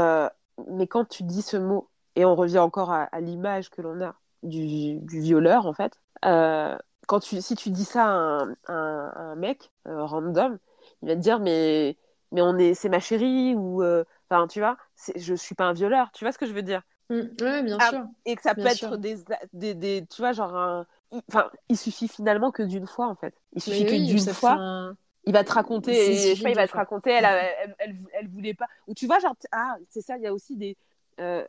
mais 0.69 0.87
quand 0.87 1.09
tu 1.09 1.23
dis 1.23 1.43
ce 1.43 1.57
mot, 1.57 1.89
et 2.17 2.25
on 2.25 2.35
revient 2.35 2.59
encore 2.59 2.91
à, 2.91 3.09
l'image 3.21 3.71
que 3.71 3.81
l'on 3.81 4.01
a 4.03 4.15
du, 4.43 4.97
du, 4.97 5.21
violeur, 5.21 5.67
en 5.67 5.73
fait, 5.73 5.99
quand 6.23 7.21
tu, 7.21 7.41
si 7.41 7.55
tu 7.55 7.71
dis 7.71 7.85
ça 7.85 8.05
à 8.07 8.45
un, 8.69 9.13
un 9.15 9.35
mec 9.37 9.71
random, 9.87 10.59
il 11.03 11.09
va 11.09 11.15
te 11.15 11.21
dire 11.21 11.39
mais 11.41 11.97
mais 12.33 12.43
on 12.43 12.59
est 12.59 12.75
c'est 12.75 12.89
ma 12.89 13.01
chérie 13.01 13.55
ou 13.55 13.83
Enfin, 14.31 14.47
tu 14.47 14.61
vois, 14.61 14.77
je 15.17 15.35
suis 15.35 15.55
pas 15.55 15.65
un 15.65 15.73
violeur. 15.73 16.11
Tu 16.13 16.25
vois 16.25 16.33
ce 16.33 16.39
que 16.39 16.47
je 16.47 16.53
veux 16.53 16.63
dire? 16.63 16.83
Mmh, 17.11 17.21
Oui, 17.41 17.63
bien 17.63 17.79
ah, 17.81 17.91
sûr. 17.91 18.05
Et 18.27 18.37
que 18.37 18.43
ça 18.43 18.55
peut 18.55 18.67
être 18.67 18.97
des, 18.97 19.17
des, 19.53 19.75
des, 19.75 20.07
Tu 20.11 20.21
vois, 20.21 20.33
genre. 20.33 20.55
Un... 20.55 20.87
Enfin, 21.29 21.51
il 21.71 21.79
suffit 21.79 22.09
finalement 22.09 22.51
que 22.51 22.63
d'une 22.63 22.87
fois, 22.87 23.09
en 23.09 23.15
fait. 23.15 23.35
Il 23.55 23.63
suffit 23.63 23.87
que 23.87 24.07
d'une 24.07 24.35
fois. 24.35 24.95
Il 25.25 25.35
va 25.35 25.45
te 25.45 25.53
raconter, 25.53 25.93
et, 25.93 26.15
je 26.15 26.37
sais 26.37 26.43
pas, 26.43 26.51
il 26.51 26.57
va 26.57 26.67
te 26.67 26.73
raconter, 26.73 27.11
elle, 27.11 27.27
elle, 27.27 27.75
elle, 27.79 27.97
elle, 28.15 28.29
voulait 28.29 28.55
pas. 28.55 28.67
Ou 28.87 28.95
tu 28.95 29.07
vois, 29.07 29.19
genre, 29.19 29.37
ah, 29.53 29.77
c'est 29.91 30.01
ça, 30.01 30.17
il 30.17 30.23
y 30.23 30.27
a 30.27 30.33
aussi 30.33 30.57
des. 30.57 30.75
Euh, 31.21 31.45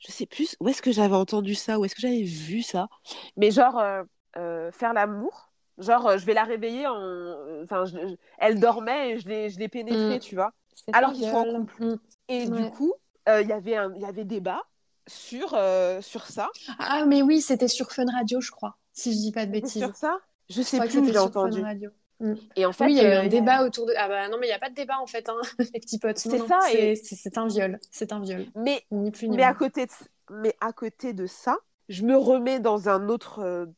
je 0.00 0.10
sais 0.10 0.26
plus, 0.26 0.56
où 0.58 0.68
est-ce 0.68 0.82
que 0.82 0.90
j'avais 0.90 1.14
entendu 1.14 1.54
ça, 1.54 1.78
où 1.78 1.84
est-ce 1.84 1.94
que 1.94 2.00
j'avais 2.00 2.24
vu 2.24 2.62
ça. 2.62 2.88
Mais 3.36 3.52
genre, 3.52 3.78
euh, 3.78 4.02
euh, 4.36 4.72
faire 4.72 4.92
l'amour, 4.92 5.52
genre, 5.78 6.18
je 6.18 6.26
vais 6.26 6.34
la 6.34 6.42
réveiller 6.42 6.88
en. 6.88 7.62
Enfin, 7.62 7.84
elle 8.38 8.58
dormait 8.58 9.12
et 9.12 9.18
je 9.20 9.58
l'ai 9.58 9.68
pénétrée, 9.68 10.16
mmh. 10.16 10.20
tu 10.20 10.34
vois. 10.34 10.52
Alors 10.92 11.12
qu'ils 11.12 11.28
sont 11.28 11.36
en 11.36 11.60
couple. 11.60 11.84
Mmh. 11.84 11.96
Et 12.28 12.46
du 12.46 12.70
coup, 12.70 12.94
euh, 13.28 13.42
il 13.42 13.48
y 13.48 13.52
avait 13.52 13.76
un 13.76 13.94
y 13.94 14.04
avait 14.04 14.24
débat 14.24 14.62
sur, 15.06 15.54
euh, 15.54 16.00
sur 16.00 16.26
ça. 16.26 16.50
Ah, 16.78 17.04
mais 17.06 17.22
oui, 17.22 17.40
c'était 17.40 17.68
sur 17.68 17.92
Fun 17.92 18.06
Radio, 18.12 18.40
je 18.40 18.50
crois, 18.50 18.76
si 18.92 19.12
je 19.12 19.18
dis 19.18 19.32
pas 19.32 19.46
de 19.46 19.52
bêtises. 19.52 19.82
Sur 19.82 19.94
ça 19.96 20.18
Je 20.48 20.62
sais 20.62 20.78
plus, 20.80 21.12
j'ai 21.12 21.18
entendu. 21.18 21.60
Fun 21.60 21.66
Radio. 21.66 21.90
Mm. 22.20 22.34
Et 22.56 22.66
en 22.66 22.72
fait, 22.72 22.84
oui, 22.86 22.92
il 22.92 22.96
y 22.98 23.00
a 23.00 23.14
eu 23.14 23.16
un 23.18 23.26
euh, 23.26 23.28
débat 23.28 23.64
autour 23.64 23.86
de. 23.86 23.92
Ah 23.96 24.08
bah 24.08 24.28
non, 24.28 24.38
mais 24.38 24.46
il 24.46 24.50
n'y 24.50 24.54
a 24.54 24.58
pas 24.58 24.70
de 24.70 24.74
débat 24.74 24.98
en 25.00 25.06
fait, 25.06 25.28
hein, 25.28 25.36
les 25.58 25.80
petits 25.80 25.98
potes. 25.98 26.18
C'est 26.18 26.38
ça. 26.46 26.60
Et... 26.72 26.96
C'est 26.96 27.38
un 27.38 27.46
viol. 27.46 27.78
C'est 27.90 28.12
un 28.12 28.20
viol. 28.20 28.46
Mais, 28.54 28.84
ni 28.90 29.10
plus, 29.10 29.28
ni 29.28 29.36
mais, 29.36 29.44
à 29.44 29.54
côté 29.54 29.86
de... 29.86 29.92
mais 30.30 30.54
à 30.60 30.72
côté 30.72 31.12
de 31.12 31.26
ça, 31.26 31.58
je 31.88 32.04
me 32.04 32.16
remets 32.16 32.60
dans 32.60 32.88
un 32.88 33.08
autre. 33.08 33.68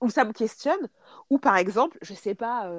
où, 0.00 0.10
ça 0.10 0.24
me 0.24 0.32
questionne. 0.32 0.88
Ou 1.30 1.38
par 1.38 1.56
exemple, 1.56 1.98
je 2.02 2.14
sais 2.14 2.34
pas. 2.34 2.70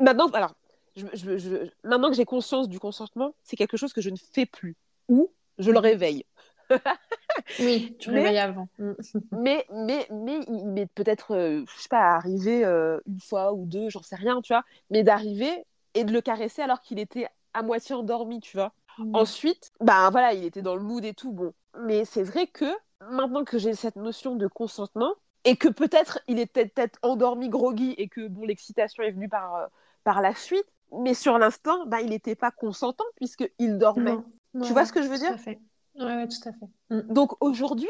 Maintenant, 0.00 0.28
alors, 0.30 0.54
je, 0.96 1.68
maintenant 1.82 2.10
que 2.10 2.16
j'ai 2.16 2.24
conscience 2.24 2.68
du 2.68 2.78
consentement, 2.78 3.34
c'est 3.42 3.56
quelque 3.56 3.76
chose 3.76 3.92
que 3.92 4.00
je 4.00 4.10
ne 4.10 4.16
fais 4.16 4.46
plus. 4.46 4.76
Ou 5.08 5.30
je 5.58 5.70
le 5.70 5.78
réveille. 5.78 6.24
oui, 7.60 7.96
tu 7.98 8.10
le 8.10 8.16
réveilles 8.16 8.38
avant. 8.38 8.68
Mm. 8.78 8.92
mais, 9.32 9.66
mais, 9.72 10.06
mais 10.10 10.40
il 10.48 10.66
m'est 10.66 10.86
peut-être, 10.86 11.34
euh, 11.34 11.64
je 11.74 11.82
sais 11.82 11.88
pas, 11.88 12.14
arrivé 12.14 12.64
euh, 12.64 13.00
une 13.06 13.20
fois 13.20 13.52
ou 13.52 13.66
deux, 13.66 13.90
j'en 13.90 14.02
sais 14.02 14.16
rien, 14.16 14.40
tu 14.40 14.52
vois, 14.52 14.64
mais 14.90 15.02
d'arriver 15.02 15.64
et 15.94 16.04
de 16.04 16.12
le 16.12 16.20
caresser 16.20 16.62
alors 16.62 16.80
qu'il 16.80 16.98
était 16.98 17.28
à 17.52 17.62
moitié 17.62 17.94
endormi, 17.94 18.40
tu 18.40 18.56
vois. 18.56 18.72
Mmh. 18.98 19.14
Ensuite, 19.14 19.72
bah 19.80 20.08
voilà, 20.10 20.32
il 20.32 20.44
était 20.44 20.62
dans 20.62 20.76
le 20.76 20.82
mood 20.82 21.04
et 21.04 21.14
tout, 21.14 21.32
bon. 21.32 21.52
Mais 21.80 22.04
c'est 22.04 22.22
vrai 22.22 22.46
que 22.46 22.72
maintenant 23.10 23.44
que 23.44 23.58
j'ai 23.58 23.74
cette 23.74 23.96
notion 23.96 24.36
de 24.36 24.46
consentement, 24.46 25.14
et 25.44 25.56
que 25.56 25.68
peut-être 25.68 26.20
il 26.26 26.38
était 26.38 26.66
peut-être 26.66 26.98
endormi, 27.02 27.48
groggy, 27.48 27.94
et 27.98 28.08
que 28.08 28.26
bon, 28.28 28.44
l'excitation 28.44 29.02
est 29.02 29.12
venue 29.12 29.28
par, 29.28 29.56
euh, 29.56 29.66
par 30.02 30.20
la 30.22 30.34
suite, 30.34 30.66
mais 31.00 31.14
sur 31.14 31.38
l'instant, 31.38 31.86
bah, 31.86 32.00
il 32.00 32.10
n'était 32.10 32.34
pas 32.34 32.50
consentant 32.50 33.04
puisqu'il 33.16 33.78
dormait. 33.78 34.16
tu 34.62 34.72
vois 34.72 34.86
ce 34.86 34.92
que 34.92 35.02
je 35.02 35.08
veux 35.08 35.18
dire 35.18 35.28
Tout 35.28 35.34
à 35.34 35.38
fait. 35.38 35.60
Ouais, 35.98 36.28
tout 36.28 36.48
à 36.48 36.52
fait. 36.52 36.66
Mmh. 36.90 37.12
Donc 37.12 37.32
aujourd'hui, 37.42 37.88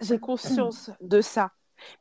j'ai 0.00 0.18
conscience 0.18 0.90
de 1.00 1.20
ça. 1.20 1.52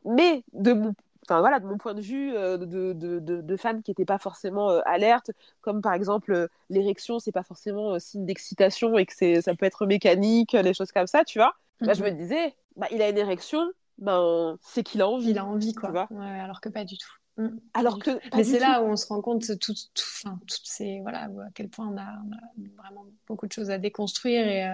Mais 0.03 0.43
de 0.53 0.73
mon 0.73 0.93
enfin 1.27 1.39
voilà, 1.39 1.59
de 1.59 1.65
mon 1.65 1.77
point 1.77 1.93
de 1.93 2.01
vue 2.01 2.35
euh, 2.35 2.57
de, 2.57 2.93
de, 2.93 3.19
de, 3.19 3.57
femme 3.57 3.81
qui 3.81 3.91
n'était 3.91 4.05
pas 4.05 4.17
forcément 4.17 4.69
euh, 4.69 4.81
alerte, 4.85 5.31
comme 5.61 5.81
par 5.81 5.93
exemple 5.93 6.31
euh, 6.31 6.47
l'érection, 6.69 7.19
c'est 7.19 7.31
pas 7.31 7.43
forcément 7.43 7.97
signe 7.99 8.25
d'excitation 8.25 8.97
et 8.97 9.05
que 9.05 9.41
ça 9.41 9.55
peut 9.55 9.65
être 9.65 9.85
mécanique, 9.85 10.53
les 10.53 10.73
choses 10.73 10.91
comme 10.91 11.07
ça, 11.07 11.23
tu 11.23 11.39
vois. 11.39 11.55
Bah, 11.81 11.93
je 11.93 12.03
me 12.03 12.11
mhm. 12.11 12.17
disais, 12.17 12.55
bah, 12.75 12.87
il 12.91 13.01
a 13.01 13.09
une 13.09 13.17
érection, 13.17 13.67
ben, 13.97 14.57
c'est 14.61 14.83
qu'il 14.83 15.01
a 15.01 15.09
envie. 15.09 15.31
Il 15.31 15.39
a 15.39 15.45
envie, 15.45 15.73
quoi. 15.73 16.07
ouais, 16.09 16.39
alors 16.39 16.61
que 16.61 16.69
pas 16.69 16.83
du 16.85 16.97
tout. 16.97 17.11
Mm. 17.38 17.57
Alors 17.73 17.99
que, 17.99 18.11
mais 18.36 18.43
c'est 18.43 18.59
là 18.59 18.81
où 18.81 18.86
on 18.86 18.95
se 18.95 19.07
rend 19.07 19.21
compte 19.21 19.45
tout, 19.59 19.73
tout, 19.73 20.03
enfin, 20.23 20.39
toutes 20.47 20.65
ces 20.65 21.01
voilà 21.01 21.23
à 21.23 21.51
quel 21.53 21.67
point 21.67 21.88
on 21.88 21.97
a, 21.97 22.05
on 22.27 22.31
a, 22.31 22.81
vraiment 22.81 23.05
beaucoup 23.27 23.45
de 23.45 23.51
choses 23.51 23.69
à 23.69 23.77
déconstruire 23.77 24.47
et, 24.47 24.73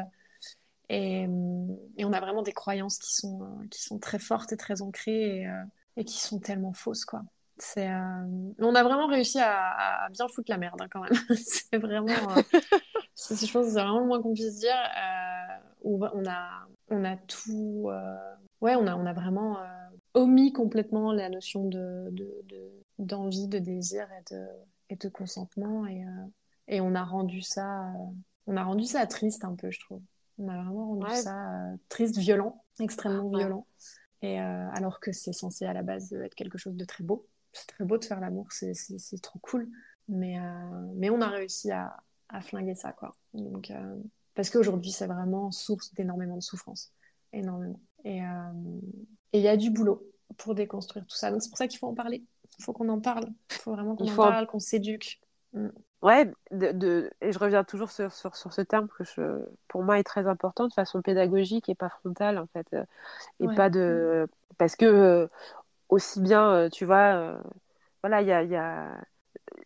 et, 0.89 1.27
et, 1.97 2.05
on 2.05 2.13
a 2.13 2.19
vraiment 2.19 2.43
des 2.43 2.51
croyances 2.51 2.99
qui 2.99 3.15
sont 3.15 3.47
qui 3.71 3.81
sont 3.81 3.97
très 3.97 4.19
fortes 4.19 4.51
et 4.51 4.57
très 4.57 4.83
ancrées 4.83 5.41
et, 5.41 5.49
et 5.97 6.05
qui 6.05 6.19
sont 6.19 6.39
tellement 6.39 6.73
fausses, 6.73 7.05
quoi. 7.05 7.23
C'est, 7.57 7.89
euh, 7.89 8.53
On 8.59 8.73
a 8.73 8.83
vraiment 8.83 9.05
réussi 9.05 9.39
à, 9.39 10.07
bien 10.11 10.27
foutre 10.27 10.49
la 10.49 10.57
merde, 10.57 10.81
hein, 10.81 10.87
quand 10.89 11.01
même. 11.01 11.11
c'est 11.35 11.77
vraiment. 11.77 12.07
Euh, 12.09 12.41
je 12.53 13.51
pense 13.51 13.65
que 13.67 13.71
c'est 13.71 13.81
vraiment 13.81 13.99
le 13.99 14.07
moins 14.07 14.21
qu'on 14.21 14.33
puisse 14.33 14.57
dire. 14.59 14.75
Euh, 14.75 15.57
où 15.83 16.03
on 16.03 16.25
a, 16.27 16.67
on 16.89 17.03
a 17.05 17.17
tout. 17.17 17.89
Ouais, 18.61 18.75
on 18.75 18.87
a, 18.87 18.95
on 18.95 19.05
a 19.05 19.13
vraiment 19.13 19.57
omis 20.13 20.53
complètement 20.53 21.11
la 21.13 21.29
notion 21.29 21.65
de, 21.67 22.09
de, 22.11 22.71
d'envie, 22.99 23.47
de, 23.47 23.59
désir 23.59 24.07
et 24.11 24.33
de, 24.33 24.45
et 24.89 24.95
de 24.95 25.09
consentement. 25.09 25.85
Et, 25.87 26.03
et 26.67 26.81
on 26.81 26.95
a 26.95 27.03
rendu 27.03 27.41
ça. 27.41 27.93
on 28.47 28.57
a 28.57 28.63
rendu 28.63 28.85
ça 28.85 29.05
triste 29.07 29.43
un 29.43 29.55
peu, 29.55 29.71
je 29.71 29.79
trouve. 29.79 30.01
On 30.37 30.47
a 30.47 30.63
vraiment 30.63 30.87
rendu 30.87 31.15
ça 31.15 31.73
triste, 31.89 32.17
violent, 32.17 32.63
extrêmement 32.79 33.29
violent. 33.29 33.67
Et 34.21 34.39
euh, 34.39 34.69
alors 34.71 34.99
que 34.99 35.11
c'est 35.11 35.33
censé 35.33 35.65
à 35.65 35.73
la 35.73 35.83
base 35.83 36.13
être 36.13 36.35
quelque 36.35 36.57
chose 36.57 36.75
de 36.75 36.85
très 36.85 37.03
beau. 37.03 37.27
C'est 37.53 37.67
très 37.67 37.83
beau 37.83 37.97
de 37.97 38.05
faire 38.05 38.19
l'amour, 38.19 38.47
c'est 38.51 39.21
trop 39.21 39.39
cool. 39.39 39.69
Mais, 40.07 40.39
euh, 40.39 40.91
mais 40.95 41.09
on 41.09 41.21
a 41.21 41.27
réussi 41.27 41.71
à, 41.71 41.97
à 42.29 42.41
flinguer 42.41 42.75
ça, 42.75 42.91
quoi. 42.93 43.15
Donc, 43.33 43.71
euh, 43.71 43.97
parce 44.35 44.49
qu'aujourd'hui, 44.49 44.91
c'est 44.91 45.07
vraiment 45.07 45.51
source 45.51 45.93
d'énormément 45.93 46.35
de 46.35 46.41
souffrance. 46.41 46.93
Énormément. 47.33 47.79
Et 48.03 48.19
il 49.33 49.41
y 49.41 49.47
a 49.47 49.57
du 49.57 49.69
boulot 49.69 50.03
pour 50.37 50.55
déconstruire 50.55 51.05
tout 51.05 51.15
ça. 51.15 51.31
Donc 51.31 51.41
c'est 51.41 51.49
pour 51.49 51.57
ça 51.57 51.67
qu'il 51.67 51.79
faut 51.79 51.87
en 51.87 51.93
parler. 51.93 52.23
Il 52.59 52.63
faut 52.63 52.73
qu'on 52.73 52.89
en 52.89 52.99
parle. 52.99 53.25
Il 53.49 53.57
faut 53.57 53.71
vraiment 53.71 53.95
qu'on 53.95 54.07
en 54.07 54.15
parle, 54.15 54.47
qu'on 54.47 54.59
s'éduque. 54.59 55.19
Mm. 55.53 55.69
Ouais, 56.01 56.31
de, 56.49 57.11
et 57.21 57.31
je 57.31 57.37
reviens 57.37 57.63
toujours 57.63 57.91
sur, 57.91 58.11
sur, 58.11 58.35
sur, 58.35 58.53
ce 58.53 58.61
terme 58.61 58.87
que 58.87 59.03
je, 59.03 59.45
pour 59.67 59.83
moi 59.83 59.99
est 59.99 60.03
très 60.03 60.25
important 60.25 60.67
de 60.67 60.73
façon 60.73 61.01
pédagogique 61.03 61.69
et 61.69 61.75
pas 61.75 61.89
frontale 61.89 62.39
en 62.39 62.47
fait. 62.47 62.65
Euh, 62.73 62.83
et 63.39 63.47
pas 63.55 63.69
de. 63.69 64.27
Parce 64.57 64.75
que 64.75 64.85
euh, 64.85 65.27
aussi 65.89 66.19
bien, 66.21 66.51
euh, 66.51 66.69
tu 66.69 66.85
vois, 66.85 67.39
voilà, 68.01 68.21
il 68.21 68.27
y 68.27 68.31
a, 68.31 68.43
y 68.43 68.55
a, 68.55 68.97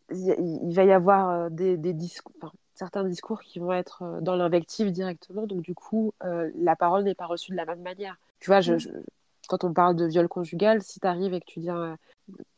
il 0.09 0.73
va 0.73 0.83
y 0.83 0.91
avoir 0.91 1.49
des, 1.51 1.77
des 1.77 1.93
discours, 1.93 2.33
enfin, 2.41 2.51
certains 2.75 3.03
discours 3.03 3.41
qui 3.41 3.59
vont 3.59 3.73
être 3.73 4.19
dans 4.21 4.35
l'invective 4.35 4.91
directement, 4.91 5.47
donc 5.47 5.61
du 5.61 5.73
coup, 5.73 6.13
la 6.21 6.75
parole 6.75 7.03
n'est 7.03 7.15
pas 7.15 7.25
reçue 7.25 7.51
de 7.51 7.57
la 7.57 7.65
même 7.65 7.81
manière. 7.81 8.17
Tu 8.39 8.49
vois, 8.49 8.61
je, 8.61 8.73
mm. 8.73 9.03
quand 9.47 9.63
on 9.63 9.73
parle 9.73 9.95
de 9.95 10.05
viol 10.05 10.27
conjugal, 10.27 10.81
si 10.81 10.99
tu 10.99 11.07
arrives 11.07 11.33
et 11.33 11.39
que 11.39 11.45
tu 11.45 11.59
dis, 11.59 11.69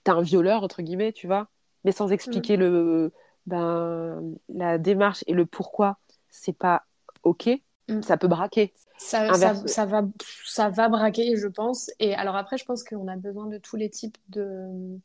t'es 0.04 0.12
un 0.12 0.22
violeur, 0.22 0.64
entre 0.64 0.82
guillemets, 0.82 1.14
tu 1.14 1.28
vois, 1.28 1.48
mais 1.84 1.92
sans 1.92 2.12
expliquer 2.12 2.58
mm. 2.58 2.60
le 2.60 3.12
ben, 3.46 4.36
la 4.50 4.78
démarche 4.78 5.24
et 5.26 5.34
le 5.34 5.46
pourquoi, 5.46 5.98
c'est 6.30 6.58
pas 6.58 6.84
OK, 7.24 7.50
mm. 7.88 8.02
ça 8.02 8.18
peut 8.18 8.28
braquer. 8.28 8.74
Ça, 8.98 9.34
ça, 9.34 9.86
va, 9.86 10.04
ça 10.46 10.70
va 10.70 10.90
braquer, 10.90 11.38
je 11.38 11.48
pense. 11.48 11.92
Et 12.00 12.16
alors 12.16 12.36
après, 12.36 12.58
je 12.58 12.66
pense 12.66 12.84
qu'on 12.84 13.08
a 13.08 13.16
besoin 13.16 13.46
de 13.46 13.58
tous 13.58 13.76
les 13.76 13.90
types 13.90 14.18
de, 14.30 15.00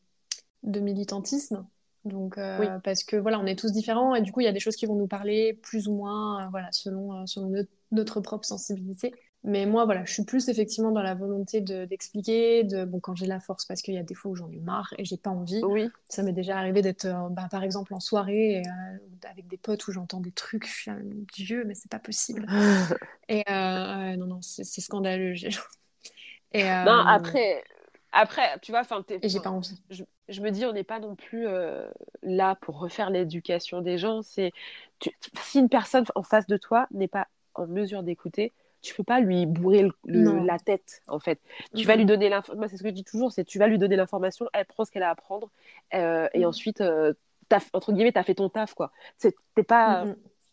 de 0.62 0.80
militantisme. 0.80 1.64
Donc, 2.04 2.36
euh, 2.36 2.78
parce 2.82 3.04
que 3.04 3.16
voilà, 3.16 3.38
on 3.38 3.46
est 3.46 3.58
tous 3.58 3.72
différents 3.72 4.14
et 4.14 4.22
du 4.22 4.32
coup, 4.32 4.40
il 4.40 4.44
y 4.44 4.48
a 4.48 4.52
des 4.52 4.60
choses 4.60 4.76
qui 4.76 4.86
vont 4.86 4.96
nous 4.96 5.06
parler 5.06 5.54
plus 5.62 5.86
ou 5.86 5.94
moins, 5.94 6.42
euh, 6.42 6.48
voilà, 6.50 6.68
selon, 6.72 7.14
euh, 7.14 7.26
selon 7.26 7.52
notre 7.92 8.20
propre 8.20 8.44
sensibilité. 8.44 9.14
Mais 9.44 9.66
moi, 9.66 9.84
voilà, 9.84 10.04
je 10.04 10.12
suis 10.12 10.24
plus 10.24 10.48
effectivement 10.48 10.92
dans 10.92 11.02
la 11.02 11.14
volonté 11.14 11.60
d'expliquer, 11.60 12.62
de, 12.62 12.84
bon, 12.84 13.00
quand 13.00 13.16
j'ai 13.16 13.26
la 13.26 13.40
force, 13.40 13.66
parce 13.66 13.82
qu'il 13.82 13.94
y 13.94 13.98
a 13.98 14.04
des 14.04 14.14
fois 14.14 14.30
où 14.30 14.36
j'en 14.36 14.50
ai 14.50 14.60
marre 14.60 14.94
et 14.98 15.04
j'ai 15.04 15.16
pas 15.16 15.30
envie. 15.30 15.60
Oui. 15.64 15.88
Ça 16.08 16.22
m'est 16.22 16.32
déjà 16.32 16.58
arrivé 16.58 16.80
d'être, 16.80 17.08
bah, 17.30 17.48
par 17.50 17.64
exemple, 17.64 17.92
en 17.92 17.98
soirée 17.98 18.62
avec 19.28 19.48
des 19.48 19.56
potes 19.56 19.86
où 19.88 19.92
j'entends 19.92 20.20
des 20.20 20.30
trucs, 20.30 20.66
je 20.66 20.72
suis 20.72 20.90
là, 20.92 20.96
Dieu, 21.34 21.64
mais 21.66 21.74
c'est 21.74 21.90
pas 21.90 21.98
possible. 21.98 22.46
et 23.28 23.42
non, 24.16 24.26
non, 24.26 24.38
c'est 24.42 24.80
scandaleux. 24.80 25.34
et, 26.52 26.62
non, 26.62 27.02
après, 27.04 27.64
après, 28.12 28.58
tu 28.60 28.72
vois, 28.72 28.80
enfin, 28.80 29.04
et 29.08 29.28
j'ai 29.28 29.40
pas 29.40 29.50
envie. 29.50 29.80
Je, 29.90 30.04
je, 30.28 30.40
me 30.40 30.50
dis, 30.50 30.64
on 30.66 30.72
n'est 30.72 30.84
pas 30.84 31.00
non 31.00 31.14
plus 31.14 31.46
là 32.22 32.54
pour 32.56 32.78
refaire 32.78 33.10
l'éducation 33.10 33.80
des 33.80 33.98
gens. 33.98 34.22
C'est 34.22 34.52
si 35.40 35.58
une 35.58 35.68
personne 35.68 36.04
en 36.14 36.22
face 36.22 36.46
de 36.46 36.56
toi 36.56 36.86
n'est 36.90 37.08
pas 37.08 37.26
en 37.54 37.66
mesure 37.66 38.02
d'écouter 38.02 38.52
tu 38.82 38.94
peux 38.94 39.04
pas 39.04 39.20
lui 39.20 39.46
bourrer 39.46 39.88
la 40.04 40.58
tête 40.58 41.02
en 41.08 41.20
fait. 41.20 41.40
Tu 41.74 41.86
vas 41.86 41.96
lui 41.96 42.04
donner 42.04 42.28
l'information, 42.28 42.68
c'est 42.68 42.76
ce 42.76 42.82
que 42.82 42.88
je 42.88 42.94
dis 42.94 43.04
toujours, 43.04 43.32
c'est 43.32 43.44
tu 43.44 43.58
vas 43.58 43.68
lui 43.68 43.78
donner 43.78 43.96
l'information, 43.96 44.46
elle 44.52 44.66
prend 44.66 44.84
ce 44.84 44.90
qu'elle 44.90 45.04
a 45.04 45.08
à 45.08 45.12
apprendre 45.12 45.50
euh, 45.94 46.28
et 46.34 46.44
ensuite 46.44 46.80
euh, 46.80 47.14
entre 47.72 47.92
guillemets 47.92 48.12
t'as 48.12 48.24
fait 48.24 48.34
ton 48.34 48.48
taf 48.48 48.74
quoi. 48.74 48.90
T'es 49.18 49.32
pas 49.62 50.04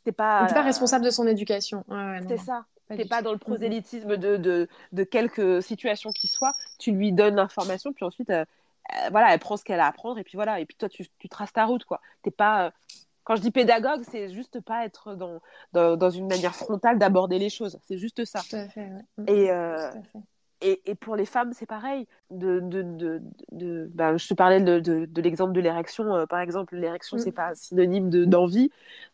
t'es 0.05 0.11
pas 0.11 0.45
pas 0.45 0.61
responsable 0.61 1.03
de 1.03 1.09
son 1.09 1.27
éducation. 1.27 1.83
c'est 2.27 2.37
ça. 2.37 2.65
T'es 2.89 3.05
pas 3.05 3.21
dans 3.21 3.31
le 3.31 3.37
prosélytisme 3.37 4.17
de, 4.17 4.37
de, 4.37 4.67
de 4.91 5.03
quelque 5.03 5.61
situation 5.61 6.11
qui 6.11 6.27
soit. 6.27 6.53
Tu 6.79 6.91
lui 6.91 7.11
donnes 7.11 7.35
l'information 7.35 7.93
puis 7.93 8.05
ensuite 8.05 8.29
euh, 8.29 8.45
voilà 9.11 9.33
elle 9.33 9.39
prend 9.39 9.57
ce 9.57 9.63
qu'elle 9.63 9.79
a 9.79 9.85
à 9.85 9.89
apprendre 9.89 10.17
et 10.17 10.23
puis 10.23 10.35
voilà 10.35 10.59
et 10.59 10.65
puis 10.65 10.75
toi 10.75 10.89
tu, 10.89 11.05
tu 11.19 11.29
traces 11.29 11.53
ta 11.53 11.65
route 11.65 11.85
quoi. 11.85 12.01
T'es 12.23 12.31
pas 12.31 12.73
quand 13.29 13.35
je 13.35 13.41
dis 13.41 13.51
pédagogue, 13.51 14.01
c'est 14.09 14.33
juste 14.33 14.59
pas 14.59 14.85
être 14.85 15.13
dans, 15.13 15.39
dans, 15.71 16.09
une 16.09 16.27
manière 16.27 16.55
frontale 16.55 16.97
d'aborder 16.97 17.37
les 17.37 17.51
choses. 17.51 17.77
C'est 17.83 17.99
juste 17.99 18.25
ça. 18.25 18.41
Tout 18.49 18.55
à 18.55 18.67
fait, 18.69 18.89
et, 19.27 19.51
euh, 19.51 19.91
Et, 20.61 20.81
et, 20.89 20.95
pour 20.95 21.15
les 21.15 21.25
femmes, 21.25 21.53
c'est 21.53 21.65
pareil. 21.65 22.07
De, 22.31 22.59
de, 22.59 22.81
de, 22.81 23.21
de 23.51 23.89
ben, 23.93 24.17
je 24.17 24.27
te 24.27 24.33
parlais 24.33 24.61
de, 24.61 24.79
de 24.79 25.21
l'exemple 25.21 25.53
de 25.53 25.61
l'érection. 25.61 26.15
Euh, 26.15 26.25
par 26.25 26.39
exemple, 26.39 26.75
l'érection, 26.75 27.17
mm. 27.17 27.19
c'est 27.19 27.31
pas 27.31 27.55
synonyme 27.55 28.09
d'envie. 28.25 28.71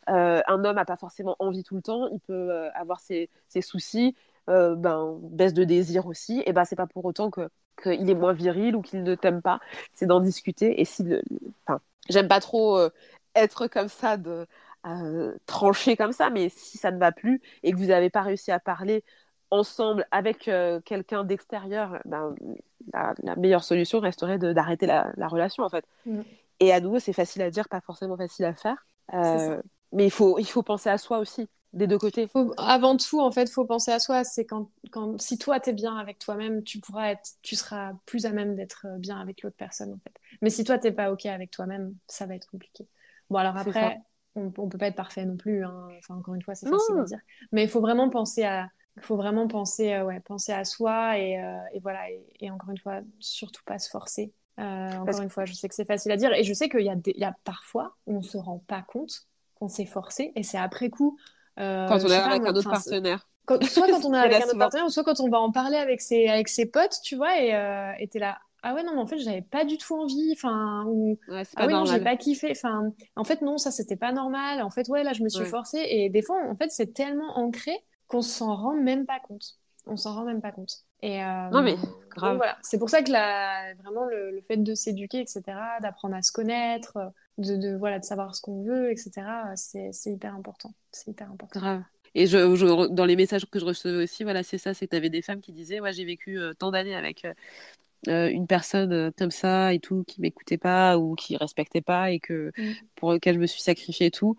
Euh, 0.10 0.42
un 0.48 0.66
homme 0.66 0.76
n'a 0.76 0.86
pas 0.86 0.98
forcément 0.98 1.36
envie 1.40 1.64
tout 1.64 1.76
le 1.76 1.82
temps. 1.82 2.08
Il 2.08 2.20
peut 2.20 2.52
avoir 2.74 3.00
ses, 3.00 3.30
ses 3.48 3.62
soucis, 3.62 4.16
ben, 4.48 5.20
baisse 5.22 5.54
de 5.54 5.64
désir 5.64 6.08
aussi. 6.08 6.44
Et 6.46 6.54
ben, 6.54 6.66
c'est 6.66 6.76
pas 6.76 6.88
pour 6.88 7.06
autant 7.06 7.30
que 7.30 7.50
qu'il 7.84 8.10
est 8.10 8.16
moins 8.16 8.32
viril 8.34 8.76
ou 8.76 8.82
qu'il 8.82 9.04
ne 9.04 9.16
t'aime 9.16 9.42
pas. 9.42 9.60
C'est 9.94 10.06
d'en 10.06 10.22
discuter. 10.22 10.80
Et 10.80 10.86
si, 10.86 11.04
le... 11.04 11.22
enfin, 11.68 11.82
j'aime 12.10 12.28
pas 12.28 12.40
trop 12.40 12.90
être 13.36 13.68
comme 13.68 13.90
ça, 13.90 14.18
de 14.18 14.48
euh, 14.86 15.36
trancher 15.48 15.96
comme 15.96 16.12
ça, 16.12 16.30
mais 16.30 16.50
si 16.50 16.78
ça 16.78 16.92
ne 16.92 17.00
va 17.00 17.12
plus 17.12 17.42
et 17.64 17.72
que 17.72 17.78
vous 17.78 17.86
n'avez 17.88 18.12
pas 18.12 18.22
réussi 18.22 18.52
à 18.52 18.60
parler 18.60 19.04
ensemble 19.52 20.08
avec 20.12 20.48
euh, 20.48 20.80
quelqu'un 20.82 21.24
d'extérieur, 21.24 22.00
ben, 22.06 22.36
la, 22.94 23.36
meilleure 23.36 23.64
solution 23.64 24.00
resterait 24.00 24.38
d'arrêter 24.38 24.86
la, 24.86 25.28
relation 25.28 25.64
en 25.64 25.70
fait. 25.70 25.86
Mm. 26.06 26.22
Et 26.60 26.74
à 26.74 26.80
nouveau, 26.80 27.00
c'est 27.00 27.14
facile 27.14 27.42
à 27.42 27.52
dire, 27.52 27.68
pas 27.68 27.82
forcément 27.82 28.18
facile 28.18 28.46
à 28.46 28.54
faire. 28.54 28.86
Euh, 29.14 29.62
mais 29.92 30.06
il 30.06 30.12
faut, 30.12 30.40
il 30.40 30.48
faut 30.48 30.64
penser 30.64 30.90
à 30.90 30.98
soi 30.98 31.20
aussi, 31.20 31.48
des 31.74 31.88
deux 31.88 31.98
côtés. 31.98 32.28
Faut, 32.28 32.54
avant 32.58 32.96
tout, 32.96 33.20
en 33.20 33.32
fait, 33.32 33.44
il 33.44 33.52
faut 33.52 33.66
penser 33.66 33.92
à 33.92 34.00
soi. 34.00 34.24
C'est 34.24 34.46
quand, 34.46 34.70
quand, 34.92 35.20
si 35.22 35.38
toi, 35.38 35.60
tu 35.60 35.72
es 35.72 35.74
bien 35.74 35.98
avec 35.98 36.20
toi-même, 36.20 36.64
tu 36.64 36.80
pourras 36.80 37.12
être, 37.12 37.32
tu 37.42 37.56
seras 37.56 37.94
plus 38.06 38.26
à 38.26 38.32
même 38.32 38.56
d'être 38.56 38.88
bien 39.00 39.20
avec 39.20 39.42
l'autre 39.42 39.58
personne, 39.58 39.94
en 39.94 40.00
fait. 40.00 40.14
Mais 40.42 40.50
si 40.50 40.64
toi, 40.64 40.78
t'es 40.78 40.92
pas 40.92 41.12
OK 41.12 41.26
avec 41.26 41.52
toi-même, 41.52 41.94
ça 42.08 42.26
va 42.26 42.36
être 42.36 42.50
compliqué. 42.50 42.88
Bon, 43.30 43.38
alors 43.38 43.58
après, 43.58 44.00
on, 44.36 44.52
on 44.58 44.70
peut 44.70 44.78
pas 44.78 44.88
être 44.88 44.96
parfait 44.96 45.26
non 45.26 45.36
plus. 45.36 45.66
Hein. 45.66 45.90
Enfin, 45.98 46.16
encore 46.16 46.36
une 46.36 46.42
fois, 46.42 46.56
c'est 46.56 46.70
facile 46.70 47.00
à 47.00 47.04
dire. 47.04 47.20
Mais 47.52 47.64
il 47.64 47.70
faut 47.70 47.82
vraiment 47.82 48.10
penser 48.10 48.44
à, 48.44 48.70
il 48.98 49.04
faut 49.04 49.18
vraiment 49.18 49.48
penser, 49.48 49.94
euh, 49.94 50.06
ouais, 50.06 50.20
penser 50.22 50.54
à 50.54 50.64
soi 50.64 51.18
et, 51.18 51.38
euh, 51.38 51.58
et 51.74 51.80
voilà. 51.80 52.02
Et, 52.40 52.50
encore 52.50 52.70
une 52.70 52.78
fois, 52.78 53.02
surtout 53.20 53.64
pas 53.66 53.80
se 53.80 53.90
forcer. 53.90 54.34
Euh, 54.60 54.92
encore 54.94 55.22
une 55.22 55.30
fois, 55.30 55.46
je 55.46 55.54
sais 55.54 55.68
que 55.68 55.76
c'est 55.76 55.86
facile 55.86 56.12
à 56.12 56.18
dire 56.18 56.32
et 56.32 56.44
je 56.44 56.54
sais 56.54 56.70
qu'il 56.70 56.82
y, 56.82 56.90
a 56.90 56.96
il 57.06 57.20
y 57.20 57.26
a 57.26 57.36
parfois 57.44 57.96
où 58.08 58.18
on 58.18 58.22
se 58.22 58.38
rend 58.38 58.64
pas 58.68 58.82
compte 58.82 59.28
qu'on 59.56 59.68
s'est 59.68 59.86
forcé 59.86 60.32
et 60.36 60.44
c'est 60.44 60.58
après 60.58 60.90
coup. 60.90 61.18
quand 61.58 61.90
on 61.90 62.08
est 62.08 62.16
avec 62.16 62.42
un 62.48 62.56
autre 62.56 62.70
partenaire. 62.70 63.28
soit 63.64 63.88
quand 63.88 64.06
on 64.06 64.14
est 64.14 64.18
avec 64.18 64.44
un 64.44 64.48
autre 64.48 64.58
partenaire, 64.58 64.90
soit 64.90 65.04
quand 65.04 65.20
on 65.20 65.30
va 65.30 65.40
en 65.40 65.52
parler 65.52 65.76
avec 65.76 66.00
ses, 66.00 66.30
avec 66.30 66.48
ses 66.48 66.68
potes, 66.68 66.98
tu 67.04 67.18
vois, 67.18 67.38
et 67.38 67.54
euh, 67.54 67.92
t'es 68.10 68.20
là, 68.20 68.38
ah 68.64 68.74
ouais 68.74 68.84
non 68.84 68.94
mais 68.96 69.02
en 69.02 69.06
fait 69.06 69.20
j'avais 69.20 69.44
pas 69.44 69.64
du 69.64 69.78
tout 69.78 69.94
envie 69.94 70.32
enfin 70.34 70.86
ou 70.88 71.20
ah 71.30 71.68
ouais 71.68 71.72
non 71.72 71.86
j'ai 71.86 72.00
pas 72.00 72.16
kiffé 72.16 72.50
enfin 72.50 72.92
en 73.16 73.24
fait 73.24 73.44
non 73.44 73.60
ça 73.60 73.70
c'était 73.70 73.96
pas 73.96 74.12
normal 74.12 74.64
en 74.64 74.72
fait 74.72 74.88
ouais 74.88 75.04
là 75.04 75.14
je 75.14 75.22
me 75.22 75.30
suis 75.30 75.46
forcée 75.46 75.86
et 75.88 76.10
des 76.10 76.24
fois 76.24 76.38
en 76.50 76.56
fait 76.56 76.72
c'est 76.72 76.92
tellement 76.92 77.38
ancré 77.38 77.78
qu'on 78.08 78.22
s'en 78.22 78.56
rend 78.56 78.76
même 78.76 79.06
pas 79.06 79.20
compte. 79.20 79.58
On 79.88 79.98
s'en 79.98 80.16
rend 80.16 80.26
même 80.26 80.42
pas 80.42 80.52
compte. 80.52 80.84
Et 81.02 81.24
euh, 81.24 81.50
non 81.52 81.62
mais 81.62 81.76
grave. 82.10 82.38
voilà. 82.38 82.58
C'est 82.64 82.80
pour 82.80 82.90
ça 82.90 83.04
que 83.04 83.12
la, 83.12 83.74
vraiment 83.84 84.06
le, 84.06 84.42
fait 84.48 84.58
de 84.58 84.74
s'éduquer 84.74 85.20
etc 85.20 85.44
d'apprendre 85.82 86.16
à 86.16 86.24
se 86.24 86.32
connaître 86.32 86.98
de, 87.38 87.58
de, 87.58 87.76
voilà 87.76 88.00
de 88.00 88.06
savoir 88.06 88.34
ce 88.34 88.42
qu'on 88.42 88.64
veut 88.64 88.90
etc 88.90 89.12
c'est 89.56 89.92
hyper 90.06 90.34
important. 90.34 90.74
C'est 90.92 91.12
hyper 91.12 91.32
important. 91.32 91.60
Grave. 91.60 91.84
Et 92.16 92.28
je, 92.28 92.88
dans 92.88 93.06
les 93.06 93.18
messages 93.18 93.46
que 93.46 93.60
je 93.60 93.66
recevais 93.66 94.04
aussi, 94.04 94.24
voilà, 94.24 94.42
c'est 94.42 94.58
ça, 94.58 94.74
c'est 94.74 94.86
que 94.86 94.92
tu 94.92 94.96
avais 94.96 95.10
des 95.10 95.22
femmes 95.22 95.42
qui 95.42 95.52
disaient, 95.52 95.82
ouais, 95.82 95.92
j'ai 95.92 96.06
vécu 96.06 96.40
euh, 96.40 96.54
tant 96.54 96.72
d'années 96.72 96.96
avec 96.96 97.26
euh, 97.26 97.34
euh, 98.08 98.30
une 98.30 98.48
personne 98.48 99.12
comme 99.18 99.32
ça 99.32 99.74
et 99.74 99.80
tout, 99.80 100.06
qui 100.08 100.22
m'écoutait 100.22 100.58
pas 100.58 100.98
ou 100.98 101.16
qui 101.16 101.36
respectait 101.36 101.82
pas 101.82 102.12
et 102.12 102.20
que 102.20 102.54
mm. 102.58 102.74
pour 102.96 103.12
lequel 103.12 103.36
je 103.36 103.40
me 103.40 103.48
suis 103.48 103.62
sacrifiée 103.62 104.08
et 104.08 104.12
tout. 104.12 104.38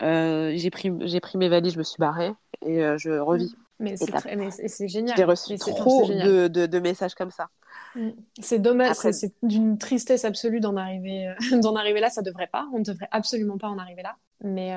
j'ai 0.00 0.70
pris, 0.70 0.92
j'ai 1.00 1.18
pris 1.18 1.38
mes 1.38 1.48
valises, 1.48 1.72
je 1.72 1.78
me 1.78 1.84
suis 1.84 1.98
barrée 1.98 2.30
et 2.64 2.82
je 2.98 3.18
revis. 3.18 3.54
Mm. 3.54 3.62
Mais 3.80 3.96
c'est 3.96 4.88
génial. 4.88 5.16
J'ai 5.16 5.24
reçu 5.24 5.56
trop 5.56 6.06
de, 6.06 6.48
de, 6.48 6.66
de, 6.66 6.78
messages 6.80 7.14
comme 7.14 7.30
ça. 7.30 7.48
Mm. 7.94 8.10
C'est 8.40 8.58
dommage, 8.58 8.96
c'est 8.96 9.32
d'une 9.42 9.78
tristesse 9.78 10.24
absolue 10.24 10.60
d'en 10.60 10.76
arriver, 10.76 11.32
d'en 11.62 11.76
arriver 11.76 12.00
là. 12.00 12.10
Ça 12.10 12.22
devrait 12.22 12.48
pas, 12.48 12.66
on 12.72 12.80
ne 12.80 12.84
devrait 12.84 13.08
absolument 13.12 13.56
pas 13.56 13.68
en 13.68 13.78
arriver 13.78 14.02
là. 14.02 14.16
Mais, 14.42 14.74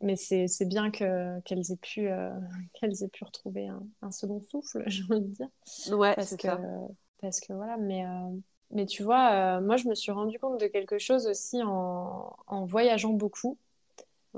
mais 0.00 0.16
c'est 0.16 0.64
bien 0.64 0.90
qu'elles 0.90 1.42
aient 1.48 1.76
pu 1.80 2.08
euh, 2.08 2.30
qu'elles 2.74 3.02
aient 3.02 3.08
pu 3.08 3.24
retrouver 3.24 3.68
un, 3.68 3.82
un 4.02 4.10
second 4.10 4.40
souffle 4.40 4.82
j'ai 4.86 5.04
envie 5.10 5.20
de 5.20 5.34
dire 5.34 5.48
ouais 5.96 6.14
parce 6.14 6.36
que 6.36 6.48
ça. 6.48 6.60
parce 7.20 7.40
que 7.40 7.52
voilà 7.52 7.76
mais 7.76 8.04
euh, 8.04 8.30
mais 8.70 8.86
tu 8.86 9.02
vois 9.02 9.32
euh, 9.32 9.60
moi 9.60 9.76
je 9.76 9.88
me 9.88 9.94
suis 9.94 10.12
rendu 10.12 10.38
compte 10.38 10.60
de 10.60 10.66
quelque 10.66 10.98
chose 10.98 11.26
aussi 11.26 11.62
en, 11.62 12.36
en 12.46 12.64
voyageant 12.64 13.12
beaucoup 13.12 13.58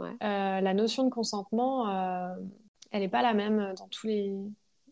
ouais. 0.00 0.16
la 0.20 0.74
notion 0.74 1.04
de 1.04 1.10
consentement 1.10 1.88
elle 2.90 3.00
n'est 3.00 3.08
pas 3.08 3.22
la 3.22 3.34
même 3.34 3.74
dans 3.76 3.88
tous 3.88 4.06
les 4.06 4.34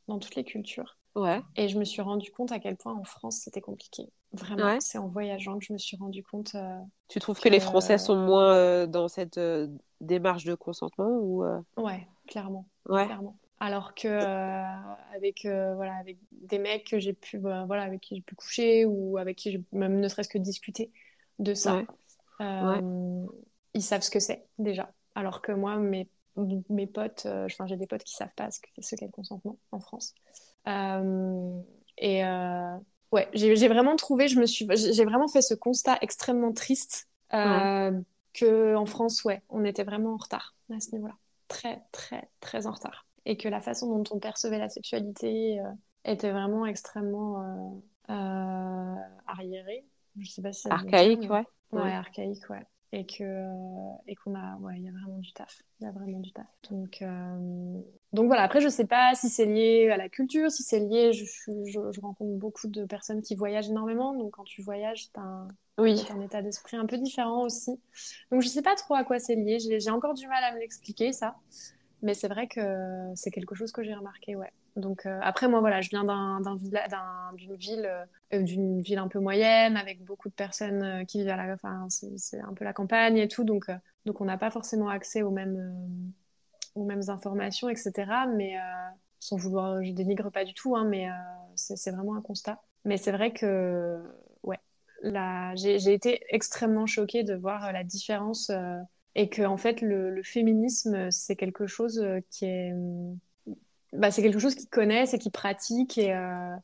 dans 0.06 0.18
toutes 0.18 0.36
les 0.36 0.44
cultures 0.44 0.96
ouais. 1.16 1.42
et 1.56 1.68
je 1.68 1.78
me 1.78 1.84
suis 1.84 2.02
rendu 2.02 2.30
compte 2.30 2.52
à 2.52 2.58
quel 2.58 2.76
point 2.76 2.94
en 2.94 3.04
France 3.04 3.40
c'était 3.42 3.60
compliqué 3.60 4.10
Vraiment, 4.32 4.78
c'est 4.80 4.98
en 4.98 5.08
voyageant 5.08 5.58
que 5.58 5.64
je 5.64 5.72
me 5.72 5.78
suis 5.78 5.96
rendu 5.96 6.22
compte. 6.22 6.54
Euh, 6.54 6.78
tu 7.08 7.18
trouves 7.18 7.40
que, 7.40 7.48
les 7.48 7.60
Français 7.60 7.96
sont 7.96 8.16
moins 8.16 8.54
euh, 8.54 8.86
dans 8.86 9.08
cette 9.08 9.38
euh, 9.38 9.68
démarche 10.02 10.44
de 10.44 10.54
consentement 10.54 11.08
ou 11.08 11.44
Ouais, 11.76 12.06
clairement. 12.26 12.66
Ouais. 12.88 13.06
Clairement. 13.06 13.38
Alors 13.60 13.94
que 13.94 14.06
avec 15.16 15.44
voilà 15.44 15.96
avec 15.96 16.18
des 16.30 16.58
mecs 16.58 16.86
que 16.86 17.00
j'ai 17.00 17.12
pu 17.12 17.38
bah, 17.38 17.64
voilà 17.66 17.82
avec 17.82 18.00
qui 18.00 18.14
j'ai 18.14 18.20
pu 18.20 18.36
coucher 18.36 18.84
ou 18.84 19.18
avec 19.18 19.36
qui 19.36 19.50
j'ai 19.50 19.64
même 19.72 19.98
ne 19.98 20.06
serait-ce 20.06 20.28
que 20.28 20.38
discuter 20.38 20.92
de 21.40 21.54
ça, 21.54 21.82
ils 22.40 23.82
savent 23.82 24.02
ce 24.02 24.10
que 24.10 24.20
c'est 24.20 24.46
déjà. 24.58 24.92
Alors 25.18 25.42
que 25.42 25.52
moi 25.52 25.76
mes 25.76 26.08
mes 26.68 26.86
potes, 26.86 27.26
enfin 27.26 27.66
j'ai 27.66 27.76
des 27.76 27.88
potes 27.88 28.04
qui 28.04 28.14
savent 28.14 28.34
pas 28.36 28.48
ce 28.52 28.60
qu'est 28.60 29.06
le 29.06 29.10
consentement 29.10 29.58
en 29.72 29.80
France. 29.80 30.14
et 30.66 32.22
ouais, 33.12 33.28
j'ai 33.32 33.68
vraiment 33.68 33.96
trouvé, 33.96 34.28
je 34.28 34.38
me 34.38 34.46
suis, 34.46 34.66
j'ai 34.74 35.04
vraiment 35.04 35.28
fait 35.28 35.42
ce 35.42 35.54
constat 35.54 35.98
extrêmement 36.00 36.52
triste 36.52 37.08
euh, 37.34 38.00
que 38.34 38.74
en 38.74 38.86
France, 38.86 39.24
ouais, 39.24 39.42
on 39.48 39.64
était 39.64 39.84
vraiment 39.84 40.14
en 40.14 40.16
retard 40.16 40.54
à 40.74 40.80
ce 40.80 40.92
niveau-là, 40.92 41.14
très 41.48 41.82
très 41.92 42.28
très 42.40 42.66
en 42.66 42.72
retard, 42.72 43.06
et 43.24 43.36
que 43.36 43.48
la 43.48 43.60
façon 43.60 43.88
dont 43.96 44.04
on 44.14 44.18
percevait 44.18 44.58
la 44.58 44.68
sexualité 44.68 45.60
euh, 45.60 45.70
était 46.04 46.30
vraiment 46.30 46.66
extrêmement 46.66 47.42
euh, 47.42 48.12
euh, 48.12 48.94
arriérée. 49.26 49.84
Je 50.20 50.30
sais 50.30 50.42
pas 50.42 50.52
si 50.52 50.68
archaïque, 50.68 51.30
ouais. 51.30 51.44
ouais. 51.72 51.92
archaïque, 51.92 52.48
ouais 52.50 52.66
et 52.92 53.04
que 53.04 53.22
euh, 53.22 53.92
et 54.06 54.14
qu'on 54.14 54.34
a 54.34 54.56
ouais 54.58 54.74
il 54.76 54.84
y 54.84 54.88
a 54.88 54.92
vraiment 54.92 55.18
du 55.18 55.32
taf. 55.32 55.62
Il 55.80 55.84
y 55.84 55.86
a 55.86 55.92
vraiment 55.92 56.20
du 56.20 56.32
taf. 56.32 56.46
Donc 56.70 57.02
euh, 57.02 57.80
donc 58.12 58.26
voilà. 58.26 58.42
Après 58.42 58.60
je 58.60 58.68
sais 58.68 58.86
pas 58.86 59.14
si 59.14 59.28
c'est 59.28 59.44
lié 59.44 59.90
à 59.90 59.96
la 59.96 60.08
culture 60.08 60.50
si 60.50 60.62
c'est 60.62 60.80
lié 60.80 61.12
je, 61.12 61.24
je, 61.24 61.92
je, 61.92 62.00
rencontre 62.00 62.38
beaucoup 62.38 62.68
de 62.68 62.84
personnes 62.86 63.20
qui 63.20 63.34
voyagent 63.34 63.68
énormément. 63.68 64.14
Donc 64.14 64.32
quand 64.32 64.44
tu 64.44 64.62
voyages 64.62 65.10
t'as 65.12 65.20
un 65.20 65.48
oui. 65.78 66.06
un 66.10 66.20
état 66.20 66.42
d'esprit 66.42 66.76
un 66.76 66.86
peu 66.86 66.98
différent 66.98 67.44
aussi. 67.44 67.78
Donc 68.32 68.42
je 68.42 68.48
sais 68.48 68.62
pas 68.62 68.74
trop 68.74 68.94
à 68.94 69.04
quoi 69.04 69.18
c'est 69.18 69.36
lié. 69.36 69.58
J'ai 69.60 69.90
encore 69.90 70.14
du 70.14 70.26
mal 70.26 70.42
à 70.42 70.54
me 70.54 70.58
l'expliquer 70.58 71.12
ça. 71.12 71.36
Mais 72.00 72.14
c'est 72.14 72.28
vrai 72.28 72.46
que 72.46 72.60
c'est 73.16 73.30
quelque 73.30 73.54
chose 73.54 73.72
que 73.72 73.82
j'ai 73.82 73.94
remarqué 73.94 74.36
ouais 74.36 74.52
donc 74.78 75.06
euh, 75.06 75.18
après 75.22 75.48
moi 75.48 75.60
voilà, 75.60 75.80
je 75.80 75.90
viens 75.90 76.04
d'une 77.34 77.56
ville 77.56 77.86
euh, 78.32 78.42
d'une 78.42 78.80
ville 78.80 78.98
un 78.98 79.08
peu 79.08 79.18
moyenne 79.18 79.76
avec 79.76 80.04
beaucoup 80.04 80.28
de 80.28 80.34
personnes 80.34 80.82
euh, 80.82 81.04
qui 81.04 81.18
vivent 81.18 81.28
à 81.28 81.36
la 81.36 81.54
enfin 81.54 81.86
c'est 81.88 82.40
un 82.40 82.54
peu 82.54 82.64
la 82.64 82.72
campagne 82.72 83.18
et 83.18 83.28
tout 83.28 83.44
donc 83.44 83.70
donc 84.06 84.20
on 84.20 84.24
n'a 84.24 84.38
pas 84.38 84.50
forcément 84.50 84.88
accès 84.88 85.22
aux 85.22 85.30
mêmes 85.30 85.74
aux 86.74 86.84
mêmes 86.84 87.08
informations 87.08 87.68
etc. 87.68 87.92
mais 88.34 88.56
sans 89.18 89.36
vouloir 89.36 89.82
je 89.82 89.92
dénigre 89.92 90.30
pas 90.30 90.44
du 90.44 90.54
tout 90.54 90.76
hein, 90.76 90.84
mais 90.84 91.08
c'est 91.54 91.90
vraiment 91.90 92.16
un 92.16 92.22
constat. 92.22 92.62
Mais 92.84 92.96
c'est 92.96 93.12
vrai 93.12 93.32
que 93.32 94.00
ouais, 94.44 94.58
j'ai 95.56 95.92
été 95.92 96.20
extrêmement 96.28 96.86
choquée 96.86 97.24
de 97.24 97.34
voir 97.34 97.72
la 97.72 97.82
différence 97.82 98.52
et 99.14 99.28
que 99.28 99.42
en 99.42 99.56
fait 99.56 99.80
le, 99.80 100.10
le 100.10 100.22
féminisme 100.22 101.10
c'est 101.10 101.36
quelque 101.36 101.66
chose 101.66 102.02
qui 102.30 102.44
est 102.44 102.72
bah, 103.92 104.10
c'est 104.10 104.22
quelque 104.22 104.38
chose 104.38 104.54
qu'ils 104.54 104.68
connaissent 104.68 105.14
et 105.14 105.18
qu'ils 105.18 105.32
pratiquent. 105.32 105.98
Et, 105.98 106.12
euh, 106.12 106.54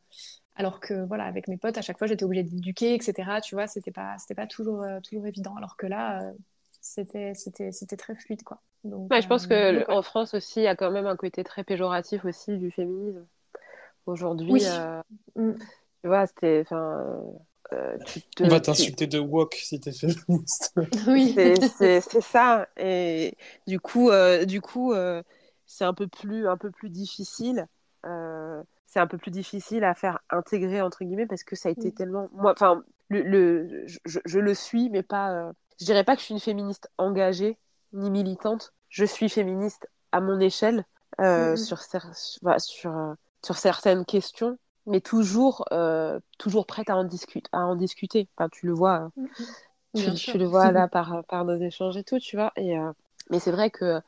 alors 0.57 0.81
que, 0.81 1.07
voilà, 1.07 1.25
avec 1.25 1.49
mes 1.49 1.57
potes, 1.57 1.79
à 1.79 1.83
chaque 1.83 1.99
fois, 1.99 2.07
j'étais 2.07 2.25
obligée 2.25 2.45
d'éduquer, 2.45 2.95
etc. 2.95 3.41
Tu 3.43 3.55
vois, 3.55 3.67
c'était 3.67 3.91
pas, 3.91 4.17
c'était 4.19 4.35
pas 4.35 4.47
toujours, 4.47 4.83
euh, 4.83 5.01
toujours 5.01 5.27
évident. 5.27 5.55
Alors 5.57 5.77
que 5.77 5.87
là, 5.87 6.23
euh, 6.23 6.33
c'était, 6.81 7.35
c'était, 7.35 7.73
c'était 7.73 7.97
très 7.97 8.15
fluide, 8.15 8.43
quoi. 8.43 8.61
Donc, 8.85 9.11
je 9.15 9.27
pense 9.27 9.47
que 9.47 9.91
en 9.91 10.03
France 10.03 10.35
aussi, 10.35 10.61
il 10.61 10.65
y 10.65 10.69
a 10.69 10.77
quand 10.77 10.91
même 10.91 11.07
un 11.07 11.17
côté 11.17 11.43
très 11.43 11.65
péjoratif 11.65 12.25
aussi 12.27 12.59
du 12.59 12.71
féminisme. 12.71 13.25
Aujourd'hui, 14.05 14.53
oui. 14.53 14.67
mm. 15.37 15.55
tu 16.03 16.09
vois, 16.09 16.27
c'était, 16.27 16.61
enfin. 16.61 17.23
On 18.41 18.47
va 18.47 18.61
t'insulter 18.61 19.09
de 19.09 19.19
woke 19.19 19.55
si 19.55 19.81
t'es 19.81 19.91
féministe. 19.91 20.75
oui, 21.09 21.35
c'est 21.77 22.01
ça. 22.21 22.69
Et 22.77 23.37
du 23.67 23.81
coup, 23.81 24.11
du 24.47 24.61
coup 24.61 24.93
c'est 25.67 25.85
un 25.85 25.95
peu 25.95 26.07
plus 26.07 26.49
un 26.49 26.57
peu 26.57 26.71
plus 26.71 26.91
difficile 26.91 27.67
euh, 28.07 28.63
c'est 28.87 29.01
un 29.01 29.07
peu 29.07 29.19
plus 29.19 29.31
difficile 29.31 29.83
à 29.83 29.95
faire 29.95 30.21
intégrer 30.31 30.81
entre 30.81 31.05
guillemets 31.05 31.27
parce 31.27 31.43
que 31.43 31.57
ça 31.57 31.69
a 31.69 31.73
été 31.73 31.93
tellement 31.93 32.29
moi 32.33 32.53
enfin 32.53 32.83
le, 33.09 33.23
le 33.23 33.87
je, 33.87 34.21
je, 34.25 34.39
le 34.39 34.55
suis 34.55 34.89
mais 34.91 35.03
pas 35.03 35.33
euh... 35.33 35.53
je 35.81 35.87
dirais 35.87 36.05
pas 36.05 36.15
que 36.15 36.21
je 36.21 36.27
suis 36.27 36.35
une 36.35 36.41
féministe 36.41 36.91
engagée 36.99 37.59
ni 37.93 38.11
militante. 38.11 38.73
Je 38.89 39.05
suis 39.05 39.29
féministe 39.29 39.89
à 40.13 40.21
mon 40.21 40.39
échelle 40.39 40.85
euh, 41.21 41.55
mm. 41.55 41.57
sur 41.57 41.81
sur 41.81 42.03
sur, 42.59 42.97
euh, 42.97 43.15
sur 43.43 43.57
certaines 43.57 44.05
questions 44.05 44.59
mais 44.87 45.01
toujours 45.01 45.67
toujours 46.39 46.67
prête 46.67 46.91
à 46.91 46.97
en 46.97 47.05
discuter 47.05 47.49
à 47.53 47.67
en 47.67 47.75
discuter. 47.75 48.29
Enfin 48.37 48.49
tu 48.49 48.67
le 48.67 48.75
vois 48.75 49.11
mm, 49.17 49.27
tu, 49.97 50.15
tu, 50.15 50.39
le 50.39 50.45
vois 50.45 50.71
là 50.71 50.89
par 50.93 51.25
par 51.25 51.45
nos 51.45 51.57
échanges 51.57 51.97
et 51.97 52.05
tout 52.05 52.21
tu 52.21 52.37
vois 52.37 52.53
et 52.57 52.77
mais 53.31 53.41
c'est 53.41 53.53
vrai 53.53 53.71
que 53.71 54.01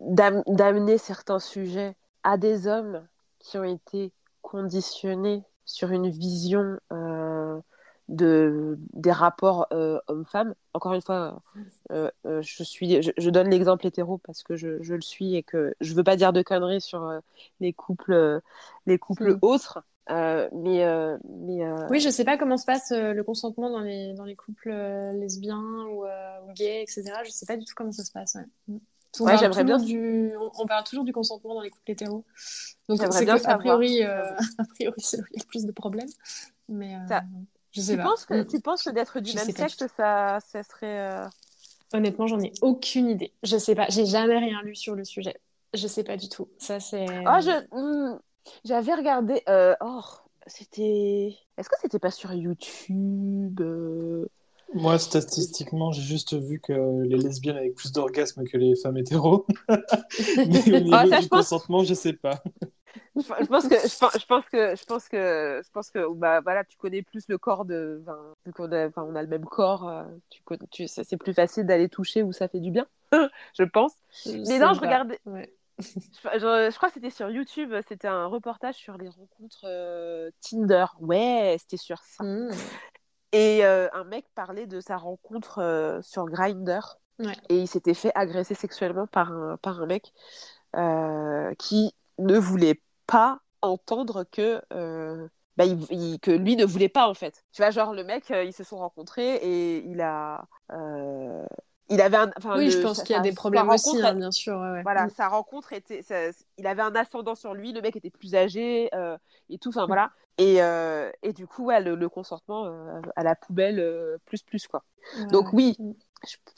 d'amener 0.00 0.98
certains 0.98 1.40
sujets 1.40 1.96
à 2.22 2.36
des 2.36 2.66
hommes 2.66 3.06
qui 3.38 3.58
ont 3.58 3.64
été 3.64 4.12
conditionnés 4.42 5.44
sur 5.64 5.90
une 5.90 6.08
vision 6.08 6.78
euh, 6.92 7.58
de, 8.08 8.78
des 8.92 9.12
rapports 9.12 9.66
euh, 9.72 9.98
hommes-femmes. 10.06 10.54
Encore 10.72 10.94
une 10.94 11.02
fois, 11.02 11.42
euh, 11.90 12.10
je, 12.24 12.62
suis, 12.62 13.02
je, 13.02 13.30
donne 13.30 13.50
l'exemple 13.50 13.86
hétéro 13.86 14.18
parce 14.18 14.42
que 14.42 14.56
je, 14.56 14.82
je, 14.82 14.94
le 14.94 15.00
suis 15.00 15.34
et 15.34 15.42
que 15.42 15.74
je 15.80 15.94
veux 15.94 16.04
pas 16.04 16.16
dire 16.16 16.32
de 16.32 16.42
conneries 16.42 16.80
sur 16.80 17.20
les 17.60 17.72
couples, 17.72 18.40
les 18.86 18.98
couples 18.98 19.34
mm. 19.34 19.38
autres. 19.42 19.82
mais, 20.08 20.84
mais 21.28 21.68
Oui, 21.90 22.00
je 22.00 22.10
sais 22.10 22.24
pas 22.24 22.38
comment 22.38 22.56
se 22.56 22.66
passe 22.66 22.92
le 22.92 23.22
consentement 23.22 23.70
dans 23.70 23.80
les, 23.80 24.14
dans 24.14 24.24
les 24.24 24.36
couples 24.36 24.70
lesbiens 25.14 25.86
ou, 25.90 26.04
gays, 26.54 26.82
etc. 26.82 27.04
Je 27.24 27.30
sais 27.30 27.46
pas 27.46 27.56
du 27.56 27.64
tout 27.64 27.74
comment 27.74 27.92
ça 27.92 28.04
se 28.04 28.12
passe. 28.12 28.36
Mm. 28.68 28.78
On, 29.20 29.24
ouais, 29.24 29.38
parle 29.38 29.64
bien. 29.64 29.78
Du... 29.78 30.32
On 30.58 30.66
parle 30.66 30.84
toujours 30.84 31.04
du 31.04 31.12
consentement 31.12 31.54
dans 31.54 31.60
les 31.60 31.70
couples 31.70 31.90
hétéros. 31.90 32.24
Donc, 32.88 33.00
c'est 33.10 33.24
bien 33.24 33.36
a 33.44 33.58
priori, 33.58 34.02
euh... 34.02 34.22
a 34.58 34.64
priori, 34.64 34.96
il 35.00 35.38
y 35.38 35.40
a 35.40 35.44
plus 35.48 35.64
de 35.64 35.72
problèmes. 35.72 36.08
Mais 36.68 36.96
euh... 36.96 37.20
je 37.72 37.80
sais 37.80 37.92
tu 37.92 37.98
pas. 37.98 38.04
Penses 38.04 38.26
que, 38.26 38.34
mm. 38.34 38.46
tu 38.48 38.60
penses 38.60 38.82
que 38.82 38.90
d'être 38.90 39.20
du 39.20 39.30
je 39.30 39.36
même 39.36 39.50
sexe, 39.50 39.84
ça, 39.96 40.38
ça 40.40 40.62
serait. 40.62 41.00
Euh... 41.00 41.28
Honnêtement, 41.92 42.26
j'en 42.26 42.40
ai 42.40 42.52
aucune 42.62 43.08
idée. 43.08 43.32
Je 43.42 43.56
sais 43.56 43.74
pas. 43.74 43.86
J'ai 43.88 44.06
jamais 44.06 44.38
rien 44.38 44.62
lu 44.62 44.74
sur 44.74 44.94
le 44.94 45.04
sujet. 45.04 45.36
Je 45.74 45.86
sais 45.86 46.04
pas 46.04 46.16
du 46.16 46.28
tout. 46.28 46.48
Ça, 46.58 46.80
c'est. 46.80 47.06
Oh, 47.08 47.40
je. 47.40 47.66
Mm, 47.74 48.18
j'avais 48.64 48.94
regardé. 48.94 49.42
Euh... 49.48 49.74
Oh, 49.80 50.02
c'était. 50.46 51.36
Est-ce 51.56 51.68
que 51.68 51.76
c'était 51.80 51.98
pas 51.98 52.10
sur 52.10 52.32
YouTube 52.32 53.60
euh, 53.60 54.26
moi, 54.74 54.98
statistiquement, 54.98 55.92
j'ai 55.92 56.02
juste 56.02 56.34
vu 56.34 56.60
que 56.60 57.02
les 57.02 57.16
lesbiennes 57.16 57.56
avaient 57.56 57.70
plus 57.70 57.92
d'orgasmes 57.92 58.44
que 58.44 58.56
les 58.56 58.74
femmes 58.76 58.98
hétéros. 58.98 59.46
Mais 59.68 60.74
au 60.74 60.80
niveau 60.80 60.90
ah, 60.92 61.20
du 61.20 61.28
consentement, 61.28 61.84
je 61.84 61.94
sais 61.94 62.12
pas. 62.12 62.42
je 63.16 63.46
pense 63.46 63.68
que 63.68 63.76
je 63.76 63.98
pense, 64.26 64.44
que 64.46 64.76
je 64.76 64.84
pense 64.84 65.08
que 65.08 65.62
je 65.64 65.70
pense 65.70 65.90
que 65.90 66.12
bah 66.14 66.40
voilà 66.40 66.64
tu 66.64 66.76
connais 66.76 67.02
plus 67.02 67.28
le 67.28 67.38
corps 67.38 67.64
de 67.64 68.02
vu 68.44 68.52
qu'on 68.52 68.70
a, 68.72 68.88
on 68.96 69.14
a 69.14 69.22
le 69.22 69.28
même 69.28 69.44
corps 69.44 69.88
euh, 69.88 70.04
tu, 70.30 70.42
tu 70.70 70.88
c'est 70.88 71.16
plus 71.16 71.34
facile 71.34 71.64
d'aller 71.66 71.88
toucher 71.88 72.22
où 72.22 72.32
ça 72.32 72.48
fait 72.48 72.60
du 72.60 72.70
bien 72.70 72.86
je 73.58 73.64
pense 73.64 73.94
mais 74.26 74.58
non 74.58 74.74
je 74.74 74.80
regardais 74.80 75.18
je, 75.78 76.76
crois 76.76 76.88
que 76.88 76.94
c'était 76.94 77.10
sur 77.10 77.30
YouTube 77.30 77.74
c'était 77.88 78.08
un 78.08 78.26
reportage 78.26 78.76
sur 78.76 78.96
les 78.98 79.08
rencontres 79.08 79.64
euh, 79.64 80.30
Tinder 80.40 80.86
ouais 81.00 81.56
c'était 81.58 81.76
sur 81.76 81.98
ça 81.98 82.24
mmh. 82.24 82.50
Et 83.36 83.64
euh, 83.64 83.88
un 83.92 84.04
mec 84.04 84.26
parlait 84.34 84.66
de 84.66 84.80
sa 84.80 84.96
rencontre 84.96 86.00
sur 86.02 86.26
Grinder 86.26 86.80
et 87.48 87.58
il 87.58 87.66
s'était 87.66 87.94
fait 87.94 88.12
agresser 88.14 88.54
sexuellement 88.54 89.06
par 89.06 89.32
un 89.32 89.56
par 89.58 89.80
un 89.80 89.86
mec 89.86 90.12
qui 91.58 91.94
ne 92.18 92.38
voulait 92.38 92.80
pas 93.06 93.40
entendre 93.62 94.24
que 94.24 94.62
euh, 94.72 95.28
bah, 95.56 95.64
il, 95.64 96.18
que 96.20 96.30
lui 96.30 96.56
ne 96.56 96.64
voulait 96.64 96.88
pas 96.88 97.08
en 97.08 97.14
fait. 97.14 97.44
Tu 97.52 97.62
vois, 97.62 97.70
genre 97.70 97.94
le 97.94 98.04
mec, 98.04 98.30
euh, 98.30 98.44
ils 98.44 98.52
se 98.52 98.64
sont 98.64 98.78
rencontrés 98.78 99.36
et 99.36 99.84
il 99.86 100.00
a, 100.00 100.46
euh, 100.72 101.46
il 101.88 102.00
avait 102.00 102.16
un. 102.16 102.30
Oui, 102.56 102.70
je 102.70 102.78
pense 102.78 103.02
qu'il 103.02 103.14
y 103.14 103.18
a 103.18 103.22
des 103.22 103.32
problèmes 103.32 103.68
aussi, 103.68 104.00
hein, 104.02 104.14
bien 104.14 104.30
sûr. 104.30 104.58
Voilà, 104.82 105.06
mm. 105.06 105.10
sa 105.10 105.28
rencontre 105.28 105.72
était, 105.72 106.02
il 106.58 106.66
avait 106.66 106.82
un 106.82 106.94
ascendant 106.94 107.34
sur 107.34 107.54
lui. 107.54 107.72
Le 107.72 107.80
mec 107.80 107.96
était 107.96 108.10
plus 108.10 108.34
âgé 108.34 108.90
et 109.50 109.58
tout. 109.58 109.70
Enfin 109.70 109.84
mm. 109.84 109.86
voilà. 109.86 110.10
Et, 110.38 110.58
et 111.22 111.32
du 111.32 111.46
coup, 111.46 111.66
ouais, 111.66 111.80
le, 111.80 112.08
consentement 112.08 112.70
à 113.14 113.22
la 113.22 113.34
poubelle, 113.34 114.18
plus 114.26 114.42
plus 114.42 114.66
quoi. 114.66 114.82
Donc 115.30 115.52
oui, 115.52 115.76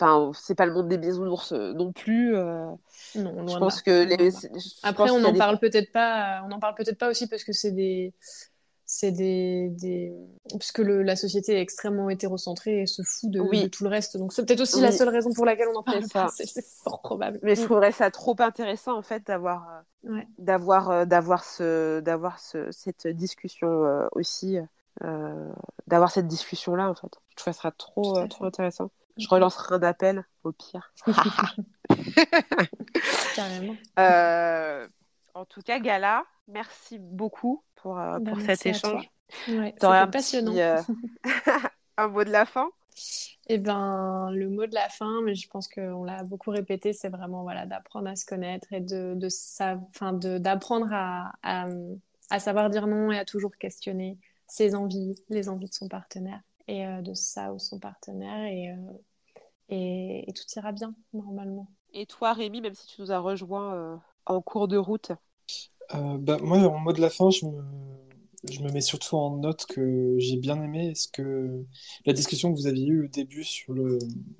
enfin 0.00 0.30
c'est 0.34 0.54
pas 0.54 0.66
le 0.66 0.72
monde 0.72 0.88
des 0.88 0.98
bisounours 0.98 1.52
euh, 1.52 1.72
non 1.72 1.92
plus 1.92 2.36
euh, 2.36 2.66
non, 3.16 3.48
je 3.48 3.58
pense 3.58 3.82
que 3.82 4.04
les, 4.04 4.32
après 4.82 5.10
on 5.10 5.20
n'en 5.20 5.34
parle 5.34 5.58
peut-être 5.58 5.92
pas 5.92 6.42
on 6.46 6.52
en 6.52 6.58
parle 6.58 6.74
peut-être 6.74 6.98
pas 6.98 7.10
aussi 7.10 7.28
parce 7.28 7.44
que 7.44 7.52
c'est 7.52 7.72
des 7.72 8.12
c'est 8.90 9.12
des, 9.12 9.68
des... 9.68 10.12
parce 10.50 10.72
que 10.72 10.80
le, 10.82 11.02
la 11.02 11.14
société 11.14 11.52
est 11.52 11.60
extrêmement 11.60 12.08
hétérocentrée 12.08 12.82
et 12.82 12.86
se 12.86 13.02
fout 13.02 13.30
de, 13.30 13.40
de 13.40 13.68
tout 13.68 13.84
le 13.84 13.90
reste. 13.90 14.16
Donc 14.16 14.32
c'est 14.32 14.44
peut-être 14.44 14.62
aussi 14.62 14.80
la 14.80 14.92
seule 14.92 15.10
raison 15.10 15.30
pour 15.32 15.44
laquelle 15.44 15.68
on 15.74 15.78
en 15.78 15.82
parle 15.82 16.08
pas. 16.08 16.28
C'est 16.34 16.64
fort 16.64 17.00
probable. 17.00 17.38
Mais 17.42 17.54
je 17.54 17.62
trouverais 17.62 17.92
ça 17.92 18.10
trop 18.10 18.34
intéressant 18.38 18.96
en 18.96 19.02
fait 19.02 19.26
d'avoir 19.26 19.84
euh, 20.06 20.20
d'avoir 20.38 21.06
d'avoir 21.06 21.44
ce 21.44 22.00
d'avoir 22.00 22.40
ce, 22.40 22.70
cette 22.72 23.06
discussion 23.06 24.08
aussi 24.12 24.56
d'avoir 25.86 26.10
cette 26.10 26.26
discussion 26.26 26.74
là 26.74 26.88
en 26.88 26.94
fait. 26.94 27.14
Je 27.30 27.36
trouve 27.36 27.52
ça 27.52 27.70
trop 27.70 28.26
trop 28.26 28.46
intéressant. 28.46 28.90
Je 29.18 29.28
relancerai 29.28 29.74
un 29.74 29.82
appel, 29.82 30.24
au 30.44 30.52
pire. 30.52 30.92
Carrément. 33.34 33.74
Euh, 33.98 34.86
en 35.34 35.44
tout 35.44 35.60
cas, 35.60 35.80
Gala, 35.80 36.24
merci 36.48 36.98
beaucoup 36.98 37.62
pour, 37.76 37.98
euh, 37.98 38.18
bah, 38.18 38.32
pour 38.32 38.40
cet 38.40 38.66
échange. 38.66 39.08
Ouais, 39.48 39.74
C'était 39.78 40.10
passionnant. 40.10 40.56
Euh, 40.56 40.80
un 41.96 42.08
mot 42.08 42.24
de 42.24 42.30
la 42.30 42.44
fin? 42.44 42.68
Eh 43.48 43.58
ben, 43.58 44.30
le 44.32 44.48
mot 44.48 44.66
de 44.66 44.74
la 44.74 44.88
fin, 44.88 45.22
mais 45.22 45.34
je 45.34 45.48
pense 45.48 45.68
qu'on 45.68 46.04
l'a 46.04 46.22
beaucoup 46.24 46.50
répété, 46.50 46.92
c'est 46.92 47.08
vraiment 47.08 47.42
voilà, 47.42 47.64
d'apprendre 47.64 48.08
à 48.08 48.16
se 48.16 48.26
connaître 48.26 48.72
et 48.72 48.80
de, 48.80 49.14
de, 49.14 50.38
d'apprendre 50.38 50.88
à, 50.92 51.32
à, 51.42 51.66
à, 52.30 52.40
savoir 52.40 52.68
dire 52.68 52.86
non 52.86 53.10
et 53.10 53.18
à 53.18 53.24
toujours 53.24 53.56
questionner 53.56 54.18
ses 54.46 54.74
envies, 54.74 55.14
les 55.30 55.48
envies 55.48 55.68
de 55.68 55.74
son 55.74 55.88
partenaire 55.88 56.40
et 56.66 56.84
de 57.02 57.14
ça 57.14 57.52
ou 57.54 57.58
son 57.58 57.78
partenaire. 57.78 58.44
Et, 58.44 58.74
et, 59.68 60.32
tout 60.32 60.44
ira 60.58 60.72
bien 60.72 60.94
normalement. 61.12 61.68
Et 61.92 62.06
toi, 62.06 62.32
Rémi, 62.32 62.60
même 62.60 62.74
si 62.74 62.86
tu 62.86 63.00
nous 63.00 63.12
as 63.12 63.18
rejoint 63.18 63.74
euh, 63.74 63.96
en 64.26 64.40
cours 64.40 64.68
de 64.68 64.76
route 64.76 65.12
euh, 65.94 66.18
bah, 66.18 66.38
Moi, 66.42 66.58
en 66.58 66.78
mot 66.78 66.92
de 66.92 67.00
la 67.00 67.10
fin, 67.10 67.30
je 67.30 67.46
me, 67.46 67.62
je 68.50 68.60
me 68.62 68.70
mets 68.70 68.80
surtout 68.80 69.16
en 69.16 69.36
note 69.38 69.66
que 69.66 70.14
j'ai 70.18 70.36
bien 70.36 70.62
aimé 70.62 70.94
ce 70.94 71.08
que 71.08 71.64
la 72.06 72.12
discussion 72.12 72.52
que 72.52 72.58
vous 72.58 72.66
aviez 72.66 72.86
eue 72.86 73.04
au 73.06 73.08
début 73.08 73.44
sur 73.44 73.72
le, 73.72 73.98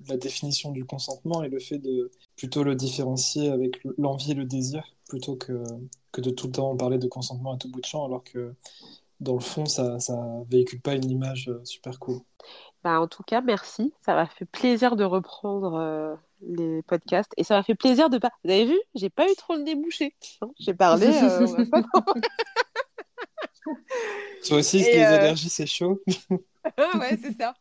la 0.08 0.16
définition 0.16 0.70
du 0.70 0.84
consentement 0.84 1.42
et 1.42 1.48
le 1.48 1.58
fait 1.58 1.78
de 1.78 2.10
plutôt 2.36 2.62
le 2.62 2.74
différencier 2.74 3.50
avec 3.50 3.80
l'envie 3.98 4.32
et 4.32 4.34
le 4.34 4.44
désir 4.44 4.84
plutôt 5.08 5.36
que, 5.36 5.62
que 6.12 6.20
de 6.20 6.30
tout 6.30 6.46
le 6.46 6.52
temps 6.52 6.76
parler 6.76 6.98
de 6.98 7.08
consentement 7.08 7.52
à 7.54 7.58
tout 7.58 7.70
bout 7.70 7.80
de 7.80 7.86
champ 7.86 8.04
alors 8.04 8.22
que 8.24 8.54
dans 9.20 9.34
le 9.34 9.40
fond 9.40 9.66
ça, 9.66 9.98
ça 10.00 10.16
véhicule 10.48 10.80
pas 10.80 10.94
une 10.94 11.10
image 11.10 11.48
euh, 11.48 11.64
super 11.64 11.98
cool. 11.98 12.20
Bah, 12.84 13.00
en 13.00 13.08
tout 13.08 13.22
cas, 13.22 13.40
merci. 13.40 13.92
Ça 14.02 14.14
m'a 14.14 14.26
fait 14.26 14.44
plaisir 14.44 14.96
de 14.96 15.04
reprendre 15.04 15.74
euh, 15.74 16.14
les 16.40 16.82
podcasts. 16.82 17.32
Et 17.36 17.44
ça 17.44 17.56
m'a 17.56 17.62
fait 17.62 17.74
plaisir 17.74 18.10
de 18.10 18.18
pas. 18.18 18.30
Vous 18.44 18.50
avez 18.50 18.66
vu 18.66 18.78
J'ai 18.94 19.10
pas 19.10 19.30
eu 19.30 19.34
trop 19.36 19.54
le 19.54 19.62
nez 19.62 19.74
bouché. 19.74 20.14
Hein. 20.40 20.50
J'ai 20.58 20.74
parlé. 20.74 21.06
Euh, 21.06 21.46
Toi 24.46 24.58
aussi, 24.58 24.78
les 24.78 25.02
euh, 25.02 25.16
allergies, 25.16 25.50
c'est 25.50 25.66
chaud. 25.66 26.00
ouais, 26.30 27.18
c'est 27.22 27.36
ça. 27.38 27.54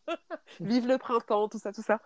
Vive 0.59 0.87
le 0.87 0.97
printemps, 0.97 1.49
tout 1.49 1.59
ça, 1.59 1.71
tout 1.73 1.83
ça. 1.83 1.99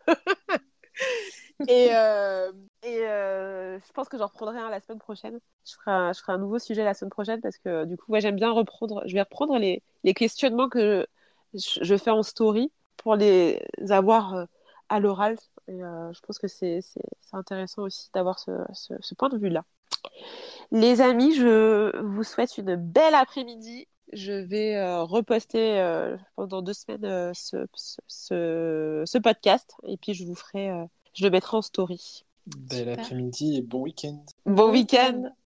et, 1.67 1.87
et 1.87 2.99
je 2.99 3.91
pense 3.93 4.09
que 4.09 4.17
j'en 4.17 4.27
reprendrai 4.27 4.59
un 4.59 4.69
la 4.69 4.79
semaine 4.81 4.99
prochaine. 4.99 5.39
Je 5.65 5.73
ferai, 5.73 5.91
un, 5.91 6.13
je 6.13 6.19
ferai 6.19 6.33
un 6.33 6.39
nouveau 6.39 6.57
sujet 6.57 6.83
la 6.83 6.93
semaine 6.93 7.11
prochaine 7.11 7.41
parce 7.41 7.57
que 7.57 7.85
du 7.85 7.97
coup, 7.97 8.11
ouais, 8.11 8.21
j'aime 8.21 8.35
bien 8.35 8.51
reprendre. 8.51 9.03
Je 9.05 9.13
vais 9.13 9.21
reprendre 9.21 9.57
les, 9.57 9.83
les 10.03 10.13
questionnements 10.13 10.69
que 10.69 11.05
je 11.53 11.97
fais 11.97 12.11
en 12.11 12.23
story 12.23 12.71
pour 12.97 13.15
les 13.15 13.61
avoir 13.89 14.35
euh, 14.35 14.45
à 14.91 14.99
l'oral. 14.99 15.37
Et 15.67 15.83
euh, 15.83 16.13
je 16.13 16.19
pense 16.21 16.37
que 16.37 16.47
c'est 16.47 16.81
intéressant 17.31 17.83
aussi 17.83 18.09
d'avoir 18.13 18.37
ce, 18.39 18.51
ce, 18.73 19.15
point 19.15 19.29
de 19.29 19.37
vue-là. 19.37 19.63
Les 20.71 21.01
amis, 21.01 21.33
je 21.33 21.97
vous 22.01 22.23
souhaite 22.23 22.57
une 22.57 22.75
belle 22.75 23.15
après-midi. 23.15 23.87
Je 24.13 24.33
vais 24.33 24.75
euh, 24.75 25.03
reposter 25.03 25.81
pendant 26.35 26.61
deux 26.61 26.73
semaines 26.73 27.33
ce, 27.33 27.65
ce, 28.07 29.03
ce, 29.05 29.17
podcast 29.17 29.73
et 29.87 29.95
puis 29.95 30.13
je 30.13 30.25
vous 30.25 30.35
ferai, 30.35 30.69
je 31.13 31.23
le 31.23 31.31
mettrai 31.31 31.57
en 31.57 31.61
story. 31.61 32.25
Bel 32.45 32.89
après-midi 32.89 33.57
et 33.57 33.61
bon 33.61 33.81
week-end. 33.83 34.21
Bon 34.45 34.71
week-end. 34.71 35.31